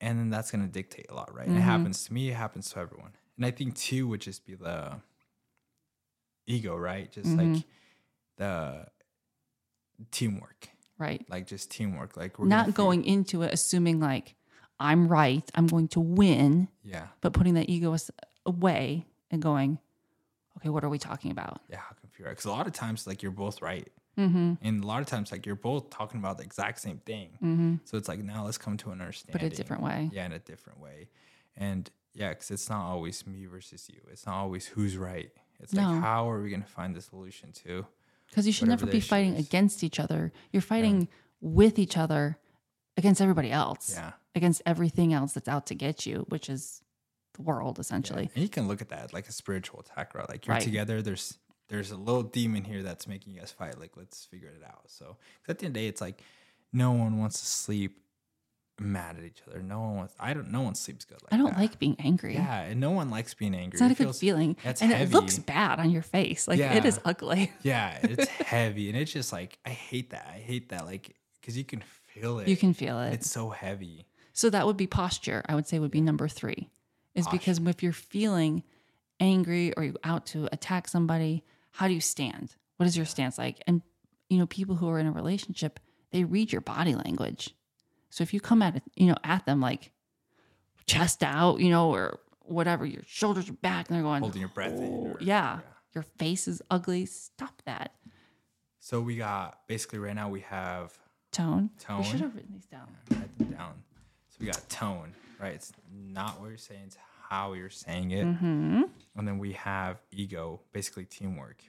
And 0.00 0.18
then 0.18 0.30
that's 0.30 0.50
gonna 0.52 0.68
dictate 0.68 1.06
a 1.10 1.14
lot, 1.14 1.34
right? 1.34 1.42
Mm-hmm. 1.46 1.56
And 1.56 1.58
it 1.58 1.62
happens 1.62 2.04
to 2.04 2.12
me. 2.12 2.30
It 2.30 2.34
happens 2.34 2.70
to 2.70 2.78
everyone. 2.78 3.10
And 3.36 3.44
I 3.46 3.50
think 3.50 3.74
two 3.74 4.06
would 4.08 4.20
just 4.20 4.46
be 4.46 4.54
the 4.54 5.00
ego, 6.46 6.76
right? 6.76 7.10
Just 7.10 7.26
Mm-hmm. 7.28 7.54
like 7.54 7.64
the 8.36 8.86
teamwork, 10.10 10.68
Right. 10.98 11.24
like 11.28 11.46
just 11.46 11.70
teamwork. 11.70 12.16
Like 12.16 12.38
we're 12.38 12.46
Not 12.46 12.74
going 12.74 13.04
into 13.04 13.42
it 13.42 13.52
assuming 13.52 14.00
like 14.00 14.34
I'm 14.82 15.08
right, 15.08 15.48
I'm 15.54 15.66
going 15.66 15.88
to 15.88 16.00
win, 16.00 16.68
Yeah. 16.84 17.06
but 17.20 17.32
putting 17.32 17.54
that 17.54 17.68
ego 17.68 17.96
away 18.46 19.06
and 19.30 19.40
going, 19.40 19.78
okay, 20.58 20.68
what 20.68 20.84
are 20.84 20.88
we 20.88 20.98
talking 20.98 21.30
about? 21.30 21.60
Yeah. 21.68 21.78
How 21.78 21.94
can 22.00 22.08
feel 22.10 22.26
right? 22.26 22.32
Because 22.32 22.44
a 22.44 22.50
lot 22.50 22.66
of 22.66 22.72
times, 22.72 23.06
like 23.06 23.22
you're 23.22 23.32
both 23.32 23.62
right. 23.62 23.88
Mm-hmm. 24.18 24.54
And 24.62 24.84
a 24.84 24.86
lot 24.86 25.00
of 25.00 25.06
times, 25.06 25.32
like 25.32 25.46
you're 25.46 25.54
both 25.54 25.88
talking 25.90 26.20
about 26.20 26.36
the 26.36 26.44
exact 26.44 26.80
same 26.80 26.98
thing. 26.98 27.30
Mm-hmm. 27.42 27.74
So 27.84 27.96
it's 27.96 28.08
like 28.08 28.22
now 28.22 28.44
let's 28.44 28.58
come 28.58 28.76
to 28.78 28.90
an 28.90 29.00
understanding. 29.00 29.48
But 29.48 29.52
a 29.52 29.56
different 29.56 29.82
way. 29.82 30.10
Yeah, 30.12 30.26
in 30.26 30.32
a 30.32 30.38
different 30.38 30.80
way. 30.80 31.08
And 31.56 31.90
yeah, 32.14 32.30
because 32.30 32.50
it's 32.50 32.68
not 32.68 32.84
always 32.84 33.26
me 33.26 33.46
versus 33.46 33.88
you. 33.90 34.00
It's 34.10 34.26
not 34.26 34.34
always 34.34 34.66
who's 34.66 34.96
right. 34.98 35.30
It's 35.60 35.72
No. 35.72 35.90
like 35.92 36.02
how 36.02 36.30
are 36.30 36.42
we 36.42 36.50
gonna 36.50 36.64
find 36.64 36.94
the 36.94 37.00
solution 37.00 37.52
to? 37.64 37.86
Because 38.28 38.46
you 38.46 38.52
should 38.52 38.68
never 38.68 38.86
be 38.86 39.00
fighting 39.00 39.34
is. 39.34 39.46
against 39.46 39.82
each 39.84 39.98
other. 40.00 40.32
You're 40.52 40.62
fighting 40.62 41.08
with 41.40 41.78
each 41.78 41.96
other 41.96 42.38
against 42.96 43.20
everybody 43.20 43.50
else, 43.50 43.92
Yeah. 43.94 44.12
Against 44.34 44.62
everything 44.66 45.12
else 45.12 45.32
that's 45.32 45.48
out 45.48 45.66
to 45.66 45.74
get 45.74 46.06
you, 46.06 46.24
which 46.28 46.48
is 46.48 46.82
the 47.34 47.42
world 47.42 47.76
Yeah. 47.78 47.80
essentially. 47.80 48.30
And 48.34 48.42
you 48.42 48.48
can 48.48 48.68
look 48.68 48.80
at 48.82 48.88
that 48.90 49.12
like 49.12 49.28
a 49.28 49.32
spiritual 49.32 49.80
attack, 49.80 50.14
right? 50.14 50.28
Like 50.28 50.46
you're 50.46 50.54
Right. 50.54 50.62
together. 50.62 51.02
There's 51.02 51.38
there's 51.68 51.90
a 51.90 51.96
little 51.96 52.22
demon 52.22 52.64
here 52.64 52.82
that's 52.82 53.06
making 53.06 53.32
you 53.32 53.40
guys 53.40 53.50
fight. 53.52 53.78
Like 53.78 53.96
let's 53.96 54.24
figure 54.26 54.48
it 54.48 54.62
out. 54.66 54.90
So 54.90 55.16
at 55.48 55.58
the 55.58 55.66
end 55.66 55.70
of 55.70 55.74
the 55.74 55.80
day, 55.80 55.86
it's 55.88 56.00
like 56.02 56.22
no 56.72 56.92
one 56.92 57.18
wants 57.18 57.40
to 57.40 57.46
sleep 57.46 57.98
mad 58.80 59.16
at 59.16 59.24
each 59.24 59.42
other. 59.48 59.62
No 59.62 59.80
one 59.80 59.96
wants. 59.96 60.14
I 60.18 60.34
don't. 60.34 60.50
No 60.50 60.62
one 60.62 60.74
sleeps 60.74 61.04
good. 61.04 61.22
Like 61.22 61.32
I 61.32 61.36
don't 61.36 61.50
that. 61.54 61.58
like 61.58 61.78
being 61.78 61.96
angry. 61.98 62.34
Yeah, 62.34 62.62
and 62.62 62.80
no 62.80 62.90
one 62.90 63.10
likes 63.10 63.32
being 63.34 63.54
angry. 63.54 63.76
It's 63.76 63.80
not 63.80 63.90
It 63.90 63.94
a 63.94 63.96
good 63.96 64.04
feels- 64.04 64.18
feeling. 64.20 64.56
it's 64.64 64.82
and 64.82 64.90
it 64.92 65.10
looks 65.10 65.38
bad 65.38 65.78
on 65.78 65.90
your 65.90 66.02
face. 66.02 66.48
Like 66.48 66.58
it 66.58 66.62
Yeah. 66.62 66.86
is 66.86 66.98
ugly. 67.04 67.52
Yeah, 67.62 67.98
it's 68.02 68.26
heavy, 68.28 68.88
and 68.88 68.98
it's 68.98 69.12
just 69.12 69.32
like 69.32 69.58
I 69.64 69.70
hate 69.70 70.10
that. 70.10 70.26
I 70.26 70.38
hate 70.38 70.70
that. 70.70 70.84
Like 70.86 71.14
because 71.40 71.56
you 71.56 71.64
can 71.64 71.80
feel 71.80 72.38
it. 72.40 72.48
You 72.48 72.56
can 72.56 72.74
feel 72.74 73.00
it. 73.00 73.12
It's 73.14 73.30
so 73.30 73.50
heavy. 73.50 74.04
So 74.32 74.50
that 74.50 74.66
would 74.66 74.76
be 74.76 74.86
posture, 74.86 75.42
I 75.48 75.54
would 75.54 75.66
say 75.66 75.78
would 75.78 75.90
be 75.90 76.00
number 76.00 76.28
three. 76.28 76.70
Is 77.14 77.28
because 77.28 77.58
if 77.58 77.82
you're 77.82 77.92
feeling 77.92 78.62
angry 79.20 79.72
or 79.76 79.84
you're 79.84 79.94
out 80.02 80.24
to 80.26 80.48
attack 80.50 80.88
somebody, 80.88 81.44
how 81.72 81.86
do 81.86 81.94
you 81.94 82.00
stand? 82.00 82.56
What 82.78 82.86
is 82.86 82.96
your 82.96 83.06
stance 83.06 83.36
like? 83.38 83.62
And 83.66 83.82
you 84.30 84.38
know, 84.38 84.46
people 84.46 84.76
who 84.76 84.88
are 84.88 84.98
in 84.98 85.06
a 85.06 85.12
relationship, 85.12 85.78
they 86.10 86.24
read 86.24 86.52
your 86.52 86.62
body 86.62 86.94
language. 86.94 87.54
So 88.08 88.22
if 88.22 88.32
you 88.32 88.40
come 88.40 88.62
at 88.62 88.76
it, 88.76 88.82
you 88.96 89.06
know, 89.06 89.16
at 89.22 89.44
them 89.44 89.60
like 89.60 89.90
chest 90.86 91.22
out, 91.22 91.60
you 91.60 91.68
know, 91.70 91.90
or 91.90 92.18
whatever, 92.40 92.86
your 92.86 93.02
shoulders 93.06 93.48
are 93.50 93.54
back 93.54 93.88
and 93.88 93.96
they're 93.96 94.02
going 94.02 94.22
Holding 94.22 94.40
your 94.40 94.48
breath 94.48 94.72
in, 94.72 94.84
"Oh," 94.84 95.12
or- 95.12 95.18
yeah, 95.20 95.56
yeah. 95.56 95.60
Your 95.94 96.02
face 96.02 96.48
is 96.48 96.62
ugly. 96.70 97.04
Stop 97.04 97.60
that. 97.66 97.94
So 98.80 99.00
we 99.02 99.16
got 99.16 99.66
basically 99.68 99.98
right 99.98 100.14
now 100.14 100.30
we 100.30 100.40
have 100.40 100.98
Tone. 101.30 101.70
Tone. 101.78 101.98
We 101.98 102.04
should 102.04 102.20
have 102.20 102.34
written 102.34 102.52
these 102.54 102.66
down. 102.66 102.88
write 103.10 103.38
them 103.38 103.50
down. 103.50 103.82
We 104.42 104.48
got 104.48 104.68
tone, 104.68 105.14
right? 105.40 105.54
It's 105.54 105.72
not 105.94 106.40
what 106.40 106.48
you're 106.48 106.58
saying, 106.58 106.80
it's 106.86 106.98
how 107.30 107.52
you're 107.52 107.70
saying 107.70 108.10
it. 108.10 108.26
Mm-hmm. 108.26 108.82
And 109.16 109.28
then 109.28 109.38
we 109.38 109.52
have 109.52 110.02
ego, 110.10 110.60
basically 110.72 111.04
teamwork. 111.04 111.62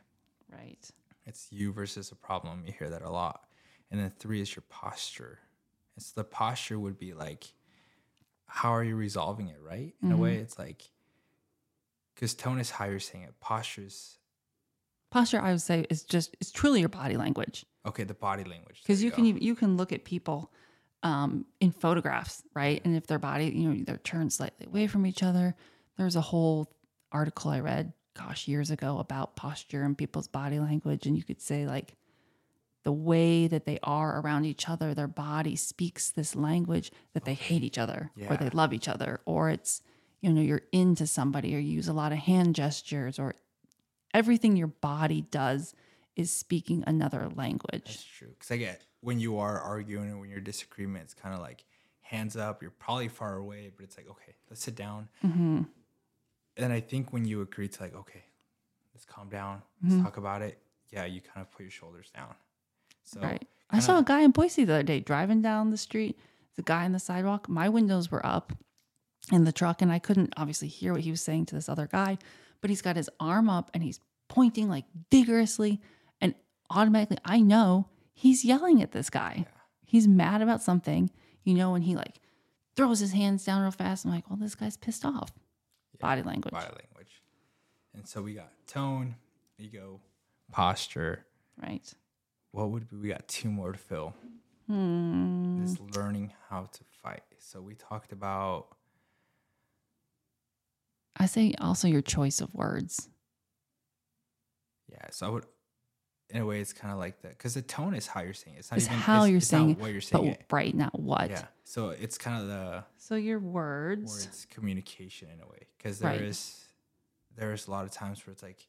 Right. 0.51 0.79
It's 1.27 1.47
you 1.51 1.71
versus 1.71 2.11
a 2.11 2.15
problem. 2.15 2.63
You 2.65 2.73
hear 2.77 2.89
that 2.89 3.03
a 3.03 3.11
lot. 3.11 3.43
And 3.91 4.01
then 4.01 4.11
three 4.17 4.41
is 4.41 4.55
your 4.55 4.63
posture. 4.69 5.37
It's 5.95 6.11
the 6.13 6.23
posture 6.23 6.79
would 6.79 6.97
be 6.97 7.13
like, 7.13 7.45
how 8.47 8.73
are 8.73 8.83
you 8.83 8.95
resolving 8.95 9.49
it, 9.49 9.59
right? 9.63 9.93
In 10.01 10.11
a 10.11 10.17
way, 10.17 10.37
it's 10.37 10.57
like, 10.57 10.81
because 12.15 12.33
tone 12.33 12.59
is 12.59 12.71
how 12.71 12.85
you're 12.85 12.99
saying 12.99 13.25
it. 13.25 13.39
Posture 13.39 13.83
is, 13.83 14.17
Posture, 15.11 15.39
I 15.39 15.51
would 15.51 15.61
say, 15.61 15.85
is 15.91 16.01
just 16.01 16.35
it's 16.41 16.51
truly 16.51 16.79
your 16.79 16.89
body 16.89 17.17
language. 17.17 17.67
okay, 17.85 18.03
the 18.03 18.15
body 18.15 18.43
language. 18.43 18.81
because 18.81 18.99
There 18.99 19.05
you 19.05 19.11
can 19.11 19.37
you 19.37 19.53
can 19.53 19.77
look 19.77 19.93
at 19.93 20.05
people 20.05 20.51
um, 21.03 21.45
in 21.59 21.71
photographs, 21.71 22.43
right? 22.55 22.81
And 22.84 22.95
if 22.95 23.07
their 23.07 23.19
body, 23.19 23.45
you 23.45 23.69
know, 23.69 23.84
they're 23.85 23.97
turned 23.97 24.34
slightly 24.34 24.65
away 24.65 24.88
from 24.88 25.05
each 25.05 25.21
other. 25.21 25.55
There's 25.97 26.15
a 26.15 26.21
whole 26.21 26.73
article 27.11 27.51
I 27.51 27.59
read, 27.59 27.93
gosh, 28.17 28.47
years 28.47 28.71
ago 28.71 28.97
about 28.97 29.35
posture 29.35 29.84
and 29.84 29.97
people's 29.97 30.27
body 30.27 30.59
language, 30.59 31.05
and 31.05 31.15
you 31.15 31.23
could 31.23 31.41
say 31.41 31.67
like 31.67 31.95
the 32.84 32.91
way 32.91 33.47
that 33.47 33.65
they 33.65 33.80
are 33.84 34.19
around 34.19 34.45
each 34.45 34.67
other, 34.69 34.93
their 34.93 35.07
body 35.07 35.55
speaks 35.55 36.09
this 36.09 36.35
language 36.35 36.91
that 37.13 37.25
they 37.25 37.34
hate 37.34 37.63
each 37.63 37.77
other 37.77 38.11
or 38.30 38.38
they 38.38 38.49
love 38.49 38.73
each 38.73 38.88
other, 38.88 39.21
or 39.25 39.49
it's 39.49 39.81
you 40.21 40.31
know 40.31 40.41
you're 40.41 40.63
into 40.71 41.05
somebody 41.05 41.55
or 41.55 41.59
you 41.59 41.73
use 41.73 41.88
a 41.88 41.93
lot 41.93 42.11
of 42.11 42.17
hand 42.17 42.55
gestures 42.55 43.19
or 43.19 43.35
everything 44.13 44.55
your 44.55 44.67
body 44.67 45.21
does 45.21 45.73
is 46.15 46.31
speaking 46.31 46.84
another 46.88 47.30
language. 47.35 47.84
That's 47.85 48.03
true. 48.03 48.30
Because 48.30 48.51
I 48.51 48.57
get 48.57 48.81
when 49.03 49.19
you 49.19 49.38
are 49.38 49.59
arguing 49.59 50.09
and 50.09 50.19
when 50.19 50.30
you're 50.30 50.39
disagreement, 50.39 51.03
it's 51.05 51.13
kind 51.13 51.35
of 51.35 51.41
like 51.41 51.65
hands 52.01 52.35
up. 52.38 52.61
You're 52.61 52.71
probably 52.71 53.07
far 53.09 53.35
away, 53.38 53.71
but 53.75 53.84
it's 53.84 53.97
like, 53.97 54.09
okay, 54.09 54.34
let's 54.49 54.63
sit 54.63 54.75
down. 54.75 55.09
Mm-hmm. 55.25 55.61
And 56.57 56.73
I 56.73 56.80
think 56.80 57.11
when 57.13 57.25
you 57.25 57.41
agree 57.41 57.67
to 57.67 57.81
like, 57.84 57.95
okay, 57.95 58.23
let's 58.93 59.05
calm 59.05 59.30
down, 59.30 59.61
let's 59.81 59.95
Mm-hmm. 59.95 60.03
talk 60.03 60.17
about 60.17 60.41
it. 60.41 60.57
Yeah, 60.91 61.05
you 61.05 61.21
kind 61.21 61.41
of 61.45 61.51
put 61.51 61.61
your 61.63 61.71
shoulders 61.71 62.11
down. 62.15 62.34
So 63.03 63.19
Right. 63.21 63.45
I 63.69 63.80
saw 63.80 63.97
a 63.99 64.03
guy 64.03 64.21
in 64.21 64.31
Boise 64.31 64.65
the 64.65 64.73
other 64.73 64.84
day 64.84 64.99
driving 64.99 65.41
down 65.41 65.71
the 65.71 65.77
street. 65.77 66.17
The 66.55 66.61
guy 66.61 66.85
on 66.85 66.91
the 66.91 66.99
sidewalk. 66.99 67.49
My 67.49 67.67
windows 67.69 68.11
were 68.11 68.23
up 68.23 68.53
in 69.31 69.43
the 69.45 69.51
truck, 69.51 69.81
and 69.81 69.91
I 69.91 69.97
couldn't 69.97 70.34
obviously 70.38 70.67
hear 70.67 70.93
what 70.93 71.01
he 71.01 71.09
was 71.09 71.21
saying 71.21 71.47
to 71.47 71.55
this 71.55 71.67
other 71.67 71.88
guy. 71.91 72.19
But 72.61 72.69
he's 72.69 72.84
got 72.84 72.95
his 72.95 73.09
arm 73.19 73.49
up 73.49 73.71
and 73.73 73.81
he's 73.81 73.99
pointing 74.30 74.69
like 74.69 74.85
vigorously, 75.09 75.81
and 76.21 76.35
automatically 76.69 77.17
I 77.25 77.41
know 77.41 77.88
he's 78.14 78.45
yelling 78.45 78.81
at 78.81 78.91
this 78.91 79.10
guy. 79.10 79.45
He's 79.85 80.07
mad 80.07 80.41
about 80.41 80.61
something, 80.61 81.11
you 81.44 81.53
know, 81.53 81.72
when 81.72 81.81
he 81.84 81.95
like 81.95 82.19
throws 82.76 82.99
his 82.99 83.11
hands 83.11 83.44
down 83.44 83.61
real 83.61 83.72
fast. 83.72 84.06
I'm 84.06 84.11
like, 84.11 84.30
well, 84.30 84.38
this 84.38 84.56
guy's 84.56 84.77
pissed 84.77 85.06
off. 85.06 85.31
Body 85.99 86.22
language. 86.22 86.52
body 86.52 86.65
language. 86.65 87.22
And 87.94 88.07
so 88.07 88.22
we 88.22 88.34
got 88.34 88.52
tone, 88.68 89.15
ego, 89.57 90.02
posture. 90.52 91.26
Right. 91.61 91.94
What 92.52 92.72
would 92.72 92.90
be, 92.90 92.98
we 92.98 93.07
got 93.10 93.27
two 93.27 93.49
more 93.49 93.72
to 93.72 93.77
fill? 93.77 94.14
Hmm. 94.68 95.64
Is 95.64 95.80
learning 95.80 96.34
how 96.49 96.64
to 96.72 96.80
fight. 97.02 97.23
So 97.38 97.61
we 97.61 97.76
talked 97.76 98.11
about 98.11 98.68
I 101.15 101.26
say 101.27 101.53
also 101.60 101.88
your 101.88 102.02
choice 102.02 102.41
of 102.41 102.53
words. 102.56 103.10
yeah. 104.91 105.06
So 105.11 105.27
I 105.27 105.30
would, 105.30 105.45
in 106.29 106.41
a 106.41 106.45
way, 106.45 106.59
it's 106.61 106.73
kind 106.73 106.91
of 106.93 106.99
like 106.99 107.21
that 107.21 107.37
because 107.37 107.53
the 107.53 107.61
tone 107.61 107.93
is 107.93 108.07
how 108.07 108.21
you're 108.21 108.33
saying 108.33 108.55
it. 108.55 108.59
It's 108.59 108.71
not 108.71 108.77
It's 108.77 108.85
even 108.87 108.97
how 108.97 109.23
it's, 109.23 109.29
you're 109.29 109.37
it's 109.37 109.47
saying 109.47 109.67
not 109.69 109.79
what 109.79 109.91
you're 109.91 110.01
but 110.01 110.19
saying. 110.19 110.27
it. 110.31 110.45
right 110.51 110.73
now 110.75 110.89
what? 110.93 111.29
Yeah. 111.29 111.45
So 111.63 111.89
it's 111.89 112.17
kind 112.17 112.41
of 112.41 112.47
the 112.47 112.83
So 112.97 113.15
your 113.15 113.39
words. 113.39 114.11
words 114.11 114.47
communication 114.49 115.27
in 115.33 115.39
a 115.41 115.47
way 115.47 115.67
because 115.77 115.99
there 115.99 116.23
is 116.23 116.65
Right. 117.35 117.45
there's 117.47 117.67
a 117.67 117.71
lot 117.71 117.85
of 117.85 117.91
times 117.91 118.25
where 118.25 118.31
it's 118.31 118.43
like 118.43 118.67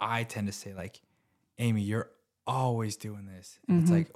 I 0.00 0.24
tend 0.24 0.46
to 0.48 0.52
say 0.52 0.74
like 0.74 1.00
Amy 1.58 1.82
you're 1.82 2.10
always 2.46 2.96
doing 2.96 3.26
this 3.26 3.58
and 3.68 3.82
it's 3.82 3.90
Mhm. 3.90 3.94
like 3.94 4.12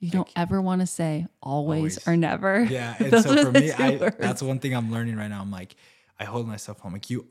You 0.00 0.10
don't 0.10 0.30
ever 0.36 0.62
want 0.62 0.80
to 0.80 0.86
say 0.86 1.26
always, 1.42 1.98
Always. 1.98 2.08
or 2.08 2.16
never. 2.16 2.62
yeah 2.64 2.94
and 3.00 3.20
so 3.22 3.34
for 3.44 3.50
me 3.50 3.72
I, 3.72 3.96
that's 3.96 4.42
one 4.42 4.60
thing 4.60 4.74
I'm 4.76 4.92
learning 4.92 5.16
right 5.16 5.28
now 5.28 5.40
I'm 5.40 5.50
like 5.50 5.74
I 6.20 6.24
hold 6.24 6.46
myself 6.46 6.78
I'm 6.84 6.92
like 6.92 7.10
you 7.10 7.26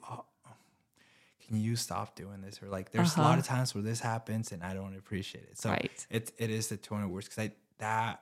can 1.47 1.57
you 1.61 1.75
stop 1.75 2.15
doing 2.15 2.41
this 2.41 2.61
or 2.61 2.67
like 2.67 2.91
there's 2.91 3.15
a 3.17 3.21
lot 3.21 3.29
Uh-huh. 3.31 3.39
of 3.39 3.45
times 3.45 3.73
where 3.73 3.81
this 3.83 3.99
happens 3.99 4.51
and 4.51 4.61
I 4.63 4.73
don't 4.73 4.95
appreciate 4.97 5.45
it 5.45 5.57
so 5.57 5.69
Right. 5.69 6.05
it 6.09 6.31
it 6.37 6.49
is 6.49 6.67
the 6.67 6.77
tone 6.77 7.03
of 7.03 7.09
words 7.09 7.27
because 7.29 7.51
that 7.79 8.21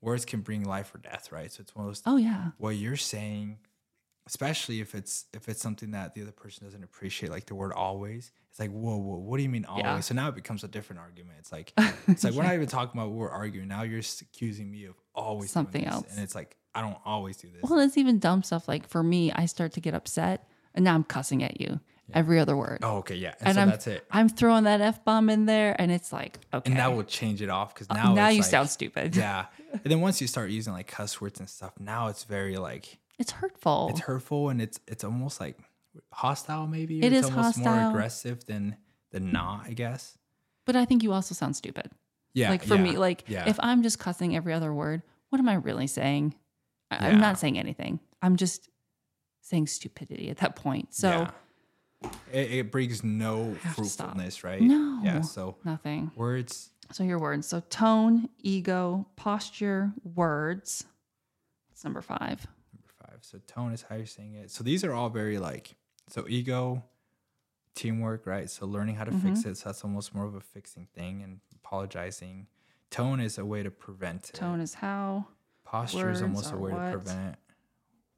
words 0.00 0.24
can 0.24 0.40
bring 0.40 0.64
life 0.64 0.94
or 0.94 0.98
death 0.98 1.30
right 1.32 1.50
so 1.52 1.60
it's 1.60 1.74
one 1.76 1.84
of 1.86 1.90
those 1.90 2.02
Oh 2.06 2.16
yeah. 2.16 2.50
what 2.58 2.70
you're 2.76 2.96
saying 2.96 3.58
especially 4.26 4.80
if 4.80 4.94
it's 4.94 5.26
if 5.32 5.48
it's 5.48 5.60
something 5.60 5.90
that 5.90 6.14
the 6.14 6.22
other 6.22 6.30
person 6.32 6.64
doesn't 6.64 6.84
appreciate 6.84 7.30
like 7.30 7.46
the 7.46 7.54
word 7.54 7.72
always 7.72 8.30
it's 8.50 8.60
like 8.60 8.70
whoa 8.70 8.96
whoa 8.96 9.16
what 9.16 9.36
do 9.36 9.42
you 9.42 9.48
mean 9.48 9.64
always 9.64 9.84
Yeah. 9.84 10.00
so 10.00 10.14
now 10.14 10.28
it 10.28 10.34
becomes 10.34 10.62
a 10.62 10.68
different 10.68 11.00
argument 11.00 11.36
it's 11.40 11.50
like 11.50 11.72
it's 12.06 12.22
like 12.22 12.32
we're 12.34 12.44
not 12.44 12.54
even 12.54 12.68
talking 12.68 12.98
about 13.00 13.10
what 13.10 13.16
we're 13.18 13.30
arguing 13.30 13.66
now 13.68 13.82
you're 13.82 13.98
accusing 14.20 14.70
me 14.70 14.84
of 14.84 14.94
always 15.14 15.50
Something 15.50 15.86
else. 15.86 16.06
and 16.10 16.20
it's 16.20 16.34
like 16.36 16.56
i 16.74 16.80
don't 16.80 16.98
always 17.04 17.36
do 17.36 17.48
this 17.50 17.68
Well, 17.68 17.80
it's 17.80 17.98
even 17.98 18.18
dumb 18.18 18.42
stuff. 18.42 18.66
Like 18.68 18.88
for 18.88 19.02
me, 19.02 19.30
I 19.32 19.44
start 19.46 19.72
to 19.72 19.80
get 19.80 19.92
upset, 19.92 20.48
and 20.74 20.82
now 20.84 20.94
I'm 20.94 21.04
cussing 21.04 21.42
at 21.42 21.60
you 21.60 21.80
every 22.14 22.38
other 22.40 22.56
word. 22.56 22.78
oh 22.82 22.98
okay 22.98 23.16
yeah 23.16 23.34
and, 23.40 23.48
and 23.48 23.54
so 23.54 23.60
I'm 23.62 23.68
that's 23.70 23.86
it 23.86 24.06
I'm 24.10 24.28
throwing 24.28 24.64
that 24.64 24.80
f 24.80 25.04
bomb 25.04 25.30
in 25.30 25.46
there, 25.46 25.74
and 25.80 25.90
it's 25.90 26.12
like 26.12 26.38
okay. 26.52 26.70
and 26.70 26.78
that 26.80 26.94
will 26.94 27.04
change 27.04 27.40
it 27.42 27.48
off 27.48 27.74
because 27.74 27.86
uh, 27.90 27.94
now 27.94 28.04
now 28.08 28.14
now 28.14 28.28
you 28.28 28.40
like- 28.42 28.50
sound 28.50 28.68
stupid. 28.70 29.16
yeah 29.16 29.46
and 29.72 29.82
then 29.84 30.00
once 30.00 30.20
you 30.20 30.26
start 30.26 30.50
using 30.50 30.72
like 30.72 30.86
cuss 30.88 31.20
words 31.20 31.40
and 31.40 31.48
stuff 31.48 31.72
now 31.78 32.08
it's 32.08 32.24
very 32.24 32.56
like 32.56 32.98
It's 33.18 33.32
hurtful. 33.32 33.88
it's 33.90 34.00
hurtful 34.00 34.48
and 34.50 34.60
it's 34.60 34.78
it's 34.86 35.04
almost 35.04 35.40
like 35.40 35.58
hostile 36.12 36.66
maybe 36.66 37.00
It 37.00 37.12
it's 37.12 37.26
is 37.28 37.34
almost 37.34 37.58
more 37.58 37.90
aggressive 37.90 38.44
than 38.46 38.76
than 39.10 39.30
not 39.32 39.66
i 39.66 39.72
guess 39.72 40.16
but 40.64 40.76
I 40.76 40.84
think 40.84 41.02
you 41.02 41.12
also 41.12 41.34
sound 41.34 41.56
stupid. 41.56 41.90
yeah 42.34 42.50
like 42.50 42.62
for 42.64 42.78
me, 42.78 42.96
like 42.96 43.24
yeah. 43.26 43.48
if 43.48 43.58
I'm 43.60 43.82
just 43.82 43.98
cussing 43.98 44.36
every 44.36 44.52
other 44.52 44.72
word, 44.72 45.02
what 45.30 45.40
am 45.40 45.48
I 45.48 45.54
really 45.54 45.88
saying? 45.88 46.34
I- 46.90 47.08
I'm 47.08 47.14
Yeah. 47.14 47.18
not 47.18 47.38
saying 47.40 47.58
anything. 47.58 47.98
I'm 48.22 48.36
just 48.36 48.68
saying 49.40 49.66
stupidity 49.66 50.30
at 50.30 50.36
that 50.36 50.54
point. 50.54 50.94
So 50.94 51.08
Yeah. 51.10 51.30
It, 52.32 52.50
it 52.52 52.70
brings 52.72 53.02
no 53.04 53.54
Have 53.62 53.76
to 53.76 53.84
stop. 53.84 54.06
fruitfulness, 54.08 54.44
right? 54.44 54.60
No. 54.62 55.00
Yeah. 55.02 55.20
So 55.22 55.56
nothing. 55.64 56.10
words, 56.16 56.70
So 56.92 57.04
your 57.04 57.18
words. 57.18 57.46
So 57.46 57.60
tone, 57.70 58.28
ego, 58.42 59.06
posture, 59.16 59.92
words. 60.14 60.84
It's 61.72 61.84
number 61.84 62.00
five. 62.02 62.46
number 62.74 62.92
five. 63.00 63.18
So 63.22 63.38
tone 63.46 63.72
is 63.72 63.82
how 63.82 63.96
you're 63.96 64.06
saying 64.06 64.34
it. 64.34 64.50
So 64.50 64.62
these 64.64 64.84
are 64.84 64.92
all 64.92 65.08
very 65.10 65.38
like 65.38 65.74
so 66.08 66.26
ego, 66.28 66.82
teamwork, 67.74 68.26
right? 68.26 68.48
So 68.50 68.66
learning 68.66 68.96
how 68.96 69.04
to 69.04 69.10
Mm-hmm. 69.12 69.28
fix 69.34 69.44
it. 69.44 69.56
So 69.56 69.68
that's 69.70 69.82
almost 69.84 70.14
more 70.14 70.24
of 70.26 70.34
a 70.34 70.40
fixing 70.40 70.86
thing 70.94 71.22
and 71.22 71.40
apologizing. 71.54 72.46
Tone 72.90 73.20
is 73.20 73.38
a 73.38 73.44
way 73.44 73.62
to 73.62 73.70
prevent 73.70 74.28
it. 74.28 74.34
Tone 74.34 74.60
is 74.60 74.74
how. 74.74 75.26
Posture 75.64 76.10
is 76.10 76.20
almost 76.22 76.52
a 76.52 76.56
way 76.58 76.72
what? 76.72 76.84
to 76.84 76.90
prevent 76.90 77.28
it. 77.34 77.38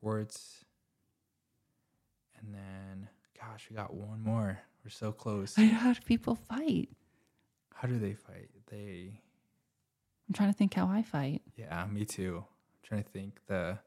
Words. 0.00 0.64
And 2.38 2.52
then, 2.52 3.08
gosh, 3.50 3.66
we 3.70 3.76
got 3.76 3.94
one 3.94 4.22
more. 4.22 4.58
We're 4.84 4.90
so 4.90 5.12
close. 5.12 5.54
I 5.58 5.66
know 5.66 5.74
how 5.74 5.92
do 5.92 6.00
people 6.04 6.34
fight? 6.34 6.88
How 7.74 7.88
do 7.88 7.98
they 7.98 8.14
fight? 8.14 8.48
They, 8.70 9.20
I'm 10.28 10.34
trying 10.34 10.50
to 10.50 10.56
think 10.56 10.74
how 10.74 10.86
I 10.88 11.02
fight. 11.02 11.42
yeah, 11.56 11.86
me 11.90 12.04
too. 12.04 12.44
I'm 12.46 12.88
trying 12.88 13.02
to 13.02 13.08
think. 13.10 13.40
The 13.46 13.78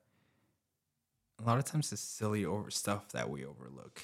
a 1.39 1.43
lot 1.45 1.59
of 1.59 1.65
times 1.65 1.89
the 1.91 1.97
silly 1.97 2.45
over 2.45 2.71
stuff 2.71 3.09
that 3.09 3.29
we 3.29 3.45
overlook. 3.45 4.01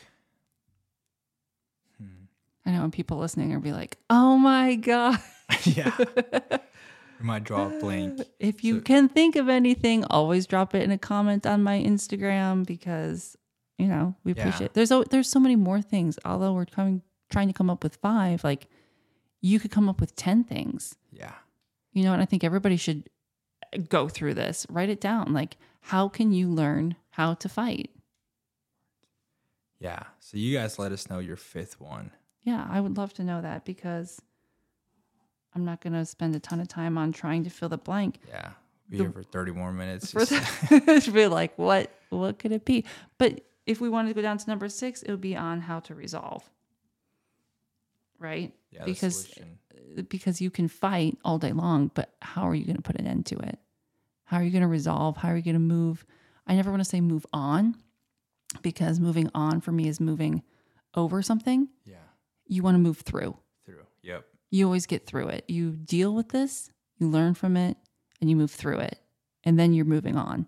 Hmm. 1.98 2.26
I 2.66 2.72
know, 2.72 2.84
and 2.84 2.94
people 2.94 3.18
listening 3.18 3.54
are 3.54 3.60
be 3.60 3.72
like, 3.72 3.98
"Oh 4.10 4.38
my 4.38 4.76
god." 4.76 5.20
yeah, 5.64 5.96
we 7.20 7.26
might 7.26 7.44
draw 7.44 7.68
a 7.76 7.80
blank. 7.80 8.22
If 8.40 8.64
you 8.64 8.76
So- 8.78 8.82
can 8.82 9.10
think 9.10 9.36
of 9.36 9.50
anything, 9.50 10.04
always 10.06 10.46
drop 10.48 10.76
it 10.76 10.84
in 10.84 10.92
a 10.92 10.98
comment 10.98 11.46
on 11.46 11.64
my 11.64 11.80
Instagram 11.82 12.66
because 12.66 13.36
you 13.78 13.88
know 13.88 14.16
we 14.24 14.34
Yeah. 14.34 14.42
appreciate. 14.42 14.74
There's 14.74 14.92
there's 15.10 15.30
so 15.30 15.40
many 15.40 15.56
more 15.56 15.82
things. 15.82 16.18
Although 16.26 16.54
we're 16.54 16.66
coming 16.66 17.02
trying 17.30 17.48
to 17.48 17.54
come 17.54 17.70
up 17.70 17.84
with 17.84 17.96
five, 17.98 18.44
like 18.44 18.68
you 19.42 19.60
could 19.60 19.72
come 19.72 19.90
up 19.90 20.00
with 20.00 20.16
ten 20.16 20.44
things. 20.44 20.96
Yeah, 21.12 21.34
You 21.92 22.04
know, 22.04 22.14
and 22.14 22.22
I 22.22 22.26
think 22.26 22.44
everybody 22.44 22.78
should 22.78 23.10
uh, 23.74 23.78
go 23.90 24.08
through 24.10 24.34
this. 24.36 24.66
Write 24.70 24.90
it 24.90 25.02
down. 25.02 25.34
Like, 25.34 25.58
how 25.82 26.08
can 26.08 26.32
you 26.32 26.48
learn 26.48 26.96
how 27.12 27.34
to 27.36 27.50
fight? 27.50 27.90
yeah. 29.80 30.04
So 30.20 30.38
you 30.38 30.58
guys 30.58 30.80
let 30.80 30.92
us 30.92 31.10
know 31.10 31.20
your 31.20 31.36
fifth 31.36 31.80
one. 31.80 32.12
Yeah, 32.44 32.66
I 32.70 32.80
would 32.82 32.98
love 32.98 33.14
to 33.16 33.24
know 33.24 33.42
that 33.42 33.66
because 33.66 34.22
I'm 35.56 35.66
not 35.66 35.82
going 35.82 35.94
to 35.94 36.06
spend 36.06 36.36
a 36.36 36.40
ton 36.40 36.60
of 36.60 36.68
time 36.68 36.98
on 36.98 37.12
trying 37.12 37.44
to 37.44 37.50
fill 37.50 37.70
the 37.70 37.78
blank. 37.78 38.20
Yeah, 38.28 38.52
be 38.90 38.98
The- 38.98 39.04
here 39.06 39.12
for 39.12 39.24
thirty 39.24 39.52
more 39.52 39.72
minutes. 39.74 40.12
for 40.12 40.26
just- 40.26 40.70
the, 40.70 41.12
be 41.14 41.28
like, 41.28 41.58
what 41.58 41.92
what 42.10 42.40
could 42.40 42.52
it 42.52 42.66
be? 42.66 42.86
But 43.18 43.42
if 43.66 43.80
we 43.82 43.90
wanted 43.90 44.10
to 44.10 44.14
go 44.16 44.22
down 44.22 44.38
to 44.38 44.50
number 44.50 44.68
six, 44.70 45.02
it 45.04 45.12
would 45.12 45.22
be 45.22 45.36
on 45.36 45.62
how 45.62 45.80
to 45.82 45.96
resolve. 45.96 46.44
Right? 48.20 48.54
yeah, 48.72 48.86
because 48.86 49.24
solution. 49.26 49.58
Uh, 49.98 50.02
because 50.10 50.42
you 50.42 50.50
can 50.50 50.68
fight 50.68 51.18
all 51.26 51.38
day 51.38 51.52
long, 51.52 51.92
but 51.94 52.14
how 52.22 52.44
are 52.48 52.56
you 52.56 52.66
going 52.66 52.78
to 52.78 52.82
put 52.82 52.96
an 53.00 53.06
end 53.08 53.26
to 53.28 53.38
it? 53.40 53.60
How 54.26 54.38
are 54.38 54.44
you 54.44 54.52
going 54.52 54.62
to 54.62 54.68
resolve? 54.68 55.18
How 55.18 55.30
are 55.30 55.36
you 55.36 55.44
going 55.44 55.56
to 55.56 55.60
move? 55.60 56.06
I 56.48 56.56
never 56.56 56.72
want 56.72 56.82
to 56.82 56.90
say 56.90 57.02
move 57.02 57.26
on 57.34 57.76
because 58.62 59.00
moving 59.00 59.30
on 59.36 59.62
for 59.62 59.72
me 59.72 59.88
is 59.88 60.00
moving 60.00 60.44
over 60.96 61.22
something. 61.22 61.68
yeah, 61.86 61.96
You 62.48 62.64
want 62.64 62.76
to 62.76 62.80
move 62.80 63.00
through. 63.00 63.38
through. 63.66 63.84
Yep. 64.04 64.26
you 64.52 64.66
always 64.66 64.86
get 64.86 65.06
through 65.06 65.28
it. 65.30 65.44
You 65.48 65.72
deal 65.72 66.14
with 66.14 66.30
this, 66.30 66.70
you 66.98 67.10
learn 67.10 67.34
from 67.34 67.58
it, 67.58 67.78
and 68.22 68.30
you 68.30 68.36
move 68.36 68.52
through 68.52 68.80
it. 68.80 69.00
And 69.44 69.60
then 69.60 69.74
you're 69.74 69.86
moving 69.86 70.16
on. 70.16 70.48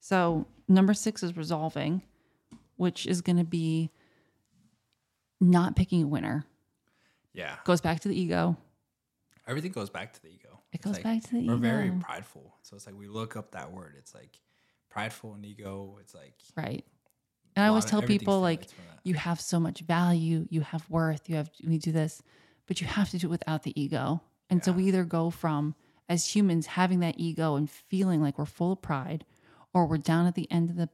So, 0.00 0.46
number 0.68 0.94
six 0.94 1.22
is 1.22 1.36
resolving, 1.36 2.02
which 2.76 3.06
is 3.06 3.20
going 3.20 3.38
to 3.38 3.44
be 3.44 3.90
not 5.40 5.76
picking 5.76 6.02
a 6.02 6.06
winner. 6.06 6.44
Yeah. 7.32 7.56
Goes 7.64 7.80
back 7.80 8.00
to 8.00 8.08
the 8.08 8.18
ego. 8.18 8.56
Everything 9.46 9.72
goes 9.72 9.90
back 9.90 10.12
to 10.14 10.22
the 10.22 10.28
ego. 10.28 10.60
It 10.72 10.82
goes 10.82 10.94
like, 10.94 11.04
back 11.04 11.22
to 11.22 11.30
the 11.30 11.46
We're 11.46 11.54
ego. 11.54 11.56
very 11.56 11.90
prideful. 11.90 12.54
So 12.62 12.76
it's 12.76 12.86
like 12.86 12.96
we 12.96 13.08
look 13.08 13.36
up 13.36 13.52
that 13.52 13.72
word. 13.72 13.94
It's 13.98 14.14
like 14.14 14.40
prideful 14.90 15.34
and 15.34 15.44
ego. 15.44 15.96
It's 16.00 16.14
like 16.14 16.34
right. 16.56 16.84
And 17.56 17.64
I 17.64 17.68
always 17.68 17.86
tell 17.86 18.02
people, 18.02 18.40
like, 18.40 18.64
stimulates 18.64 18.72
from 18.72 18.84
that. 18.94 19.00
you 19.02 19.14
have 19.14 19.40
so 19.40 19.58
much 19.58 19.80
value, 19.80 20.46
you 20.48 20.60
have 20.60 20.88
worth, 20.88 21.28
you 21.28 21.34
have, 21.34 21.50
we 21.66 21.78
do 21.78 21.90
this, 21.90 22.22
but 22.68 22.80
you 22.80 22.86
have 22.86 23.10
to 23.10 23.18
do 23.18 23.26
it 23.26 23.30
without 23.30 23.64
the 23.64 23.80
ego. 23.80 24.22
And 24.48 24.64
so 24.64 24.70
we 24.70 24.84
either 24.84 25.04
go 25.04 25.30
from, 25.30 25.74
as 26.08 26.36
humans, 26.36 26.66
having 26.66 27.00
that 27.00 27.16
ego 27.18 27.56
and 27.56 27.68
feeling 27.68 28.22
like 28.22 28.38
we're 28.38 28.44
full 28.44 28.72
of 28.72 28.82
pride, 28.82 29.24
or 29.78 29.86
we're 29.86 29.96
down 29.96 30.26
at 30.26 30.34
the 30.34 30.50
end 30.50 30.70
of 30.70 30.76
the 30.76 30.88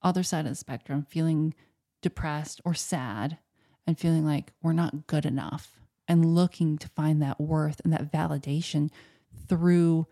other 0.00 0.22
side 0.22 0.44
of 0.44 0.52
the 0.52 0.54
spectrum, 0.54 1.04
feeling 1.08 1.54
depressed 2.02 2.60
or 2.64 2.72
sad 2.72 3.38
and 3.84 3.98
feeling 3.98 4.24
like 4.24 4.52
we're 4.62 4.72
not 4.72 5.08
good 5.08 5.26
enough 5.26 5.80
and 6.06 6.36
looking 6.36 6.78
to 6.78 6.88
find 6.90 7.20
that 7.20 7.40
worth 7.40 7.80
and 7.82 7.92
that 7.92 8.12
validation 8.12 8.90
through 9.48 10.06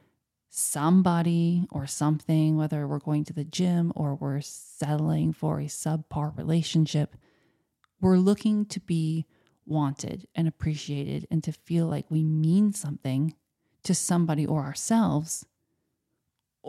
somebody 0.51 1.66
or 1.70 1.86
something, 1.86 2.57
whether 2.57 2.89
we're 2.89 2.98
going 2.98 3.24
to 3.24 3.32
the 3.32 3.44
gym 3.44 3.93
or 3.94 4.16
we're 4.16 4.40
settling 4.40 5.32
for 5.32 5.61
a 5.61 5.66
subpar 5.66 6.36
relationship. 6.36 7.15
We're 8.01 8.19
looking 8.19 8.66
to 8.66 8.81
be 8.81 9.27
wanted 9.65 10.27
and 10.35 10.48
appreciated 10.48 11.28
and 11.31 11.44
to 11.44 11.53
feel 11.53 11.86
like 11.86 12.11
we 12.11 12.24
mean 12.24 12.73
something 12.73 13.36
to 13.85 13.94
somebody 13.94 14.44
or 14.44 14.65
ourselves. 14.65 15.47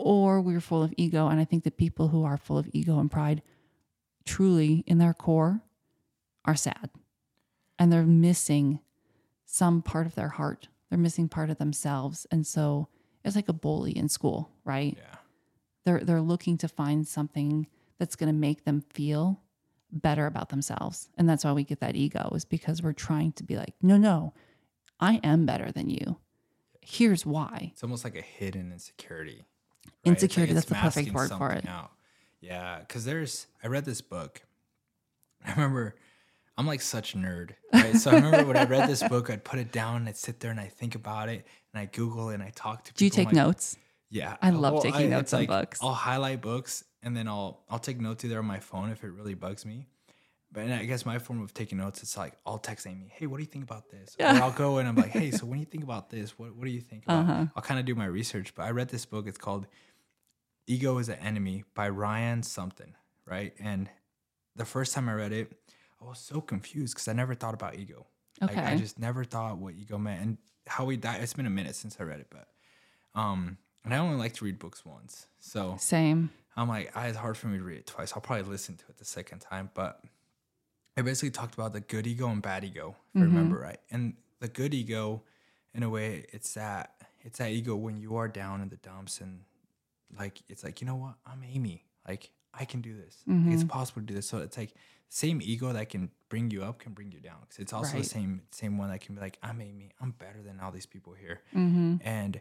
Or 0.00 0.40
we're 0.40 0.60
full 0.60 0.82
of 0.82 0.94
ego. 0.96 1.26
And 1.26 1.40
I 1.40 1.44
think 1.44 1.64
the 1.64 1.70
people 1.70 2.08
who 2.08 2.24
are 2.24 2.36
full 2.36 2.56
of 2.56 2.68
ego 2.72 3.00
and 3.00 3.10
pride 3.10 3.42
truly 4.24 4.84
in 4.86 4.98
their 4.98 5.14
core 5.14 5.62
are 6.44 6.54
sad 6.54 6.90
and 7.78 7.92
they're 7.92 8.04
missing 8.04 8.80
some 9.44 9.82
part 9.82 10.06
of 10.06 10.14
their 10.14 10.28
heart. 10.28 10.68
They're 10.88 10.98
missing 10.98 11.28
part 11.28 11.50
of 11.50 11.58
themselves. 11.58 12.26
And 12.30 12.46
so 12.46 12.88
it's 13.24 13.36
like 13.36 13.48
a 13.48 13.52
bully 13.52 13.92
in 13.96 14.08
school, 14.08 14.50
right? 14.64 14.96
yeah. 14.96 15.16
They're 15.84 16.00
they're 16.00 16.20
looking 16.20 16.58
to 16.58 16.68
find 16.68 17.06
something 17.06 17.66
that's 17.98 18.16
going 18.16 18.32
to 18.32 18.38
make 18.38 18.64
them 18.64 18.82
feel 18.90 19.40
better 19.90 20.26
about 20.26 20.50
themselves. 20.50 21.08
And 21.16 21.28
that's 21.28 21.44
why 21.44 21.52
we 21.52 21.64
get 21.64 21.80
that 21.80 21.96
ego 21.96 22.30
is 22.34 22.44
because 22.44 22.82
we're 22.82 22.92
trying 22.92 23.32
to 23.32 23.44
be 23.44 23.56
like, 23.56 23.74
"No, 23.80 23.96
no. 23.96 24.34
I 25.00 25.20
am 25.24 25.46
better 25.46 25.72
than 25.72 25.88
you. 25.88 26.18
Here's 26.82 27.24
why." 27.24 27.70
It's 27.72 27.82
almost 27.82 28.04
like 28.04 28.16
a 28.16 28.22
hidden 28.22 28.70
insecurity. 28.70 29.44
Insecurity, 30.04 30.52
it's 30.52 30.66
that's 30.66 30.68
the 30.68 30.74
perfect 30.74 31.12
word 31.14 31.30
for 31.30 31.52
it. 31.52 31.66
Out. 31.68 31.92
Yeah, 32.40 32.78
because 32.80 33.04
there's 33.04 33.46
I 33.62 33.68
read 33.68 33.84
this 33.84 34.00
book. 34.00 34.42
I 35.46 35.50
remember 35.52 35.96
I'm 36.56 36.66
like 36.66 36.80
such 36.80 37.14
a 37.14 37.18
nerd, 37.18 37.50
right? 37.72 37.94
So 37.94 38.10
I 38.10 38.14
remember 38.14 38.44
when 38.44 38.56
I 38.56 38.64
read 38.64 38.88
this 38.88 39.02
book, 39.08 39.30
I'd 39.30 39.44
put 39.44 39.60
it 39.60 39.70
down 39.70 39.96
and 39.96 40.08
I'd 40.08 40.16
sit 40.16 40.40
there 40.40 40.50
and 40.50 40.58
I 40.58 40.66
think 40.66 40.96
about 40.96 41.28
it 41.28 41.46
and 41.72 41.80
I 41.80 41.86
Google 41.86 42.30
it 42.30 42.34
and 42.34 42.42
I 42.42 42.50
talk 42.50 42.84
to 42.84 42.92
people. 42.92 42.98
Do 42.98 43.04
you 43.04 43.10
take 43.10 43.26
like, 43.26 43.34
notes? 43.34 43.76
Yeah, 44.10 44.36
I 44.42 44.50
love 44.50 44.82
taking 44.82 45.02
it's 45.02 45.10
notes 45.10 45.34
on 45.34 45.46
books. 45.46 45.78
I'll 45.82 45.92
highlight 45.92 46.40
books 46.40 46.82
and 47.02 47.16
then 47.16 47.28
I'll 47.28 47.62
I'll 47.68 47.78
take 47.78 48.00
notes 48.00 48.24
either 48.24 48.38
on 48.38 48.44
my 48.44 48.58
phone 48.58 48.90
if 48.90 49.04
it 49.04 49.10
really 49.10 49.34
bugs 49.34 49.64
me. 49.64 49.86
But 50.50 50.64
and 50.64 50.72
I 50.72 50.84
guess 50.86 51.04
my 51.04 51.18
form 51.18 51.42
of 51.42 51.52
taking 51.52 51.78
notes, 51.78 52.02
it's 52.02 52.16
like 52.16 52.34
I'll 52.46 52.58
text 52.58 52.86
Amy, 52.86 53.10
"Hey, 53.12 53.26
what 53.26 53.36
do 53.36 53.42
you 53.42 53.48
think 53.48 53.64
about 53.64 53.90
this?" 53.90 54.16
Or 54.18 54.26
I'll 54.26 54.50
go 54.50 54.78
and 54.78 54.88
I'm 54.88 54.96
like, 54.96 55.10
"Hey, 55.10 55.30
so 55.30 55.44
when 55.46 55.58
you 55.58 55.66
think 55.66 55.84
about 55.84 56.10
this, 56.10 56.38
what 56.38 56.56
what 56.56 56.64
do 56.64 56.70
you 56.70 56.80
think?" 56.80 57.04
About? 57.04 57.20
Uh-huh. 57.20 57.46
I'll 57.54 57.62
kind 57.62 57.78
of 57.78 57.86
do 57.86 57.94
my 57.94 58.06
research. 58.06 58.54
But 58.54 58.64
I 58.64 58.70
read 58.70 58.88
this 58.88 59.04
book. 59.04 59.26
It's 59.26 59.38
called 59.38 59.66
"Ego 60.66 60.98
Is 60.98 61.08
an 61.08 61.18
Enemy" 61.18 61.64
by 61.74 61.88
Ryan 61.90 62.42
something, 62.42 62.94
right? 63.26 63.52
And 63.58 63.90
the 64.56 64.64
first 64.64 64.94
time 64.94 65.08
I 65.08 65.14
read 65.14 65.32
it, 65.32 65.52
I 66.00 66.06
was 66.06 66.18
so 66.18 66.40
confused 66.40 66.94
because 66.94 67.08
I 67.08 67.12
never 67.12 67.34
thought 67.34 67.54
about 67.54 67.76
ego. 67.76 68.06
Like, 68.40 68.56
I 68.56 68.76
just 68.76 68.98
never 68.98 69.24
thought 69.24 69.58
what 69.58 69.74
ego 69.74 69.98
meant 69.98 70.22
and 70.22 70.38
how 70.66 70.84
we 70.84 70.96
die. 70.96 71.16
It's 71.16 71.32
been 71.32 71.46
a 71.46 71.50
minute 71.50 71.74
since 71.74 71.96
I 71.98 72.04
read 72.04 72.20
it, 72.20 72.28
but 72.30 72.48
um, 73.14 73.58
and 73.84 73.92
I 73.92 73.98
only 73.98 74.16
like 74.16 74.34
to 74.34 74.44
read 74.44 74.58
books 74.58 74.84
once, 74.84 75.26
so 75.40 75.76
Same. 75.78 76.30
I'm 76.56 76.68
like, 76.68 76.92
ah, 76.94 77.04
it's 77.04 77.16
hard 77.16 77.36
for 77.36 77.48
me 77.48 77.58
to 77.58 77.64
read 77.64 77.78
it 77.78 77.86
twice. 77.86 78.12
I'll 78.14 78.22
probably 78.22 78.44
listen 78.44 78.76
to 78.76 78.84
it 78.88 78.98
the 78.98 79.04
second 79.04 79.40
time, 79.40 79.70
but 79.74 80.00
it 80.98 81.04
basically 81.04 81.30
talked 81.30 81.54
about 81.54 81.72
the 81.72 81.80
good 81.80 82.06
ego 82.06 82.28
and 82.28 82.42
bad 82.42 82.64
ego, 82.64 82.96
if 83.14 83.20
I 83.22 83.24
remember 83.24 83.58
right. 83.58 83.80
And 83.90 84.14
the 84.40 84.48
good 84.48 84.74
ego, 84.74 85.22
in 85.74 85.82
a 85.82 85.88
way, 85.90 86.26
it's 86.32 86.54
that 86.54 86.94
it's 87.20 87.38
that 87.38 87.50
ego 87.50 87.76
when 87.76 87.96
you 87.96 88.16
are 88.16 88.28
down 88.28 88.60
in 88.60 88.68
the 88.68 88.76
dumps 88.76 89.20
and 89.20 89.40
like 90.18 90.42
it's 90.48 90.64
like 90.64 90.80
you 90.80 90.86
know 90.86 90.96
what, 90.96 91.14
I'm 91.26 91.42
Amy, 91.44 91.84
like 92.06 92.30
I 92.54 92.64
can 92.64 92.80
do 92.80 92.96
this. 92.96 93.22
Like, 93.26 93.54
it's 93.54 93.64
possible 93.64 94.00
to 94.02 94.06
do 94.06 94.14
this. 94.14 94.26
So 94.28 94.38
it's 94.38 94.56
like 94.58 94.72
same 95.10 95.40
ego 95.42 95.72
that 95.72 95.88
can 95.88 96.10
bring 96.28 96.50
you 96.50 96.62
up 96.64 96.78
can 96.80 96.92
bring 96.92 97.10
you 97.12 97.20
down. 97.20 97.36
Because 97.42 97.58
it's 97.58 97.72
also 97.72 97.92
Right. 97.94 98.02
the 98.02 98.08
same 98.08 98.42
same 98.50 98.76
one 98.78 98.88
that 98.90 99.00
can 99.00 99.14
be 99.14 99.20
like, 99.20 99.38
I'm 99.42 99.60
Amy, 99.60 99.92
I'm 100.00 100.10
better 100.12 100.42
than 100.42 100.58
all 100.60 100.70
these 100.72 100.86
people 100.86 101.12
here 101.14 101.40
Mm-hmm. 101.54 101.96
and 102.02 102.40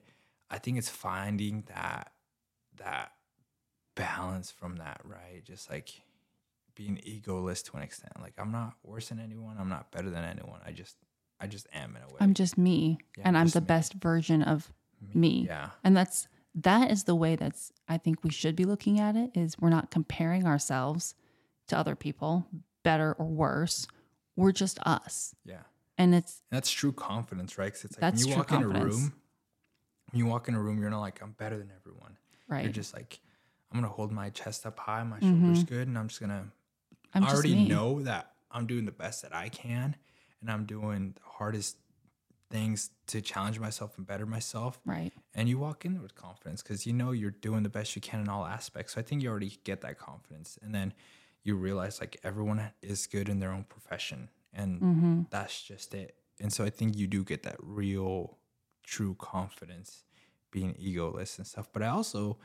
i 0.50 0.58
think 0.58 0.78
it's 0.78 0.90
finding 0.90 1.64
that 1.68 2.14
that 2.78 3.12
balance 3.96 4.52
from 4.52 4.78
that 4.78 5.02
right 5.04 5.44
just 5.44 5.70
like 5.70 5.90
being 6.78 6.98
egoless 7.08 7.64
to 7.64 7.76
an 7.76 7.82
extent 7.84 8.12
like 8.22 8.34
i'm 8.38 8.52
not 8.52 8.74
worse 8.84 9.10
than 9.10 9.20
anyone 9.20 9.56
i'm 9.60 9.68
not 9.70 9.92
better 9.92 10.10
than 10.12 10.24
anyone 10.24 10.60
i 10.66 10.72
just 10.72 10.96
i 11.42 11.48
just 11.48 11.66
am 11.74 11.96
in 11.96 12.04
a 12.04 12.08
way 12.08 12.18
I'm 12.20 12.34
just 12.34 12.58
me 12.58 13.00
Yeah, 13.18 13.24
and 13.28 13.38
I'm 13.38 13.46
just 13.48 13.56
the 13.56 13.62
me. 13.62 13.68
best 13.68 13.94
version 13.96 14.42
of 14.44 14.72
me. 15.14 15.46
yeah 15.48 15.70
And 15.84 15.96
that's 15.98 16.28
that 16.56 16.90
is 16.92 17.04
the 17.04 17.16
way 17.16 17.36
that's 17.36 17.72
I 17.88 17.98
think 17.98 18.24
we 18.24 18.32
should 18.32 18.56
be 18.56 18.66
looking 18.66 19.00
at 19.00 19.16
it 19.16 19.32
is 19.36 19.60
we're 19.60 19.70
not 19.70 19.92
comparing 19.92 20.46
ourselves 20.48 21.14
to 21.68 21.78
other 21.78 21.96
people, 21.96 22.48
better 22.84 23.14
or 23.20 23.28
worse. 23.28 23.88
We're 24.36 24.52
just 24.52 24.80
us. 24.86 25.36
yeah 25.46 25.64
And 26.00 26.16
it's 26.16 26.42
and 26.50 26.58
that's 26.58 26.72
true 26.72 26.92
confidence 26.92 27.58
right 27.60 27.66
because 27.68 27.86
it's 27.86 27.96
like 27.96 28.02
That's 28.02 28.24
when 28.24 28.32
you 28.32 28.38
walk 28.38 28.52
in 28.52 28.64
a 28.64 28.68
room 28.68 29.14
when 30.12 30.20
you 30.20 30.26
walk 30.26 30.48
in 30.48 30.56
a 30.56 30.62
room 30.62 30.80
you're 30.80 30.90
not 30.90 31.02
like 31.02 31.22
i'm 31.22 31.32
better 31.34 31.58
than 31.58 31.72
everyone 31.80 32.18
right. 32.48 32.64
you're 32.64 32.74
just 32.74 32.94
like 32.96 33.20
i'm 33.72 33.78
gonna 33.80 33.92
hold 33.92 34.12
my 34.12 34.30
chest 34.30 34.66
up 34.66 34.80
high 34.80 35.04
my 35.04 35.20
shoulders 35.20 35.60
mm-hmm. 35.64 35.74
good 35.74 35.88
and 35.88 35.98
i'm 35.98 36.08
just 36.08 36.22
gonna 36.22 36.46
I'm 37.18 37.24
I 37.24 37.32
already 37.34 37.56
me. 37.56 37.68
know 37.68 38.02
that 38.04 38.32
I'm 38.52 38.66
doing 38.68 38.86
the 38.86 38.92
best 38.92 39.22
that 39.24 39.36
I 39.36 39.50
can 39.50 39.96
and 40.42 40.52
I'm 40.52 40.66
doing 40.66 41.14
the 41.16 41.22
hardest 41.24 41.78
things 42.50 42.92
to 43.08 43.22
challenge 43.22 43.60
myself 43.60 43.98
and 43.98 44.08
better 44.08 44.26
myself. 44.26 44.80
Right. 44.86 45.12
And 45.36 45.50
you 45.50 45.60
walk 45.60 45.86
in 45.86 46.02
with 46.02 46.16
confidence 46.16 46.62
because 46.64 46.86
you 46.86 46.94
know 46.94 47.12
you're 47.12 47.32
doing 47.32 47.64
the 47.64 47.70
best 47.70 47.96
you 47.96 48.02
can 48.02 48.22
in 48.22 48.30
all 48.30 48.46
aspects. 48.46 48.94
So 48.94 49.02
I 49.02 49.04
think 49.04 49.22
you 49.22 49.30
already 49.30 49.58
get 49.64 49.82
that 49.82 50.00
confidence. 50.00 50.58
And 50.62 50.74
then 50.74 50.94
you 51.44 51.56
realize 51.56 52.00
like 52.00 52.18
everyone 52.24 52.72
is 52.82 53.06
good 53.08 53.30
in 53.30 53.40
their 53.40 53.52
own 53.52 53.64
profession 53.66 54.30
and 54.54 54.82
Mm-hmm. 54.82 55.22
that's 55.30 55.62
just 55.62 55.94
it. 55.94 56.16
And 56.40 56.52
so 56.54 56.64
I 56.64 56.70
think 56.70 56.96
you 56.96 57.08
do 57.08 57.24
get 57.24 57.44
that 57.44 57.58
real, 57.60 58.38
true 58.84 59.16
confidence 59.16 60.04
being 60.52 60.74
egoless 60.76 61.38
and 61.38 61.46
stuff. 61.46 61.68
But 61.74 61.84
I 61.84 61.88
also, 61.88 62.38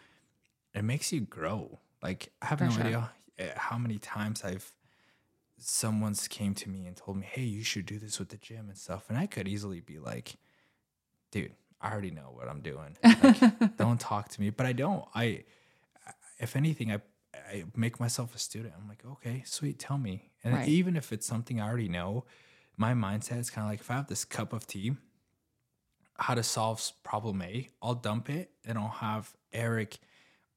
it 0.74 0.82
makes 0.82 1.12
you 1.12 1.20
grow. 1.20 1.78
Like 2.02 2.32
I 2.42 2.46
have 2.46 2.58
For 2.58 2.64
no 2.64 2.70
sure. 2.72 2.80
idea 2.84 3.10
eh, 3.42 3.52
how 3.56 3.78
many 3.78 3.98
times 3.98 4.44
I've 4.44 4.72
someone's 5.58 6.26
came 6.28 6.54
to 6.54 6.68
me 6.68 6.86
and 6.86 6.96
told 6.96 7.16
me, 7.18 7.26
"Hey, 7.26 7.42
you 7.44 7.62
should 7.62 7.86
do 7.86 7.98
this 7.98 8.18
with 8.18 8.30
the 8.30 8.36
gym 8.36 8.68
and 8.68 8.78
stuff," 8.78 9.04
and 9.08 9.18
I 9.18 9.26
could 9.26 9.46
easily 9.48 9.80
be 9.80 9.98
like, 9.98 10.36
"Dude, 11.30 11.52
I 11.80 11.92
already 11.92 12.10
know 12.10 12.30
what 12.34 12.48
I'm 12.48 12.60
doing. 12.62 12.96
Like, 13.02 13.36
don't 13.76 14.00
talk 14.00 14.28
to 14.30 14.40
me." 14.40 14.50
But 14.50 14.66
I 14.66 14.72
don't. 14.72 15.04
I, 15.14 15.44
if 16.38 16.56
anything, 16.56 16.92
I 16.92 17.00
I 17.34 17.64
make 17.74 17.98
myself 18.00 18.34
a 18.34 18.38
student. 18.38 18.74
I'm 18.78 18.88
like, 18.88 19.04
okay, 19.04 19.42
sweet, 19.46 19.78
tell 19.78 19.98
me. 19.98 20.30
And 20.44 20.54
Right. 20.54 20.68
even 20.68 20.96
if 20.96 21.12
it's 21.12 21.26
something 21.26 21.60
I 21.60 21.68
already 21.68 21.88
know, 21.88 22.24
my 22.76 22.92
mindset 22.92 23.38
is 23.38 23.50
kind 23.50 23.64
of 23.66 23.70
like 23.70 23.80
if 23.80 23.90
I 23.90 23.94
have 23.94 24.06
this 24.08 24.24
cup 24.24 24.52
of 24.52 24.66
tea, 24.66 24.96
how 26.18 26.34
to 26.34 26.42
solve 26.42 26.82
problem 27.02 27.40
A, 27.42 27.68
I'll 27.82 27.94
dump 27.94 28.28
it 28.28 28.50
and 28.64 28.76
I'll 28.78 28.88
have 28.88 29.34
Eric 29.52 29.98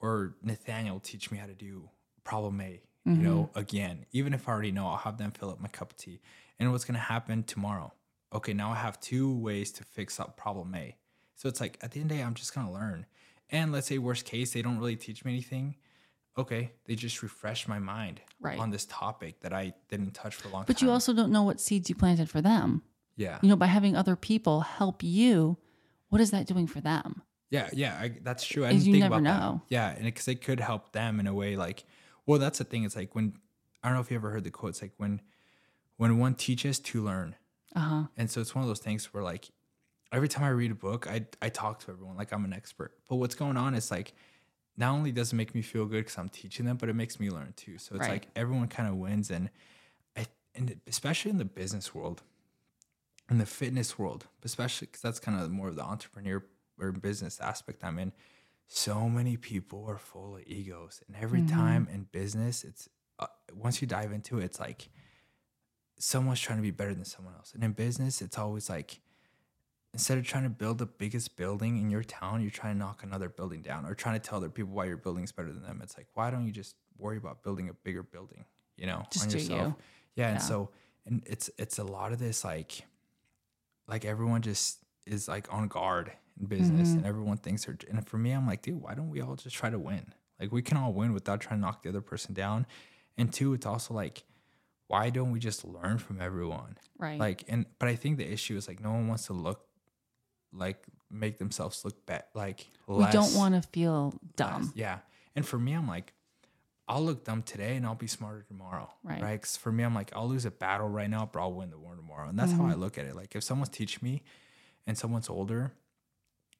or 0.00 0.36
Nathaniel 0.42 1.00
teach 1.00 1.30
me 1.30 1.38
how 1.38 1.46
to 1.46 1.54
do 1.54 1.88
problem 2.26 2.60
A, 2.60 2.80
you 3.04 3.12
mm-hmm. 3.12 3.24
know, 3.24 3.50
again. 3.54 4.04
Even 4.12 4.34
if 4.34 4.48
I 4.48 4.52
already 4.52 4.72
know, 4.72 4.86
I'll 4.88 4.96
have 4.96 5.16
them 5.16 5.30
fill 5.30 5.50
up 5.50 5.60
my 5.60 5.68
cup 5.68 5.92
of 5.92 5.96
tea. 5.96 6.20
And 6.58 6.70
what's 6.72 6.84
going 6.84 6.94
to 6.94 7.00
happen 7.00 7.44
tomorrow? 7.44 7.92
Okay, 8.34 8.52
now 8.52 8.72
I 8.72 8.76
have 8.76 9.00
two 9.00 9.34
ways 9.38 9.70
to 9.72 9.84
fix 9.84 10.18
up 10.18 10.36
problem 10.36 10.74
A. 10.74 10.96
So 11.36 11.48
it's 11.48 11.60
like 11.60 11.78
at 11.82 11.92
the 11.92 12.00
end 12.00 12.10
of 12.10 12.16
the 12.16 12.22
day, 12.22 12.26
I'm 12.26 12.34
just 12.34 12.54
going 12.54 12.66
to 12.66 12.72
learn. 12.72 13.06
And 13.50 13.72
let's 13.72 13.86
say, 13.86 13.98
worst 13.98 14.24
case, 14.24 14.52
they 14.52 14.62
don't 14.62 14.78
really 14.78 14.96
teach 14.96 15.24
me 15.24 15.32
anything. 15.32 15.76
Okay, 16.36 16.72
they 16.84 16.94
just 16.96 17.22
refresh 17.22 17.66
my 17.68 17.78
mind 17.78 18.20
Right. 18.40 18.58
on 18.58 18.70
this 18.70 18.84
topic 18.86 19.40
that 19.40 19.54
I 19.54 19.72
didn't 19.88 20.12
touch 20.12 20.34
for 20.34 20.48
a 20.48 20.50
long 20.50 20.62
But 20.62 20.66
time. 20.66 20.74
But 20.74 20.82
you 20.82 20.90
also 20.90 21.14
don't 21.14 21.32
know 21.32 21.44
what 21.44 21.60
seeds 21.60 21.88
you 21.88 21.94
planted 21.94 22.28
for 22.28 22.42
them. 22.42 22.82
yeah. 23.16 23.38
You 23.40 23.48
know, 23.48 23.56
by 23.56 23.66
having 23.66 23.96
other 23.96 24.16
people 24.16 24.60
help 24.60 25.02
you, 25.02 25.56
what 26.08 26.20
is 26.20 26.30
that 26.32 26.46
doing 26.46 26.66
for 26.66 26.80
them? 26.80 27.22
Yeah, 27.50 27.70
yeah, 27.72 27.96
I, 27.98 28.12
that's 28.22 28.44
true. 28.44 28.64
I 28.66 28.72
didn't 28.72 28.86
you 28.86 28.92
think 28.94 29.02
never 29.02 29.14
about 29.14 29.22
know. 29.22 29.62
that. 29.68 29.74
Yeah, 29.74 29.88
and 29.90 30.04
because 30.04 30.28
it 30.28 30.42
could 30.42 30.60
help 30.60 30.92
them 30.92 31.20
in 31.20 31.26
a 31.26 31.32
way. 31.32 31.56
Like, 31.56 31.84
well, 32.26 32.38
that's 32.38 32.58
the 32.58 32.64
thing. 32.64 32.84
It's 32.84 32.96
like 32.96 33.14
when 33.14 33.34
I 33.82 33.88
don't 33.88 33.96
know 33.96 34.00
if 34.02 34.10
you 34.10 34.16
ever 34.16 34.30
heard 34.30 34.44
the 34.44 34.50
quote. 34.50 34.70
It's 34.70 34.82
like 34.82 34.94
when 34.96 35.20
when 35.96 36.18
one 36.18 36.34
teaches 36.34 36.78
to 36.80 37.02
learn, 37.04 37.36
Uh 37.74 37.80
huh. 37.80 38.06
and 38.16 38.30
so 38.30 38.40
it's 38.40 38.54
one 38.54 38.62
of 38.62 38.68
those 38.68 38.80
things 38.80 39.12
where 39.14 39.22
like 39.22 39.50
every 40.12 40.28
time 40.28 40.44
I 40.44 40.50
read 40.50 40.70
a 40.72 40.76
book, 40.76 41.08
I 41.08 41.26
I 41.42 41.48
talk 41.50 41.80
to 41.80 41.92
everyone 41.92 42.16
like 42.16 42.32
I'm 42.32 42.44
an 42.44 42.52
expert. 42.52 42.94
But 43.08 43.16
what's 43.16 43.34
going 43.34 43.56
on 43.56 43.74
is 43.74 43.90
like 43.90 44.14
not 44.76 44.92
only 44.92 45.12
does 45.12 45.32
it 45.32 45.36
make 45.36 45.54
me 45.54 45.62
feel 45.62 45.86
good 45.86 46.04
because 46.04 46.18
I'm 46.18 46.28
teaching 46.30 46.66
them, 46.66 46.76
but 46.78 46.88
it 46.88 46.94
makes 46.94 47.20
me 47.20 47.30
learn 47.30 47.54
too. 47.56 47.78
So 47.78 47.96
it's 47.96 48.08
Right. 48.08 48.10
like 48.10 48.28
everyone 48.36 48.68
kind 48.68 48.88
of 48.88 48.96
wins, 48.96 49.30
and 49.30 49.50
I 50.16 50.26
and 50.54 50.80
especially 50.86 51.32
in 51.32 51.38
the 51.38 51.44
business 51.46 51.94
world, 51.94 52.22
in 53.30 53.38
the 53.38 53.46
fitness 53.46 53.98
world, 53.98 54.26
especially 54.44 54.86
because 54.86 55.02
that's 55.02 55.18
kind 55.18 55.40
of 55.40 55.50
more 55.50 55.68
of 55.68 55.76
the 55.76 55.82
entrepreneur 55.82 56.44
or 56.78 56.92
business 56.92 57.40
aspect 57.40 57.82
I'm 57.84 57.98
in. 57.98 58.12
So 58.68 59.08
many 59.08 59.36
people 59.36 59.86
are 59.88 59.98
full 59.98 60.36
of 60.36 60.42
egos, 60.46 61.02
and 61.06 61.16
every 61.16 61.40
Mm-hmm. 61.40 61.50
time 61.50 61.88
in 61.92 62.04
business, 62.10 62.64
it's 62.64 62.88
uh, 63.18 63.26
once 63.54 63.80
you 63.80 63.86
dive 63.86 64.12
into 64.12 64.38
it, 64.40 64.44
it's 64.44 64.60
like 64.60 64.88
someone's 65.98 66.40
trying 66.40 66.58
to 66.58 66.62
be 66.62 66.70
better 66.70 66.94
than 66.94 67.04
someone 67.04 67.34
else. 67.34 67.52
And 67.54 67.62
in 67.64 67.72
business, 67.72 68.20
it's 68.20 68.38
always 68.38 68.68
like 68.68 69.00
instead 69.94 70.18
of 70.18 70.24
trying 70.26 70.42
to 70.42 70.50
build 70.50 70.78
the 70.78 70.86
biggest 70.86 71.36
building 71.36 71.78
in 71.80 71.90
your 71.90 72.02
town, 72.04 72.42
you're 72.42 72.50
trying 72.50 72.74
to 72.74 72.78
knock 72.78 73.02
another 73.02 73.28
building 73.28 73.62
down 73.62 73.86
or 73.86 73.94
trying 73.94 74.20
to 74.20 74.28
tell 74.28 74.38
other 74.38 74.50
people 74.50 74.72
why 74.72 74.84
your 74.84 74.98
building's 74.98 75.32
better 75.32 75.52
than 75.52 75.62
them. 75.62 75.80
It's 75.82 75.96
like, 75.96 76.08
why 76.14 76.30
don't 76.30 76.44
you 76.46 76.52
just 76.52 76.76
worry 76.98 77.16
about 77.16 77.42
building 77.42 77.68
a 77.68 77.72
bigger 77.72 78.02
building, 78.02 78.44
you 78.76 78.86
know, 78.86 79.06
Just 79.10 79.26
on 79.26 79.32
yourself? 79.32 79.68
you. 79.68 79.74
Yeah, 80.16 80.28
and 80.30 80.42
so 80.42 80.70
and 81.06 81.22
it's 81.26 81.50
it's 81.56 81.78
a 81.78 81.84
lot 81.84 82.12
of 82.12 82.18
this 82.18 82.44
like 82.44 82.82
like 83.88 84.04
everyone 84.04 84.42
just 84.42 84.78
is 85.06 85.28
like 85.28 85.52
on 85.52 85.68
guard 85.68 86.12
in 86.38 86.46
business 86.46 86.90
Mm-hmm. 86.90 86.98
and 86.98 87.06
everyone 87.06 87.36
thinks 87.38 87.64
they're 87.64 87.78
and 87.90 88.06
for 88.06 88.18
me 88.18 88.32
I'm 88.32 88.46
like, 88.46 88.62
dude, 88.62 88.80
why 88.82 88.94
don't 88.94 89.10
we 89.10 89.20
all 89.20 89.36
just 89.36 89.56
try 89.56 89.70
to 89.70 89.78
win? 89.78 90.12
Like 90.40 90.52
we 90.52 90.62
can 90.62 90.76
all 90.76 90.92
win 90.92 91.12
without 91.14 91.40
trying 91.40 91.60
to 91.60 91.66
knock 91.66 91.82
the 91.82 91.88
other 91.88 92.00
person 92.02 92.34
down. 92.34 92.66
And 93.16 93.32
two, 93.32 93.54
it's 93.54 93.66
also 93.66 93.94
like 93.94 94.24
why 94.88 95.10
don't 95.10 95.32
we 95.32 95.40
just 95.40 95.64
learn 95.64 95.98
from 95.98 96.20
everyone? 96.20 96.78
Right. 96.98 97.18
Like, 97.18 97.42
and 97.48 97.66
but 97.80 97.88
I 97.88 97.96
think 97.96 98.18
the 98.18 98.30
issue 98.30 98.56
is 98.56 98.68
like 98.68 98.80
no 98.80 98.92
one 98.92 99.08
wants 99.08 99.26
to 99.26 99.32
look 99.32 99.66
like 100.52 100.84
make 101.10 101.38
themselves 101.38 101.84
look 101.84 102.06
bad. 102.06 102.24
Like 102.34 102.66
we 102.86 103.04
don't 103.06 103.34
want 103.34 103.54
to 103.60 103.68
feel 103.68 104.10
less. 104.12 104.20
dumb. 104.36 104.72
Yeah, 104.76 104.98
and 105.34 105.44
for 105.46 105.58
me, 105.58 105.72
I'm 105.72 105.88
like, 105.88 106.12
I'll 106.88 107.02
look 107.04 107.24
dumb 107.24 107.42
today 107.42 107.74
and 107.76 107.84
I'll 107.84 107.94
be 107.96 108.06
smarter 108.06 108.42
tomorrow. 108.46 108.88
Right. 109.02 109.20
Right. 109.22 109.32
Because 109.32 109.56
for 109.56 109.72
me, 109.72 109.82
I'm 109.82 109.94
like, 109.94 110.12
I'll 110.14 110.28
lose 110.28 110.44
a 110.44 110.50
battle 110.52 110.88
right 110.88 111.10
now, 111.10 111.28
but 111.32 111.40
I'll 111.40 111.52
win 111.52 111.70
the 111.70 111.78
war 111.78 111.96
tomorrow. 111.96 112.28
And 112.28 112.38
that's 112.38 112.52
how 112.52 112.64
I 112.64 112.70
Mm-hmm. 112.70 112.80
look 112.80 112.96
at 112.98 113.06
it. 113.06 113.16
Like 113.16 113.34
if 113.34 113.42
someone's 113.42 113.70
teaching 113.70 114.00
me, 114.02 114.22
and 114.86 114.96
someone's 114.96 115.28
older. 115.28 115.72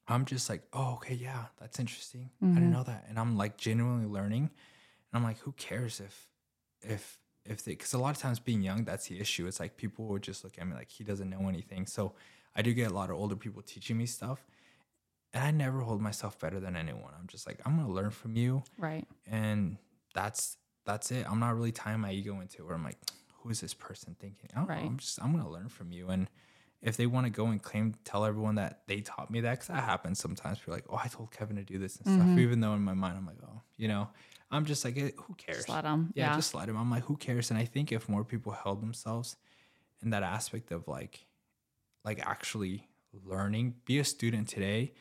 I'm 0.08 0.24
just 0.24 0.48
like, 0.48 0.62
oh, 0.72 0.94
okay, 0.94 1.14
yeah, 1.14 1.46
that's 1.58 1.78
interesting. 1.80 2.30
I 2.42 2.46
Mm-hmm. 2.46 2.54
didn't 2.54 2.70
know 2.72 2.82
that, 2.84 3.06
and 3.08 3.18
I'm 3.18 3.36
like 3.36 3.56
genuinely 3.56 4.06
learning. 4.06 4.42
And 4.44 5.12
I'm 5.12 5.22
like, 5.22 5.38
who 5.40 5.52
cares 5.52 6.00
if, 6.00 6.28
if, 6.82 7.18
if 7.44 7.64
they? 7.64 7.72
Because 7.72 7.92
a 7.92 7.98
lot 7.98 8.14
of 8.14 8.18
times 8.22 8.38
being 8.38 8.62
young, 8.62 8.84
that's 8.84 9.08
the 9.08 9.18
issue. 9.20 9.46
It's 9.46 9.60
like 9.60 9.76
people 9.76 10.06
would 10.08 10.22
just 10.22 10.44
look 10.44 10.58
at 10.58 10.66
me 10.66 10.74
like 10.74 10.90
he 10.90 11.04
doesn't 11.04 11.28
know 11.30 11.48
anything. 11.48 11.86
So 11.86 12.14
I 12.54 12.62
do 12.62 12.72
get 12.72 12.90
a 12.90 12.94
lot 12.94 13.10
of 13.10 13.16
older 13.16 13.36
people 13.36 13.62
teaching 13.62 13.96
me 13.98 14.06
stuff, 14.06 14.46
and 15.32 15.42
I 15.44 15.50
never 15.50 15.80
hold 15.80 16.00
myself 16.00 16.38
better 16.38 16.60
than 16.60 16.76
anyone. 16.76 17.12
I'm 17.18 17.26
just 17.26 17.46
like, 17.46 17.60
I'm 17.66 17.76
gonna 17.76 17.92
learn 17.92 18.10
from 18.10 18.36
you, 18.36 18.62
Right. 18.78 19.06
and 19.26 19.76
that's 20.14 20.56
that's 20.84 21.10
it. 21.10 21.26
I'm 21.28 21.40
not 21.40 21.56
really 21.56 21.72
tying 21.72 22.00
my 22.00 22.12
ego 22.12 22.40
into 22.40 22.58
it 22.58 22.64
where 22.64 22.74
I'm 22.74 22.84
like, 22.84 22.98
who 23.38 23.50
is 23.50 23.60
this 23.60 23.74
person 23.74 24.16
thinking? 24.20 24.50
I 24.54 24.62
Right. 24.62 24.82
know. 24.82 24.88
I'm 24.88 24.98
just 24.98 25.20
I'm 25.22 25.32
gonna 25.36 25.50
learn 25.50 25.68
from 25.68 25.90
you. 25.92 26.08
And 26.08 26.28
if 26.82 26.96
they 26.96 27.06
want 27.06 27.26
to 27.26 27.30
go 27.30 27.46
and 27.46 27.62
claim 27.62 27.94
tell 28.04 28.24
everyone 28.24 28.56
that 28.56 28.82
they 28.86 29.00
taught 29.00 29.30
me 29.30 29.40
that, 29.40 29.52
because 29.52 29.68
that 29.68 29.82
happens 29.84 30.18
sometimes. 30.18 30.58
People 30.58 30.74
are 30.74 30.76
like, 30.76 30.86
oh, 30.90 31.00
I 31.02 31.08
told 31.08 31.30
Kevin 31.30 31.56
to 31.56 31.64
do 31.64 31.78
this 31.78 31.96
and 31.96 32.06
stuff. 32.06 32.38
Even 32.38 32.60
though 32.60 32.74
in 32.74 32.82
my 32.82 32.94
mind 32.94 33.16
I'm 33.16 33.26
like, 33.26 33.38
oh, 33.44 33.62
you 33.76 33.88
know, 33.88 34.08
I'm 34.50 34.64
just 34.64 34.84
like, 34.84 34.96
eh, 34.96 35.10
who 35.16 35.34
cares? 35.34 35.58
Just 35.58 35.68
let 35.68 35.84
'em, 35.84 36.12
Yeah, 36.14 36.30
yeah. 36.30 36.36
just 36.36 36.54
let 36.54 36.68
him. 36.68 36.76
I'm 36.76 36.90
like, 36.90 37.04
who 37.04 37.16
cares? 37.16 37.50
And 37.50 37.58
I 37.58 37.64
think 37.64 37.90
if 37.92 38.08
more 38.08 38.24
people 38.24 38.52
held 38.52 38.80
themselves 38.82 39.36
in 40.02 40.10
that 40.10 40.22
aspect 40.22 40.70
of 40.70 40.86
like, 40.86 41.26
like 42.04 42.20
actually 42.24 42.88
learning, 43.12 43.74
be 43.84 43.98
a 43.98 44.04
student 44.04 44.48
today 44.48 44.92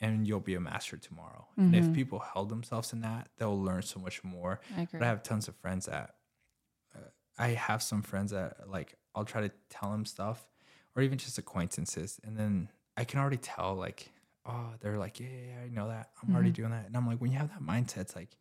and 0.00 0.26
you'll 0.26 0.40
be 0.40 0.54
a 0.54 0.60
master 0.60 0.96
tomorrow. 0.96 1.46
And 1.56 1.74
if 1.74 1.92
people 1.92 2.18
held 2.18 2.48
themselves 2.50 2.92
in 2.92 3.00
that, 3.02 3.28
they'll 3.38 3.60
learn 3.60 3.82
so 3.82 3.98
much 4.00 4.22
more. 4.22 4.60
I 4.76 4.82
agree. 4.82 4.98
But 4.98 5.04
I 5.06 5.08
have 5.08 5.22
tons 5.22 5.48
of 5.48 5.56
friends 5.56 5.86
that 5.86 6.16
uh, 6.94 6.98
I 7.38 7.48
have 7.48 7.82
some 7.82 8.02
friends 8.02 8.30
that 8.32 8.68
like 8.68 8.94
I'll 9.14 9.24
try 9.24 9.40
to 9.42 9.50
tell 9.70 9.90
them 9.90 10.04
stuff 10.04 10.44
or 10.96 11.02
even 11.02 11.18
just 11.18 11.38
acquaintances. 11.38 12.20
And 12.24 12.36
then 12.36 12.68
I 12.96 13.04
can 13.04 13.18
already 13.20 13.36
tell 13.38 13.74
like, 13.74 14.10
oh, 14.46 14.70
they're 14.80 14.98
like, 14.98 15.20
yeah, 15.20 15.26
yeah, 15.28 15.46
yeah 15.56 15.64
I 15.64 15.68
know 15.68 15.88
that. 15.88 16.10
I'm 16.22 16.34
already 16.34 16.50
doing 16.50 16.70
that. 16.70 16.86
And 16.86 16.96
I'm 16.96 17.06
like, 17.06 17.20
when 17.20 17.30
you 17.32 17.38
have 17.38 17.48
that 17.50 17.62
mindset, 17.62 17.98
it's 18.02 18.16
like, 18.16 18.36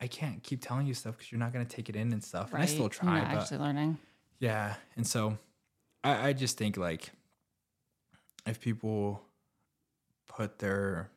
I 0.00 0.06
can't 0.06 0.42
keep 0.42 0.62
telling 0.62 0.86
you 0.86 0.94
stuff 0.94 1.16
because 1.16 1.30
you're 1.30 1.38
not 1.38 1.52
going 1.52 1.66
to 1.66 1.76
take 1.76 1.88
it 1.88 1.96
in 1.96 2.12
and 2.12 2.22
stuff. 2.24 2.52
And 2.54 2.62
I 2.62 2.66
still 2.66 2.88
try, 2.88 3.18
You're 3.18 3.26
but 3.26 3.36
actually 3.42 3.58
learning. 3.58 3.98
yeah. 4.38 4.76
And 4.96 5.06
so 5.06 5.36
I, 6.02 6.28
I 6.28 6.32
just 6.32 6.56
think 6.56 6.76
like 6.78 7.10
if 8.46 8.60
people 8.60 9.22
put 10.26 10.58
their 10.58 11.10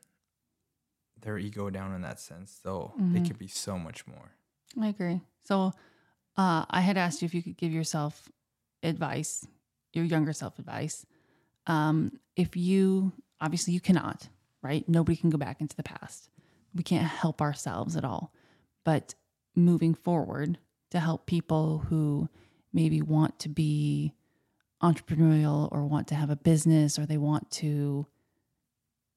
their 1.22 1.38
ego 1.38 1.70
down 1.70 1.94
in 1.94 2.02
that 2.02 2.20
sense, 2.20 2.60
they'll 2.64 2.94
they 2.98 3.20
Mhm. 3.20 3.28
could 3.28 3.38
be 3.38 3.48
so 3.48 3.78
much 3.80 4.06
more. 4.08 4.32
I 4.82 4.88
agree. 4.90 5.22
So, 5.46 5.72
uh, 6.36 6.66
I 6.70 6.82
had 6.82 6.98
asked 6.98 7.22
you 7.22 7.26
if 7.28 7.34
you 7.34 7.42
could 7.44 7.56
give 7.56 7.72
yourself 7.72 8.28
advice, 8.82 9.48
your 9.94 10.06
younger 10.06 10.34
self 10.34 10.60
advice. 10.60 11.06
Um, 11.68 12.20
if 12.36 12.56
you 12.56 13.14
obviously 13.40 13.74
you 13.74 13.80
cannot, 13.80 14.28
right? 14.62 14.88
Nobody 14.88 15.16
can 15.16 15.30
go 15.30 15.38
back 15.38 15.62
into 15.62 15.76
the 15.76 15.84
past. 15.84 16.30
We 16.76 16.84
can't 16.84 17.06
help 17.06 17.42
ourselves 17.42 17.96
at 17.96 18.06
all. 18.06 18.34
But 18.84 19.16
moving 19.56 19.94
forward 19.94 20.58
to 20.92 21.00
help 21.00 21.26
people 21.26 21.86
who 21.90 22.30
maybe 22.74 23.02
want 23.02 23.40
to 23.40 23.50
be 23.50 24.14
entrepreneurial 24.82 25.70
or 25.72 25.86
want 25.86 26.08
to 26.10 26.16
have 26.16 26.30
a 26.30 26.36
business 26.36 27.00
or 27.00 27.06
they 27.06 27.18
want 27.18 27.50
to 27.52 28.06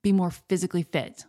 be 0.02 0.12
more 0.12 0.30
physically 0.30 0.82
fit 0.82 1.24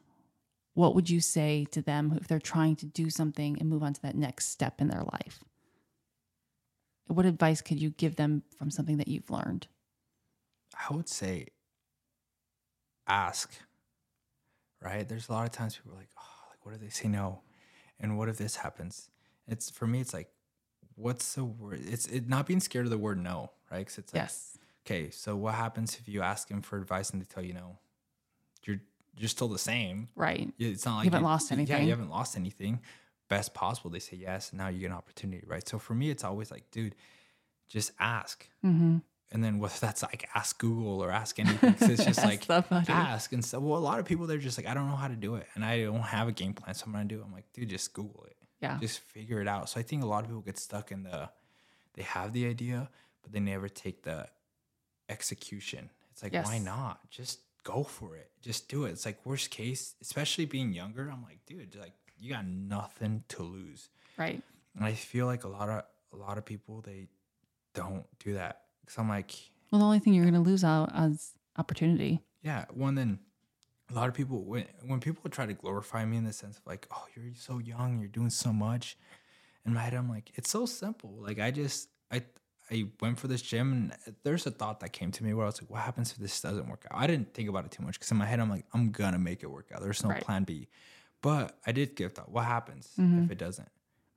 what 0.78 0.94
would 0.94 1.10
you 1.10 1.20
say 1.20 1.66
to 1.72 1.82
them 1.82 2.16
if 2.22 2.28
they're 2.28 2.38
trying 2.38 2.76
to 2.76 2.86
do 2.86 3.10
something 3.10 3.58
and 3.60 3.68
move 3.68 3.82
on 3.82 3.94
to 3.94 4.02
that 4.04 4.16
next 4.16 4.50
step 4.50 4.80
in 4.80 4.90
their 4.90 5.02
life? 5.12 5.44
What 7.08 7.26
advice 7.26 7.62
could 7.62 7.80
you 7.82 7.92
give 7.92 8.16
them 8.16 8.44
from 8.58 8.70
something 8.70 8.98
that 8.98 9.08
you've 9.08 9.30
learned? 9.30 9.68
I 10.90 10.94
would 10.94 11.10
say 11.10 11.48
ask. 13.08 13.52
Right? 14.82 15.08
There's 15.08 15.30
a 15.30 15.32
lot 15.32 15.46
of 15.46 15.52
times 15.52 15.76
people 15.76 15.94
are 15.94 15.98
like, 16.00 16.10
oh, 16.18 16.50
like 16.52 16.66
what 16.66 16.76
if 16.76 16.82
they 16.82 16.90
say 16.90 17.08
no? 17.08 17.42
And 18.00 18.18
what 18.18 18.30
if 18.30 18.38
this 18.38 18.58
happens? 18.58 19.10
It's 19.48 19.70
for 19.70 19.88
me, 19.88 20.02
it's 20.02 20.14
like, 20.14 20.30
what's 20.96 21.34
the 21.34 21.46
word? 21.46 21.82
It's 21.84 22.06
it 22.08 22.28
not 22.30 22.46
being 22.46 22.60
scared 22.60 22.86
of 22.86 22.92
the 22.92 22.98
word 22.98 23.22
no, 23.22 23.52
right? 23.72 23.80
Because 23.80 23.98
it's 23.98 24.14
like, 24.14 24.24
Yes. 24.24 24.58
okay, 24.86 25.10
so 25.10 25.36
what 25.36 25.56
happens 25.56 25.98
if 26.00 26.08
you 26.08 26.22
ask 26.22 26.48
them 26.48 26.62
for 26.62 26.78
advice 26.78 27.10
and 27.10 27.22
they 27.22 27.26
tell 27.26 27.44
you 27.44 27.54
no? 27.54 27.78
You're 28.66 28.82
you're 29.18 29.30
still 29.30 29.48
the 29.48 29.58
same. 29.58 30.10
Right. 30.16 30.54
It's 30.60 30.86
not 30.86 30.98
like 30.98 31.06
you 31.06 31.12
haven't 31.12 31.24
lost 31.26 31.52
anything. 31.52 31.76
Yeah, 31.78 31.84
you 31.84 31.90
haven't 31.90 32.10
lost 32.10 32.36
anything. 32.38 32.82
Best 33.30 33.54
possible, 33.54 33.90
they 33.90 34.00
say 34.00 34.18
yes. 34.18 34.52
And 34.52 34.60
now 34.60 34.68
you 34.68 34.80
get 34.80 34.88
an 34.88 34.98
opportunity, 34.98 35.44
right? 35.48 35.68
So 35.68 35.80
for 35.80 35.94
me, 35.94 36.10
it's 36.10 36.24
always 36.24 36.52
like, 36.52 36.70
dude, 36.72 36.96
just 37.70 37.92
ask. 38.00 38.48
Mm-hmm. 38.66 38.98
And 39.32 39.44
then 39.44 39.60
whether 39.60 39.74
that's 39.82 40.04
like 40.04 40.28
ask 40.36 40.58
Google 40.60 41.04
or 41.04 41.12
ask 41.12 41.38
anything, 41.40 41.76
it's 41.80 42.04
just 42.06 42.24
like 42.26 42.44
so 42.44 42.62
funny. 42.62 42.86
ask. 42.90 43.34
And 43.34 43.44
so, 43.44 43.60
well, 43.60 43.78
a 43.78 43.80
lot 43.82 44.00
of 44.00 44.06
people 44.06 44.26
they're 44.28 44.38
just 44.38 44.58
like, 44.58 44.68
I 44.68 44.74
don't 44.74 44.90
know 44.90 44.96
how 44.96 45.08
to 45.10 45.16
do 45.16 45.36
it, 45.36 45.48
and 45.56 45.66
I 45.66 45.84
don't 45.84 46.00
have 46.02 46.28
a 46.28 46.32
game 46.32 46.54
plan, 46.54 46.74
so 46.76 46.86
I'm 46.88 46.94
gonna 46.94 47.06
do. 47.06 47.20
it. 47.20 47.24
I'm 47.26 47.34
like, 47.34 47.52
dude, 47.54 47.70
just 47.70 47.94
Google 47.94 48.24
it 48.28 48.38
Yeah. 48.62 48.78
just 48.80 49.00
figure 49.02 49.42
it 49.42 49.48
out. 49.48 49.70
So 49.70 49.80
I 49.80 49.84
think 49.84 50.02
a 50.04 50.06
lot 50.08 50.24
of 50.24 50.28
people 50.28 50.42
get 50.42 50.58
stuck 50.58 50.92
in 50.92 51.04
the 51.04 51.30
they 51.96 52.04
have 52.04 52.32
the 52.32 52.48
idea, 52.48 52.90
but 53.24 53.32
they 53.34 53.40
never 53.40 53.68
take 53.68 54.04
the 54.04 54.28
execution. 55.10 55.90
It's 56.12 56.24
like, 56.24 56.34
why 56.34 56.58
not? 56.60 57.10
Just 57.10 57.40
go 57.64 57.84
for 57.84 58.16
it. 58.16 58.32
Just 58.42 58.70
do 58.70 58.86
it. 58.86 58.92
It's 58.92 59.06
like 59.06 59.26
worst 59.26 59.50
case, 59.52 59.96
especially 60.02 60.46
being 60.46 60.74
younger. 60.74 61.10
I'm 61.12 61.24
like, 61.24 61.40
dude, 61.46 61.76
like 61.76 61.94
you 62.20 62.32
got 62.32 62.46
nothing 62.46 63.24
to 63.30 63.44
lose. 63.44 63.90
Right. 64.18 64.42
And 64.76 64.86
I 64.86 64.94
feel 64.94 65.26
like 65.26 65.44
a 65.44 65.48
lot 65.50 65.70
of 65.70 65.84
a 66.14 66.16
lot 66.18 66.38
of 66.38 66.46
people 66.46 66.82
they 66.82 67.08
don't 67.74 68.06
do 68.20 68.34
that. 68.34 68.62
Cause 68.86 68.96
I'm 68.98 69.10
like, 69.10 69.34
Well, 69.72 69.80
the 69.80 69.86
only 69.86 70.00
thing 70.00 70.14
you're 70.14 70.24
going 70.30 70.42
to 70.44 70.50
lose 70.50 70.64
out 70.64 70.92
is 71.10 71.34
opportunity. 71.58 72.22
yeah, 72.42 72.66
one 72.74 72.96
then 72.96 73.20
a 73.90 73.94
lot 73.94 74.08
of 74.10 74.14
people 74.14 74.44
when 74.44 74.66
when 74.86 75.00
people 75.00 75.30
try 75.30 75.46
to 75.46 75.54
glorify 75.54 76.04
me 76.06 76.18
in 76.18 76.24
the 76.26 76.34
sense 76.34 76.58
of 76.58 76.66
like, 76.66 76.88
oh, 76.92 77.06
you're 77.16 77.34
so 77.36 77.60
young, 77.60 78.00
you're 78.00 78.08
doing 78.10 78.30
so 78.30 78.52
much. 78.54 78.98
In 79.66 79.74
my 79.74 79.82
head, 79.82 79.94
I'm 79.94 80.10
like, 80.10 80.32
it's 80.36 80.50
so 80.50 80.66
simple. 80.66 81.14
Like 81.20 81.40
I 81.40 81.52
just 81.52 81.90
I 82.12 82.24
I 82.72 82.88
went 83.02 83.18
for 83.20 83.28
this 83.28 83.42
gym 83.42 83.72
and 83.72 84.14
there's 84.24 84.46
a 84.46 84.52
thought 84.52 84.80
that 84.82 84.90
came 84.92 85.12
to 85.12 85.24
me 85.24 85.34
where 85.34 85.46
I 85.46 85.48
was 85.48 85.62
like, 85.62 85.70
what 85.70 85.82
happens 85.82 86.12
if 86.12 86.18
this 86.18 86.40
doesn't 86.42 86.68
work 86.70 86.86
out? 86.92 87.00
I 87.00 87.08
didn't 87.08 87.34
think 87.34 87.48
about 87.50 87.66
it 87.66 87.72
too 87.72 87.84
much 87.84 87.94
because 87.96 88.12
in 88.12 88.18
my 88.18 88.26
head 88.26 88.40
I'm 88.40 88.50
like, 88.50 88.66
I'm 88.74 88.92
gonna 88.92 89.20
make 89.20 89.44
it 89.44 89.48
work 89.52 89.68
out. 89.74 89.82
There's 89.82 90.04
no 90.04 90.10
Right. 90.10 90.22
plan 90.24 90.44
B. 90.44 90.68
But 91.22 91.58
I 91.66 91.72
did 91.72 91.96
give 91.96 92.14
thought, 92.14 92.32
what 92.32 92.46
happens 92.46 92.90
Mm-hmm. 93.00 93.24
if 93.26 93.32
it 93.32 93.38
doesn't? 93.38 93.68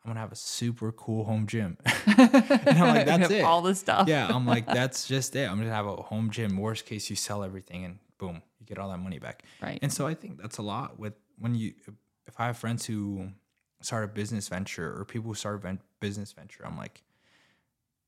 I'm 0.04 0.10
gonna 0.10 0.20
have 0.20 0.32
a 0.32 0.36
super 0.36 0.92
cool 0.92 1.24
home 1.24 1.46
gym. 1.46 1.76
and 2.06 2.78
I'm 2.78 2.94
like, 2.94 3.06
that's 3.06 3.30
it. 3.30 3.42
All 3.42 3.60
the 3.62 3.74
stuff. 3.74 4.08
yeah, 4.08 4.28
I'm 4.30 4.46
like, 4.46 4.66
that's 4.78 5.06
just 5.06 5.36
it. 5.36 5.48
I'm 5.50 5.58
gonna 5.58 5.70
have 5.74 5.86
a 5.86 5.96
home 5.96 6.30
gym. 6.30 6.56
Worst 6.56 6.86
case, 6.86 7.10
you 7.10 7.16
sell 7.16 7.44
everything 7.44 7.84
and 7.84 7.98
boom, 8.18 8.42
you 8.58 8.66
get 8.66 8.78
all 8.78 8.88
that 8.90 8.98
money 8.98 9.18
back. 9.18 9.42
Right. 9.62 9.78
And 9.82 9.92
so 9.92 10.06
I 10.06 10.14
think 10.14 10.40
that's 10.40 10.58
a 10.58 10.62
lot 10.62 10.98
with 10.98 11.14
when 11.38 11.54
you, 11.54 11.72
if 12.26 12.38
I 12.38 12.46
have 12.46 12.56
friends 12.58 12.86
who 12.86 13.28
start 13.82 14.04
a 14.04 14.08
business 14.08 14.48
venture 14.48 14.94
or 14.98 15.04
people 15.04 15.28
who 15.30 15.34
start 15.34 15.62
a 15.64 15.78
business 16.00 16.32
venture, 16.32 16.64
I'm 16.66 16.76
like, 16.78 17.02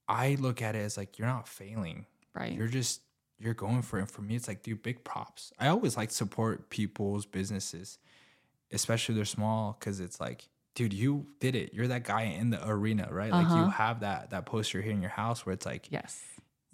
I 0.08 0.36
look 0.38 0.60
at 0.62 0.74
it 0.74 0.80
as 0.80 0.96
like, 0.96 1.18
you're 1.18 1.28
not 1.28 1.48
failing. 1.48 2.06
Right. 2.34 2.52
You're 2.52 2.68
just, 2.68 3.00
you're 3.38 3.54
going 3.54 3.82
for 3.82 3.98
it. 3.98 4.02
And 4.02 4.10
for 4.10 4.22
me, 4.22 4.36
it's 4.36 4.48
like, 4.48 4.62
dude, 4.62 4.82
big 4.82 5.04
props. 5.04 5.52
I 5.58 5.68
always 5.68 5.96
like 5.96 6.10
support 6.10 6.70
people's 6.70 7.24
businesses, 7.26 7.98
especially 8.72 9.14
they're 9.14 9.24
small, 9.24 9.76
because 9.78 10.00
it's 10.00 10.20
like, 10.20 10.48
dude, 10.74 10.92
you 10.92 11.26
did 11.40 11.54
it. 11.54 11.74
You're 11.74 11.88
that 11.88 12.04
guy 12.04 12.22
in 12.22 12.50
the 12.50 12.66
arena, 12.68 13.08
right? 13.10 13.30
Like 13.32 13.46
Uh-huh. 13.46 13.58
you 13.58 13.70
have 13.70 14.00
that 14.00 14.30
that 14.30 14.46
poster 14.46 14.80
here 14.82 14.92
in 14.92 15.00
your 15.00 15.10
house 15.10 15.44
where 15.44 15.52
it's 15.52 15.66
like, 15.66 15.88
yes. 15.90 16.20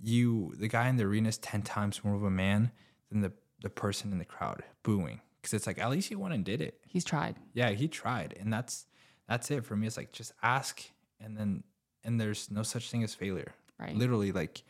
you 0.00 0.54
the 0.58 0.68
guy 0.68 0.88
in 0.88 0.96
the 0.96 1.04
arena 1.04 1.28
is 1.28 1.38
10 1.38 1.62
times 1.62 2.04
more 2.04 2.14
of 2.14 2.22
a 2.22 2.30
man 2.30 2.70
than 3.10 3.20
the 3.20 3.32
the 3.60 3.70
person 3.70 4.12
in 4.12 4.18
the 4.18 4.24
crowd 4.24 4.62
booing 4.84 5.20
because 5.40 5.52
it's 5.52 5.66
like 5.66 5.78
at 5.78 5.90
least 5.90 6.10
you 6.12 6.18
went 6.20 6.32
and 6.32 6.44
did 6.44 6.60
it 6.60 6.78
He's 6.86 7.04
tried. 7.04 7.34
yeah 7.52 7.70
he 7.70 7.88
tried 7.88 8.36
and 8.38 8.52
that's 8.52 8.86
that's 9.28 9.50
it 9.50 9.64
for 9.64 9.74
me 9.74 9.88
it's 9.88 9.96
like 9.96 10.12
just 10.12 10.30
ask 10.42 10.80
and 11.20 11.36
then 11.36 11.64
and 12.04 12.20
there's 12.20 12.48
no 12.52 12.62
such 12.62 12.90
thing 12.90 13.02
as 13.02 13.14
failure 13.16 13.52
Right. 13.80 13.96
literally 13.96 14.30
like 14.30 14.62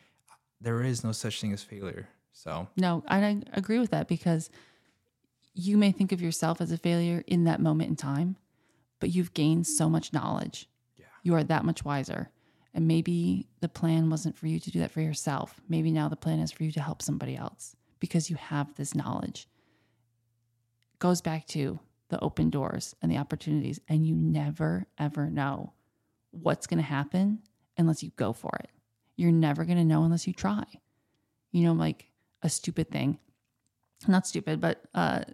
there 0.63 0.83
is 0.83 1.05
no 1.05 1.13
such 1.13 1.41
thing 1.43 1.53
as 1.53 1.63
failure 1.63 2.09
so 2.33 2.69
No, 2.77 3.03
and 3.09 3.25
I 3.27 3.59
agree 3.59 3.79
with 3.79 3.91
that 3.91 4.09
because 4.09 4.49
you 5.59 5.76
may 5.76 5.90
think 5.90 6.12
of 6.12 6.22
yourself 6.22 6.60
as 6.60 6.70
a 6.70 6.78
failure 6.78 7.24
in 7.26 7.44
that 7.44 7.60
moment 7.60 7.90
in 7.90 7.97
time, 7.97 8.36
but 9.01 9.10
you've 9.10 9.35
gained 9.35 9.66
so 9.66 9.90
much 9.90 10.12
knowledge. 10.12 10.68
Yeah. 10.97 11.06
You 11.22 11.35
are 11.35 11.44
that 11.44 11.64
much 11.64 11.85
wiser. 11.85 12.30
And 12.74 12.86
maybe 12.86 13.48
the 13.60 13.68
plan 13.68 14.09
wasn't 14.09 14.36
for 14.36 14.47
you 14.47 14.60
to 14.60 14.70
do 14.70 14.78
that 14.78 14.93
for 14.93 15.01
yourself. 15.01 15.60
Maybe 15.68 15.90
now 15.90 16.09
the 16.09 16.16
plan 16.16 16.39
is 16.39 16.52
for 16.52 16.62
you 16.62 16.70
to 16.72 16.80
help 16.80 17.02
somebody 17.02 17.35
else 17.36 17.74
because 17.98 18.30
you 18.30 18.36
have 18.36 18.74
this 18.76 18.94
knowledge. 18.94 19.48
Goes 21.01 21.20
back 21.20 21.47
to 21.48 21.80
the 22.09 22.20
open 22.20 22.51
doors 22.51 22.94
and 23.02 23.10
the 23.10 23.18
opportunities, 23.18 23.80
and 23.89 24.06
you 24.06 24.14
never, 24.14 24.86
ever 24.97 25.28
know 25.28 25.72
what's 26.30 26.66
going 26.66 26.78
to 26.78 26.85
happen 26.85 27.40
unless 27.76 28.02
you 28.02 28.12
go 28.16 28.32
for 28.32 28.56
it. 28.60 28.70
You're 29.16 29.32
never 29.32 29.64
going 29.64 29.78
to 29.78 29.85
know 29.85 30.05
unless 30.05 30.26
you 30.26 30.32
try. 30.32 30.64
You 31.51 31.64
know, 31.64 31.72
like 31.72 32.06
a 32.43 32.48
stupid 32.48 32.90
thing, 32.90 33.18
not 34.06 34.26
stupid, 34.26 34.60
but 34.60 34.85
a 34.94 35.24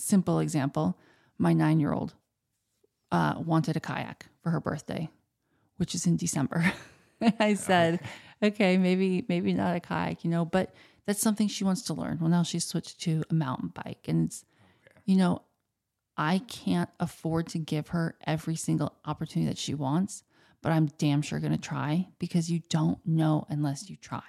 simple 0.00 0.38
example. 0.40 0.98
My 1.38 1.52
nine 1.52 1.80
year 1.80 1.92
old 1.92 2.14
uh, 3.12 3.34
wanted 3.38 3.76
a 3.76 3.80
kayak 3.80 4.26
for 4.42 4.50
her 4.50 4.60
birthday, 4.60 5.10
which 5.76 5.94
is 5.94 6.06
in 6.06 6.16
December. 6.16 6.72
I 7.38 7.54
said, 7.54 8.00
okay, 8.42 8.78
maybe, 8.78 9.24
maybe 9.28 9.52
not 9.52 9.76
a 9.76 9.80
kayak, 9.80 10.24
you 10.24 10.30
know, 10.30 10.44
but 10.44 10.74
that's 11.06 11.20
something 11.20 11.48
she 11.48 11.64
wants 11.64 11.82
to 11.82 11.94
learn. 11.94 12.18
Well, 12.20 12.30
now 12.30 12.42
she's 12.42 12.64
switched 12.64 13.00
to 13.02 13.24
a 13.30 13.34
mountain 13.34 13.72
bike. 13.74 14.06
And 14.08 14.26
it's, 14.26 14.44
you 15.04 15.16
know, 15.16 15.42
I 16.16 16.38
can't 16.46 16.90
afford 16.98 17.48
to 17.48 17.58
give 17.58 17.88
her 17.88 18.16
every 18.26 18.56
single 18.56 18.94
opportunity 19.04 19.50
that 19.50 19.58
she 19.58 19.74
wants, 19.74 20.22
but 20.62 20.72
I'm 20.72 20.90
damn 20.98 21.22
sure 21.22 21.40
going 21.40 21.52
to 21.52 21.58
try 21.58 22.08
because 22.18 22.50
you 22.50 22.60
don't 22.68 22.98
know 23.06 23.46
unless 23.48 23.88
you 23.88 23.96
try. 23.96 24.22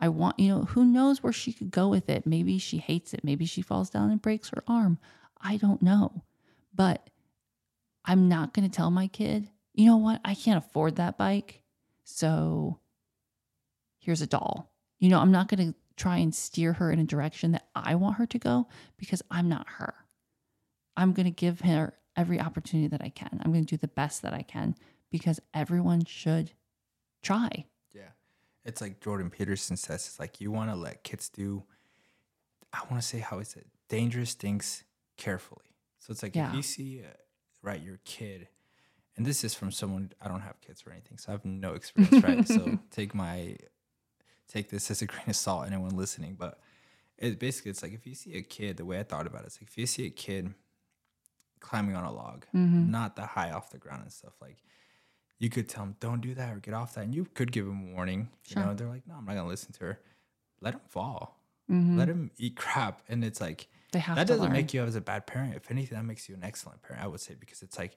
I 0.00 0.08
want, 0.08 0.38
you 0.38 0.48
know, 0.48 0.62
who 0.62 0.84
knows 0.84 1.22
where 1.22 1.32
she 1.32 1.52
could 1.52 1.70
go 1.70 1.88
with 1.88 2.08
it? 2.08 2.26
Maybe 2.26 2.58
she 2.58 2.78
hates 2.78 3.12
it. 3.12 3.24
Maybe 3.24 3.44
she 3.44 3.62
falls 3.62 3.90
down 3.90 4.10
and 4.10 4.22
breaks 4.22 4.50
her 4.50 4.62
arm. 4.66 4.98
I 5.40 5.56
don't 5.56 5.82
know. 5.82 6.22
But 6.74 7.10
I'm 8.04 8.28
not 8.28 8.54
going 8.54 8.68
to 8.68 8.74
tell 8.74 8.90
my 8.90 9.08
kid, 9.08 9.48
you 9.74 9.86
know 9.86 9.96
what? 9.96 10.20
I 10.24 10.34
can't 10.34 10.64
afford 10.64 10.96
that 10.96 11.18
bike. 11.18 11.62
So 12.04 12.78
here's 13.98 14.22
a 14.22 14.26
doll. 14.26 14.72
You 14.98 15.08
know, 15.08 15.18
I'm 15.18 15.32
not 15.32 15.48
going 15.48 15.72
to 15.72 15.78
try 15.96 16.18
and 16.18 16.34
steer 16.34 16.72
her 16.74 16.90
in 16.90 16.98
a 16.98 17.04
direction 17.04 17.52
that 17.52 17.66
I 17.74 17.96
want 17.96 18.16
her 18.16 18.26
to 18.26 18.38
go 18.38 18.68
because 18.96 19.22
I'm 19.30 19.48
not 19.48 19.66
her. 19.68 19.94
I'm 20.96 21.12
going 21.12 21.26
to 21.26 21.30
give 21.30 21.60
her 21.60 21.94
every 22.16 22.40
opportunity 22.40 22.88
that 22.88 23.02
I 23.02 23.10
can. 23.10 23.40
I'm 23.44 23.52
going 23.52 23.64
to 23.64 23.76
do 23.76 23.78
the 23.78 23.88
best 23.88 24.22
that 24.22 24.34
I 24.34 24.42
can 24.42 24.74
because 25.10 25.40
everyone 25.54 26.04
should 26.04 26.52
try. 27.22 27.66
It's 28.64 28.80
like 28.80 29.00
jordan 29.00 29.30
peterson 29.30 29.76
says 29.76 30.06
it's 30.06 30.20
like 30.20 30.40
you 30.40 30.50
want 30.50 30.70
to 30.70 30.76
let 30.76 31.02
kids 31.04 31.28
do 31.28 31.62
i 32.72 32.80
want 32.90 33.00
to 33.02 33.06
say 33.08 33.18
how 33.18 33.38
is 33.38 33.54
it 33.54 33.66
dangerous 33.88 34.34
things 34.34 34.84
carefully 35.16 35.64
so 35.98 36.10
it's 36.12 36.22
like 36.22 36.34
Yeah. 36.34 36.50
if 36.50 36.54
you 36.56 36.62
see 36.62 37.02
uh, 37.02 37.08
right 37.62 37.82
your 37.82 37.98
kid 38.04 38.48
and 39.16 39.24
this 39.26 39.42
is 39.44 39.54
from 39.54 39.70
someone 39.72 40.12
i 40.20 40.28
don't 40.28 40.40
have 40.42 40.60
kids 40.60 40.82
or 40.86 40.92
anything 40.92 41.18
so 41.18 41.30
i 41.30 41.32
have 41.32 41.44
no 41.44 41.74
experience 41.74 42.22
right 42.22 42.46
so 42.46 42.78
take 42.90 43.14
my 43.14 43.56
take 44.48 44.70
this 44.70 44.90
as 44.90 45.02
a 45.02 45.06
grain 45.06 45.24
of 45.28 45.36
salt 45.36 45.66
anyone 45.66 45.96
listening 45.96 46.34
but 46.38 46.60
it 47.16 47.38
basically 47.40 47.70
it's 47.70 47.82
like 47.82 47.92
if 47.94 48.06
you 48.06 48.14
see 48.14 48.34
a 48.36 48.42
kid 48.42 48.76
the 48.76 48.84
way 48.84 48.98
i 48.98 49.02
thought 49.02 49.26
about 49.26 49.42
it 49.42 49.48
is 49.48 49.58
like 49.60 49.68
if 49.68 49.76
you 49.78 49.86
see 49.86 50.06
a 50.06 50.10
kid 50.10 50.52
climbing 51.60 51.96
on 51.96 52.04
a 52.04 52.12
log 52.12 52.44
Mm-hmm. 52.54 52.90
not 52.90 53.16
that 53.16 53.28
high 53.30 53.50
off 53.50 53.70
the 53.70 53.78
ground 53.78 54.02
and 54.02 54.12
stuff 54.12 54.34
like 54.40 54.58
you 55.38 55.48
could 55.48 55.68
tell 55.68 55.84
them 55.84 55.96
don't 56.00 56.20
do 56.20 56.34
that 56.34 56.52
or 56.54 56.58
get 56.60 56.74
off 56.74 56.94
that 56.94 57.04
and 57.04 57.14
you 57.14 57.24
could 57.34 57.52
give 57.52 57.66
them 57.66 57.90
a 57.90 57.94
warning 57.94 58.28
Sure. 58.42 58.62
you 58.62 58.68
know 58.68 58.74
they're 58.74 58.88
like 58.88 59.06
no 59.06 59.14
i'm 59.14 59.24
not 59.24 59.34
gonna 59.36 59.48
listen 59.48 59.72
to 59.72 59.80
her 59.84 60.00
let 60.60 60.72
them 60.72 60.80
fall 60.88 61.40
Mhm. 61.70 61.96
let 61.98 62.08
them 62.08 62.30
eat 62.38 62.56
crap 62.56 63.02
and 63.08 63.22
it's 63.24 63.40
like 63.40 63.68
They 63.92 63.98
have 64.00 64.16
that 64.16 64.26
doesn't 64.26 64.44
learn. 64.44 64.52
make 64.52 64.72
you 64.74 64.82
as 64.82 64.96
a 64.96 65.00
bad 65.00 65.26
parent 65.26 65.54
if 65.54 65.70
anything 65.70 65.96
that 65.98 66.04
makes 66.04 66.28
you 66.28 66.34
an 66.34 66.42
excellent 66.44 66.82
parent 66.82 67.04
i 67.04 67.06
would 67.06 67.20
say 67.20 67.34
because 67.38 67.62
it's 67.62 67.78
like 67.78 67.96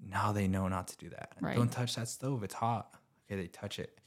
now 0.00 0.32
they 0.32 0.46
know 0.48 0.68
not 0.68 0.88
to 0.88 0.96
do 0.96 1.08
that 1.10 1.32
Right. 1.40 1.56
don't 1.56 1.70
touch 1.72 1.94
that 1.96 2.08
stove 2.08 2.42
it's 2.42 2.54
hot 2.54 2.94
okay 3.24 3.40
they 3.40 3.46
touch 3.48 3.78
it 3.78 3.98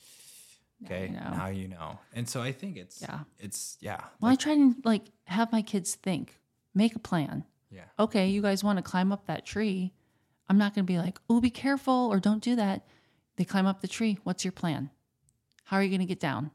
Now 0.81 0.85
okay 0.87 1.07
you 1.07 1.13
know. 1.13 1.29
now 1.31 1.47
you 1.47 1.67
know 1.67 1.99
and 2.13 2.27
so 2.29 2.41
i 2.41 2.51
think 2.51 2.77
it's 2.77 3.01
Yeah. 3.01 3.21
it's 3.39 3.77
yeah 3.81 4.01
Well, 4.19 4.31
like- 4.31 4.39
I 4.39 4.43
try 4.43 4.55
to 4.55 4.75
like 4.83 5.03
have 5.25 5.51
my 5.51 5.61
kids 5.61 5.95
think, 5.95 6.39
make 6.73 6.95
a 6.95 6.99
plan. 6.99 7.45
yeah 7.69 7.85
Okay, 7.97 8.29
you 8.29 8.41
guys 8.41 8.63
want 8.63 8.77
to 8.77 8.83
climb 8.83 9.11
up 9.13 9.25
that 9.27 9.45
tree. 9.45 9.93
I'm 10.51 10.57
not 10.57 10.75
going 10.75 10.85
to 10.85 10.91
be 10.93 10.99
like, 10.99 11.17
oh, 11.29 11.39
be 11.39 11.49
careful 11.49 12.09
or 12.11 12.19
don't 12.19 12.43
do 12.43 12.57
that. 12.57 12.85
They 13.37 13.45
climb 13.45 13.65
up 13.65 13.79
the 13.79 13.87
tree. 13.87 14.19
What's 14.25 14.43
your 14.43 14.51
plan? 14.51 14.89
How 15.63 15.77
are 15.77 15.83
you 15.83 15.87
going 15.87 16.01
to 16.01 16.05
get 16.05 16.19
down? 16.19 16.51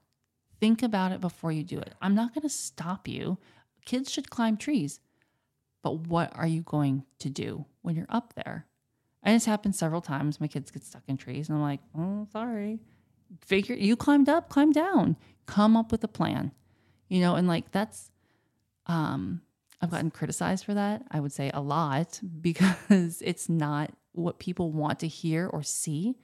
Think 0.61 0.83
about 0.83 1.13
it 1.13 1.21
before 1.23 1.51
you 1.51 1.65
do 1.65 1.79
it. 1.79 1.95
I'm 2.03 2.15
not 2.15 2.35
going 2.35 2.43
to 2.43 2.51
stop 2.51 3.09
you. 3.09 3.39
Kids 3.87 4.13
should 4.13 4.29
climb 4.29 4.59
trees. 4.59 5.01
But 5.83 6.09
what 6.09 6.31
are 6.37 6.47
you 6.47 6.61
going 6.61 7.05
to 7.21 7.31
do 7.31 7.65
when 7.81 7.97
you're 7.97 8.05
up 8.11 8.35
there? 8.35 8.67
And 9.23 9.35
it's 9.35 9.47
happened 9.47 9.75
several 9.75 10.03
times. 10.03 10.43
My 10.43 10.47
kids 10.47 10.71
get 10.71 10.85
stuck 10.85 11.05
in 11.09 11.17
trees, 11.17 11.49
and 11.49 11.57
I'm 11.57 11.63
like, 11.63 11.81
oh, 11.97 12.27
sorry. 12.31 12.81
Figure 13.47 13.77
you 13.77 13.97
climbed 13.97 14.29
up, 14.29 14.51
climb 14.51 14.73
down. 14.73 15.17
Come 15.47 15.75
up 15.75 15.91
with 15.91 16.05
a 16.05 16.09
plan. 16.09 16.53
You 17.09 17.23
know, 17.23 17.35
and 17.35 17.49
like 17.49 17.71
that's 17.73 18.11
um 18.89 19.41
I've 19.81 19.91
gotten 19.91 20.11
criticized 20.11 20.65
for 20.65 20.75
that. 20.75 21.03
I 21.11 21.21
would 21.21 21.33
say 21.33 21.51
a 21.53 21.61
lot 21.61 22.21
because 22.41 23.21
it's 23.23 23.49
not 23.49 23.91
what 24.13 24.39
people 24.39 24.73
want 24.73 25.01
to 25.01 25.09
hear 25.09 25.47
or 25.47 25.63
see. 25.63 26.17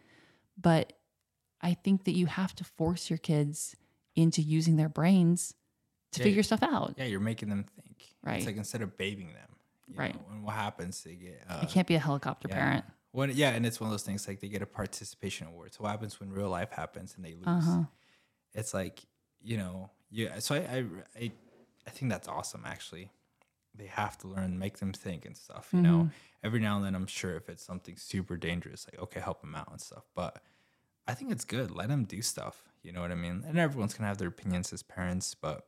But 0.60 0.92
I 1.60 1.74
think 1.74 2.04
that 2.04 2.12
you 2.12 2.26
have 2.26 2.54
to 2.56 2.64
force 2.64 3.10
your 3.10 3.18
kids 3.18 3.76
into 4.16 4.42
using 4.42 4.76
their 4.76 4.88
brains 4.88 5.54
to 6.12 6.20
Yeah, 6.20 6.24
figure 6.24 6.42
stuff 6.42 6.62
out. 6.62 6.94
yeah 6.98 7.04
you're 7.04 7.20
making 7.20 7.48
them 7.48 7.64
think 7.64 8.14
Right. 8.22 8.36
it's 8.36 8.46
like 8.46 8.56
instead 8.58 8.82
of 8.82 8.96
babying 8.98 9.28
them 9.32 9.48
you 9.88 9.96
Right. 9.98 10.14
know, 10.14 10.26
and 10.30 10.44
what 10.44 10.54
happens 10.54 11.02
they 11.02 11.14
get 11.14 11.42
uh, 11.48 11.60
I 11.62 11.64
can't 11.66 11.86
be 11.88 11.94
a 11.94 11.98
helicopter 11.98 12.48
Yeah. 12.48 12.54
parent. 12.54 12.84
when 13.12 13.30
yeah, 13.34 13.50
and 13.50 13.64
it's 13.64 13.80
one 13.80 13.88
of 13.88 13.92
those 13.92 14.02
things 14.02 14.28
like 14.28 14.40
they 14.40 14.48
get 14.48 14.60
a 14.62 14.66
participation 14.66 15.46
award. 15.46 15.72
So 15.72 15.82
what 15.84 15.90
happens 15.90 16.18
when 16.20 16.30
real 16.30 16.50
life 16.50 16.70
happens 16.70 17.14
and 17.16 17.24
they 17.24 17.32
lose? 17.34 17.46
Uh-huh. 17.46 17.84
It's 18.54 18.74
like 18.74 19.02
you 19.42 19.56
know, 19.56 19.90
yeah. 20.10 20.38
So 20.40 20.54
I, 20.54 20.58
I 20.58 20.84
I 21.18 21.32
I 21.86 21.90
think 21.90 22.10
that's 22.10 22.28
awesome. 22.28 22.62
Actually, 22.66 23.10
they 23.74 23.86
have 23.86 24.18
to 24.18 24.28
learn, 24.28 24.58
make 24.58 24.78
them 24.78 24.92
think 24.92 25.24
and 25.24 25.36
stuff. 25.36 25.68
You 25.72 25.80
know, 25.82 26.10
every 26.44 26.60
now 26.60 26.76
and 26.76 26.84
then, 26.84 26.94
I'm 26.94 27.06
sure 27.06 27.36
if 27.36 27.48
it's 27.48 27.62
something 27.64 27.96
super 27.96 28.36
dangerous, 28.36 28.86
like 28.90 29.00
okay, 29.02 29.20
help 29.20 29.40
them 29.40 29.54
out 29.54 29.68
and 29.70 29.80
stuff. 29.80 30.04
But 30.14 30.42
I 31.08 31.14
think 31.14 31.32
it's 31.32 31.44
good. 31.44 31.70
Let 31.70 31.88
them 31.88 32.04
do 32.04 32.22
stuff. 32.22 32.62
You 32.82 32.92
know 32.92 33.00
what 33.00 33.10
I 33.12 33.14
mean? 33.16 33.44
And 33.46 33.58
everyone's 33.58 33.94
gonna 33.94 34.08
have 34.08 34.18
their 34.18 34.28
opinions 34.28 34.72
as 34.72 34.82
parents, 34.82 35.34
but 35.34 35.64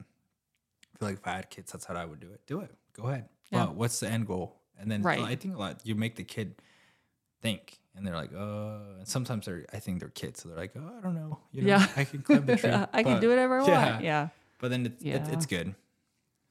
I 0.94 0.98
feel 0.98 1.09
like 1.09 1.18
if 1.18 1.26
I 1.26 1.32
had 1.36 1.51
kids, 1.51 1.72
that's 1.72 1.85
how 1.86 1.94
I 1.94 2.05
would 2.05 2.20
do 2.20 2.31
it. 2.32 2.40
Do 2.47 2.60
it. 2.60 2.74
Go 2.93 3.05
ahead. 3.09 3.28
Yeah. 3.51 3.66
But 3.66 3.74
what's 3.76 4.01
the 4.01 4.09
end 4.09 4.26
goal? 4.26 4.56
And 4.78 4.90
then 4.90 5.02
Right. 5.02 5.20
I 5.20 5.36
think 5.36 5.55
a 5.55 5.59
lot 5.59 5.81
you 5.85 5.94
make 5.94 6.16
the 6.16 6.24
kid 6.24 6.56
think, 7.40 7.78
and 7.97 8.06
they're 8.06 8.14
like, 8.16 8.32
uh. 8.35 8.98
And 8.98 9.09
sometimes 9.09 9.47
they're, 9.47 9.64
I 9.72 9.78
think 9.78 10.01
they're 10.01 10.09
kids, 10.09 10.43
so 10.43 10.48
they're 10.48 10.59
like, 10.59 10.72
oh, 10.76 10.93
I 10.98 11.01
don't 11.01 11.14
know. 11.14 11.39
You 11.52 11.62
know, 11.62 11.68
Yeah. 11.68 11.86
I 11.97 12.05
can 12.05 12.22
climb 12.22 12.47
the 12.47 12.56
tree. 12.62 12.70
I 12.93 13.02
can 13.02 13.20
do 13.20 13.28
whatever 13.28 13.60
I 13.60 13.66
yeah. 13.66 13.90
want. 13.93 14.05
Yeah. 14.05 14.28
But 14.59 14.70
then 14.70 14.86
it's 14.86 15.02
it, 15.02 15.22
it's 15.32 15.47
good. 15.47 15.74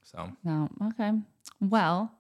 So 0.04 0.32
No. 0.44 0.70
Okay. 0.90 1.12
Well, 1.60 2.14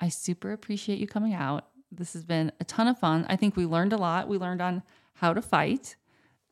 I 0.00 0.08
super 0.08 0.52
appreciate 0.52 0.98
you 0.98 1.06
coming 1.06 1.34
out. 1.34 1.66
This 1.92 2.12
has 2.12 2.24
been 2.24 2.52
a 2.60 2.64
ton 2.64 2.88
of 2.88 2.98
fun. 2.98 3.26
I 3.28 3.36
think 3.36 3.56
we 3.56 3.66
learned 3.66 3.92
a 3.92 3.96
lot. 3.96 4.28
We 4.28 4.38
learned 4.38 4.62
on 4.62 4.82
how 5.14 5.34
to 5.34 5.42
fight, 5.42 5.96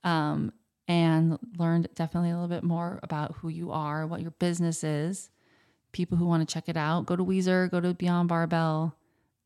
um, 0.04 0.52
and 0.86 1.38
learned 1.58 1.88
definitely 1.94 2.30
a 2.30 2.34
little 2.34 2.48
bit 2.48 2.64
more 2.64 2.98
about 3.02 3.36
who 3.36 3.48
you 3.48 3.70
are, 3.70 4.06
what 4.06 4.20
your 4.22 4.30
business 4.32 4.82
is. 4.82 5.30
People 5.92 6.18
who 6.18 6.26
want 6.26 6.46
to 6.46 6.52
check 6.52 6.68
it 6.68 6.76
out, 6.76 7.06
go 7.06 7.16
to 7.16 7.24
Weiser, 7.24 7.70
go 7.70 7.80
to 7.80 7.94
Beyond 7.94 8.28
Barbell. 8.28 8.96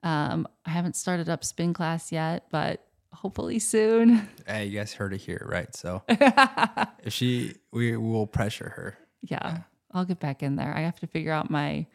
Um, 0.02 0.48
I 0.64 0.70
haven't 0.70 0.96
started 0.96 1.28
up 1.28 1.44
spin 1.44 1.72
class 1.72 2.10
yet, 2.10 2.46
but 2.50 2.84
hopefully 3.12 3.58
soon. 3.58 4.28
hey, 4.46 4.66
you 4.66 4.78
guys 4.78 4.92
heard 4.94 5.12
it 5.12 5.20
here, 5.20 5.44
right? 5.48 5.74
So 5.76 6.02
if 6.08 7.12
she, 7.12 7.54
we 7.72 7.96
will 7.96 8.26
pressure 8.26 8.72
her. 8.76 8.98
yeah, 9.22 9.58
I'll 9.92 10.04
get 10.04 10.20
back 10.20 10.42
in 10.42 10.56
there. 10.56 10.74
I 10.76 10.80
have 10.80 10.98
to 11.00 11.06
figure 11.06 11.32
out 11.32 11.50
my 11.50 11.86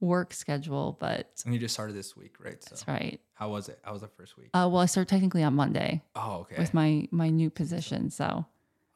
work 0.00 0.32
schedule, 0.34 0.96
but 1.00 1.42
And 1.44 1.54
you 1.54 1.60
just 1.60 1.74
started 1.74 1.94
this 1.94 2.16
week, 2.16 2.36
right? 2.38 2.62
So 2.62 2.70
that's 2.70 2.88
right. 2.88 3.20
how 3.34 3.50
was 3.50 3.68
it? 3.68 3.78
How 3.82 3.92
was 3.92 4.02
the 4.02 4.08
first 4.08 4.36
week? 4.36 4.48
Uh, 4.54 4.68
well, 4.70 4.82
I 4.82 4.86
started 4.86 5.08
technically 5.08 5.42
on 5.42 5.54
Monday 5.54 6.02
oh, 6.14 6.40
okay. 6.40 6.56
with 6.58 6.74
my 6.74 7.08
my 7.10 7.30
new 7.30 7.50
position, 7.50 8.10
so 8.10 8.46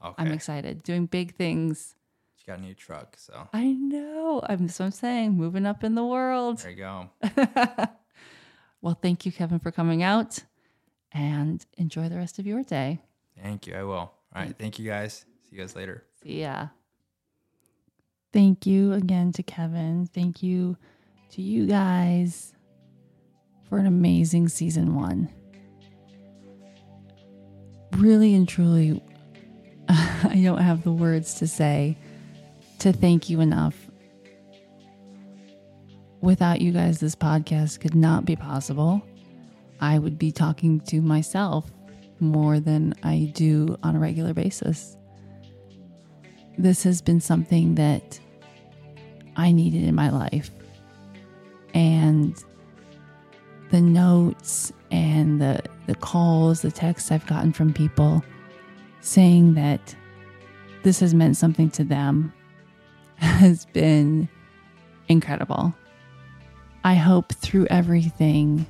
okay. 0.05 0.15
I'm 0.19 0.33
excited. 0.33 0.83
Doing 0.83 1.07
big 1.07 1.35
things. 1.37 1.95
She 2.37 2.47
got 2.47 2.59
a 2.59 2.63
new 2.63 2.75
truck, 2.75 3.17
so 3.19 3.49
I 3.53 3.73
know. 3.73 4.41
I'm 4.45 4.69
so 4.69 4.87
I'm 4.87 4.91
saying. 4.91 5.33
Moving 5.33 5.67
up 5.67 5.85
in 5.85 5.95
the 5.95 6.05
world. 6.05 6.59
there 6.59 6.71
you 6.71 6.77
go. 6.77 7.11
Well, 8.83 8.99
thank 9.01 9.27
you, 9.27 9.33
Kevin, 9.33 9.59
for 9.59 9.71
coming 9.71 10.03
out, 10.03 10.43
and 11.13 11.65
enjoy 11.77 12.09
the 12.09 12.17
rest 12.17 12.39
of 12.39 12.47
your 12.47 12.63
day. 12.63 13.01
Thank 13.43 13.67
you. 13.67 13.75
I 13.75 13.83
will. 13.83 13.95
All 13.95 14.15
right. 14.35 14.55
Thank 14.59 14.79
you 14.79 14.89
guys. 14.89 15.27
See 15.49 15.57
you 15.57 15.59
guys 15.59 15.77
later. 15.77 16.05
See 16.23 16.41
ya. 16.43 16.69
Thank 18.33 18.65
you 18.65 18.93
again 18.93 19.33
to 19.33 19.43
Kevin. 19.43 20.07
Thank 20.07 20.43
you 20.43 20.77
to 21.31 21.43
you 21.43 21.67
guys 21.67 22.55
for 23.69 23.79
an 23.79 23.87
amazing 23.87 24.49
season 24.49 24.95
one. 24.95 25.29
Really 27.97 28.35
and 28.35 28.49
truly, 28.49 29.03
I 29.89 30.41
don't 30.45 30.61
have 30.61 30.85
the 30.85 30.93
words 30.93 31.35
to 31.35 31.49
say 31.49 31.99
to 32.79 32.93
thank 32.93 33.29
you 33.29 33.41
enough. 33.41 33.75
Without 36.21 36.61
you 36.61 36.71
guys, 36.71 37.01
this 37.01 37.17
podcast 37.17 37.81
could 37.81 37.95
not 37.97 38.25
be 38.25 38.37
possible. 38.37 39.03
I 39.81 39.99
would 39.99 40.19
be 40.19 40.31
talking 40.31 40.81
to 40.83 41.01
myself 41.01 41.71
more 42.21 42.61
than 42.61 42.95
I 43.03 43.33
do 43.35 43.77
on 43.83 43.97
a 43.97 43.99
regular 43.99 44.35
basis 44.35 44.97
this 46.59 46.83
has 46.83 47.01
been 47.01 47.21
something 47.21 47.75
that 47.77 48.19
I 49.37 49.53
needed 49.53 49.85
in 49.85 49.95
my 49.95 50.11
life. 50.11 50.51
And 51.75 52.43
the 53.71 53.81
notes 53.81 54.73
and 54.91 55.41
the, 55.41 55.63
the 55.87 55.95
calls, 55.95 56.63
the 56.63 56.71
texts 56.71 57.13
I've 57.13 57.27
gotten 57.27 57.53
from 57.53 57.73
people 57.73 58.25
saying 59.01 59.55
that 59.55 59.95
this 60.83 61.01
has 61.01 61.15
meant 61.15 61.37
something 61.37 61.71
to 61.71 61.85
them 61.85 62.33
has 63.17 63.67
been 63.67 64.29
incredible. 65.09 65.75
I 66.85 66.95
hope 66.95 67.33
through 67.33 67.67
everything 67.67 68.67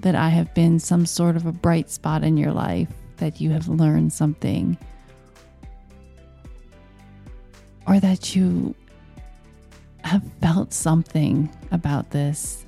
that 0.00 0.14
I 0.14 0.28
have 0.28 0.52
been 0.54 0.80
some 0.80 1.06
sort 1.06 1.36
of 1.36 1.46
a 1.46 1.52
bright 1.52 1.90
spot 1.90 2.24
in 2.24 2.36
your 2.36 2.52
life, 2.52 2.88
that 3.18 3.40
you 3.40 3.50
have 3.50 3.68
learned 3.68 4.12
something 4.12 4.76
or 7.86 8.00
that 8.00 8.34
you 8.34 8.74
have 10.02 10.22
felt 10.40 10.72
something 10.72 11.50
about 11.70 12.10
this. 12.10 12.64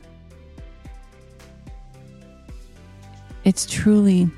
It's 3.44 3.66
truly 3.66 4.28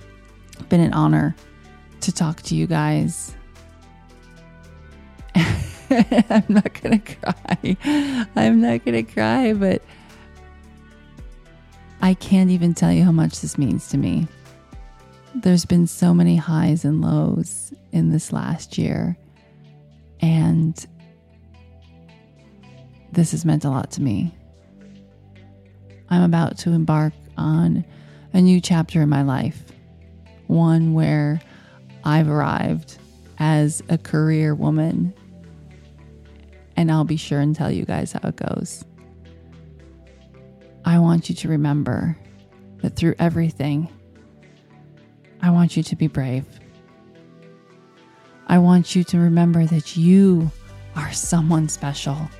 been 0.69 0.81
an 0.81 0.93
honor 0.93 1.35
to 2.01 2.13
talk 2.13 2.43
to 2.43 2.55
you 2.55 2.67
guys. 2.67 3.35
I'm 5.37 6.45
not 6.49 6.83
going 6.83 7.01
to 7.01 7.17
cry. 7.17 8.27
I'm 8.37 8.61
not 8.61 8.85
going 8.85 9.05
to 9.05 9.13
cry, 9.13 9.55
but 9.55 9.83
I 12.03 12.15
can't 12.15 12.51
even 12.51 12.75
tell 12.75 12.93
you 12.93 13.05
how 13.05 13.13
much 13.13 13.41
this 13.41 13.57
means 13.57 13.89
to 13.89 13.99
me. 13.99 14.29
There's 15.35 15.65
been 15.65 15.87
so 15.87 16.13
many 16.13 16.37
highs 16.37 16.85
and 16.85 17.01
lows 17.01 17.73
in 17.93 18.11
this 18.11 18.33
last 18.33 18.77
year. 18.77 19.17
And 20.21 20.87
this 23.13 23.31
has 23.33 23.45
meant 23.45 23.65
a 23.65 23.71
lot 23.71 23.91
to 23.93 24.03
me. 24.03 24.35
I'm 26.11 26.23
about 26.23 26.59
to 26.59 26.73
embark 26.73 27.13
on 27.37 27.85
a 28.33 28.41
new 28.41 28.61
chapter 28.61 29.03
in 29.03 29.09
my 29.09 29.23
life, 29.23 29.63
one 30.47 30.95
where 30.95 31.41
I've 32.05 32.29
arrived 32.29 32.99
as 33.39 33.83
a 33.89 33.99
career 33.99 34.55
woman. 34.55 35.15
And 36.77 36.91
I'll 36.91 37.05
be 37.05 37.17
sure 37.17 37.41
and 37.41 37.55
tell 37.55 37.71
you 37.71 37.85
guys 37.85 38.13
how 38.13 38.29
it 38.29 38.37
goes. 38.37 38.85
I 40.85 40.99
want 40.99 41.29
you 41.29 41.35
to 41.35 41.49
remember 41.49 42.17
that 42.79 42.97
through 42.97 43.15
everything, 43.19 43.89
I 45.43 45.51
want 45.51 45.77
you 45.77 45.83
to 45.83 45.97
be 45.97 46.07
brave. 46.07 46.47
I 48.51 48.57
want 48.59 48.97
you 48.97 49.05
to 49.05 49.19
remember 49.19 49.67
that 49.67 49.95
you 49.97 50.51
are 50.97 51.13
someone 51.13 51.69
special. 51.69 52.31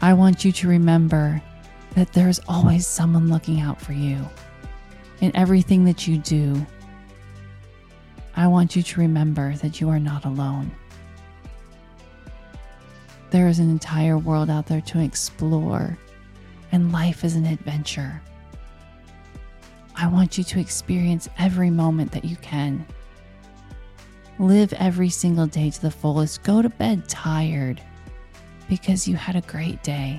I 0.00 0.14
want 0.14 0.42
you 0.42 0.52
to 0.52 0.68
remember 0.68 1.42
that 1.94 2.14
there's 2.14 2.40
always 2.48 2.86
someone 2.86 3.28
looking 3.28 3.60
out 3.60 3.78
for 3.78 3.92
you 3.92 4.26
in 5.20 5.36
everything 5.36 5.84
that 5.84 6.08
you 6.08 6.16
do. 6.16 6.66
I 8.34 8.46
want 8.46 8.74
you 8.74 8.82
to 8.82 9.00
remember 9.00 9.54
that 9.56 9.82
you 9.82 9.90
are 9.90 9.98
not 9.98 10.24
alone. 10.24 10.70
There 13.28 13.48
is 13.48 13.58
an 13.58 13.68
entire 13.68 14.16
world 14.16 14.48
out 14.48 14.66
there 14.66 14.80
to 14.80 15.00
explore, 15.00 15.98
and 16.72 16.90
life 16.90 17.22
is 17.22 17.36
an 17.36 17.44
adventure. 17.44 18.22
I 19.94 20.06
want 20.06 20.38
you 20.38 20.44
to 20.44 20.58
experience 20.58 21.28
every 21.38 21.68
moment 21.68 22.12
that 22.12 22.24
you 22.24 22.36
can. 22.36 22.86
Live 24.40 24.72
every 24.72 25.10
single 25.10 25.46
day 25.46 25.68
to 25.68 25.82
the 25.82 25.90
fullest. 25.90 26.42
Go 26.44 26.62
to 26.62 26.70
bed 26.70 27.06
tired 27.10 27.78
because 28.70 29.06
you 29.06 29.14
had 29.14 29.36
a 29.36 29.42
great 29.42 29.82
day. 29.82 30.18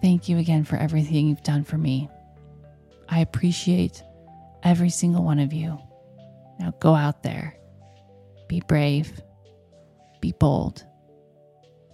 Thank 0.00 0.28
you 0.28 0.38
again 0.38 0.62
for 0.62 0.76
everything 0.76 1.26
you've 1.26 1.42
done 1.42 1.64
for 1.64 1.76
me. 1.76 2.08
I 3.08 3.18
appreciate 3.18 4.00
every 4.62 4.90
single 4.90 5.24
one 5.24 5.40
of 5.40 5.52
you. 5.52 5.76
Now 6.60 6.72
go 6.78 6.94
out 6.94 7.24
there, 7.24 7.56
be 8.46 8.60
brave, 8.68 9.20
be 10.20 10.30
bold. 10.38 10.84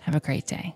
Have 0.01 0.17
a 0.17 0.21
great 0.21 0.47
day. 0.47 0.75